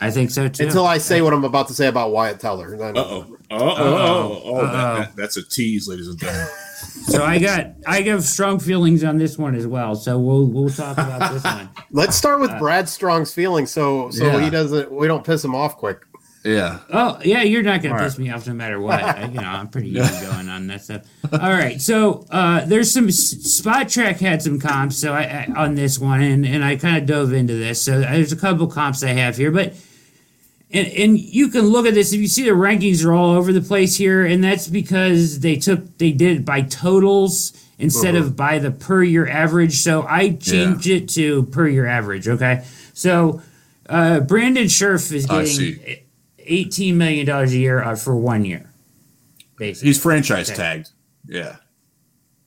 I 0.00 0.10
think 0.10 0.30
so 0.30 0.48
too. 0.48 0.64
Until 0.64 0.86
I 0.86 0.98
say 0.98 1.22
what 1.22 1.32
I'm 1.32 1.44
about 1.44 1.68
to 1.68 1.74
say 1.74 1.86
about 1.86 2.12
Wyatt 2.12 2.38
Teller. 2.38 2.74
Uh 2.76 2.92
oh. 2.96 3.36
Uh 3.50 3.54
oh. 3.56 4.42
Oh, 4.44 5.06
that's 5.16 5.36
a 5.36 5.42
tease, 5.42 5.88
ladies 5.88 6.08
and 6.08 6.18
gentlemen. 6.18 6.48
so 7.06 7.24
I 7.24 7.38
got 7.38 7.68
I 7.86 8.02
have 8.02 8.22
strong 8.22 8.58
feelings 8.58 9.02
on 9.04 9.16
this 9.16 9.38
one 9.38 9.54
as 9.54 9.66
well. 9.66 9.94
So 9.94 10.18
we'll 10.18 10.46
we'll 10.46 10.68
talk 10.68 10.98
about 10.98 11.32
this 11.32 11.44
one. 11.44 11.70
Let's 11.92 12.16
start 12.16 12.40
with 12.40 12.50
uh, 12.50 12.58
Brad 12.58 12.88
Strong's 12.88 13.32
feelings, 13.32 13.70
so 13.70 14.10
so 14.10 14.26
yeah. 14.26 14.40
he 14.40 14.50
doesn't 14.50 14.92
we 14.92 15.06
don't 15.06 15.24
piss 15.24 15.42
him 15.42 15.54
off 15.54 15.78
quick. 15.78 16.02
Yeah. 16.44 16.80
Oh 16.92 17.18
yeah, 17.24 17.42
you're 17.42 17.62
not 17.62 17.82
gonna 17.82 17.94
All 17.94 18.00
piss 18.00 18.18
right. 18.18 18.26
me 18.26 18.30
off 18.30 18.46
no 18.46 18.52
matter 18.52 18.78
what. 18.78 19.02
I, 19.02 19.24
you 19.24 19.40
know, 19.40 19.48
I'm 19.48 19.68
pretty 19.68 19.90
easy 19.98 20.26
going 20.26 20.48
on 20.48 20.66
that 20.68 20.84
stuff. 20.84 21.02
All 21.32 21.38
right, 21.38 21.80
so 21.80 22.24
uh, 22.30 22.64
there's 22.66 22.92
some 22.92 23.08
Spotrac 23.08 24.20
had 24.20 24.42
some 24.42 24.60
comps, 24.60 24.96
so 24.96 25.12
I, 25.12 25.22
I 25.22 25.52
on 25.56 25.74
this 25.74 25.98
one, 25.98 26.22
and 26.22 26.46
and 26.46 26.64
I 26.64 26.76
kind 26.76 26.98
of 26.98 27.06
dove 27.06 27.32
into 27.32 27.54
this. 27.54 27.82
So 27.82 28.00
there's 28.00 28.32
a 28.32 28.36
couple 28.36 28.68
comps 28.68 29.02
I 29.02 29.08
have 29.08 29.36
here, 29.36 29.50
but 29.50 29.74
and, 30.70 30.88
and 30.88 31.18
you 31.18 31.48
can 31.48 31.62
look 31.62 31.86
at 31.86 31.94
this 31.94 32.12
if 32.12 32.20
you 32.20 32.26
see 32.26 32.42
the 32.42 32.50
rankings 32.50 33.04
are 33.04 33.12
all 33.12 33.32
over 33.32 33.52
the 33.52 33.60
place 33.60 33.96
here 33.96 34.26
and 34.26 34.42
that's 34.42 34.66
because 34.66 35.40
they 35.40 35.56
took 35.56 35.98
they 35.98 36.12
did 36.12 36.38
it 36.38 36.44
by 36.44 36.62
totals 36.62 37.52
instead 37.78 38.16
uh-huh. 38.16 38.26
of 38.26 38.36
by 38.36 38.58
the 38.58 38.70
per 38.70 39.02
year 39.02 39.28
average. 39.28 39.76
So 39.76 40.04
i 40.08 40.30
changed 40.30 40.86
yeah. 40.86 40.96
it 40.96 41.08
to 41.10 41.44
per 41.44 41.68
year 41.68 41.86
average 41.86 42.28
okay? 42.28 42.64
So 42.94 43.42
uh, 43.88 44.20
brandon 44.20 44.66
Scherff 44.66 45.12
is 45.12 45.26
getting 45.26 46.02
18 46.38 46.98
million 46.98 47.26
dollars 47.26 47.52
a 47.52 47.58
year 47.58 47.82
uh, 47.82 47.94
for 47.94 48.16
one 48.16 48.44
year 48.44 48.70
basically. 49.56 49.88
He's 49.88 50.02
franchise 50.02 50.50
okay. 50.50 50.56
tagged. 50.56 50.90
Yeah. 51.26 51.56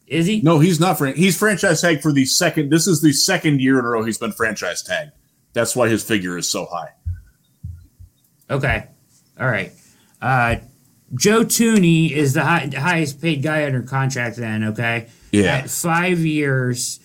Is 0.08 0.26
he? 0.26 0.42
No 0.42 0.60
he's 0.60 0.80
not 0.80 0.98
fran- 0.98 1.16
he's 1.16 1.38
franchise 1.38 1.82
tagged 1.82 2.02
for 2.02 2.12
the 2.12 2.26
second 2.26 2.70
this 2.70 2.86
is 2.86 3.02
the 3.02 3.14
second 3.14 3.62
year 3.62 3.80
in 3.80 3.86
a 3.86 3.88
row 3.88 4.04
he's 4.04 4.18
been 4.18 4.34
franchise 4.34 4.84
tagged. 4.84 5.14
That's 5.54 5.74
why 5.76 5.88
his 5.88 6.04
figure 6.04 6.38
is 6.38 6.52
so 6.52 6.66
high 6.66 6.90
Okay. 8.50 8.86
All 9.40 9.48
right. 9.48 9.72
Uh, 10.22 10.58
Joe 11.16 11.44
Thuney 11.44 12.12
is 12.12 12.34
the 12.34 12.44
high, 12.44 12.70
highest 12.76 13.22
paid 13.22 13.42
guy 13.42 13.66
under 13.66 13.82
contract 13.82 14.38
then, 14.38 14.64
okay? 14.64 15.08
Yeah. 15.32 15.58
At 15.58 15.70
five 15.70 16.20
years, 16.20 17.00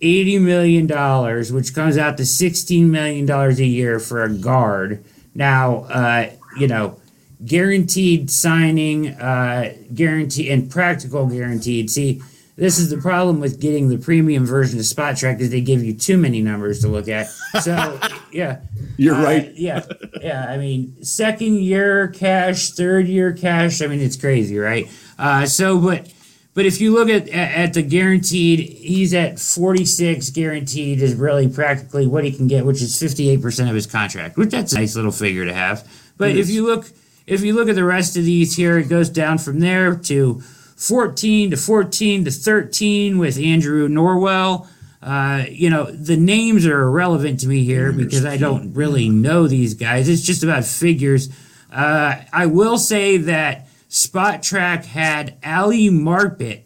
$80 0.00 0.40
million, 0.40 1.54
which 1.54 1.74
comes 1.74 1.98
out 1.98 2.16
to 2.18 2.22
$16 2.22 2.86
million 2.86 3.30
a 3.30 3.52
year 3.52 3.98
for 3.98 4.22
a 4.22 4.30
guard. 4.30 5.04
Now, 5.34 5.84
uh, 5.84 6.30
you 6.58 6.68
know, 6.68 7.00
guaranteed 7.44 8.30
signing, 8.30 9.08
uh, 9.08 9.74
guarantee, 9.94 10.50
and 10.50 10.70
practical 10.70 11.26
guaranteed. 11.26 11.90
See, 11.90 12.22
this 12.60 12.78
is 12.78 12.90
the 12.90 12.98
problem 12.98 13.40
with 13.40 13.58
getting 13.58 13.88
the 13.88 13.96
premium 13.96 14.44
version 14.44 14.78
of 14.78 14.84
Spotrac 14.84 15.40
is 15.40 15.48
they 15.48 15.62
give 15.62 15.82
you 15.82 15.94
too 15.94 16.18
many 16.18 16.42
numbers 16.42 16.80
to 16.80 16.88
look 16.88 17.08
at. 17.08 17.28
So 17.62 17.98
yeah, 18.32 18.60
you're 18.98 19.14
uh, 19.14 19.24
right. 19.24 19.52
Yeah, 19.54 19.82
yeah. 20.20 20.44
I 20.46 20.58
mean, 20.58 21.02
second 21.02 21.54
year 21.62 22.08
cash, 22.08 22.72
third 22.72 23.08
year 23.08 23.32
cash. 23.32 23.80
I 23.80 23.86
mean, 23.86 24.00
it's 24.00 24.16
crazy, 24.16 24.58
right? 24.58 24.90
Uh, 25.18 25.46
so, 25.46 25.80
but 25.80 26.12
but 26.52 26.66
if 26.66 26.82
you 26.82 26.92
look 26.92 27.08
at 27.08 27.30
at 27.30 27.72
the 27.72 27.80
guaranteed, 27.80 28.60
he's 28.60 29.14
at 29.14 29.38
46 29.38 30.28
guaranteed 30.28 31.00
is 31.00 31.14
really 31.14 31.48
practically 31.48 32.06
what 32.06 32.24
he 32.24 32.30
can 32.30 32.46
get, 32.46 32.66
which 32.66 32.82
is 32.82 32.98
58 33.00 33.40
percent 33.40 33.70
of 33.70 33.74
his 33.74 33.86
contract, 33.86 34.36
which 34.36 34.50
that's 34.50 34.74
a 34.74 34.76
nice 34.76 34.94
little 34.94 35.12
figure 35.12 35.46
to 35.46 35.54
have. 35.54 35.90
But 36.18 36.36
if 36.36 36.50
you 36.50 36.66
look 36.66 36.90
if 37.26 37.40
you 37.40 37.54
look 37.54 37.70
at 37.70 37.74
the 37.74 37.84
rest 37.84 38.18
of 38.18 38.24
these 38.24 38.54
here, 38.54 38.76
it 38.76 38.90
goes 38.90 39.08
down 39.08 39.38
from 39.38 39.60
there 39.60 39.96
to 39.96 40.42
14 40.80 41.50
to 41.50 41.56
14 41.58 42.24
to 42.24 42.30
13 42.30 43.18
with 43.18 43.38
Andrew 43.38 43.86
Norwell. 43.86 44.66
Uh, 45.02 45.44
you 45.50 45.68
know, 45.68 45.84
the 45.84 46.16
names 46.16 46.64
are 46.66 46.82
irrelevant 46.82 47.40
to 47.40 47.48
me 47.48 47.64
here 47.64 47.92
because 47.92 48.24
I 48.24 48.38
don't 48.38 48.72
really 48.72 49.10
know 49.10 49.46
these 49.46 49.74
guys. 49.74 50.08
It's 50.08 50.22
just 50.22 50.42
about 50.42 50.64
figures. 50.64 51.28
Uh, 51.70 52.16
I 52.32 52.46
will 52.46 52.78
say 52.78 53.18
that 53.18 53.68
Spotrac 53.90 54.86
had 54.86 55.36
Ali 55.44 55.90
Marpet 55.90 56.62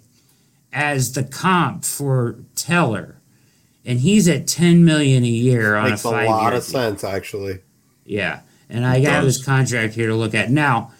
as 0.72 1.14
the 1.14 1.24
comp 1.24 1.84
for 1.84 2.36
Teller, 2.54 3.16
and 3.84 3.98
he's 3.98 4.28
at 4.28 4.46
10 4.46 4.84
million 4.84 5.24
a 5.24 5.28
year 5.28 5.74
on 5.74 5.90
Makes 5.90 6.04
a 6.04 6.10
five. 6.10 6.14
Makes 6.22 6.28
a 6.28 6.30
lot 6.30 6.54
of 6.54 6.62
sense, 6.62 7.02
actually. 7.02 7.58
Yeah. 8.04 8.40
and 8.68 8.86
I 8.86 9.02
got 9.02 9.24
his 9.24 9.44
contract 9.44 9.94
here 9.94 10.06
to 10.06 10.14
look 10.14 10.34
at 10.34 10.50
now. 10.50 10.92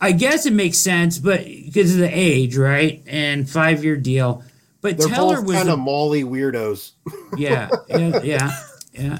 I 0.00 0.12
guess 0.12 0.46
it 0.46 0.52
makes 0.52 0.78
sense, 0.78 1.18
but 1.18 1.44
because 1.44 1.94
of 1.94 2.00
the 2.00 2.10
age, 2.10 2.56
right, 2.56 3.02
and 3.06 3.48
five 3.48 3.82
year 3.84 3.96
deal. 3.96 4.42
But 4.82 4.98
They're 4.98 5.08
Teller 5.08 5.36
both 5.36 5.46
was 5.46 5.56
kind 5.56 5.68
of 5.70 5.78
molly 5.78 6.22
weirdos. 6.22 6.92
yeah, 7.36 7.70
yeah, 7.88 8.20
yeah, 8.22 8.50
yeah. 8.92 9.18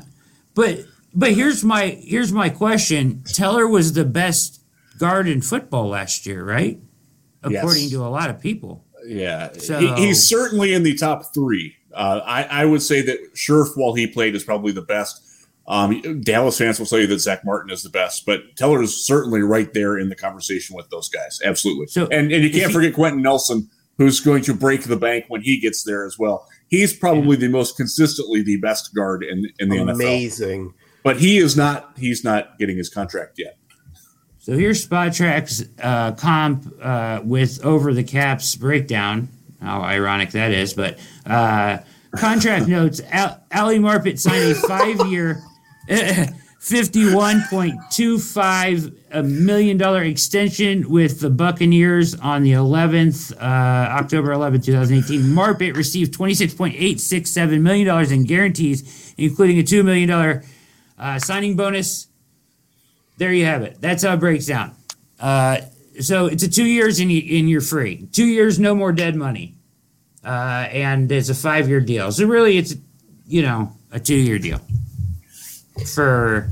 But 0.54 0.80
but 1.14 1.32
here's 1.32 1.64
my 1.64 1.86
here's 2.02 2.32
my 2.32 2.50
question. 2.50 3.22
Teller 3.32 3.66
was 3.66 3.94
the 3.94 4.04
best 4.04 4.60
guard 4.98 5.26
in 5.28 5.40
football 5.40 5.88
last 5.88 6.26
year, 6.26 6.44
right? 6.44 6.78
According 7.42 7.82
Yes. 7.84 7.90
to 7.92 8.04
a 8.04 8.08
lot 8.08 8.28
of 8.30 8.40
people. 8.40 8.84
Yeah, 9.06 9.52
So- 9.52 9.78
he, 9.78 10.06
he's 10.06 10.28
certainly 10.28 10.72
in 10.74 10.82
the 10.82 10.94
top 10.94 11.32
three. 11.32 11.76
Uh, 11.94 12.20
I, 12.24 12.42
I 12.42 12.64
would 12.66 12.82
say 12.82 13.00
that 13.02 13.34
Scherff, 13.34 13.68
while 13.76 13.94
he 13.94 14.06
played, 14.06 14.34
is 14.34 14.44
probably 14.44 14.72
the 14.72 14.82
best. 14.82 15.22
Um, 15.68 16.20
Dallas 16.20 16.58
fans 16.58 16.78
will 16.78 16.86
tell 16.86 17.00
you 17.00 17.08
that 17.08 17.18
Zach 17.18 17.44
Martin 17.44 17.70
is 17.70 17.82
the 17.82 17.90
best, 17.90 18.24
but 18.24 18.56
Teller 18.56 18.82
is 18.82 19.04
certainly 19.04 19.42
right 19.42 19.72
there 19.74 19.98
in 19.98 20.08
the 20.08 20.14
conversation 20.14 20.76
with 20.76 20.88
those 20.90 21.08
guys. 21.08 21.40
Absolutely. 21.44 21.88
So, 21.88 22.06
and, 22.06 22.30
and 22.30 22.44
you 22.44 22.50
can't 22.50 22.72
forget 22.72 22.94
Quenton 22.94 23.22
Nelson, 23.22 23.68
who's 23.98 24.20
going 24.20 24.42
to 24.44 24.54
break 24.54 24.84
the 24.84 24.96
bank 24.96 25.24
when 25.28 25.42
he 25.42 25.58
gets 25.58 25.82
there 25.82 26.06
as 26.06 26.18
well. 26.18 26.46
He's 26.68 26.96
probably 26.96 27.36
the 27.36 27.48
most 27.48 27.76
consistently 27.76 28.42
the 28.42 28.58
best 28.58 28.94
guard 28.94 29.24
in, 29.24 29.48
in 29.58 29.68
the 29.68 29.78
amazing. 29.78 30.68
NFL. 30.68 30.74
But 31.02 31.18
he 31.18 31.38
is 31.38 31.56
not 31.56 31.92
he's 31.96 32.24
not 32.24 32.58
getting 32.58 32.76
his 32.76 32.88
contract 32.88 33.38
yet. 33.38 33.56
So 34.38 34.56
here's 34.56 34.86
Spotrac's 34.86 35.64
uh, 35.80 36.12
comp 36.12 36.72
uh, 36.80 37.20
with 37.24 37.64
over 37.64 37.92
the 37.92 38.04
caps 38.04 38.54
breakdown. 38.56 39.28
How 39.60 39.82
ironic 39.82 40.30
that 40.30 40.52
is, 40.52 40.74
but 40.74 40.98
uh, 41.24 41.78
contract 42.16 42.68
notes. 42.68 43.00
Al- 43.10 43.40
Ali 43.52 43.78
Marpet 43.78 44.18
signed 44.18 44.52
a 44.52 44.54
five 44.54 45.06
year 45.08 45.42
$51.25 46.66 49.24
million 49.24 49.80
extension 50.04 50.90
with 50.90 51.20
the 51.20 51.30
Buccaneers 51.30 52.16
on 52.16 52.42
the 52.42 52.50
11th, 52.52 53.32
uh, 53.34 53.36
October 53.44 54.34
11th, 54.34 54.64
2018. 54.64 55.20
Marpet 55.20 55.76
received 55.76 56.12
$26.867 56.14 57.60
million 57.60 58.12
in 58.12 58.24
guarantees, 58.24 59.14
including 59.16 59.60
a 59.60 59.62
$2 59.62 59.84
million 59.84 60.42
uh, 60.98 61.20
signing 61.20 61.54
bonus. 61.54 62.08
There 63.18 63.32
you 63.32 63.44
have 63.44 63.62
it. 63.62 63.80
That's 63.80 64.02
how 64.02 64.14
it 64.14 64.20
breaks 64.20 64.46
down. 64.46 64.74
Uh, 65.20 65.58
so 66.00 66.26
it's 66.26 66.42
a 66.42 66.50
two 66.50 66.66
years 66.66 66.98
and, 67.00 67.12
you, 67.12 67.38
and 67.38 67.48
you're 67.48 67.60
free. 67.60 68.08
Two 68.12 68.26
years, 68.26 68.58
no 68.58 68.74
more 68.74 68.92
dead 68.92 69.16
money. 69.16 69.56
Uh, 70.24 70.66
and 70.70 71.10
it's 71.10 71.28
a 71.28 71.34
five 71.34 71.68
year 71.68 71.80
deal. 71.80 72.12
So 72.12 72.26
really, 72.26 72.58
it's, 72.58 72.74
you 73.26 73.42
know, 73.42 73.72
a 73.92 74.00
two 74.00 74.16
year 74.16 74.38
deal 74.38 74.60
for 75.84 76.48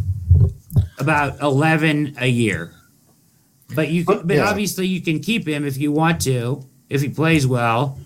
about 0.99 1.41
11 1.41 2.17
a 2.19 2.27
year. 2.27 2.73
But 3.75 3.91
you 3.91 4.05
but 4.05 4.29
Yeah. 4.29 4.49
obviously 4.49 4.87
you 4.87 5.01
can 5.01 5.21
keep 5.21 5.47
him 5.49 5.65
if 5.65 5.79
you 5.79 5.91
want 5.93 6.21
to, 6.23 6.65
if 6.89 7.01
he 7.03 7.09
plays 7.09 7.47
well. 7.47 7.99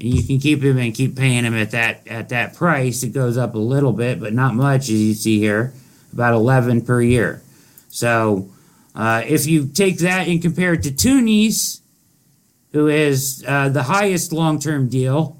And 0.00 0.12
you 0.12 0.22
can 0.24 0.40
keep 0.40 0.62
him 0.62 0.76
and 0.76 0.92
keep 0.92 1.14
paying 1.16 1.44
him 1.44 1.54
at 1.54 1.70
that 1.70 2.06
at 2.08 2.30
that 2.30 2.54
price. 2.54 3.02
It 3.04 3.12
goes 3.12 3.36
up 3.38 3.54
a 3.54 3.58
little 3.58 3.92
bit, 3.92 4.18
but 4.18 4.32
not 4.34 4.54
much, 4.54 4.82
as 4.82 4.90
you 5.00 5.14
see 5.14 5.38
here, 5.38 5.72
about 6.12 6.34
eleven 6.34 6.80
per 6.80 7.00
year. 7.00 7.42
So 7.90 8.48
uh, 8.96 9.22
if 9.24 9.46
you 9.46 9.68
take 9.68 9.98
that 9.98 10.26
and 10.26 10.42
compare 10.42 10.72
it 10.72 10.82
to 10.82 10.90
Thuney's, 10.90 11.80
who 12.72 12.88
is 12.88 13.44
uh, 13.46 13.68
the 13.68 13.84
highest 13.84 14.32
long 14.32 14.58
term 14.58 14.88
deal, 14.88 15.36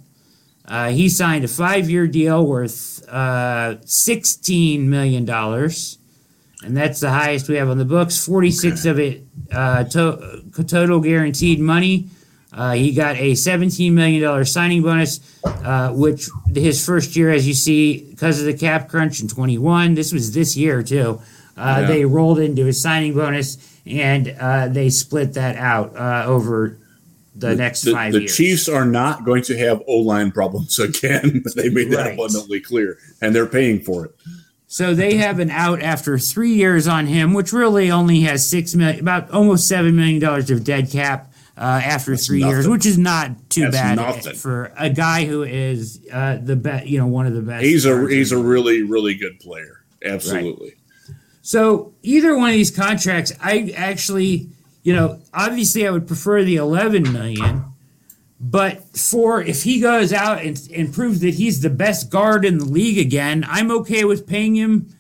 uh, 0.67 0.91
he 0.91 1.09
signed 1.09 1.45
a 1.45 1.49
five 1.49 1.91
year 1.91 2.07
deal 2.07 2.47
worth 2.47 3.05
uh, 3.09 3.77
$16 3.85 4.81
million. 4.87 5.29
And 5.29 6.77
that's 6.77 7.01
the 7.01 7.11
highest 7.11 7.49
we 7.49 7.57
have 7.57 7.69
on 7.69 7.77
the 7.79 7.85
books. 7.85 8.25
46 8.25 8.85
of 8.87 8.99
it 8.99 9.23
uh, 9.53 9.85
to- 9.85 10.43
total 10.67 11.01
guaranteed 11.01 11.61
money. 11.61 12.09
Uh, 12.53 12.73
he 12.73 12.93
got 12.95 13.17
a 13.17 13.33
$17 13.33 13.93
million 13.93 14.45
signing 14.47 14.83
bonus, 14.83 15.21
uh, 15.45 15.91
which 15.93 16.29
his 16.55 16.85
first 16.87 17.17
year, 17.17 17.31
as 17.31 17.47
you 17.49 17.53
see, 17.55 18.09
because 18.11 18.39
of 18.41 18.47
the 18.47 18.55
cap 18.55 18.89
crunch 18.89 19.21
in 19.21 19.29
21, 19.29 19.95
this 19.95 20.13
was 20.13 20.33
this 20.33 20.57
year 20.57 20.83
too. 20.83 21.21
Uh, 21.57 21.79
Yeah. 21.81 21.87
They 21.87 22.05
rolled 22.05 22.39
into 22.39 22.65
his 22.65 22.81
signing 22.81 23.13
bonus 23.15 23.59
and 23.85 24.35
uh, 24.41 24.69
they 24.69 24.89
split 24.89 25.35
that 25.35 25.57
out 25.57 25.95
uh, 25.97 26.25
over 26.27 26.79
the, 27.35 27.55
next 27.55 27.83
the, 27.83 27.93
five 27.93 28.13
the 28.13 28.21
years. 28.21 28.37
Chiefs 28.37 28.69
are 28.69 28.85
not 28.85 29.25
going 29.25 29.43
to 29.45 29.57
have 29.59 29.83
O 29.89 29.99
line 29.99 30.31
problems 30.33 30.79
again. 30.79 31.43
they 31.57 31.69
made 31.69 31.91
that 31.91 32.05
Right. 32.07 32.15
abundantly 32.15 32.61
clear, 32.61 32.99
and 33.21 33.35
they're 33.35 33.47
paying 33.47 33.81
for 33.81 34.05
it. 34.07 34.15
So 34.67 34.95
they 34.95 35.17
have 35.19 35.39
an 35.39 35.51
out 35.51 35.83
after 35.83 36.19
three 36.19 36.55
years 36.55 36.89
on 36.89 37.07
him, 37.07 37.33
which 37.33 37.53
really 37.53 37.91
only 37.91 38.21
has 38.23 38.49
six 38.49 38.75
million, 38.75 39.01
about 39.01 39.31
almost 39.31 39.69
seven 39.69 39.95
million 39.95 40.21
dollars 40.21 40.51
of 40.51 40.65
dead 40.65 40.91
cap 40.91 41.33
uh, 41.57 41.61
after 41.85 42.17
three 42.17 42.43
years, 42.43 42.67
which 42.67 42.85
is 42.85 42.99
not 42.99 43.31
too 43.51 43.61
That's 43.63 43.77
bad 43.77 43.97
nothing. 43.97 44.35
for 44.35 44.73
a 44.77 44.91
guy 44.91 45.27
who 45.27 45.45
is 45.45 46.01
uh, 46.13 46.39
the 46.43 46.57
best, 46.57 46.87
you 46.87 46.99
know, 46.99 47.07
one 47.07 47.27
of 47.29 47.35
the 47.35 47.43
best. 47.43 47.65
He's 47.65 47.85
a 47.87 48.09
he's 48.09 48.33
a 48.33 48.39
really 48.39 48.83
really 48.83 49.15
good 49.15 49.39
player. 49.39 49.85
Absolutely. 50.05 50.75
So 51.43 51.95
either 52.03 52.37
one 52.37 52.49
of 52.51 52.55
these 52.55 52.71
contracts, 52.71 53.33
I 53.41 53.73
actually, 53.77 54.49
you 54.85 54.95
know, 54.95 55.21
obviously 55.33 55.87
I 55.87 55.91
would 55.91 56.07
prefer 56.07 56.45
the 56.45 56.57
11 56.57 57.13
million, 57.13 57.65
but 58.39 58.97
for 58.97 59.41
if 59.43 59.63
he 59.63 59.81
goes 59.81 60.13
out 60.13 60.43
and, 60.43 60.61
and 60.73 60.93
proves 60.93 61.21
that 61.21 61.35
he's 61.35 61.63
the 61.63 61.71
best 61.71 62.11
guard 62.11 62.45
in 62.45 62.59
the 62.59 62.67
league 62.67 62.99
again, 62.99 63.45
I'm 63.49 63.71
okay 63.71 64.05
with 64.05 64.27
paying 64.27 64.55
him 64.55 64.95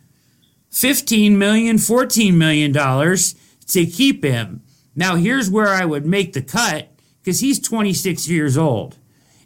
15 0.71 1.39
million, 1.39 1.79
14 1.79 2.37
million 2.37 2.73
dollars 2.73 3.37
to 3.69 3.85
keep 3.87 4.25
him. 4.25 4.63
Now 4.97 5.17
here's 5.17 5.51
where 5.51 5.69
I 5.69 5.85
would 5.85 6.07
make 6.07 6.33
the 6.33 6.43
cut 6.43 6.89
because 7.21 7.41
he's 7.41 7.61
26 7.61 8.27
years 8.29 8.57
old. 8.57 8.97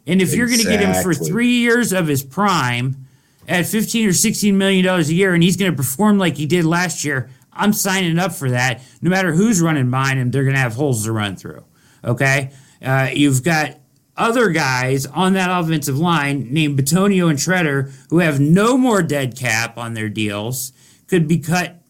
And 0.07 0.21
if 0.21 0.33
you're 0.33 0.47
going 0.47 0.59
to 0.59 0.65
get 0.65 0.79
him 0.79 1.03
for 1.03 1.13
three 1.13 1.51
years 1.51 1.91
of 1.93 2.07
his 2.07 2.23
prime 2.23 3.05
at 3.47 3.65
15 3.65 4.09
or 4.09 4.13
16 4.13 4.57
million 4.57 4.85
dollars 4.85 5.09
a 5.09 5.13
year 5.13 5.33
and 5.33 5.43
he's 5.43 5.57
going 5.57 5.71
to 5.71 5.77
perform 5.77 6.17
like 6.17 6.37
he 6.37 6.45
did 6.45 6.65
last 6.65 7.03
year, 7.03 7.29
I'm 7.59 7.73
signing 7.73 8.17
up 8.17 8.33
for 8.33 8.49
that. 8.51 8.81
No 9.01 9.09
matter 9.09 9.33
who's 9.33 9.61
running 9.61 9.89
behind 9.89 10.19
him, 10.19 10.31
they're 10.31 10.43
going 10.43 10.55
to 10.55 10.61
have 10.61 10.75
holes 10.75 11.03
to 11.05 11.11
run 11.11 11.35
through. 11.35 11.63
Okay? 12.03 12.51
Uh, 12.81 13.09
you've 13.13 13.43
got 13.43 13.75
other 14.15 14.49
guys 14.49 15.05
on 15.05 15.33
that 15.33 15.49
offensive 15.49 15.97
line 15.97 16.47
named 16.51 16.79
Bitonio 16.79 17.29
and 17.29 17.37
Tretter 17.39 17.91
who 18.09 18.19
have 18.19 18.39
no 18.39 18.77
more 18.77 19.01
dead 19.01 19.37
cap 19.37 19.77
on 19.77 19.93
their 19.93 20.09
deals, 20.09 20.73
could 21.07 21.27
be 21.27 21.37
cut 21.39 21.81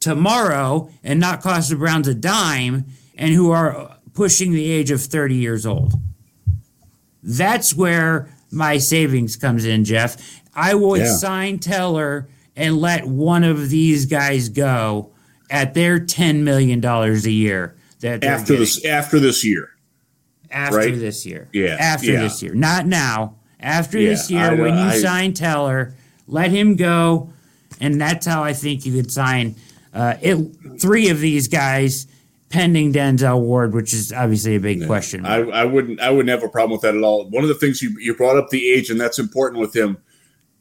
tomorrow 0.00 0.90
and 1.02 1.18
not 1.20 1.40
cost 1.42 1.70
the 1.70 1.76
Browns 1.76 2.08
a 2.08 2.14
dime, 2.14 2.84
and 3.16 3.32
who 3.34 3.50
are 3.50 3.96
pushing 4.14 4.52
the 4.52 4.70
age 4.70 4.90
of 4.90 5.00
30 5.02 5.34
years 5.34 5.66
old. 5.66 5.94
That's 7.22 7.74
where 7.74 8.28
my 8.50 8.78
savings 8.78 9.36
comes 9.36 9.64
in, 9.64 9.84
Jeff. 9.84 10.16
I 10.54 10.74
would 10.74 11.00
Yeah. 11.00 11.16
sign 11.16 11.58
Teller 11.58 12.28
and 12.56 12.78
let 12.78 13.06
one 13.06 13.44
of 13.44 13.68
these 13.70 14.06
guys 14.06 14.48
go 14.48 15.10
at 15.50 15.74
their 15.74 15.98
$10 16.00 16.40
million 16.42 16.84
a 16.84 17.16
year. 17.28 17.76
That 18.00 18.24
After 18.24 18.52
getting 18.54 18.60
this 18.60 18.84
after 18.84 19.18
this 19.18 19.44
year. 19.44 19.70
after 20.50 20.76
right? 20.76 20.94
this 20.98 21.24
year. 21.24 21.48
Yeah, 21.52 21.76
After 21.78 22.12
yeah. 22.12 22.20
this 22.22 22.42
year. 22.42 22.54
Not 22.54 22.86
now. 22.86 23.36
After 23.58 23.98
Yeah, 23.98 24.10
this 24.10 24.30
year, 24.30 24.50
I- 24.50 24.54
when 24.54 24.74
you 24.74 24.84
I- 24.84 24.98
sign 24.98 25.32
Teller, 25.32 25.94
let 26.26 26.50
him 26.50 26.76
go. 26.76 27.30
And 27.80 28.00
that's 28.00 28.26
how 28.26 28.42
I 28.44 28.52
think 28.52 28.84
you 28.86 28.92
could 28.94 29.10
sign 29.10 29.54
uh, 29.92 30.14
it, 30.20 30.36
three 30.80 31.08
of 31.08 31.20
these 31.20 31.48
guys 31.48 32.06
pending 32.50 32.92
Denzel 32.92 33.40
Ward, 33.40 33.74
which 33.74 33.92
is 33.94 34.12
obviously 34.12 34.56
a 34.56 34.60
big 34.60 34.86
question. 34.86 35.24
I, 35.26 35.36
I 35.38 35.64
wouldn't 35.64 36.00
I 36.00 36.10
wouldn't 36.10 36.28
have 36.28 36.42
a 36.42 36.48
problem 36.50 36.72
with 36.72 36.82
that 36.82 36.94
at 36.94 37.02
all. 37.02 37.28
One 37.28 37.42
of 37.44 37.48
the 37.48 37.54
things 37.54 37.82
you 37.82 37.96
you 37.98 38.14
brought 38.14 38.36
up 38.36 38.48
the 38.50 38.70
age, 38.70 38.88
and 38.90 39.00
that's 39.00 39.18
important 39.18 39.60
with 39.60 39.74
him. 39.74 39.98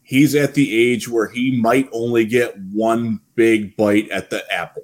He's 0.07 0.35
at 0.35 0.53
the 0.53 0.91
age 0.91 1.09
where 1.09 1.27
he 1.27 1.59
might 1.59 1.89
only 1.91 2.25
get 2.25 2.55
one 2.71 3.19
big 3.33 3.75
bite 3.75 4.07
at 4.11 4.29
the 4.29 4.43
apple, 4.53 4.83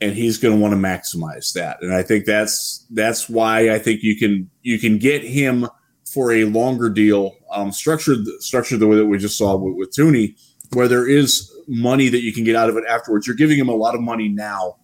and 0.00 0.14
he's 0.14 0.38
going 0.38 0.56
to 0.56 0.60
want 0.60 0.72
to 0.72 0.78
maximize 0.78 1.52
that. 1.52 1.76
And 1.82 1.92
I 1.92 2.02
think 2.02 2.24
that's 2.24 2.86
that's 2.90 3.28
why 3.28 3.70
I 3.70 3.78
think 3.78 4.02
you 4.02 4.16
can 4.16 4.50
you 4.62 4.78
can 4.78 4.96
get 4.96 5.22
him 5.22 5.68
for 6.06 6.32
a 6.32 6.44
longer 6.44 6.88
deal, 6.88 7.36
um, 7.52 7.70
structured 7.70 8.26
structured 8.40 8.80
the 8.80 8.86
way 8.86 8.96
that 8.96 9.04
we 9.04 9.18
just 9.18 9.36
saw 9.36 9.54
with, 9.54 9.74
with 9.76 9.92
Thuney, 9.92 10.34
where 10.72 10.88
there 10.88 11.06
is 11.06 11.52
money 11.66 12.08
that 12.08 12.22
you 12.22 12.32
can 12.32 12.44
get 12.44 12.56
out 12.56 12.70
of 12.70 12.76
it 12.78 12.84
afterwards. 12.88 13.26
You're 13.26 13.36
giving 13.36 13.58
him 13.58 13.68
a 13.68 13.74
lot 13.74 13.94
of 13.94 14.00
money 14.00 14.28
now 14.28 14.76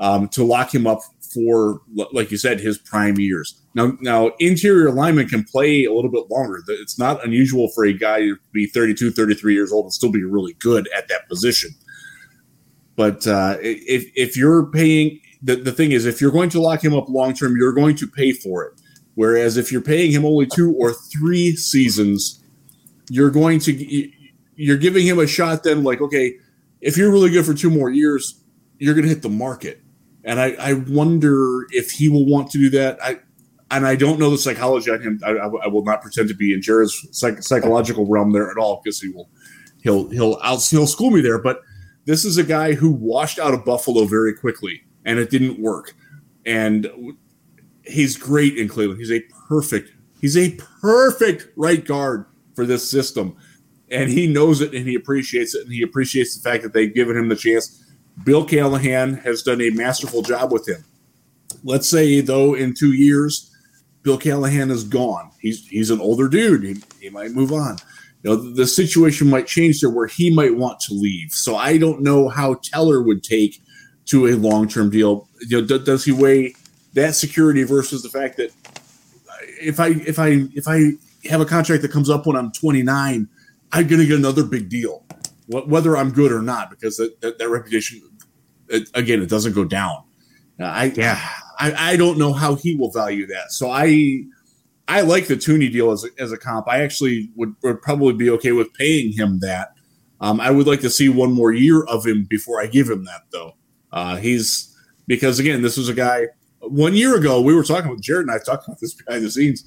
um, 0.00 0.26
to 0.30 0.42
lock 0.42 0.74
him 0.74 0.88
up 0.88 1.02
for, 1.32 1.80
like 2.12 2.32
you 2.32 2.36
said, 2.36 2.58
his 2.58 2.78
prime 2.78 3.18
years. 3.18 3.60
Now, 3.74 3.96
now 4.00 4.32
interior 4.38 4.90
lineman 4.92 5.28
can 5.28 5.44
play 5.44 5.84
a 5.84 5.92
little 5.92 6.10
bit 6.10 6.30
longer. 6.30 6.62
It's 6.68 6.98
not 6.98 7.24
unusual 7.24 7.70
for 7.74 7.84
a 7.84 7.92
guy 7.92 8.20
to 8.20 8.36
be 8.52 8.66
32, 8.66 9.10
33 9.10 9.54
years 9.54 9.72
old 9.72 9.86
and 9.86 9.92
still 9.92 10.12
be 10.12 10.24
really 10.24 10.54
good 10.54 10.88
at 10.96 11.08
that 11.08 11.28
position. 11.28 11.70
But 12.96 13.26
uh, 13.26 13.56
if 13.60 14.10
if 14.14 14.36
you're 14.36 14.66
paying, 14.66 15.20
the, 15.42 15.56
the 15.56 15.72
thing 15.72 15.90
is, 15.90 16.06
if 16.06 16.20
you're 16.20 16.30
going 16.30 16.50
to 16.50 16.60
lock 16.60 16.84
him 16.84 16.94
up 16.94 17.08
long 17.08 17.34
term, 17.34 17.56
you're 17.56 17.72
going 17.72 17.96
to 17.96 18.06
pay 18.06 18.32
for 18.32 18.64
it. 18.64 18.80
Whereas 19.16 19.56
if 19.56 19.72
you're 19.72 19.82
paying 19.82 20.12
him 20.12 20.24
only 20.24 20.46
two 20.46 20.74
or 20.78 20.92
three 20.92 21.56
seasons, 21.56 22.42
you're 23.10 23.30
going 23.30 23.58
to 23.60 24.10
you're 24.56 24.76
giving 24.76 25.06
him 25.06 25.18
a 25.18 25.26
shot. 25.26 25.64
Then, 25.64 25.82
like, 25.82 26.00
okay, 26.00 26.34
if 26.80 26.96
you're 26.96 27.10
really 27.10 27.30
good 27.30 27.44
for 27.44 27.54
two 27.54 27.70
more 27.70 27.90
years, 27.90 28.40
you're 28.78 28.94
going 28.94 29.04
to 29.04 29.08
hit 29.08 29.22
the 29.22 29.28
market. 29.28 29.80
And 30.22 30.40
I, 30.40 30.52
I 30.58 30.72
wonder 30.74 31.66
if 31.70 31.90
he 31.90 32.08
will 32.08 32.26
want 32.26 32.50
to 32.52 32.58
do 32.58 32.70
that. 32.70 32.98
I 33.02 33.18
and 33.70 33.86
I 33.86 33.96
don't 33.96 34.18
know 34.18 34.30
the 34.30 34.38
psychology 34.38 34.90
on 34.90 35.00
him. 35.00 35.20
I, 35.24 35.30
I, 35.30 35.46
I 35.46 35.66
will 35.68 35.84
not 35.84 36.02
pretend 36.02 36.28
to 36.28 36.34
be 36.34 36.52
in 36.52 36.62
Jared's 36.62 37.06
psych, 37.12 37.42
psychological 37.42 38.06
realm 38.06 38.32
there 38.32 38.50
at 38.50 38.58
all 38.58 38.80
because 38.82 39.00
he 39.00 39.08
will 39.08 39.28
he'll 39.82 40.08
he'll 40.10 40.38
he'll 40.40 40.86
school 40.86 41.10
me 41.10 41.20
there. 41.20 41.38
But 41.38 41.60
this 42.04 42.24
is 42.24 42.36
a 42.36 42.44
guy 42.44 42.74
who 42.74 42.90
washed 42.90 43.38
out 43.38 43.54
of 43.54 43.64
Buffalo 43.64 44.04
very 44.04 44.34
quickly, 44.34 44.84
and 45.04 45.18
it 45.18 45.30
didn't 45.30 45.60
work. 45.60 45.94
And 46.44 47.16
he's 47.84 48.16
great 48.16 48.58
in 48.58 48.68
Cleveland. 48.68 49.00
He's 49.00 49.12
a 49.12 49.22
perfect 49.48 49.92
he's 50.20 50.36
a 50.36 50.56
perfect 50.80 51.48
right 51.56 51.84
guard 51.84 52.26
for 52.54 52.66
this 52.66 52.88
system, 52.88 53.36
and 53.90 54.10
he 54.10 54.26
knows 54.26 54.60
it 54.60 54.74
and 54.74 54.86
he 54.86 54.94
appreciates 54.94 55.54
it, 55.54 55.62
and 55.64 55.72
he 55.72 55.82
appreciates 55.82 56.36
the 56.36 56.48
fact 56.48 56.62
that 56.62 56.72
they've 56.72 56.94
given 56.94 57.16
him 57.16 57.28
the 57.28 57.36
chance. 57.36 57.80
Bill 58.24 58.44
Callahan 58.44 59.14
has 59.14 59.42
done 59.42 59.60
a 59.60 59.70
masterful 59.70 60.22
job 60.22 60.52
with 60.52 60.68
him. 60.68 60.84
Let's 61.64 61.88
say 61.88 62.20
though, 62.20 62.54
in 62.54 62.74
two 62.74 62.92
years 62.92 63.50
Bill 64.04 64.18
Callahan 64.18 64.70
is 64.70 64.84
gone. 64.84 65.32
He's 65.40 65.66
he's 65.66 65.90
an 65.90 66.00
older 66.00 66.28
dude. 66.28 66.62
He, 66.62 66.76
he 67.00 67.10
might 67.10 67.32
move 67.32 67.52
on. 67.52 67.78
You 68.22 68.30
know, 68.30 68.36
the, 68.36 68.50
the 68.50 68.66
situation 68.66 69.28
might 69.28 69.46
change 69.46 69.80
there 69.80 69.90
where 69.90 70.06
he 70.06 70.30
might 70.30 70.54
want 70.54 70.78
to 70.80 70.94
leave. 70.94 71.32
So 71.32 71.56
I 71.56 71.78
don't 71.78 72.02
know 72.02 72.28
how 72.28 72.54
Teller 72.62 73.02
would 73.02 73.24
take 73.24 73.60
to 74.06 74.28
a 74.28 74.36
long 74.36 74.68
term 74.68 74.90
deal. 74.90 75.28
You 75.48 75.62
know, 75.62 75.66
d- 75.66 75.84
does 75.84 76.04
he 76.04 76.12
weigh 76.12 76.54
that 76.92 77.14
security 77.14 77.64
versus 77.64 78.02
the 78.02 78.10
fact 78.10 78.36
that 78.36 78.52
if 79.60 79.80
I 79.80 79.88
if 79.88 80.18
I 80.18 80.46
if 80.54 80.68
I 80.68 80.92
have 81.28 81.40
a 81.40 81.46
contract 81.46 81.82
that 81.82 81.90
comes 81.90 82.10
up 82.10 82.26
when 82.26 82.36
I'm 82.36 82.52
29, 82.52 83.26
I'm 83.72 83.86
going 83.86 84.00
to 84.00 84.06
get 84.06 84.18
another 84.18 84.44
big 84.44 84.68
deal, 84.68 85.04
whether 85.48 85.96
I'm 85.96 86.10
good 86.10 86.30
or 86.30 86.42
not, 86.42 86.68
because 86.68 86.98
that, 86.98 87.20
that, 87.22 87.38
that 87.38 87.48
reputation, 87.48 88.02
it, 88.68 88.90
again, 88.92 89.22
it 89.22 89.30
doesn't 89.30 89.54
go 89.54 89.64
down. 89.64 90.04
I 90.60 90.92
yeah. 90.94 91.26
I, 91.58 91.92
I 91.92 91.96
don't 91.96 92.18
know 92.18 92.32
how 92.32 92.54
he 92.54 92.76
will 92.76 92.90
value 92.90 93.26
that. 93.28 93.52
So 93.52 93.70
I 93.70 94.24
I 94.88 95.00
like 95.00 95.26
the 95.26 95.36
Thuney 95.36 95.72
deal 95.72 95.90
as 95.90 96.04
a, 96.04 96.08
as 96.18 96.32
a 96.32 96.36
comp. 96.36 96.68
I 96.68 96.82
actually 96.82 97.30
would, 97.36 97.54
would 97.62 97.80
probably 97.80 98.12
be 98.12 98.28
okay 98.30 98.52
with 98.52 98.72
paying 98.74 99.12
him 99.12 99.38
that. 99.40 99.72
Um, 100.20 100.40
I 100.40 100.50
would 100.50 100.66
like 100.66 100.80
to 100.80 100.90
see 100.90 101.08
one 101.08 101.32
more 101.32 101.52
year 101.52 101.84
of 101.84 102.06
him 102.06 102.24
before 102.24 102.60
I 102.60 102.66
give 102.66 102.88
him 102.88 103.04
that, 103.04 103.22
though. 103.32 103.52
Uh, 103.92 104.16
he's 104.16 104.76
because 105.06 105.38
again, 105.38 105.62
this 105.62 105.76
was 105.76 105.88
a 105.88 105.94
guy. 105.94 106.26
One 106.60 106.94
year 106.94 107.16
ago, 107.16 107.40
we 107.40 107.54
were 107.54 107.62
talking 107.62 107.90
with 107.90 108.02
Jared 108.02 108.26
and 108.26 108.30
I 108.30 108.38
talked 108.38 108.66
about 108.66 108.80
this 108.80 108.94
behind 108.94 109.24
the 109.24 109.30
scenes. 109.30 109.64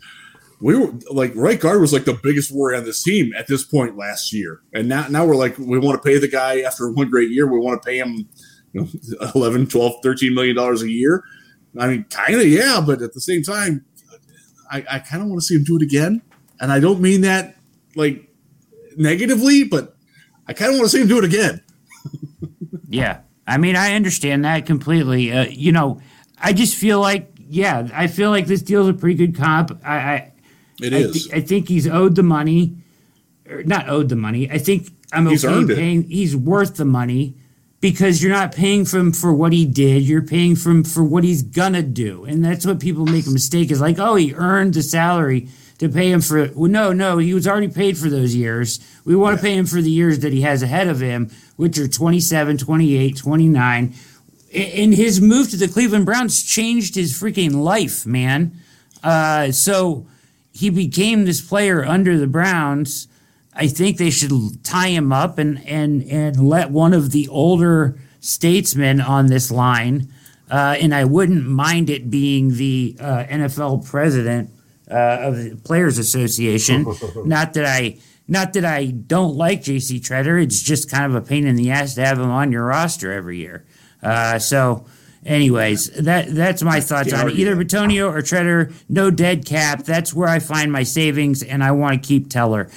We 0.59 0.75
were 0.75 0.91
like 1.11 1.31
right 1.35 1.59
guard 1.59 1.79
was 1.79 1.93
like 1.93 2.05
the 2.05 2.19
biggest 2.23 2.51
worry 2.51 2.75
on 2.75 2.83
this 2.83 3.03
team 3.03 3.31
at 3.37 3.45
this 3.45 3.63
point 3.63 3.95
last 3.95 4.33
year, 4.33 4.61
and 4.73 4.89
now 4.89 5.07
now 5.07 5.23
we're 5.23 5.35
like 5.35 5.55
we 5.59 5.77
want 5.77 6.01
to 6.01 6.07
pay 6.07 6.17
the 6.17 6.27
guy 6.27 6.61
after 6.61 6.89
one 6.91 7.11
great 7.11 7.29
year. 7.29 7.45
We 7.45 7.59
want 7.59 7.79
to 7.79 7.87
pay 7.87 7.99
him 7.99 8.27
you 8.73 8.81
know, 8.81 9.29
11, 9.35 9.67
12, 9.67 9.93
13 10.01 10.33
million 10.33 10.55
dollars 10.55 10.81
a 10.81 10.89
year 10.89 11.23
I 11.79 11.87
mean, 11.87 12.05
kind 12.09 12.35
of, 12.35 12.47
yeah, 12.47 12.81
but 12.85 13.01
at 13.01 13.13
the 13.13 13.21
same 13.21 13.43
time, 13.43 13.85
I, 14.69 14.83
I 14.89 14.99
kind 14.99 15.23
of 15.23 15.29
want 15.29 15.41
to 15.41 15.45
see 15.45 15.55
him 15.55 15.63
do 15.63 15.77
it 15.77 15.81
again. 15.81 16.21
And 16.59 16.71
I 16.71 16.79
don't 16.79 17.01
mean 17.01 17.21
that 17.21 17.57
like 17.95 18.29
negatively, 18.97 19.63
but 19.63 19.95
I 20.47 20.53
kind 20.53 20.71
of 20.71 20.77
want 20.77 20.89
to 20.89 20.97
see 20.97 21.01
him 21.01 21.07
do 21.07 21.19
it 21.19 21.25
again. 21.25 21.61
yeah. 22.89 23.21
I 23.45 23.57
mean, 23.57 23.75
I 23.75 23.93
understand 23.93 24.43
that 24.45 24.65
completely. 24.65 25.31
Uh, 25.31 25.45
you 25.45 25.71
know, 25.71 26.01
I 26.37 26.53
just 26.53 26.75
feel 26.75 26.99
like, 26.99 27.31
yeah, 27.47 27.87
I 27.93 28.07
feel 28.07 28.29
like 28.29 28.47
this 28.47 28.61
deal's 28.61 28.89
a 28.89 28.93
pretty 28.93 29.15
good 29.15 29.35
comp. 29.37 29.79
I, 29.85 29.95
I 29.97 30.33
it 30.81 30.93
I 30.93 30.97
is. 30.97 31.27
Th- 31.27 31.35
I 31.35 31.45
think 31.45 31.69
he's 31.69 31.87
owed 31.87 32.15
the 32.15 32.23
money, 32.23 32.75
or 33.49 33.63
not 33.63 33.87
owed 33.87 34.09
the 34.09 34.15
money. 34.15 34.51
I 34.51 34.57
think 34.57 34.89
I'm 35.13 35.27
he's 35.27 35.45
okay 35.45 35.75
paying. 35.75 36.03
It. 36.03 36.09
He's 36.09 36.35
worth 36.35 36.75
the 36.75 36.85
money 36.85 37.36
because 37.79 38.21
you're 38.21 38.31
not 38.31 38.55
paying 38.55 38.85
for 38.85 38.97
him 38.97 39.11
for 39.11 39.33
what 39.33 39.53
he 39.53 39.65
did 39.65 40.03
you're 40.03 40.21
paying 40.21 40.55
for 40.55 40.71
him 40.71 40.83
for 40.83 41.03
what 41.03 41.23
he's 41.23 41.43
gonna 41.43 41.83
do. 41.83 42.25
And 42.25 42.43
that's 42.43 42.65
what 42.65 42.79
people 42.79 43.05
make 43.05 43.27
a 43.27 43.31
mistake 43.31 43.71
is 43.71 43.81
like 43.81 43.99
oh 43.99 44.15
he 44.15 44.33
earned 44.33 44.73
the 44.73 44.83
salary 44.83 45.49
to 45.77 45.89
pay 45.89 46.11
him 46.11 46.21
for 46.21 46.49
well, 46.55 46.71
no 46.71 46.91
no 46.91 47.17
he 47.17 47.33
was 47.33 47.47
already 47.47 47.67
paid 47.67 47.97
for 47.97 48.09
those 48.09 48.35
years. 48.35 48.79
We 49.05 49.15
want 49.15 49.39
to 49.39 49.45
yeah. 49.45 49.53
pay 49.53 49.57
him 49.57 49.65
for 49.65 49.81
the 49.81 49.91
years 49.91 50.19
that 50.19 50.33
he 50.33 50.41
has 50.41 50.63
ahead 50.63 50.87
of 50.87 50.99
him 50.99 51.29
which 51.55 51.77
are 51.77 51.87
27 51.87 52.57
28 52.57 53.17
29 53.17 53.93
and 54.53 54.93
his 54.93 55.21
move 55.21 55.49
to 55.49 55.57
the 55.57 55.67
cleveland 55.67 56.05
browns 56.05 56.41
changed 56.41 56.95
his 56.95 57.13
freaking 57.13 57.55
life 57.55 58.05
man. 58.05 58.53
Uh, 59.03 59.51
so 59.51 60.07
he 60.51 60.69
became 60.69 61.25
this 61.25 61.41
player 61.41 61.85
under 61.85 62.17
the 62.17 62.27
browns 62.27 63.07
I 63.57 63.67
think 63.67 63.97
they 63.97 64.11
should 64.11 64.31
tie 64.63 64.89
him 64.89 65.11
up 65.11 65.39
and 65.39 65.65
and 65.67 66.03
and 66.03 66.47
let 66.47 66.69
one 66.69 66.93
of 66.93 67.11
the 67.11 67.27
older 67.27 67.99
statesmen 68.19 69.01
on 69.01 69.27
this 69.27 69.49
line, 69.49 70.13
uh, 70.51 70.75
and 70.79 70.93
I 70.93 71.05
wouldn't 71.05 71.45
mind 71.45 71.89
it 71.89 72.09
being 72.09 72.55
the 72.55 72.95
uh, 72.99 73.23
NFL 73.25 73.89
president 73.89 74.51
uh, 74.91 75.17
of 75.21 75.37
the 75.37 75.55
Players 75.63 75.97
Association. 75.97 76.85
not 77.25 77.53
that 77.53 77.65
I 77.65 77.97
not 78.27 78.53
that 78.53 78.63
I 78.65 78.85
don't 78.85 79.35
like 79.35 79.63
J.C. 79.63 79.99
Tretter. 79.99 80.41
It's 80.41 80.61
just 80.61 80.91
kind 80.91 81.05
of 81.05 81.15
a 81.15 81.25
pain 81.25 81.47
in 81.47 81.55
the 81.55 81.71
ass 81.71 81.95
to 81.95 82.05
have 82.05 82.19
him 82.19 82.29
on 82.29 82.51
your 82.51 82.65
roster 82.65 83.11
every 83.11 83.37
year. 83.37 83.65
Uh, 84.03 84.37
so 84.37 84.85
Anyways, 85.27 85.87
that 85.91 86.33
that's 86.33 86.63
my 86.63 86.79
thoughts 86.79 87.11
on 87.11 87.27
it. 87.27 87.35
Either 87.35 87.53
Bitonio 87.53 88.09
or 88.09 88.21
Tretter, 88.21 88.73
no 88.87 89.11
dead 89.11 89.45
cap. 89.45 89.83
That's 89.83 90.13
where 90.13 90.29
I 90.29 90.39
find 90.39 90.71
my 90.71 90.83
savings, 90.83 91.43
and 91.43 91.65
I 91.65 91.71
want 91.71 92.01
to 92.01 92.07
keep 92.07 92.29
Teller. 92.29 92.69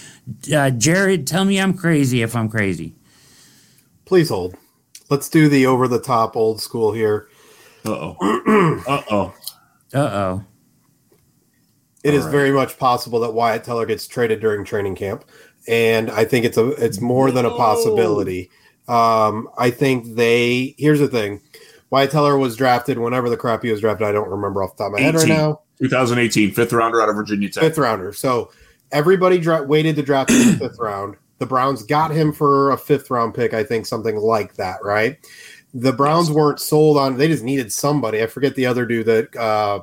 Uh, 0.53 0.71
Jared, 0.71 1.29
tell 1.29 1.45
me 1.45 1.61
I'm 1.61 1.75
crazy 1.75 2.23
if 2.23 2.35
I'm 2.35 2.49
crazy. 2.49 2.97
Please 4.05 4.31
hold. 4.31 4.57
Let's 5.11 5.29
do 5.29 5.49
the 5.49 5.67
over 5.67 5.87
the 5.87 6.01
top 6.01 6.35
old 6.35 6.61
school 6.61 6.93
here. 6.93 7.29
Uh 7.87 7.91
oh. 7.91 8.83
uh 8.89 9.03
oh. 9.13 9.35
Uh 9.95 9.99
oh. 9.99 10.45
It 12.03 12.11
All 12.11 12.17
is 12.17 12.25
right. 12.25 12.33
very 12.33 12.51
much 12.51 12.79
possible 12.79 13.21
that 13.21 13.33
Wyatt 13.33 13.63
Teller 13.63 13.87
gets 13.87 14.09
traded 14.09 14.41
during 14.41 14.65
training 14.65 14.97
camp, 14.97 15.25
and 15.69 16.11
I 16.11 16.25
think 16.25 16.45
it's 16.45 16.59
a 16.59 16.71
it's 16.85 17.01
more 17.01 17.31
than 17.31 17.45
a 17.45 17.51
possibility. 17.51 18.51
Um, 18.89 19.49
I 19.57 19.71
think 19.71 20.17
they. 20.17 20.75
Here's 20.79 20.99
the 20.99 21.07
thing 21.07 21.41
Wyatt 21.91 22.11
Teller 22.11 22.39
was 22.39 22.57
drafted 22.57 22.99
whenever 22.99 23.29
the 23.29 23.37
crap 23.37 23.63
he 23.63 23.71
was 23.71 23.81
drafted. 23.81 24.07
I 24.07 24.13
don't 24.13 24.29
remember 24.29 24.63
off 24.63 24.77
the 24.77 24.85
top 24.85 24.93
of 24.93 25.01
my 25.01 25.01
18, 25.01 25.13
head 25.13 25.15
right 25.15 25.29
now. 25.29 25.61
2018, 25.81 26.53
fifth 26.53 26.73
rounder 26.73 27.01
out 27.01 27.09
of 27.09 27.17
Virginia 27.17 27.49
Tech. 27.49 27.63
Fifth 27.63 27.79
rounder. 27.79 28.13
So 28.13 28.53
everybody 28.93 29.39
dra- 29.39 29.63
waited 29.63 29.97
to 29.97 30.03
draft 30.03 30.31
him 30.31 30.41
in 30.41 30.59
the 30.59 30.69
fifth 30.69 30.79
round. 30.81 31.17
The 31.39 31.47
Browns 31.47 31.83
got 31.83 32.11
him 32.11 32.33
for 32.33 32.71
a 32.71 32.77
fifth 32.77 33.11
round 33.11 33.35
pick, 33.35 33.55
I 33.55 33.65
think, 33.65 33.87
something 33.87 34.17
like 34.17 34.55
that, 34.55 34.77
right? 34.85 35.19
The 35.73 35.93
Browns 35.93 36.29
yes. 36.29 36.37
weren't 36.37 36.61
sold 36.61 36.99
on. 36.99 37.17
They 37.17 37.29
just 37.29 37.43
needed 37.43 37.73
somebody. 37.73 38.23
I 38.23 38.27
forget 38.27 38.55
the 38.55 38.67
other 38.67 38.85
dude 38.87 39.07
that. 39.07 39.37
Uh, 39.37 39.83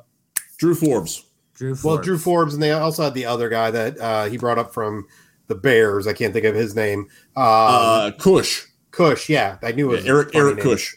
Drew 0.57 0.75
Forbes. 0.75 1.23
Drew 1.55 1.75
Forbes. 1.75 1.83
Well, 1.83 1.97
Drew 1.97 2.17
Forbes, 2.17 2.53
and 2.53 2.61
they 2.61 2.71
also 2.71 3.03
had 3.03 3.15
the 3.15 3.25
other 3.25 3.49
guy 3.49 3.71
that 3.71 3.99
uh, 3.99 4.25
he 4.25 4.37
brought 4.37 4.59
up 4.59 4.73
from 4.73 5.07
the 5.47 5.55
Bears. 5.55 6.05
I 6.05 6.13
can't 6.13 6.33
think 6.33 6.45
of 6.45 6.53
his 6.55 6.75
name. 6.75 7.01
Um, 7.35 7.45
uh, 7.45 8.11
Kush. 8.19 8.65
Kush, 8.91 9.29
yeah, 9.29 9.57
I 9.63 9.71
knew 9.71 9.91
it. 9.93 10.03
Yeah, 10.03 10.11
Eric 10.11 10.35
Eric 10.35 10.55
name. 10.57 10.63
Kush. 10.63 10.95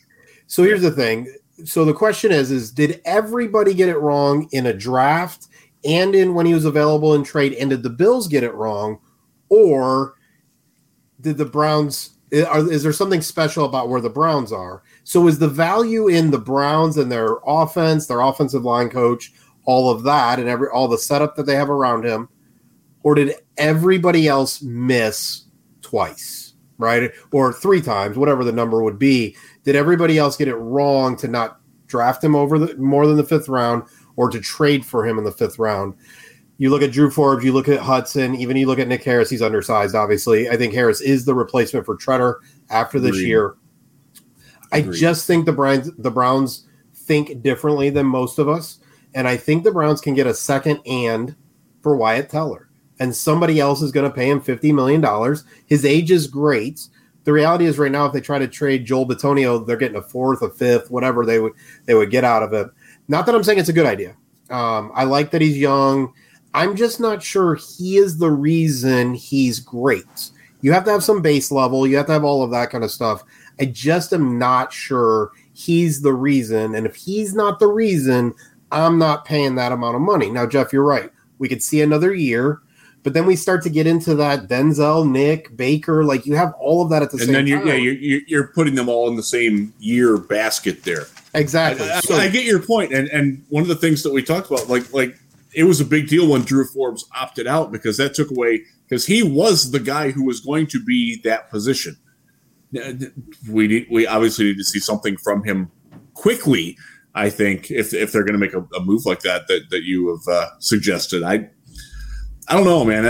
So 0.51 0.65
here's 0.65 0.83
the 0.83 0.91
thing. 0.91 1.33
So 1.65 1.85
the 1.85 1.95
question 1.95 2.33
is: 2.33 2.51
Is 2.51 2.73
did 2.73 3.01
everybody 3.05 3.73
get 3.73 3.89
it 3.89 3.99
wrong 3.99 4.49
in 4.51 4.67
a 4.67 4.75
draft 4.75 5.47
and 5.85 6.13
in 6.13 6.35
when 6.35 6.45
he 6.45 6.55
was 6.55 6.65
available 6.65 7.15
in 7.15 7.23
trade? 7.23 7.53
And 7.53 7.71
did 7.71 7.85
the 7.85 7.91
Bills 7.91 8.27
get 8.27 8.43
it 8.43 8.53
wrong, 8.55 8.99
or 9.49 10.17
did 11.21 11.39
the 11.39 11.45
Browns? 11.45 12.17
Eh, 12.33 12.45
is 12.63 12.83
there 12.83 12.93
something 12.93 13.21
special 13.21 13.65
about 13.65 13.89
where 13.89 14.01
the 14.01 14.11
Browns 14.11 14.53
are? 14.53 14.83
So 15.05 15.29
is 15.29 15.39
the 15.39 15.47
value 15.47 16.09
in 16.09 16.33
the 16.33 16.41
Browns 16.41 16.97
and 16.97 17.13
their 17.13 17.37
offense, 17.47 18.09
their 18.09 18.21
offensive 18.21 18.65
line 18.65 18.91
coach, 18.91 19.33
all 19.67 19.89
of 19.89 20.03
that, 20.03 20.41
and 20.41 20.49
every 20.49 20.67
all 20.67 20.89
the 20.89 20.99
setup 20.99 21.37
that 21.37 21.47
they 21.47 21.55
have 21.55 21.71
around 21.71 22.05
him, 22.05 22.29
or 23.05 23.15
did 23.15 23.37
everybody 23.57 24.27
else 24.27 24.63
miss 24.63 25.45
twice, 25.81 26.55
right, 26.77 27.13
or 27.31 27.53
three 27.53 27.81
times, 27.81 28.19
whatever 28.19 28.43
the 28.43 28.51
number 28.51 28.83
would 28.83 28.99
be? 28.99 29.37
Did 29.65 29.77
everybody 29.77 30.19
else 30.19 30.37
get 30.37 30.49
it 30.49 30.57
wrong 30.57 31.17
to 31.19 31.29
not 31.29 31.61
draft 31.87 32.23
him 32.23 32.35
over 32.35 32.59
the 32.59 32.77
more 32.77 33.07
than 33.07 33.17
the 33.17 33.25
fifth 33.25 33.49
round 33.49 33.83
or 34.17 34.31
to 34.31 34.41
trade 34.41 34.85
for 34.85 35.07
him 35.07 35.19
in 35.19 35.25
the 35.25 35.33
fifth 35.33 35.59
round? 35.59 35.95
You 36.59 36.71
look 36.71 36.83
at 36.83 36.93
Drew 36.93 37.11
Forbes, 37.11 37.45
you 37.45 37.53
look 37.53 37.69
at 37.69 37.81
Hudson, 37.81 38.35
even 38.35 38.57
you 38.57 38.67
look 38.67 38.79
at 38.79 38.89
Nick 38.89 39.03
Harris. 39.03 39.31
He's 39.31 39.41
undersized, 39.41 39.95
obviously. 39.95 40.51
I 40.51 40.57
think 40.57 40.75
Harris 40.75 41.01
is 41.01 41.25
the 41.25 41.35
replacement 41.35 41.87
for 41.87 41.97
Tretter 41.97 42.37
after 42.69 43.01
this 43.01 43.17
Agreed. 43.17 43.29
year. 43.29 43.55
I 44.73 44.83
just 44.83 45.27
think 45.27 45.47
the 45.47 45.53
Browns 45.53 45.91
the 45.97 46.11
Browns 46.11 46.67
think 46.95 47.43
differently 47.43 47.91
than 47.91 48.07
most 48.07 48.39
of 48.39 48.49
us, 48.49 48.79
and 49.15 49.27
I 49.27 49.37
think 49.37 49.65
the 49.65 49.73
Browns 49.73 50.01
can 50.01 50.15
get 50.15 50.27
a 50.27 50.35
second 50.35 50.81
and 50.87 51.35
for 51.83 51.97
Wyatt 51.97 52.29
Teller, 52.29 52.69
and 53.01 53.17
somebody 53.17 53.59
else 53.59 53.83
is 53.83 53.91
going 53.91 54.09
to 54.09 54.15
pay 54.15 54.31
him 54.31 54.41
fifty 54.41 54.73
million 54.73 55.01
dollars. 55.01 55.45
His 55.67 55.85
age 55.85 56.11
is 56.11 56.27
great 56.27 56.87
the 57.25 57.33
reality 57.33 57.67
is 57.67 57.79
right 57.79 57.93
now, 57.93 58.07
if 58.07 58.13
they 58.13 58.21
try 58.21 58.39
to 58.39 58.49
trade 58.49 58.85
Joel 58.85 59.07
Bitonio, 59.07 59.65
they're 59.67 59.77
getting 59.77 59.99
a 59.99 60.03
fourth, 60.03 60.43
a 60.43 60.51
fifth, 60.51 60.91
whatever 60.91 61.27
they 61.27 61.39
would 61.39 61.53
they 61.87 61.95
would 61.95 62.11
get 62.11 62.25
out 62.25 62.43
of 62.43 62.53
it. 62.53 62.69
Not 63.09 63.27
that 63.27 63.35
I'm 63.35 63.43
saying 63.43 63.59
it's 63.59 63.69
a 63.69 63.75
good 63.75 63.87
idea. 63.87 64.17
Um, 64.51 64.91
I 64.95 65.05
like 65.05 65.31
that 65.31 65.41
he's 65.41 65.59
young. 65.59 66.13
I'm 66.55 66.77
just 66.77 66.99
not 66.99 67.23
sure 67.23 67.55
he 67.55 67.97
is 67.97 68.19
the 68.19 68.31
reason 68.31 69.15
he's 69.15 69.61
great. 69.61 70.31
You 70.63 70.73
have 70.73 70.85
to 70.85 70.91
have 70.91 71.05
some 71.05 71.23
base 71.23 71.51
level. 71.51 71.87
You 71.87 71.97
have 71.97 72.07
to 72.07 72.13
have 72.13 72.25
all 72.25 72.43
of 72.43 72.51
that 72.51 72.71
kind 72.71 72.85
of 72.85 72.91
stuff. 72.91 73.23
I 73.61 73.67
just 73.67 74.13
am 74.13 74.39
not 74.39 74.73
sure 74.73 75.31
he's 75.53 76.03
the 76.03 76.13
reason. 76.13 76.75
And 76.75 76.87
if 76.87 76.97
he's 76.97 77.35
not 77.35 77.59
the 77.59 77.69
reason, 77.69 78.35
I'm 78.73 78.99
not 78.99 79.25
paying 79.25 79.55
that 79.55 79.73
amount 79.73 79.97
of 79.97 80.03
money. 80.03 80.31
Now, 80.31 80.47
Jeff, 80.47 80.73
you're 80.73 80.85
right. 80.85 81.11
We 81.39 81.49
could 81.49 81.63
see 81.63 81.81
another 81.81 82.15
year, 82.15 82.61
but 83.03 83.15
then 83.15 83.25
we 83.27 83.35
start 83.37 83.63
to 83.63 83.71
get 83.71 83.87
into 83.87 84.15
that 84.17 84.49
Denzel, 84.49 85.11
Nick, 85.11 85.57
Baker. 85.57 86.05
Like 86.05 86.27
you 86.27 86.35
have 86.37 86.53
all 86.61 86.83
of 86.83 86.91
that 86.91 87.03
at 87.03 87.11
the 87.11 87.17
and 87.19 87.25
same 87.27 87.33
then 87.33 87.47
you're, 87.47 87.59
time. 87.59 87.69
yeah, 87.69 87.75
you're, 87.75 88.21
you're 88.27 88.47
putting 88.49 88.75
them 88.75 88.89
all 88.89 89.09
in 89.09 89.17
the 89.17 89.23
same 89.23 89.73
year 89.79 90.17
basket 90.19 90.83
there. 90.85 91.07
Exactly. 91.35 91.89
I, 91.89 91.99
I, 91.99 92.01
So- 92.01 92.15
I 92.17 92.29
get 92.29 92.45
your 92.45 92.61
point. 92.61 92.93
and 92.93 93.09
and 93.09 93.45
one 93.49 93.63
of 93.63 93.69
the 93.69 93.77
things 93.77 94.03
that 94.03 94.13
we 94.13 94.23
talked 94.23 94.51
about, 94.51 94.69
like 94.69 94.93
like 94.93 95.17
it 95.55 95.65
was 95.65 95.81
a 95.81 95.85
big 95.85 96.09
deal 96.09 96.29
when 96.29 96.43
Drew 96.43 96.65
Forbes 96.67 97.05
opted 97.17 97.47
out 97.47 97.73
because 97.73 97.97
that 97.97 98.15
took 98.15 98.31
away 98.31 98.63
because 98.89 99.07
he 99.07 99.23
was 99.23 99.71
the 99.71 99.81
guy 99.81 100.11
who 100.11 100.25
was 100.25 100.41
going 100.41 100.67
to 100.69 100.83
be 100.85 101.21
that 101.25 101.51
position. 101.51 101.97
We 103.49 103.67
need, 103.67 103.89
we 103.91 104.07
obviously 104.07 104.45
need 104.47 104.59
to 104.59 104.65
see 104.65 104.79
something 104.79 105.17
from 105.17 105.43
him 105.43 105.71
quickly. 106.15 106.77
I 107.15 107.29
think 107.31 107.71
if 107.73 107.93
if 107.93 108.13
they're 108.13 108.23
going 108.23 108.35
to 108.35 108.39
make 108.39 108.55
a, 108.55 108.61
a 108.77 108.85
move 108.85 109.05
like 109.07 109.21
that 109.23 109.49
that 109.49 109.71
that 109.71 109.83
you 109.83 110.09
have 110.11 110.33
uh, 110.33 110.49
suggested, 110.61 111.25
I 111.25 111.49
I 112.51 112.55
don't 112.55 112.65
know, 112.65 112.85
man. 112.85 113.07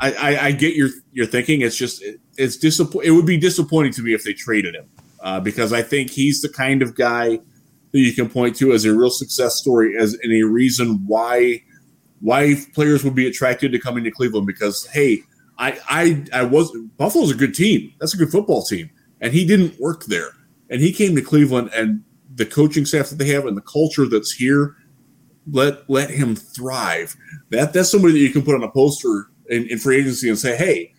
I, 0.00 0.12
I 0.12 0.38
I 0.38 0.52
get 0.52 0.76
your 0.76 0.90
your 1.12 1.26
thinking. 1.26 1.62
It's 1.62 1.76
just 1.76 2.02
it, 2.02 2.20
it's 2.38 2.56
disappoint. 2.56 3.04
It 3.04 3.10
would 3.10 3.26
be 3.26 3.36
disappointing 3.36 3.92
to 3.94 4.02
me 4.02 4.14
if 4.14 4.22
they 4.22 4.32
traded 4.32 4.76
him 4.76 4.88
uh, 5.20 5.40
because 5.40 5.72
I 5.72 5.82
think 5.82 6.08
he's 6.08 6.40
the 6.40 6.48
kind 6.48 6.82
of 6.82 6.94
guy 6.94 7.40
that 7.90 7.98
you 7.98 8.12
can 8.12 8.28
point 8.28 8.54
to 8.56 8.72
as 8.72 8.84
a 8.84 8.94
real 8.94 9.10
success 9.10 9.56
story 9.56 9.96
as 9.98 10.14
in 10.22 10.30
a 10.30 10.44
reason 10.44 11.04
why 11.04 11.64
why 12.20 12.54
players 12.74 13.02
would 13.02 13.16
be 13.16 13.26
attracted 13.26 13.72
to 13.72 13.80
coming 13.80 14.04
to 14.04 14.10
Cleveland 14.12 14.46
because 14.46 14.86
hey, 14.92 15.20
I 15.58 15.80
I 15.88 16.24
I 16.32 16.44
was 16.44 16.70
Buffalo's 16.96 17.32
a 17.32 17.36
good 17.36 17.56
team. 17.56 17.92
That's 17.98 18.14
a 18.14 18.16
good 18.16 18.30
football 18.30 18.62
team, 18.62 18.88
and 19.20 19.32
he 19.32 19.44
didn't 19.44 19.80
work 19.80 20.04
there, 20.04 20.30
and 20.70 20.80
he 20.80 20.92
came 20.92 21.16
to 21.16 21.22
Cleveland 21.22 21.70
and 21.74 22.04
the 22.36 22.46
coaching 22.46 22.84
staff 22.84 23.08
that 23.08 23.16
they 23.16 23.30
have 23.30 23.46
and 23.46 23.56
the 23.56 23.62
culture 23.62 24.06
that's 24.06 24.30
here 24.30 24.76
let 25.50 25.88
let 25.88 26.10
him 26.10 26.34
thrive. 26.36 27.16
That 27.50 27.72
that's 27.72 27.90
somebody 27.90 28.14
that 28.14 28.20
you 28.20 28.30
can 28.30 28.42
put 28.42 28.54
on 28.54 28.62
a 28.62 28.70
poster 28.70 29.28
in, 29.48 29.68
in 29.68 29.78
free 29.78 29.96
agency 29.98 30.28
and 30.28 30.38
say, 30.38 30.56
hey, 30.56 30.92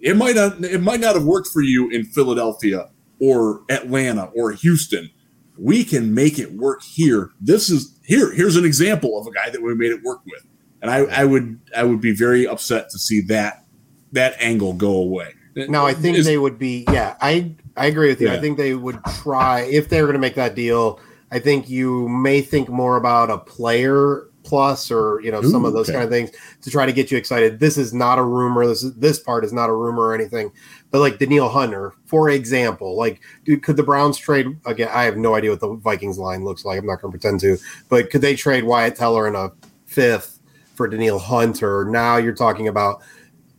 it 0.00 0.16
might 0.16 0.36
not 0.36 0.62
it 0.64 0.80
might 0.80 1.00
not 1.00 1.14
have 1.14 1.24
worked 1.24 1.48
for 1.48 1.62
you 1.62 1.90
in 1.90 2.04
Philadelphia 2.04 2.90
or 3.20 3.62
Atlanta 3.68 4.30
or 4.34 4.52
Houston. 4.52 5.10
We 5.58 5.84
can 5.84 6.14
make 6.14 6.38
it 6.38 6.52
work 6.54 6.82
here. 6.82 7.30
This 7.40 7.68
is 7.68 7.98
here. 8.04 8.32
Here's 8.32 8.56
an 8.56 8.64
example 8.64 9.20
of 9.20 9.26
a 9.26 9.32
guy 9.32 9.50
that 9.50 9.62
we 9.62 9.74
made 9.74 9.90
it 9.90 10.02
work 10.02 10.20
with. 10.24 10.46
And 10.82 10.90
I, 10.90 10.98
I 11.04 11.24
would 11.24 11.60
I 11.76 11.84
would 11.84 12.00
be 12.00 12.14
very 12.14 12.46
upset 12.46 12.88
to 12.90 12.98
see 12.98 13.20
that 13.22 13.64
that 14.12 14.34
angle 14.40 14.72
go 14.72 14.92
away. 14.92 15.34
No, 15.56 15.84
I 15.84 15.94
think 15.94 16.16
they 16.18 16.38
would 16.38 16.58
be. 16.58 16.84
Yeah, 16.90 17.16
I 17.20 17.54
I 17.76 17.86
agree 17.86 18.08
with 18.08 18.20
you. 18.20 18.30
I 18.30 18.38
think 18.38 18.56
they 18.56 18.74
would 18.74 18.98
try 19.22 19.62
if 19.62 19.88
they 19.88 20.00
were 20.00 20.06
going 20.06 20.14
to 20.14 20.20
make 20.20 20.36
that 20.36 20.54
deal. 20.54 21.00
I 21.30 21.38
think 21.38 21.68
you 21.68 22.08
may 22.08 22.40
think 22.40 22.68
more 22.68 22.96
about 22.96 23.30
a 23.30 23.38
player 23.38 24.26
plus 24.42 24.90
or 24.90 25.20
you 25.22 25.30
know 25.30 25.42
some 25.42 25.64
of 25.64 25.72
those 25.74 25.88
okay. 25.88 25.98
kind 25.98 26.04
of 26.04 26.10
things 26.10 26.30
to 26.62 26.70
try 26.70 26.86
to 26.86 26.92
get 26.92 27.10
you 27.10 27.18
excited. 27.18 27.60
This 27.60 27.76
is 27.76 27.92
not 27.92 28.18
a 28.18 28.22
rumor. 28.22 28.66
This 28.66 28.82
is 28.82 28.94
this 28.94 29.18
part 29.18 29.44
is 29.44 29.52
not 29.52 29.68
a 29.68 29.74
rumor 29.74 30.02
or 30.02 30.14
anything. 30.14 30.50
But 30.90 31.00
like 31.00 31.18
Danielle 31.18 31.48
Hunter, 31.48 31.92
for 32.06 32.30
example, 32.30 32.96
like 32.96 33.20
dude, 33.44 33.62
could 33.62 33.76
the 33.76 33.82
Browns 33.82 34.18
trade 34.18 34.46
again? 34.66 34.88
I 34.92 35.04
have 35.04 35.16
no 35.16 35.34
idea 35.34 35.50
what 35.50 35.60
the 35.60 35.74
Vikings 35.74 36.18
line 36.18 36.44
looks 36.44 36.64
like. 36.64 36.78
I'm 36.78 36.86
not 36.86 37.00
going 37.00 37.12
to 37.12 37.18
pretend 37.18 37.40
to. 37.40 37.58
But 37.88 38.10
could 38.10 38.22
they 38.22 38.34
trade 38.34 38.64
Wyatt 38.64 38.96
Teller 38.96 39.28
in 39.28 39.36
a 39.36 39.52
fifth 39.86 40.40
for 40.74 40.88
Danielle 40.88 41.18
Hunter? 41.18 41.84
Now 41.84 42.16
you're 42.16 42.34
talking 42.34 42.66
about 42.66 43.02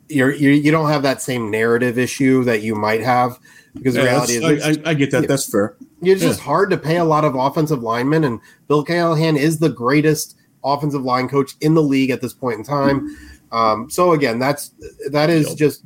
you're, 0.09 0.33
you 0.33 0.49
you 0.49 0.71
don't 0.71 0.89
have 0.89 1.03
that 1.03 1.21
same 1.21 1.49
narrative 1.49 1.97
issue 1.97 2.43
that 2.43 2.61
you 2.61 2.75
might 2.75 3.01
have 3.01 3.39
because 3.75 3.93
the 3.93 4.01
Yeah, 4.01 4.07
reality 4.07 4.33
is 4.33 4.63
I, 4.65 4.71
I, 4.71 4.91
I 4.91 4.93
get 4.93 5.11
that. 5.11 5.27
That's 5.27 5.49
fair. 5.49 5.77
It's 6.01 6.21
just 6.21 6.39
hard 6.39 6.69
to 6.71 6.77
pay 6.77 6.97
a 6.97 7.05
lot 7.05 7.25
of 7.25 7.35
offensive 7.35 7.81
linemen, 7.83 8.23
and 8.23 8.39
Bill 8.67 8.83
Callahan 8.83 9.37
is 9.37 9.59
the 9.59 9.69
greatest 9.69 10.37
offensive 10.63 11.03
line 11.03 11.27
coach 11.27 11.55
in 11.61 11.73
the 11.73 11.83
league 11.83 12.09
at 12.09 12.21
this 12.21 12.33
point 12.33 12.57
in 12.59 12.63
time. 12.63 13.15
Um, 13.51 13.89
so 13.89 14.13
again, 14.13 14.39
that's 14.39 14.71
that 15.09 15.29
is 15.29 15.49
Yep. 15.49 15.57
just 15.57 15.83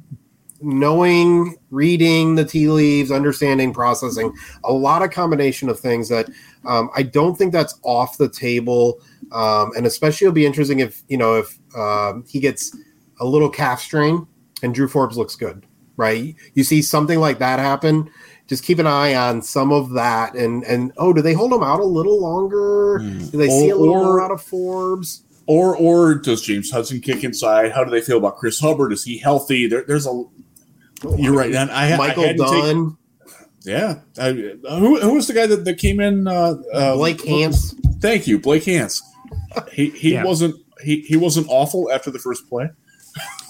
knowing, 0.61 1.55
reading 1.69 2.35
the 2.35 2.45
tea 2.45 2.69
leaves, 2.69 3.11
understanding, 3.11 3.73
processing, 3.73 4.33
a 4.63 4.71
lot 4.73 5.01
of 5.03 5.11
combination 5.11 5.69
of 5.69 5.79
things 5.79 6.09
that 6.09 6.29
um, 6.65 6.89
I 6.95 7.03
don't 7.03 7.35
think 7.35 7.51
that's 7.51 7.79
off 7.83 8.17
the 8.17 8.29
table. 8.29 8.99
Um, 9.31 9.71
and 9.75 9.85
especially 9.85 10.25
it'll 10.25 10.35
be 10.35 10.45
interesting 10.45 10.79
if 10.79 11.03
you 11.07 11.17
know 11.17 11.35
if 11.35 11.57
um, 11.75 12.23
he 12.27 12.39
gets 12.39 12.75
a 13.19 13.25
little 13.25 13.49
calf 13.49 13.81
strain 13.81 14.27
and 14.63 14.73
Drew 14.73 14.87
Forbes 14.87 15.17
looks 15.17 15.35
good, 15.35 15.65
right? 15.97 16.35
You 16.53 16.63
see 16.63 16.81
something 16.81 17.19
like 17.19 17.39
that 17.39 17.59
happen. 17.59 18.09
Just 18.47 18.63
keep 18.63 18.77
an 18.79 18.85
eye 18.87 19.15
on 19.15 19.41
some 19.41 19.71
of 19.71 19.91
that, 19.93 20.35
and 20.35 20.63
and 20.65 20.91
oh, 20.97 21.13
do 21.13 21.21
they 21.21 21.33
hold 21.33 21.51
him 21.51 21.63
out 21.63 21.79
a 21.79 21.83
little 21.85 22.21
longer? 22.21 22.99
Do 22.99 23.37
they 23.37 23.49
see 23.49 23.69
a 23.69 23.75
Or- 23.75 23.79
little 23.79 23.95
or- 23.95 24.03
more 24.03 24.21
out 24.21 24.31
of 24.31 24.41
Forbes? 24.41 25.23
Or 25.47 25.75
or 25.75 26.15
does 26.15 26.41
James 26.41 26.71
Hudson 26.71 26.99
kick 27.01 27.23
inside? 27.23 27.71
How 27.71 27.83
do 27.83 27.91
they 27.91 28.01
feel 28.01 28.17
about 28.17 28.37
Chris 28.37 28.59
Hubbard? 28.59 28.91
Is 28.91 29.03
he 29.03 29.17
healthy? 29.19 29.67
There, 29.67 29.83
there's 29.87 30.07
a. 30.07 30.23
You're 31.17 31.33
right. 31.35 31.53
And 31.53 31.69
I, 31.71 31.91
I 31.93 31.97
Michael 31.97 32.23
had 32.23 32.37
to 32.37 32.43
take- 32.45 32.63
Dunn, 32.63 32.97
yeah. 33.63 33.99
I, 34.17 34.31
who, 34.31 34.99
who 34.99 35.13
was 35.13 35.27
the 35.27 35.33
guy 35.33 35.45
that, 35.45 35.65
that 35.65 35.77
came 35.77 35.99
in? 35.99 36.27
Uh, 36.27 36.55
uh, 36.73 36.95
Blake 36.95 37.23
Hance. 37.25 37.75
Thank 37.99 38.25
you, 38.27 38.39
Blake 38.39 38.63
Hance. 38.65 39.01
He 39.71 39.89
he 39.91 40.13
Yeah. 40.13 40.23
wasn't 40.23 40.55
he, 40.83 41.01
he 41.01 41.15
wasn't 41.15 41.47
awful 41.49 41.91
after 41.91 42.09
the 42.11 42.19
first 42.19 42.47
play. 42.49 42.69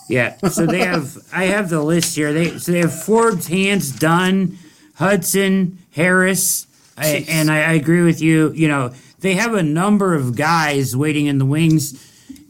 Yeah. 0.07 0.37
So 0.49 0.65
they 0.65 0.79
have 0.85 1.17
I 1.33 1.45
have 1.45 1.69
the 1.69 1.81
list 1.81 2.15
here. 2.15 2.33
They 2.33 2.57
so 2.57 2.71
they 2.71 2.79
have 2.79 3.03
Forbes, 3.03 3.47
Hance, 3.47 3.91
Dunn, 3.91 4.57
Hudson, 4.95 5.79
Harris, 5.91 6.67
I, 6.97 7.25
and 7.27 7.49
I, 7.51 7.57
I 7.57 7.73
agree 7.73 8.03
with 8.03 8.21
you. 8.21 8.51
You 8.53 8.67
know 8.67 8.93
they 9.19 9.33
have 9.35 9.53
a 9.53 9.63
number 9.63 10.13
of 10.13 10.35
guys 10.35 10.95
waiting 10.95 11.25
in 11.25 11.37
the 11.39 11.45
wings 11.45 12.01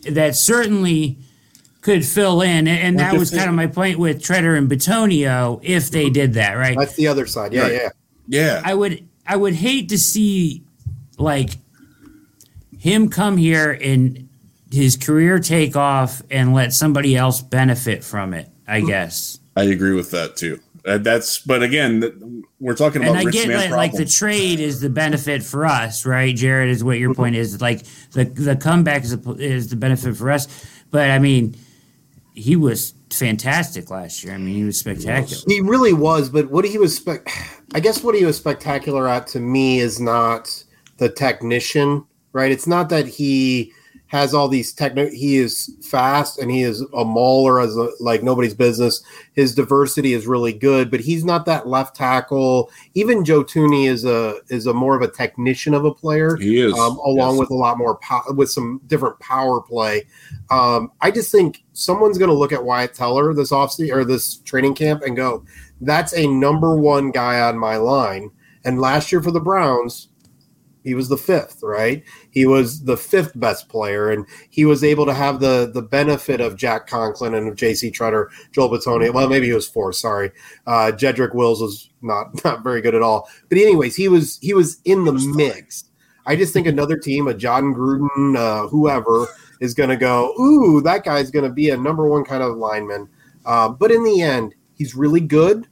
that 0.09 0.35
certainly 0.35 1.17
could 1.81 2.03
fill 2.05 2.41
in, 2.41 2.67
and, 2.67 2.69
and 2.69 2.99
that 2.99 3.13
was 3.17 3.29
kind 3.31 3.47
of 3.47 3.55
my 3.55 3.67
point 3.67 3.99
with 3.99 4.19
Tretter 4.21 4.57
and 4.57 4.69
Bitonio 4.69 5.59
if 5.63 5.91
they 5.91 6.09
did 6.09 6.33
that 6.33 6.53
right. 6.53 6.75
That's 6.77 6.95
the 6.95 7.07
other 7.07 7.25
side. 7.27 7.53
Yeah, 7.53 7.61
Right. 7.61 7.71
yeah. 7.73 7.89
Yeah, 8.27 8.61
I 8.65 8.73
would 8.73 9.07
I 9.27 9.35
would 9.35 9.53
hate 9.53 9.89
to 9.89 9.99
see 9.99 10.63
like 11.19 11.51
him 12.79 13.09
come 13.09 13.37
here 13.37 13.71
and 13.71 14.24
his 14.71 14.97
career 14.97 15.39
take 15.39 15.75
off 15.75 16.21
and 16.29 16.53
let 16.53 16.73
somebody 16.73 17.15
else 17.15 17.41
benefit 17.41 18.03
from 18.03 18.33
it. 18.33 18.49
I 18.67 18.81
guess. 18.81 19.39
I 19.55 19.63
agree 19.63 19.93
with 19.93 20.11
that 20.11 20.35
too. 20.35 20.59
Uh, 20.85 20.99
that's 20.99 21.39
but 21.39 21.63
again, 21.63 22.43
we're 22.59 22.75
talking 22.75 23.01
about 23.01 23.11
and 23.11 23.19
I 23.19 23.23
rich 23.23 23.33
get 23.33 23.49
like, 23.49 23.71
like 23.71 23.91
the 23.93 24.05
trade 24.05 24.59
is 24.59 24.81
the 24.81 24.89
benefit 24.89 25.41
for 25.41 25.65
us, 25.65 26.05
right? 26.05 26.35
Jared 26.35 26.69
is 26.69 26.83
what 26.83 26.99
your 26.99 27.13
point 27.13 27.35
is. 27.35 27.59
Like 27.59 27.83
the 28.11 28.25
the 28.25 28.55
comeback 28.55 29.03
is 29.03 29.13
a, 29.13 29.31
is 29.33 29.69
the 29.69 29.75
benefit 29.75 30.15
for 30.15 30.29
us, 30.29 30.47
but 30.91 31.09
I 31.09 31.17
mean, 31.17 31.55
he 32.35 32.55
was 32.55 32.93
fantastic 33.09 33.89
last 33.89 34.23
year. 34.23 34.33
I 34.33 34.37
mean, 34.37 34.53
he 34.53 34.63
was 34.63 34.79
spectacular. 34.79 35.41
He 35.47 35.59
really 35.61 35.93
was, 35.93 36.29
but 36.29 36.51
what 36.51 36.65
he 36.65 36.77
was 36.77 36.95
spec 36.95 37.29
I 37.73 37.79
guess 37.79 38.03
what 38.03 38.13
he 38.13 38.23
was 38.23 38.37
spectacular 38.37 39.07
at 39.07 39.25
to 39.27 39.39
me 39.39 39.79
is 39.79 39.99
not 39.99 40.63
the 40.97 41.09
technician, 41.09 42.05
right? 42.31 42.51
It's 42.51 42.67
not 42.67 42.89
that 42.89 43.07
he 43.07 43.73
has 44.15 44.33
all 44.33 44.47
these 44.47 44.71
techno 44.71 45.09
he 45.09 45.35
is 45.37 45.75
fast 45.81 46.39
and 46.39 46.49
he 46.49 46.63
is 46.63 46.81
a 46.93 47.03
mauler 47.03 47.59
as 47.59 47.75
a, 47.75 47.89
like 47.99 48.23
nobody's 48.23 48.53
business. 48.53 49.03
His 49.33 49.53
diversity 49.53 50.13
is 50.13 50.25
really 50.25 50.53
good, 50.53 50.89
but 50.89 51.01
he's 51.01 51.25
not 51.25 51.45
that 51.45 51.67
left 51.67 51.95
tackle. 51.95 52.71
Even 52.93 53.25
Joe 53.25 53.43
Thuney 53.43 53.87
is 53.87 54.05
a 54.05 54.37
is 54.49 54.65
a 54.65 54.73
more 54.73 54.95
of 54.95 55.01
a 55.01 55.07
technician 55.11 55.73
of 55.73 55.83
a 55.83 55.93
player 55.93 56.37
he 56.37 56.59
is 56.59 56.73
um, 56.73 56.97
along 56.99 57.33
Yes. 57.33 57.39
with 57.41 57.49
a 57.51 57.55
lot 57.55 57.77
more 57.77 57.95
pow- 57.97 58.23
with 58.35 58.49
some 58.49 58.79
different 58.87 59.19
power 59.19 59.61
play. 59.61 60.05
Um, 60.49 60.91
I 61.01 61.11
just 61.11 61.31
think 61.31 61.63
someone's 61.73 62.17
going 62.17 62.31
to 62.31 62.37
look 62.37 62.53
at 62.53 62.63
Wyatt 62.63 62.93
Teller 62.93 63.33
this 63.33 63.51
offseason 63.51 63.93
or 63.93 64.05
this 64.05 64.37
training 64.37 64.75
camp 64.75 65.03
and 65.03 65.15
go, 65.17 65.43
"That's 65.81 66.13
a 66.13 66.25
number 66.27 66.75
one 66.77 67.11
guy 67.11 67.41
on 67.41 67.59
my 67.59 67.75
line." 67.75 68.31
And 68.63 68.79
last 68.79 69.11
year 69.11 69.21
for 69.21 69.31
the 69.31 69.39
Browns, 69.41 70.07
he 70.85 70.93
was 70.93 71.09
the 71.09 71.17
fifth, 71.17 71.61
right? 71.63 72.03
He 72.29 72.45
was 72.45 72.83
the 72.83 72.95
fifth 72.95 73.37
best 73.37 73.67
player, 73.67 74.11
and 74.11 74.25
he 74.51 74.65
was 74.65 74.83
able 74.83 75.05
to 75.07 75.13
have 75.13 75.39
the 75.39 75.69
the 75.73 75.81
benefit 75.81 76.39
of 76.39 76.55
Jack 76.55 76.87
Conklin 76.87 77.33
and 77.33 77.47
of 77.47 77.55
J.C. 77.55 77.91
Tretter, 77.91 78.27
Joel 78.51 78.69
Bitonio. 78.69 79.11
Well, 79.11 79.27
maybe 79.27 79.47
he 79.47 79.53
was 79.53 79.67
four. 79.67 79.91
Sorry, 79.91 80.31
uh, 80.67 80.91
Jedrick 80.95 81.33
Wills 81.33 81.59
was 81.59 81.89
not 82.01 82.27
not 82.45 82.63
very 82.63 82.81
good 82.81 82.95
at 82.95 83.01
all. 83.01 83.27
But 83.49 83.57
anyways, 83.57 83.95
he 83.95 84.07
was 84.07 84.37
he 84.41 84.53
was 84.53 84.79
in 84.85 85.03
the 85.03 85.13
mix. 85.13 85.85
I 86.27 86.35
just 86.35 86.53
think 86.53 86.67
another 86.67 86.97
team, 86.97 87.27
a 87.27 87.33
Jon 87.33 87.73
Gruden, 87.73 88.37
uh, 88.37 88.67
whoever, 88.67 89.27
is 89.59 89.73
going 89.73 89.89
to 89.89 89.97
go. 89.97 90.33
Ooh, 90.39 90.81
that 90.81 91.03
guy's 91.03 91.31
going 91.31 91.45
to 91.45 91.51
be 91.51 91.71
a 91.71 91.77
number 91.77 92.07
one 92.07 92.23
kind 92.23 92.43
of 92.43 92.57
lineman. 92.57 93.09
Uh, 93.45 93.69
but 93.69 93.91
in 93.91 94.03
the 94.03 94.21
end, 94.21 94.55
he's 94.73 94.95
really 94.95 95.19
good. 95.19 95.67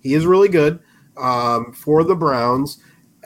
He 0.00 0.14
is 0.14 0.24
really 0.24 0.48
good 0.48 0.80
um, 1.16 1.72
for 1.72 2.04
the 2.04 2.14
Browns. 2.14 2.78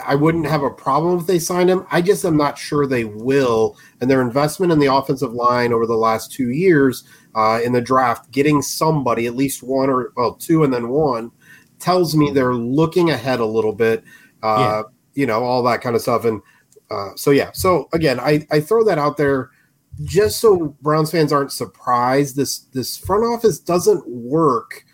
I 0.05 0.15
wouldn't 0.15 0.47
have 0.47 0.63
a 0.63 0.71
problem 0.71 1.19
if 1.19 1.27
they 1.27 1.39
signed 1.39 1.71
him. 1.71 1.87
I 1.91 2.03
just 2.03 2.25
am 2.25 2.37
not 2.37 2.59
sure 2.59 2.87
they 2.87 3.05
will. 3.05 3.77
And 4.01 4.11
their 4.11 4.23
investment 4.23 4.73
in 4.73 4.79
the 4.79 4.93
offensive 4.93 5.33
line 5.33 5.73
over 5.73 5.87
the 5.87 5.97
last 5.97 6.33
two 6.33 6.51
years 6.51 7.05
uh, 7.35 7.61
in 7.63 7.73
the 7.73 7.81
draft, 7.81 8.31
getting 8.31 8.63
somebody, 8.63 9.27
at 9.27 9.37
least 9.37 9.63
one 9.63 9.91
or 9.91 10.13
well, 10.17 10.35
two 10.35 10.65
and 10.65 10.73
then 10.73 10.89
one, 10.89 11.31
tells 11.79 12.17
me 12.17 12.31
they're 12.31 12.55
looking 12.55 13.11
ahead 13.11 13.41
a 13.41 13.45
little 13.45 13.75
bit. 13.75 14.05
Uh, 14.43 14.57
yeah. 14.59 14.83
You 15.15 15.27
know, 15.27 15.43
all 15.43 15.63
that 15.65 15.81
kind 15.81 15.97
of 15.97 16.03
stuff. 16.03 16.25
And 16.25 16.41
uh, 16.91 17.11
so, 17.17 17.31
yeah. 17.31 17.51
So 17.53 17.89
again, 17.93 18.19
I, 18.21 18.47
I 18.51 18.61
throw 18.61 18.85
that 18.85 18.99
out 18.99 19.17
there 19.17 19.51
just 20.05 20.41
so 20.41 20.77
Browns 20.81 21.11
fans 21.11 21.33
aren't 21.33 21.53
surprised. 21.53 22.37
This 22.37 22.61
this 22.73 22.97
front 22.97 23.25
office 23.25 23.59
doesn't 23.59 24.07
work, 24.09 24.85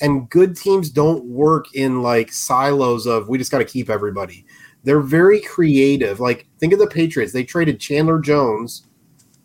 and 0.00 0.28
good 0.28 0.56
teams 0.56 0.90
don't 0.90 1.24
work 1.24 1.74
in 1.74 2.02
like 2.02 2.32
silos 2.32 3.06
of 3.06 3.28
we 3.28 3.38
just 3.38 3.50
got 3.50 3.58
to 3.58 3.64
keep 3.64 3.88
everybody. 3.88 4.44
They're 4.86 5.00
very 5.00 5.40
creative. 5.40 6.20
Like 6.20 6.46
think 6.58 6.72
of 6.72 6.78
the 6.78 6.86
Patriots. 6.86 7.32
They 7.32 7.42
traded 7.42 7.80
Chandler 7.80 8.20
Jones, 8.20 8.86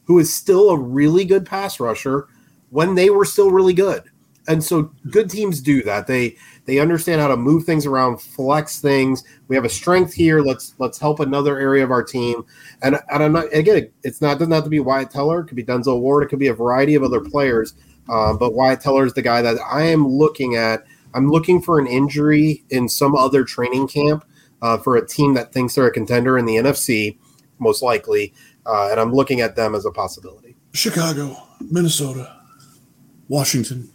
who 0.04 0.20
is 0.20 0.32
still 0.32 0.70
a 0.70 0.80
really 0.80 1.26
good 1.26 1.48
pass 1.48 1.80
rusher, 1.80 2.28
when 2.70 2.94
they 2.94 3.10
were 3.10 3.26
still 3.26 3.50
really 3.50 3.74
good. 3.74 4.04
And 4.48 4.64
so 4.64 4.92
good 5.10 5.32
teams 5.32 5.60
do 5.60 5.82
that. 5.82 6.06
They 6.06 6.38
they 6.66 6.78
understand 6.78 7.22
how 7.22 7.28
to 7.28 7.38
move 7.38 7.64
things 7.64 7.88
around, 7.88 8.22
flex 8.22 8.82
things. 8.82 9.24
We 9.48 9.56
have 9.56 9.66
a 9.66 9.70
strength 9.70 10.14
here. 10.14 10.42
Let's 10.42 10.76
let's 10.78 11.00
help 11.00 11.20
another 11.20 11.58
area 11.58 11.84
of 11.84 11.90
our 11.90 12.04
team. 12.04 12.44
And, 12.84 13.00
and 13.10 13.24
I'm 13.24 13.34
not 13.34 13.52
again. 13.52 13.90
It's 14.04 14.22
not 14.22 14.38
doesn't 14.38 14.54
have 14.54 14.64
to 14.66 14.70
be 14.70 14.80
Wyatt 14.80 15.10
Teller. 15.10 15.40
It 15.40 15.46
could 15.46 15.58
be 15.58 15.64
Denzel 15.64 16.02
Ward. 16.02 16.24
It 16.24 16.28
could 16.28 16.38
be 16.38 16.50
a 16.50 16.54
variety 16.54 16.94
of 16.94 17.02
other 17.02 17.20
players. 17.20 17.74
Um, 18.10 18.38
but 18.38 18.54
Wyatt 18.54 18.82
Teller 18.82 19.08
is 19.08 19.14
the 19.14 19.24
guy 19.24 19.42
that 19.42 19.58
I 19.60 19.86
am 19.86 20.08
looking 20.08 20.56
at. 20.56 20.84
I'm 21.16 21.30
looking 21.32 21.64
for 21.64 21.80
an 21.80 21.88
injury 21.88 22.64
in 22.70 22.88
some 22.88 23.16
other 23.16 23.44
training 23.44 23.88
camp 23.88 24.24
uh, 24.62 24.78
for 24.78 24.96
a 24.96 25.06
team 25.06 25.34
that 25.34 25.54
thinks 25.54 25.76
they're 25.76 25.88
a 25.88 25.92
contender 25.92 26.38
in 26.38 26.46
the 26.46 26.56
NFC, 26.56 27.18
most 27.60 27.82
likely. 27.82 28.34
Uh, 28.66 28.90
and 28.92 29.00
I'm 29.00 29.14
looking 29.14 29.42
at 29.42 29.56
them 29.56 29.76
as 29.76 29.86
a 29.86 29.92
possibility. 29.92 30.56
Chicago, 30.74 31.36
Minnesota, 31.60 32.40
Washington, 33.28 33.90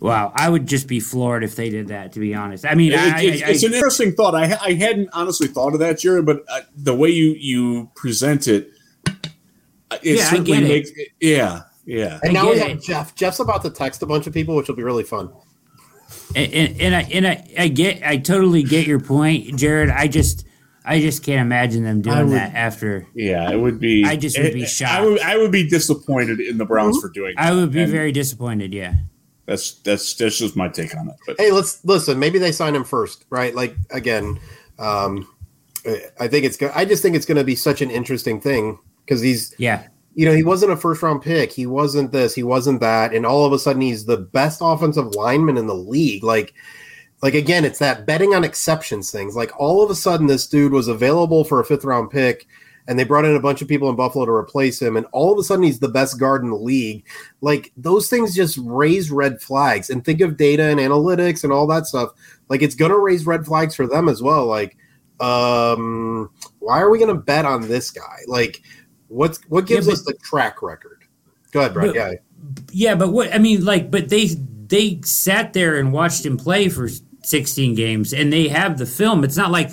Wow, 0.00 0.32
I 0.34 0.48
would 0.48 0.66
just 0.66 0.88
be 0.88 1.00
floored 1.00 1.42
if 1.42 1.56
they 1.56 1.70
did 1.70 1.88
that. 1.88 2.12
To 2.12 2.20
be 2.20 2.34
honest, 2.34 2.66
I 2.66 2.74
mean, 2.74 2.92
it, 2.92 2.98
I, 2.98 3.22
it's, 3.22 3.42
I, 3.42 3.48
it's 3.48 3.62
an 3.62 3.72
interesting 3.72 4.12
thought. 4.12 4.34
I, 4.34 4.56
I 4.62 4.74
hadn't 4.74 5.08
honestly 5.12 5.48
thought 5.48 5.72
of 5.72 5.80
that, 5.80 5.98
Jared, 5.98 6.26
but 6.26 6.44
uh, 6.48 6.60
the 6.76 6.94
way 6.94 7.08
you 7.08 7.34
you 7.38 7.90
present 7.94 8.46
it, 8.46 8.70
uh, 9.06 9.12
it 10.02 10.18
yeah, 10.18 10.24
certainly 10.24 10.60
makes 10.60 10.90
it. 10.90 11.08
yeah, 11.20 11.62
yeah. 11.86 12.20
And 12.22 12.34
now 12.34 12.50
we 12.50 12.58
have 12.58 12.70
it. 12.70 12.82
Jeff. 12.82 13.14
Jeff's 13.14 13.40
about 13.40 13.62
to 13.62 13.70
text 13.70 14.02
a 14.02 14.06
bunch 14.06 14.26
of 14.26 14.34
people, 14.34 14.54
which 14.54 14.68
will 14.68 14.76
be 14.76 14.82
really 14.82 15.04
fun. 15.04 15.32
And, 16.34 16.52
and, 16.52 16.80
and 16.80 16.94
I 16.94 17.02
and 17.02 17.26
I, 17.26 17.48
I 17.58 17.68
get, 17.68 18.02
I 18.02 18.16
totally 18.16 18.62
get 18.62 18.86
your 18.86 19.00
point, 19.00 19.56
Jared. 19.56 19.90
I 19.90 20.08
just. 20.08 20.44
I 20.88 21.00
just 21.00 21.24
can't 21.24 21.40
imagine 21.40 21.82
them 21.82 22.00
doing 22.00 22.28
would, 22.28 22.36
that 22.36 22.54
after. 22.54 23.08
Yeah, 23.12 23.50
it 23.50 23.56
would 23.58 23.80
be. 23.80 24.04
I 24.04 24.14
just 24.14 24.38
would 24.38 24.52
be 24.52 24.64
shocked. 24.66 24.92
I 24.92 25.04
would, 25.04 25.20
I 25.20 25.36
would 25.36 25.50
be 25.50 25.68
disappointed 25.68 26.38
in 26.38 26.58
the 26.58 26.64
Browns 26.64 27.00
for 27.00 27.08
doing. 27.08 27.34
I 27.36 27.52
would 27.52 27.72
be 27.72 27.82
and, 27.82 27.90
very 27.90 28.12
disappointed. 28.12 28.72
Yeah. 28.72 28.94
That's 29.46 29.72
that's 29.80 30.14
that's 30.14 30.38
just 30.38 30.54
my 30.54 30.68
take 30.68 30.96
on 30.96 31.08
it. 31.08 31.16
But 31.26 31.40
hey, 31.40 31.50
let's 31.50 31.84
listen. 31.84 32.20
Maybe 32.20 32.38
they 32.38 32.52
sign 32.52 32.76
him 32.76 32.84
first, 32.84 33.24
right? 33.30 33.52
Like 33.52 33.74
again, 33.90 34.38
um, 34.78 35.28
I 36.20 36.28
think 36.28 36.44
it's. 36.44 36.62
I 36.62 36.84
just 36.84 37.02
think 37.02 37.16
it's 37.16 37.26
going 37.26 37.38
to 37.38 37.44
be 37.44 37.56
such 37.56 37.82
an 37.82 37.90
interesting 37.90 38.40
thing 38.40 38.78
because 39.04 39.20
he's 39.20 39.56
yeah. 39.58 39.88
You 40.16 40.26
know, 40.26 40.34
he 40.34 40.42
wasn't 40.42 40.72
a 40.72 40.76
first 40.76 41.02
round 41.02 41.22
pick. 41.22 41.52
He 41.52 41.66
wasn't 41.66 42.10
this. 42.10 42.34
He 42.34 42.42
wasn't 42.42 42.80
that. 42.80 43.14
And 43.14 43.24
all 43.24 43.44
of 43.44 43.52
a 43.52 43.58
sudden, 43.58 43.82
he's 43.82 44.06
the 44.06 44.16
best 44.16 44.58
offensive 44.60 45.14
lineman 45.14 45.56
in 45.56 45.68
the 45.68 45.74
league. 45.74 46.24
Like, 46.24 46.54
like 47.22 47.34
again, 47.34 47.64
it's 47.64 47.78
that 47.78 48.06
betting 48.06 48.34
on 48.34 48.42
exceptions 48.42 49.12
things. 49.12 49.36
Like 49.36 49.52
all 49.60 49.82
of 49.82 49.90
a 49.90 49.94
sudden, 49.94 50.26
this 50.26 50.48
dude 50.48 50.72
was 50.72 50.88
available 50.88 51.44
for 51.44 51.60
a 51.60 51.64
fifth 51.64 51.84
round 51.84 52.10
pick 52.10 52.48
and 52.88 52.98
they 52.98 53.04
brought 53.04 53.24
in 53.24 53.34
a 53.34 53.40
bunch 53.40 53.62
of 53.62 53.68
people 53.68 53.90
in 53.90 53.96
Buffalo 53.96 54.24
to 54.24 54.32
replace 54.32 54.80
him, 54.80 54.96
and 54.96 55.06
all 55.12 55.32
of 55.32 55.38
a 55.38 55.42
sudden 55.42 55.64
he's 55.64 55.80
the 55.80 55.88
best 55.88 56.18
guard 56.18 56.42
in 56.42 56.50
the 56.50 56.56
league. 56.56 57.04
Like 57.40 57.72
those 57.76 58.08
things 58.08 58.34
just 58.34 58.58
raise 58.62 59.10
red 59.10 59.40
flags. 59.40 59.90
And 59.90 60.04
think 60.04 60.20
of 60.20 60.36
data 60.36 60.64
and 60.64 60.78
analytics 60.78 61.42
and 61.44 61.52
all 61.52 61.66
that 61.68 61.86
stuff. 61.86 62.10
Like 62.48 62.62
it's 62.62 62.74
gonna 62.74 62.98
raise 62.98 63.26
red 63.26 63.44
flags 63.44 63.74
for 63.74 63.86
them 63.86 64.08
as 64.08 64.22
well. 64.22 64.46
Like, 64.46 64.76
um, 65.20 66.30
why 66.60 66.80
are 66.80 66.90
we 66.90 66.98
gonna 66.98 67.14
bet 67.14 67.44
on 67.44 67.62
this 67.62 67.90
guy? 67.90 68.18
Like, 68.26 68.62
what's 69.08 69.38
what 69.48 69.66
gives 69.66 69.86
yeah, 69.86 69.92
but, 69.92 69.98
us 69.98 70.04
the 70.04 70.14
track 70.14 70.62
record? 70.62 71.04
Go 71.52 71.60
ahead, 71.60 71.74
Brad. 71.74 71.94
yeah. 71.94 72.12
Yeah, 72.70 72.94
but 72.94 73.12
what 73.12 73.34
I 73.34 73.38
mean, 73.38 73.64
like, 73.64 73.90
but 73.90 74.08
they 74.08 74.26
they 74.26 75.00
sat 75.02 75.52
there 75.52 75.76
and 75.76 75.92
watched 75.92 76.24
him 76.24 76.36
play 76.36 76.68
for 76.68 76.88
16 77.22 77.74
games, 77.74 78.12
and 78.12 78.32
they 78.32 78.48
have 78.48 78.78
the 78.78 78.86
film. 78.86 79.24
It's 79.24 79.36
not 79.36 79.50
like 79.50 79.70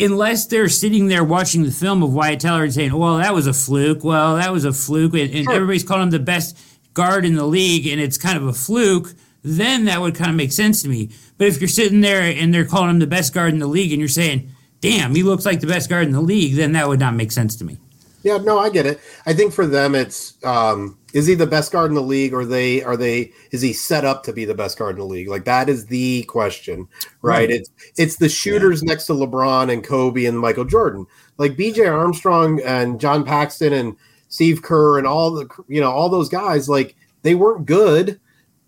unless 0.00 0.46
they're 0.46 0.68
sitting 0.68 1.08
there 1.08 1.24
watching 1.24 1.62
the 1.62 1.70
film 1.70 2.02
of 2.02 2.12
Wyatt 2.12 2.40
Teller 2.40 2.64
and 2.64 2.74
saying, 2.74 2.92
"Well, 2.92 3.18
that 3.18 3.34
was 3.34 3.46
a 3.46 3.52
fluke," 3.52 4.04
well, 4.04 4.36
that 4.36 4.52
was 4.52 4.64
a 4.64 4.72
fluke, 4.72 5.14
and, 5.14 5.32
and 5.32 5.44
sure. 5.44 5.54
everybody's 5.54 5.84
calling 5.84 6.04
him 6.04 6.10
the 6.10 6.18
best 6.18 6.58
guard 6.94 7.24
in 7.24 7.34
the 7.34 7.46
league, 7.46 7.86
and 7.86 8.00
it's 8.00 8.18
kind 8.18 8.36
of 8.36 8.46
a 8.46 8.52
fluke, 8.52 9.14
then 9.42 9.86
that 9.86 10.00
would 10.00 10.14
kind 10.14 10.30
of 10.30 10.36
make 10.36 10.52
sense 10.52 10.82
to 10.82 10.88
me. 10.88 11.10
But 11.38 11.48
if 11.48 11.60
you're 11.60 11.68
sitting 11.68 12.00
there 12.00 12.22
and 12.22 12.52
they're 12.52 12.66
calling 12.66 12.90
him 12.90 12.98
the 12.98 13.06
best 13.06 13.32
guard 13.32 13.52
in 13.52 13.58
the 13.58 13.66
league, 13.66 13.92
and 13.92 14.00
you're 14.00 14.08
saying, 14.08 14.50
"Damn, 14.80 15.14
he 15.14 15.22
looks 15.22 15.46
like 15.46 15.60
the 15.60 15.66
best 15.66 15.88
guard 15.88 16.06
in 16.06 16.12
the 16.12 16.20
league," 16.20 16.56
then 16.56 16.72
that 16.72 16.88
would 16.88 17.00
not 17.00 17.14
make 17.14 17.32
sense 17.32 17.56
to 17.56 17.64
me. 17.64 17.78
Yeah, 18.22 18.38
no, 18.38 18.58
I 18.58 18.70
get 18.70 18.86
it. 18.86 19.00
I 19.26 19.32
think 19.32 19.52
for 19.52 19.66
them, 19.66 19.94
it's 19.94 20.42
um, 20.44 20.98
is 21.12 21.26
he 21.26 21.34
the 21.34 21.46
best 21.46 21.72
guard 21.72 21.90
in 21.90 21.94
the 21.94 22.02
league, 22.02 22.32
or 22.32 22.44
they 22.44 22.82
are 22.82 22.96
they 22.96 23.32
is 23.50 23.62
he 23.62 23.72
set 23.72 24.04
up 24.04 24.22
to 24.24 24.32
be 24.32 24.44
the 24.44 24.54
best 24.54 24.78
guard 24.78 24.94
in 24.94 25.00
the 25.00 25.06
league? 25.06 25.28
Like 25.28 25.44
that 25.44 25.68
is 25.68 25.86
the 25.86 26.22
question, 26.24 26.88
right? 27.20 27.48
right. 27.48 27.50
It's 27.50 27.70
it's 27.96 28.16
the 28.16 28.28
shooters 28.28 28.82
yeah. 28.82 28.90
next 28.90 29.06
to 29.06 29.12
LeBron 29.12 29.72
and 29.72 29.84
Kobe 29.84 30.24
and 30.24 30.38
Michael 30.38 30.64
Jordan, 30.64 31.06
like 31.38 31.56
B.J. 31.56 31.86
Armstrong 31.86 32.60
and 32.62 33.00
John 33.00 33.24
Paxson 33.24 33.72
and 33.72 33.96
Steve 34.28 34.62
Kerr 34.62 34.98
and 34.98 35.06
all 35.06 35.32
the 35.32 35.48
you 35.68 35.80
know 35.80 35.90
all 35.90 36.08
those 36.08 36.28
guys. 36.28 36.68
Like 36.68 36.94
they 37.22 37.34
weren't 37.34 37.66
good, 37.66 38.20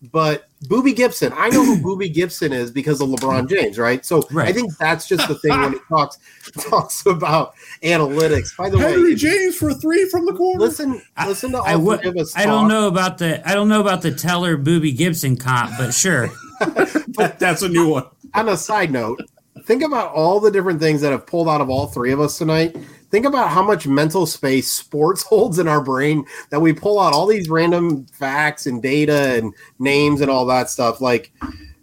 but 0.02 0.48
Boobie 0.64 0.96
Gibson, 0.96 1.32
I 1.36 1.48
know 1.50 1.64
who 1.64 1.76
Boobie 1.76 2.12
Gibson 2.12 2.52
is 2.52 2.70
because 2.70 3.00
of 3.00 3.08
LeBron 3.08 3.48
James, 3.50 3.78
right? 3.78 4.04
So 4.04 4.22
right. 4.30 4.48
I 4.48 4.52
think 4.52 4.76
that's 4.78 5.06
just 5.06 5.28
the 5.28 5.34
thing 5.36 5.58
when 5.60 5.74
it 5.74 5.80
talks 5.88 6.18
talks 6.70 7.06
about 7.06 7.54
analytics. 7.82 8.56
By 8.56 8.70
the 8.70 8.78
Henry 8.78 8.92
way, 8.92 8.98
Henry 8.98 9.14
James 9.14 9.56
for 9.56 9.74
three 9.74 10.08
from 10.08 10.26
the 10.26 10.32
corner. 10.32 10.60
Listen, 10.60 11.02
listen 11.26 11.52
to 11.52 11.58
all 11.58 11.66
I, 11.66 11.72
w- 11.72 12.26
I 12.36 12.46
don't 12.46 12.68
know 12.68 12.88
about 12.88 13.18
the 13.18 13.46
I 13.48 13.54
don't 13.54 13.68
know 13.68 13.80
about 13.80 14.02
the 14.02 14.12
Teller 14.12 14.56
Boobie 14.56 14.96
Gibson 14.96 15.36
comp, 15.36 15.72
but 15.78 15.92
sure, 15.92 16.30
but 17.08 17.38
that's 17.38 17.62
a 17.62 17.68
new 17.68 17.88
one. 17.88 18.06
On 18.34 18.48
a 18.48 18.56
side 18.56 18.90
note, 18.90 19.20
think 19.64 19.82
about 19.82 20.12
all 20.12 20.40
the 20.40 20.50
different 20.50 20.80
things 20.80 21.00
that 21.00 21.12
have 21.12 21.26
pulled 21.26 21.48
out 21.48 21.60
of 21.60 21.70
all 21.70 21.86
three 21.86 22.12
of 22.12 22.20
us 22.20 22.38
tonight 22.38 22.76
think 23.14 23.26
about 23.26 23.48
how 23.48 23.62
much 23.62 23.86
mental 23.86 24.26
space 24.26 24.68
sports 24.68 25.22
holds 25.28 25.60
in 25.60 25.68
our 25.68 25.80
brain 25.80 26.26
that 26.50 26.60
we 26.60 26.72
pull 26.72 26.98
out 26.98 27.12
all 27.12 27.26
these 27.26 27.48
random 27.48 28.06
facts 28.06 28.66
and 28.66 28.82
data 28.82 29.36
and 29.36 29.54
names 29.78 30.20
and 30.20 30.28
all 30.28 30.44
that 30.44 30.68
stuff. 30.68 31.00
Like, 31.00 31.32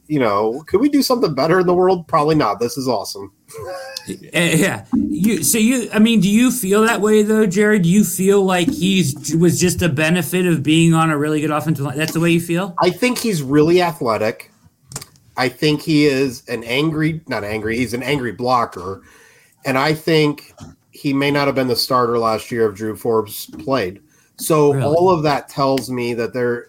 you 0.08 0.20
know, 0.20 0.62
could 0.68 0.82
we 0.82 0.90
do 0.90 1.02
something 1.02 1.34
better 1.34 1.62
in 1.62 1.68
the 1.68 1.74
world? 1.74 2.06
Probably 2.06 2.36
not. 2.36 2.60
This 2.60 2.78
is 2.78 2.88
awesome. 2.88 3.32
Eh, 4.34 4.56
yeah. 4.56 4.84
You 4.96 5.44
so 5.44 5.60
you 5.60 5.88
I 5.94 6.00
mean, 6.00 6.22
do 6.22 6.28
you 6.28 6.52
feel 6.52 6.82
that 6.82 7.02
way 7.02 7.22
though, 7.22 7.46
Jared? 7.46 7.84
Do 7.84 7.90
you 7.90 8.04
feel 8.04 8.44
like 8.44 8.68
he's 8.68 9.36
was 9.36 9.60
just 9.60 9.84
a 9.84 9.90
benefit 9.90 10.48
of 10.48 10.64
being 10.64 10.96
on 10.96 11.12
a 11.12 11.18
really 11.20 11.40
good 11.40 11.52
offensive 11.52 11.86
line? 11.86 11.98
That's 12.00 12.14
the 12.14 12.20
way 12.20 12.32
you 12.32 12.42
feel? 12.42 12.74
I 12.82 12.90
think 12.90 13.20
he's 13.20 13.44
really 13.44 13.80
athletic. 13.80 14.52
I 15.38 15.50
think 15.50 15.84
he 15.84 16.08
is 16.08 16.44
an 16.50 16.64
angry, 16.64 17.22
not 17.28 17.44
angry, 17.44 17.78
he's 17.78 17.94
an 17.94 18.02
angry 18.02 18.32
blocker. 18.32 19.04
And 19.66 19.78
I 19.78 19.94
think 19.94 20.52
he 21.02 21.14
may 21.14 21.32
not 21.32 21.48
have 21.48 21.56
been 21.56 21.68
the 21.68 21.76
starter 21.76 22.20
last 22.20 22.52
year 22.52 22.70
if 22.70 22.76
Drew 22.76 22.96
Forbes 22.96 23.48
played. 23.58 24.04
So 24.38 24.72
really? 24.72 24.86
all 24.86 25.10
of 25.10 25.24
that 25.24 25.50
tells 25.50 25.90
me 25.90 26.14
that 26.14 26.32
there 26.32 26.68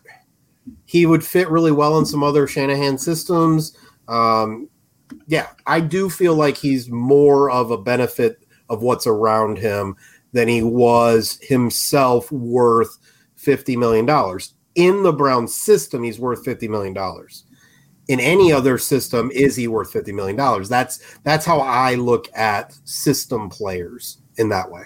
he 0.86 1.04
would 1.04 1.22
fit 1.22 1.50
really 1.50 1.70
well 1.70 1.98
in 1.98 2.06
some 2.06 2.22
other 2.22 2.46
Shanahan 2.46 2.96
systems. 2.96 3.76
Um, 4.08 4.70
yeah, 5.26 5.48
I 5.66 5.80
do 5.80 6.08
feel 6.08 6.34
like 6.34 6.56
he's 6.56 6.88
more 6.88 7.50
of 7.50 7.70
a 7.70 7.76
benefit 7.76 8.46
of 8.70 8.80
what's 8.80 9.06
around 9.06 9.58
him 9.58 9.96
than 10.32 10.48
he 10.48 10.62
was 10.62 11.38
himself 11.42 12.32
worth 12.32 12.96
$50 13.38 13.76
million. 13.76 14.08
In 14.76 15.02
the 15.02 15.12
Brown 15.12 15.46
system, 15.46 16.04
he's 16.04 16.18
worth 16.18 16.42
$50 16.42 16.70
million 16.70 16.96
in 18.08 18.18
any 18.18 18.50
other 18.50 18.78
system 18.78 19.30
is 19.32 19.54
he 19.54 19.68
worth 19.68 19.92
50 19.92 20.10
million 20.10 20.34
dollars 20.34 20.68
that's 20.68 21.18
that's 21.22 21.46
how 21.46 21.60
i 21.60 21.94
look 21.94 22.28
at 22.36 22.76
system 22.84 23.48
players 23.48 24.21
in 24.42 24.50
that 24.50 24.70
way 24.70 24.84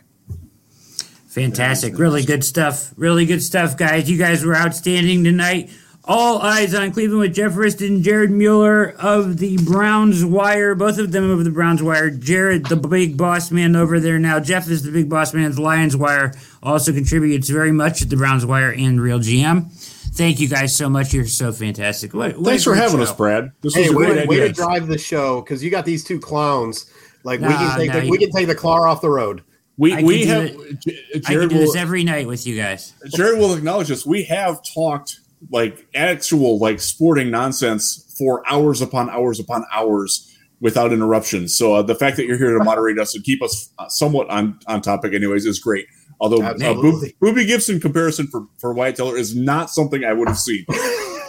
fantastic 1.27 1.99
really 1.99 2.25
good 2.25 2.45
stuff 2.45 2.93
really 2.97 3.27
good 3.27 3.43
stuff 3.43 3.77
guys 3.77 4.09
you 4.09 4.17
guys 4.17 4.45
were 4.45 4.55
outstanding 4.55 5.25
tonight 5.25 5.71
all 6.09 6.41
eyes 6.41 6.73
on 6.73 6.93
Cleveland 6.93 7.21
with 7.21 7.35
Jeff 7.35 7.53
Risdon 7.53 7.89
and 7.89 8.05
Jared 8.05 8.31
Mueller 8.31 8.95
of 8.99 9.39
the 9.39 9.59
Browns 9.65 10.25
Wire. 10.25 10.77
Both 10.77 10.99
of 10.99 11.11
them 11.11 11.29
of 11.31 11.43
the 11.45 11.51
Browns 11.51 11.83
Wire. 11.83 12.11
Jared, 12.11 12.67
the 12.67 12.77
big 12.77 13.17
boss 13.17 13.51
man 13.51 13.75
over 13.75 13.99
there 13.99 14.19
now. 14.19 14.39
Jeff 14.39 14.69
is 14.69 14.85
the 14.85 14.93
big 14.93 15.09
boss 15.09 15.35
man 15.35 15.47
of 15.47 15.57
the 15.57 15.63
Lions 15.63 15.97
Wire. 15.97 16.33
Also 16.63 16.93
contributes 16.93 17.49
very 17.49 17.73
much 17.73 18.03
at 18.03 18.11
the 18.11 18.17
Browns 18.17 18.47
Wire 18.47 18.73
and 18.73 19.01
Real 19.01 19.19
GM. 19.19 19.73
Thank 20.15 20.39
you 20.41 20.49
guys 20.49 20.75
so 20.75 20.89
much. 20.89 21.13
You're 21.13 21.27
so 21.27 21.53
fantastic. 21.53 22.15
What, 22.15 22.37
what 22.37 22.47
Thanks 22.47 22.65
for 22.65 22.75
having 22.75 22.99
show. 22.99 23.03
us, 23.03 23.13
Brad. 23.13 23.51
This 23.61 23.75
hey, 23.75 23.83
was 23.83 23.91
a 23.91 23.95
great 23.95 24.09
way, 24.11 24.23
idea. 24.23 24.29
Way 24.29 24.49
to 24.49 24.53
drive 24.53 24.87
the 24.87 24.99
show 24.99 25.43
because 25.43 25.63
you 25.63 25.71
got 25.71 25.85
these 25.85 26.05
two 26.05 26.21
clowns. 26.21 26.91
Like 27.27 27.41
we 27.41 27.49
can 27.49 27.77
take 27.77 27.93
the, 27.93 28.09
we 28.09 28.19
can 28.19 28.31
take 28.31 28.47
the 28.47 28.55
car 28.55 28.87
off 28.87 29.01
the 29.01 29.11
road. 29.11 29.43
We 29.77 30.01
we 30.05 30.27
have. 30.27 30.45
It, 30.45 31.27
I 31.27 31.35
can 31.35 31.49
do 31.49 31.57
will, 31.57 31.63
this 31.63 31.75
every 31.75 32.05
night 32.05 32.29
with 32.29 32.47
you 32.47 32.57
guys. 32.57 32.95
Jared 33.17 33.41
will 33.41 33.53
acknowledge 33.53 33.89
this. 33.89 34.07
We 34.07 34.23
have 34.25 34.63
talked 34.63 35.19
like 35.51 35.89
actual 35.93 36.61
like 36.61 36.81
sporting 36.81 37.33
nonsense 37.33 38.15
for 38.17 38.49
hours 38.49 38.81
upon 38.81 39.11
hours 39.11 39.41
upon 39.41 39.65
hours 39.75 40.39
without 40.61 40.93
interruption. 40.93 41.49
So 41.49 41.75
uh, 41.75 41.83
the 41.83 41.97
fact 41.97 42.17
that 42.17 42.27
you're 42.27 42.39
here 42.39 42.57
to 42.57 42.63
moderate 42.63 42.97
us 42.97 43.17
and 43.17 43.25
keep 43.25 43.43
us 43.43 43.73
uh, 43.81 43.89
somewhat 43.89 44.31
on 44.31 44.61
on 44.69 44.81
topic, 44.81 45.13
anyways, 45.13 45.47
is 45.47 45.59
great. 45.59 45.87
Although 46.21 46.45
uh, 46.45 46.55
Bo- 46.55 47.03
Boobie 47.21 47.49
Gibson 47.49 47.81
comparison 47.81 48.29
for 48.29 48.47
for 48.59 48.73
Wyatt 48.73 48.95
Teller 48.95 49.17
is 49.17 49.35
not 49.35 49.69
something 49.69 50.05
I 50.05 50.13
would 50.13 50.29
have 50.29 50.39
seen. 50.39 50.65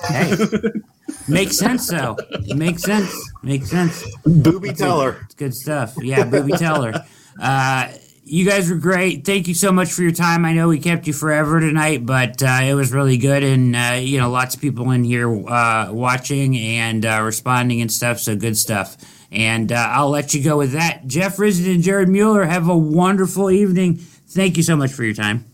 hey, 0.09 0.37
makes 1.27 1.57
sense 1.57 1.87
though. 1.87 2.17
Makes 2.55 2.83
sense. 2.83 3.31
Makes 3.43 3.69
sense. 3.69 4.03
Booby 4.25 4.73
Teller. 4.73 5.21
It's 5.25 5.35
good 5.35 5.53
stuff. 5.53 5.95
Yeah, 6.01 6.25
Booby 6.25 6.53
Teller. 6.53 7.05
Uh, 7.39 7.91
you 8.23 8.45
guys 8.45 8.69
were 8.69 8.77
great. 8.77 9.25
Thank 9.25 9.47
you 9.47 9.53
so 9.53 9.71
much 9.71 9.93
for 9.93 10.01
your 10.01 10.11
time. 10.11 10.43
I 10.43 10.53
know 10.53 10.67
we 10.67 10.79
kept 10.79 11.07
you 11.07 11.13
forever 11.13 11.59
tonight, 11.59 12.05
but 12.05 12.43
uh, 12.43 12.59
it 12.63 12.73
was 12.73 12.91
really 12.91 13.17
good, 13.17 13.41
and 13.43 13.75
uh, 13.75 13.97
you 13.99 14.19
know, 14.19 14.29
lots 14.29 14.55
of 14.55 14.61
people 14.61 14.91
in 14.91 15.03
here 15.03 15.29
uh, 15.47 15.91
watching 15.93 16.57
and 16.57 17.05
uh, 17.05 17.21
responding 17.23 17.79
and 17.81 17.91
stuff. 17.91 18.19
So 18.19 18.35
good 18.35 18.57
stuff. 18.57 18.97
And 19.31 19.71
uh, 19.71 19.75
I'll 19.75 20.09
let 20.09 20.33
you 20.33 20.43
go 20.43 20.57
with 20.57 20.73
that. 20.73 21.07
Jeff 21.07 21.37
Risdon 21.37 21.75
and 21.75 21.83
Jared 21.83 22.09
Mueller 22.09 22.45
have 22.45 22.67
a 22.67 22.77
wonderful 22.77 23.51
evening. 23.51 23.95
Thank 23.95 24.57
you 24.57 24.63
so 24.63 24.75
much 24.75 24.91
for 24.91 25.03
your 25.03 25.13
time. 25.13 25.45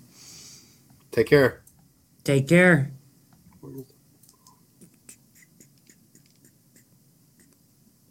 Take 1.11 1.27
care. 1.27 1.61
Take 2.23 2.47
care. 2.47 2.92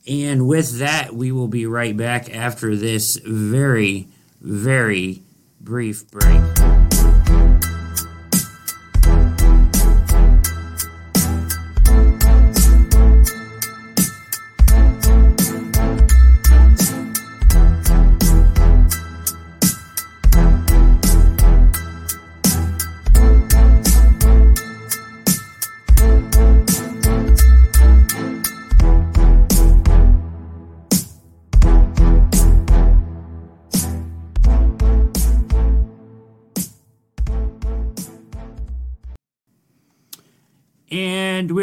And 0.07 0.49
with 0.49 0.79
that, 0.79 1.15
we 1.15 1.31
will 1.33 1.49
be 1.49 1.67
right 1.67 1.97
back 1.97 2.35
after 2.35 2.75
this 2.77 3.17
very 3.17 4.09
very 4.41 5.23
brief 5.61 6.11
break. 6.11 6.82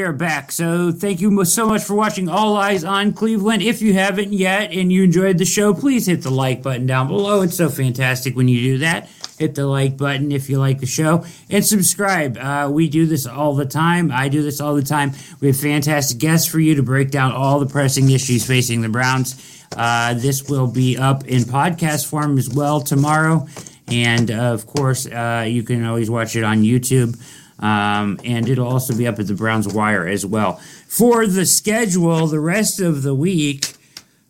Are 0.10 0.14
back. 0.14 0.52
So 0.52 0.92
thank 0.92 1.22
you 1.22 1.46
so 1.46 1.68
much 1.68 1.84
for 1.84 1.94
watching 1.94 2.30
All 2.30 2.58
Eyes 2.58 2.84
on 2.84 3.14
Cleveland. 3.14 3.62
If 3.62 3.80
you 3.80 3.94
haven't 3.94 4.34
yet 4.34 4.72
and 4.72 4.92
you 4.92 5.04
enjoyed 5.04 5.38
the 5.38 5.46
show, 5.46 5.72
please 5.72 6.08
hit 6.08 6.24
the 6.24 6.32
like 6.32 6.64
button 6.64 6.88
down 6.88 7.08
below. 7.08 7.44
It's 7.44 7.56
so 7.56 7.70
fantastic 7.70 8.36
when 8.36 8.48
you 8.48 8.60
do 8.60 8.78
that. 8.80 9.08
Hit 9.38 9.54
the 9.54 9.68
like 9.68 9.98
button 9.98 10.32
if 10.32 10.50
you 10.50 10.58
like 10.58 10.80
the 10.80 10.88
show 10.88 11.26
and 11.52 11.64
subscribe. 11.64 12.38
Uh, 12.38 12.70
we 12.72 12.90
do 12.90 13.06
this 13.06 13.28
all 13.28 13.54
the 13.54 13.68
time. 13.68 14.12
I 14.12 14.30
do 14.30 14.42
this 14.42 14.60
all 14.60 14.74
the 14.74 14.82
time. 14.82 15.12
We 15.42 15.50
have 15.50 15.58
fantastic 15.58 16.18
guests 16.18 16.48
for 16.48 16.60
you 16.60 16.74
to 16.74 16.84
break 16.84 17.12
down 17.12 17.32
all 17.32 17.60
the 17.60 17.68
pressing 17.68 18.10
issues 18.10 18.44
facing 18.44 18.82
the 18.82 18.90
Browns. 18.90 19.68
Uh, 19.78 20.16
this 20.16 20.50
will 20.50 20.68
be 20.68 20.98
up 20.98 21.28
in 21.28 21.44
podcast 21.44 22.08
form 22.08 22.40
as 22.40 22.50
well 22.50 22.82
tomorrow. 22.82 23.48
And 23.88 24.32
uh, 24.32 24.54
of 24.54 24.66
course, 24.66 25.06
uh, 25.06 25.46
you 25.48 25.62
can 25.62 25.86
always 25.86 26.10
watch 26.10 26.36
it 26.36 26.44
on 26.44 26.64
YouTube. 26.64 27.16
Um, 27.60 28.20
and 28.24 28.48
it'll 28.48 28.68
also 28.68 28.96
be 28.96 29.06
up 29.06 29.20
at 29.20 29.28
the 29.28 29.34
Browns 29.34 29.68
Wire 29.68 30.08
as 30.08 30.26
well. 30.26 30.54
For 30.88 31.28
the 31.28 31.46
schedule, 31.46 32.28
the 32.28 32.40
rest 32.40 32.80
of 32.80 33.04
the 33.04 33.14
week, 33.14 33.76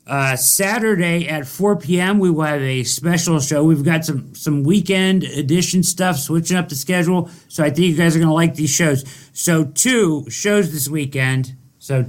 uh, 0.07 0.35
Saturday 0.35 1.27
at 1.27 1.45
4 1.45 1.75
p.m. 1.75 2.17
we 2.17 2.31
will 2.31 2.43
have 2.43 2.61
a 2.61 2.83
special 2.83 3.39
show. 3.39 3.63
We've 3.63 3.83
got 3.83 4.03
some 4.05 4.33
some 4.33 4.63
weekend 4.63 5.23
edition 5.23 5.83
stuff, 5.83 6.17
switching 6.17 6.57
up 6.57 6.67
the 6.69 6.75
schedule. 6.75 7.29
So 7.47 7.63
I 7.63 7.69
think 7.69 7.89
you 7.89 7.95
guys 7.95 8.15
are 8.15 8.19
going 8.19 8.29
to 8.29 8.33
like 8.33 8.55
these 8.55 8.71
shows. 8.71 9.05
So 9.33 9.65
two 9.65 10.27
shows 10.29 10.71
this 10.71 10.89
weekend. 10.89 11.55
So 11.77 12.05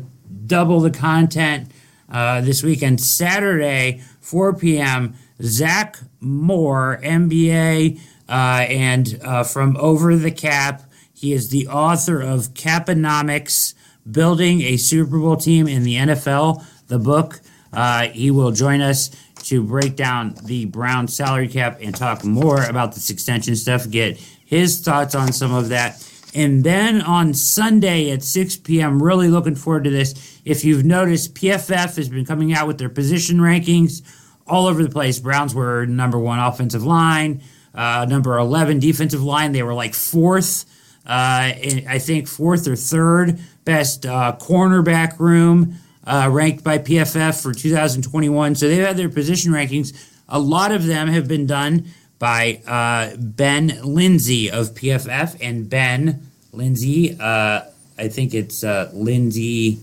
double 0.47 0.81
the 0.81 0.91
content 0.91 1.71
uh, 2.11 2.41
this 2.41 2.63
weekend. 2.63 3.03
Saturday 3.03 4.03
4 4.21 4.55
p.m. 4.55 5.15
Zack 5.43 5.99
Moore, 6.21 7.01
MBA, 7.03 8.01
uh, 8.29 8.33
and 8.33 9.21
uh, 9.23 9.45
from 9.45 9.77
Over 9.77 10.17
the 10.17 10.31
Cap. 10.31 10.90
He 11.21 11.35
is 11.35 11.51
the 11.51 11.69
author 11.69 12.23
of 12.23 12.55
Caponomics 12.55 13.75
Building 14.11 14.63
a 14.63 14.79
Super 14.79 15.19
Bowl 15.19 15.37
Team 15.37 15.69
in 15.69 15.83
the 15.83 15.97
NFL, 15.97 16.65
the 16.89 16.99
book. 16.99 17.41
Uh, 17.75 18.05
he 18.07 18.31
will 18.31 18.53
join 18.53 18.81
us 18.81 19.11
to 19.43 19.63
break 19.63 19.97
down 19.97 20.35
the 20.45 20.65
Brown 20.65 21.09
salary 21.09 21.49
cap 21.49 21.79
and 21.83 21.95
talk 21.95 22.25
more 22.25 22.65
about 22.65 22.95
this 22.95 23.11
extension 23.11 23.55
stuff, 23.55 23.91
get 23.91 24.17
his 24.17 24.81
thoughts 24.81 25.15
on 25.15 25.35
some 25.35 25.53
of 25.53 25.69
that. 25.69 26.03
And 26.35 26.65
then 26.65 27.03
on 27.03 27.35
Sunday 27.35 28.11
at 28.13 28.23
6 28.23 28.57
p.m., 28.57 29.03
really 29.03 29.29
looking 29.29 29.57
forward 29.57 29.85
to 29.85 29.91
this. 29.91 30.41
If 30.47 30.65
you've 30.65 30.87
noticed, 30.87 31.35
PFF 31.35 31.97
has 31.97 32.09
been 32.09 32.25
coming 32.25 32.55
out 32.55 32.67
with 32.67 32.79
their 32.79 32.89
position 32.89 33.41
rankings 33.41 34.01
all 34.47 34.67
over 34.67 34.83
the 34.83 34.89
place. 34.89 35.19
Browns 35.19 35.55
were 35.55 35.85
number 35.85 36.19
one 36.19 36.39
offensive 36.39 36.83
line, 36.83 37.43
uh, 37.75 38.07
number 38.09 38.39
11 38.39 38.79
defensive 38.79 39.23
line. 39.23 39.53
They 39.53 39.63
were 39.63 39.75
like 39.75 39.93
fourth 39.93 40.65
uh, 41.07 41.57
I 41.89 41.99
think 41.99 42.29
fourth 42.29 42.69
or 42.69 42.77
third 42.77 43.41
best 43.65 44.05
uh, 44.05 44.37
cornerback 44.39 45.19
room 45.19 45.77
uh, 46.05 46.29
ranked 46.31 46.63
by 46.63 46.79
PFF 46.79 47.43
for 47.43 47.53
2021. 47.53 48.55
So 48.55 48.69
they've 48.69 48.85
had 48.85 48.97
their 48.97 49.09
position 49.09 49.53
rankings. 49.53 49.97
A 50.29 50.39
lot 50.39 50.73
of 50.73 50.87
them 50.87 51.09
have 51.09 51.27
been 51.27 51.47
done 51.47 51.87
by 52.19 52.61
uh, 52.67 53.17
Ben 53.17 53.71
Linsey 53.71 54.51
of 54.51 54.75
PFF 54.75 55.39
and 55.41 55.69
Ben 55.71 56.27
Linsey. 56.53 57.19
Uh, 57.19 57.65
I 57.99 58.09
think 58.09 58.35
it's 58.35 58.63
uh, 58.63 58.91
Linsey 58.95 59.77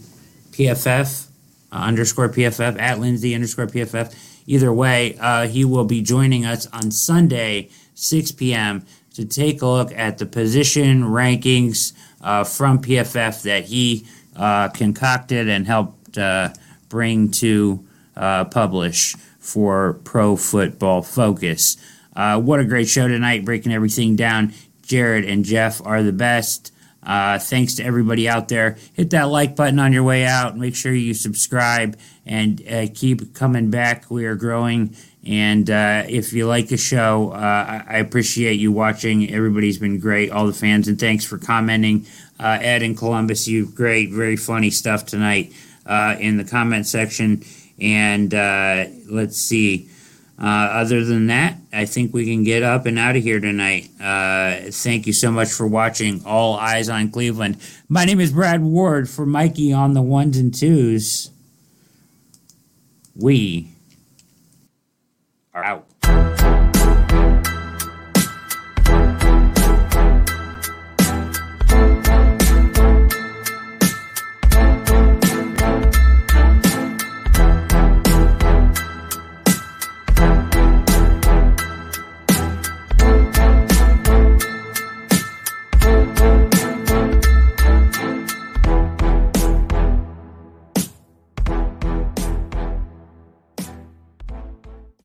PFF 0.52 1.28
underscore 1.72 2.30
PFF 2.30 2.80
at 2.80 3.00
Linsey 3.00 3.34
underscore 3.34 3.68
PFF. 3.68 4.16
Either 4.46 4.72
way, 4.72 5.18
he 5.50 5.66
will 5.66 5.84
be 5.84 6.02
joining 6.02 6.46
us 6.46 6.68
on 6.68 6.90
Sunday, 6.92 7.70
6 7.96 8.32
p.m 8.34 8.86
to 9.18 9.26
take 9.26 9.64
a 9.64 9.66
look 9.66 9.92
at 9.94 10.20
the 10.20 10.28
position 10.28 11.02
rankings 11.02 11.94
uh, 12.22 12.44
from 12.44 12.80
PFF 12.80 13.42
that 13.42 13.66
he 13.66 14.06
uh, 14.36 14.70
concocted 14.70 15.50
and 15.50 15.66
helped 15.66 16.20
uh, 16.20 16.50
bring 16.88 17.32
to 17.32 17.84
uh, 18.16 18.46
publish 18.46 19.16
for 19.40 19.94
Pro 20.04 20.36
Football 20.36 21.02
Focus. 21.02 21.78
Uh, 22.16 22.40
what 22.40 22.60
a 22.60 22.64
great 22.64 22.88
show 22.88 23.08
tonight, 23.08 23.44
breaking 23.44 23.74
everything 23.74 24.16
down. 24.16 24.54
Jared 24.84 25.26
and 25.26 25.44
Jeff 25.44 25.84
are 25.84 26.04
the 26.04 26.14
best. 26.14 26.72
Uh, 27.02 27.40
thanks 27.40 27.74
to 27.76 27.84
everybody 27.84 28.30
out 28.30 28.50
there. 28.50 28.78
Hit 28.94 29.10
that 29.10 29.30
like 29.30 29.56
button 29.56 29.80
on 29.80 29.94
your 29.94 30.04
way 30.04 30.28
out. 30.28 30.56
Make 30.56 30.76
sure 30.76 30.94
you 30.94 31.16
subscribe 31.16 31.98
and 32.24 32.62
keep 32.94 33.34
coming 33.34 33.72
back. 33.72 34.12
We 34.12 34.26
are 34.26 34.36
growing 34.36 34.96
and 35.28 35.70
uh, 35.70 36.04
if 36.08 36.32
you 36.32 36.48
like 36.48 36.70
the 36.70 36.78
show, 36.78 37.32
uh, 37.32 37.84
I 37.86 37.98
appreciate 37.98 38.60
you 38.60 38.72
watching. 38.72 39.30
Everybody's 39.30 39.78
been 39.78 40.00
great, 40.00 40.32
all 40.32 40.48
the 40.48 40.54
fans, 40.54 40.88
and 40.88 40.98
thanks 40.98 41.26
for 41.26 41.38
commenting. 41.38 42.06
Uh, 42.40 42.60
Ed 42.62 42.82
in 42.82 42.96
Columbus, 42.96 43.46
you 43.46 43.66
great, 43.66 44.10
very 44.10 44.38
funny 44.38 44.70
stuff 44.70 45.06
tonight 45.06 45.52
uh, 45.86 46.16
in 46.18 46.38
the 46.38 46.46
comment 46.46 46.88
section. 46.88 47.44
And 47.80 48.34
uh, 48.34 48.86
let's 49.10 49.38
see. 49.38 49.90
Uh, 50.40 50.46
other 50.46 51.04
than 51.04 51.28
that, 51.28 51.58
I 51.74 51.86
think 51.86 52.14
we 52.14 52.26
can 52.26 52.44
get 52.44 52.64
up 52.64 52.86
and 52.86 52.98
out 52.98 53.18
of 53.18 53.24
here 53.24 53.42
tonight. 53.42 53.90
thank 54.00 55.08
you 55.08 55.14
so 55.14 55.30
much 55.30 55.52
for 55.52 55.68
watching 55.68 56.24
All 56.26 56.56
Eyes 56.56 56.88
on 56.88 57.12
Cleveland. 57.12 57.58
My 57.90 58.06
name 58.06 58.22
is 58.22 58.32
Brad 58.32 58.62
Ward 58.64 59.10
for 59.10 59.26
Mikey 59.26 59.74
on 59.74 59.94
the 59.94 60.02
ones 60.02 60.38
and 60.38 60.54
twos. 60.54 61.32
We 63.14 63.74
are 65.58 65.64
out. 65.64 65.87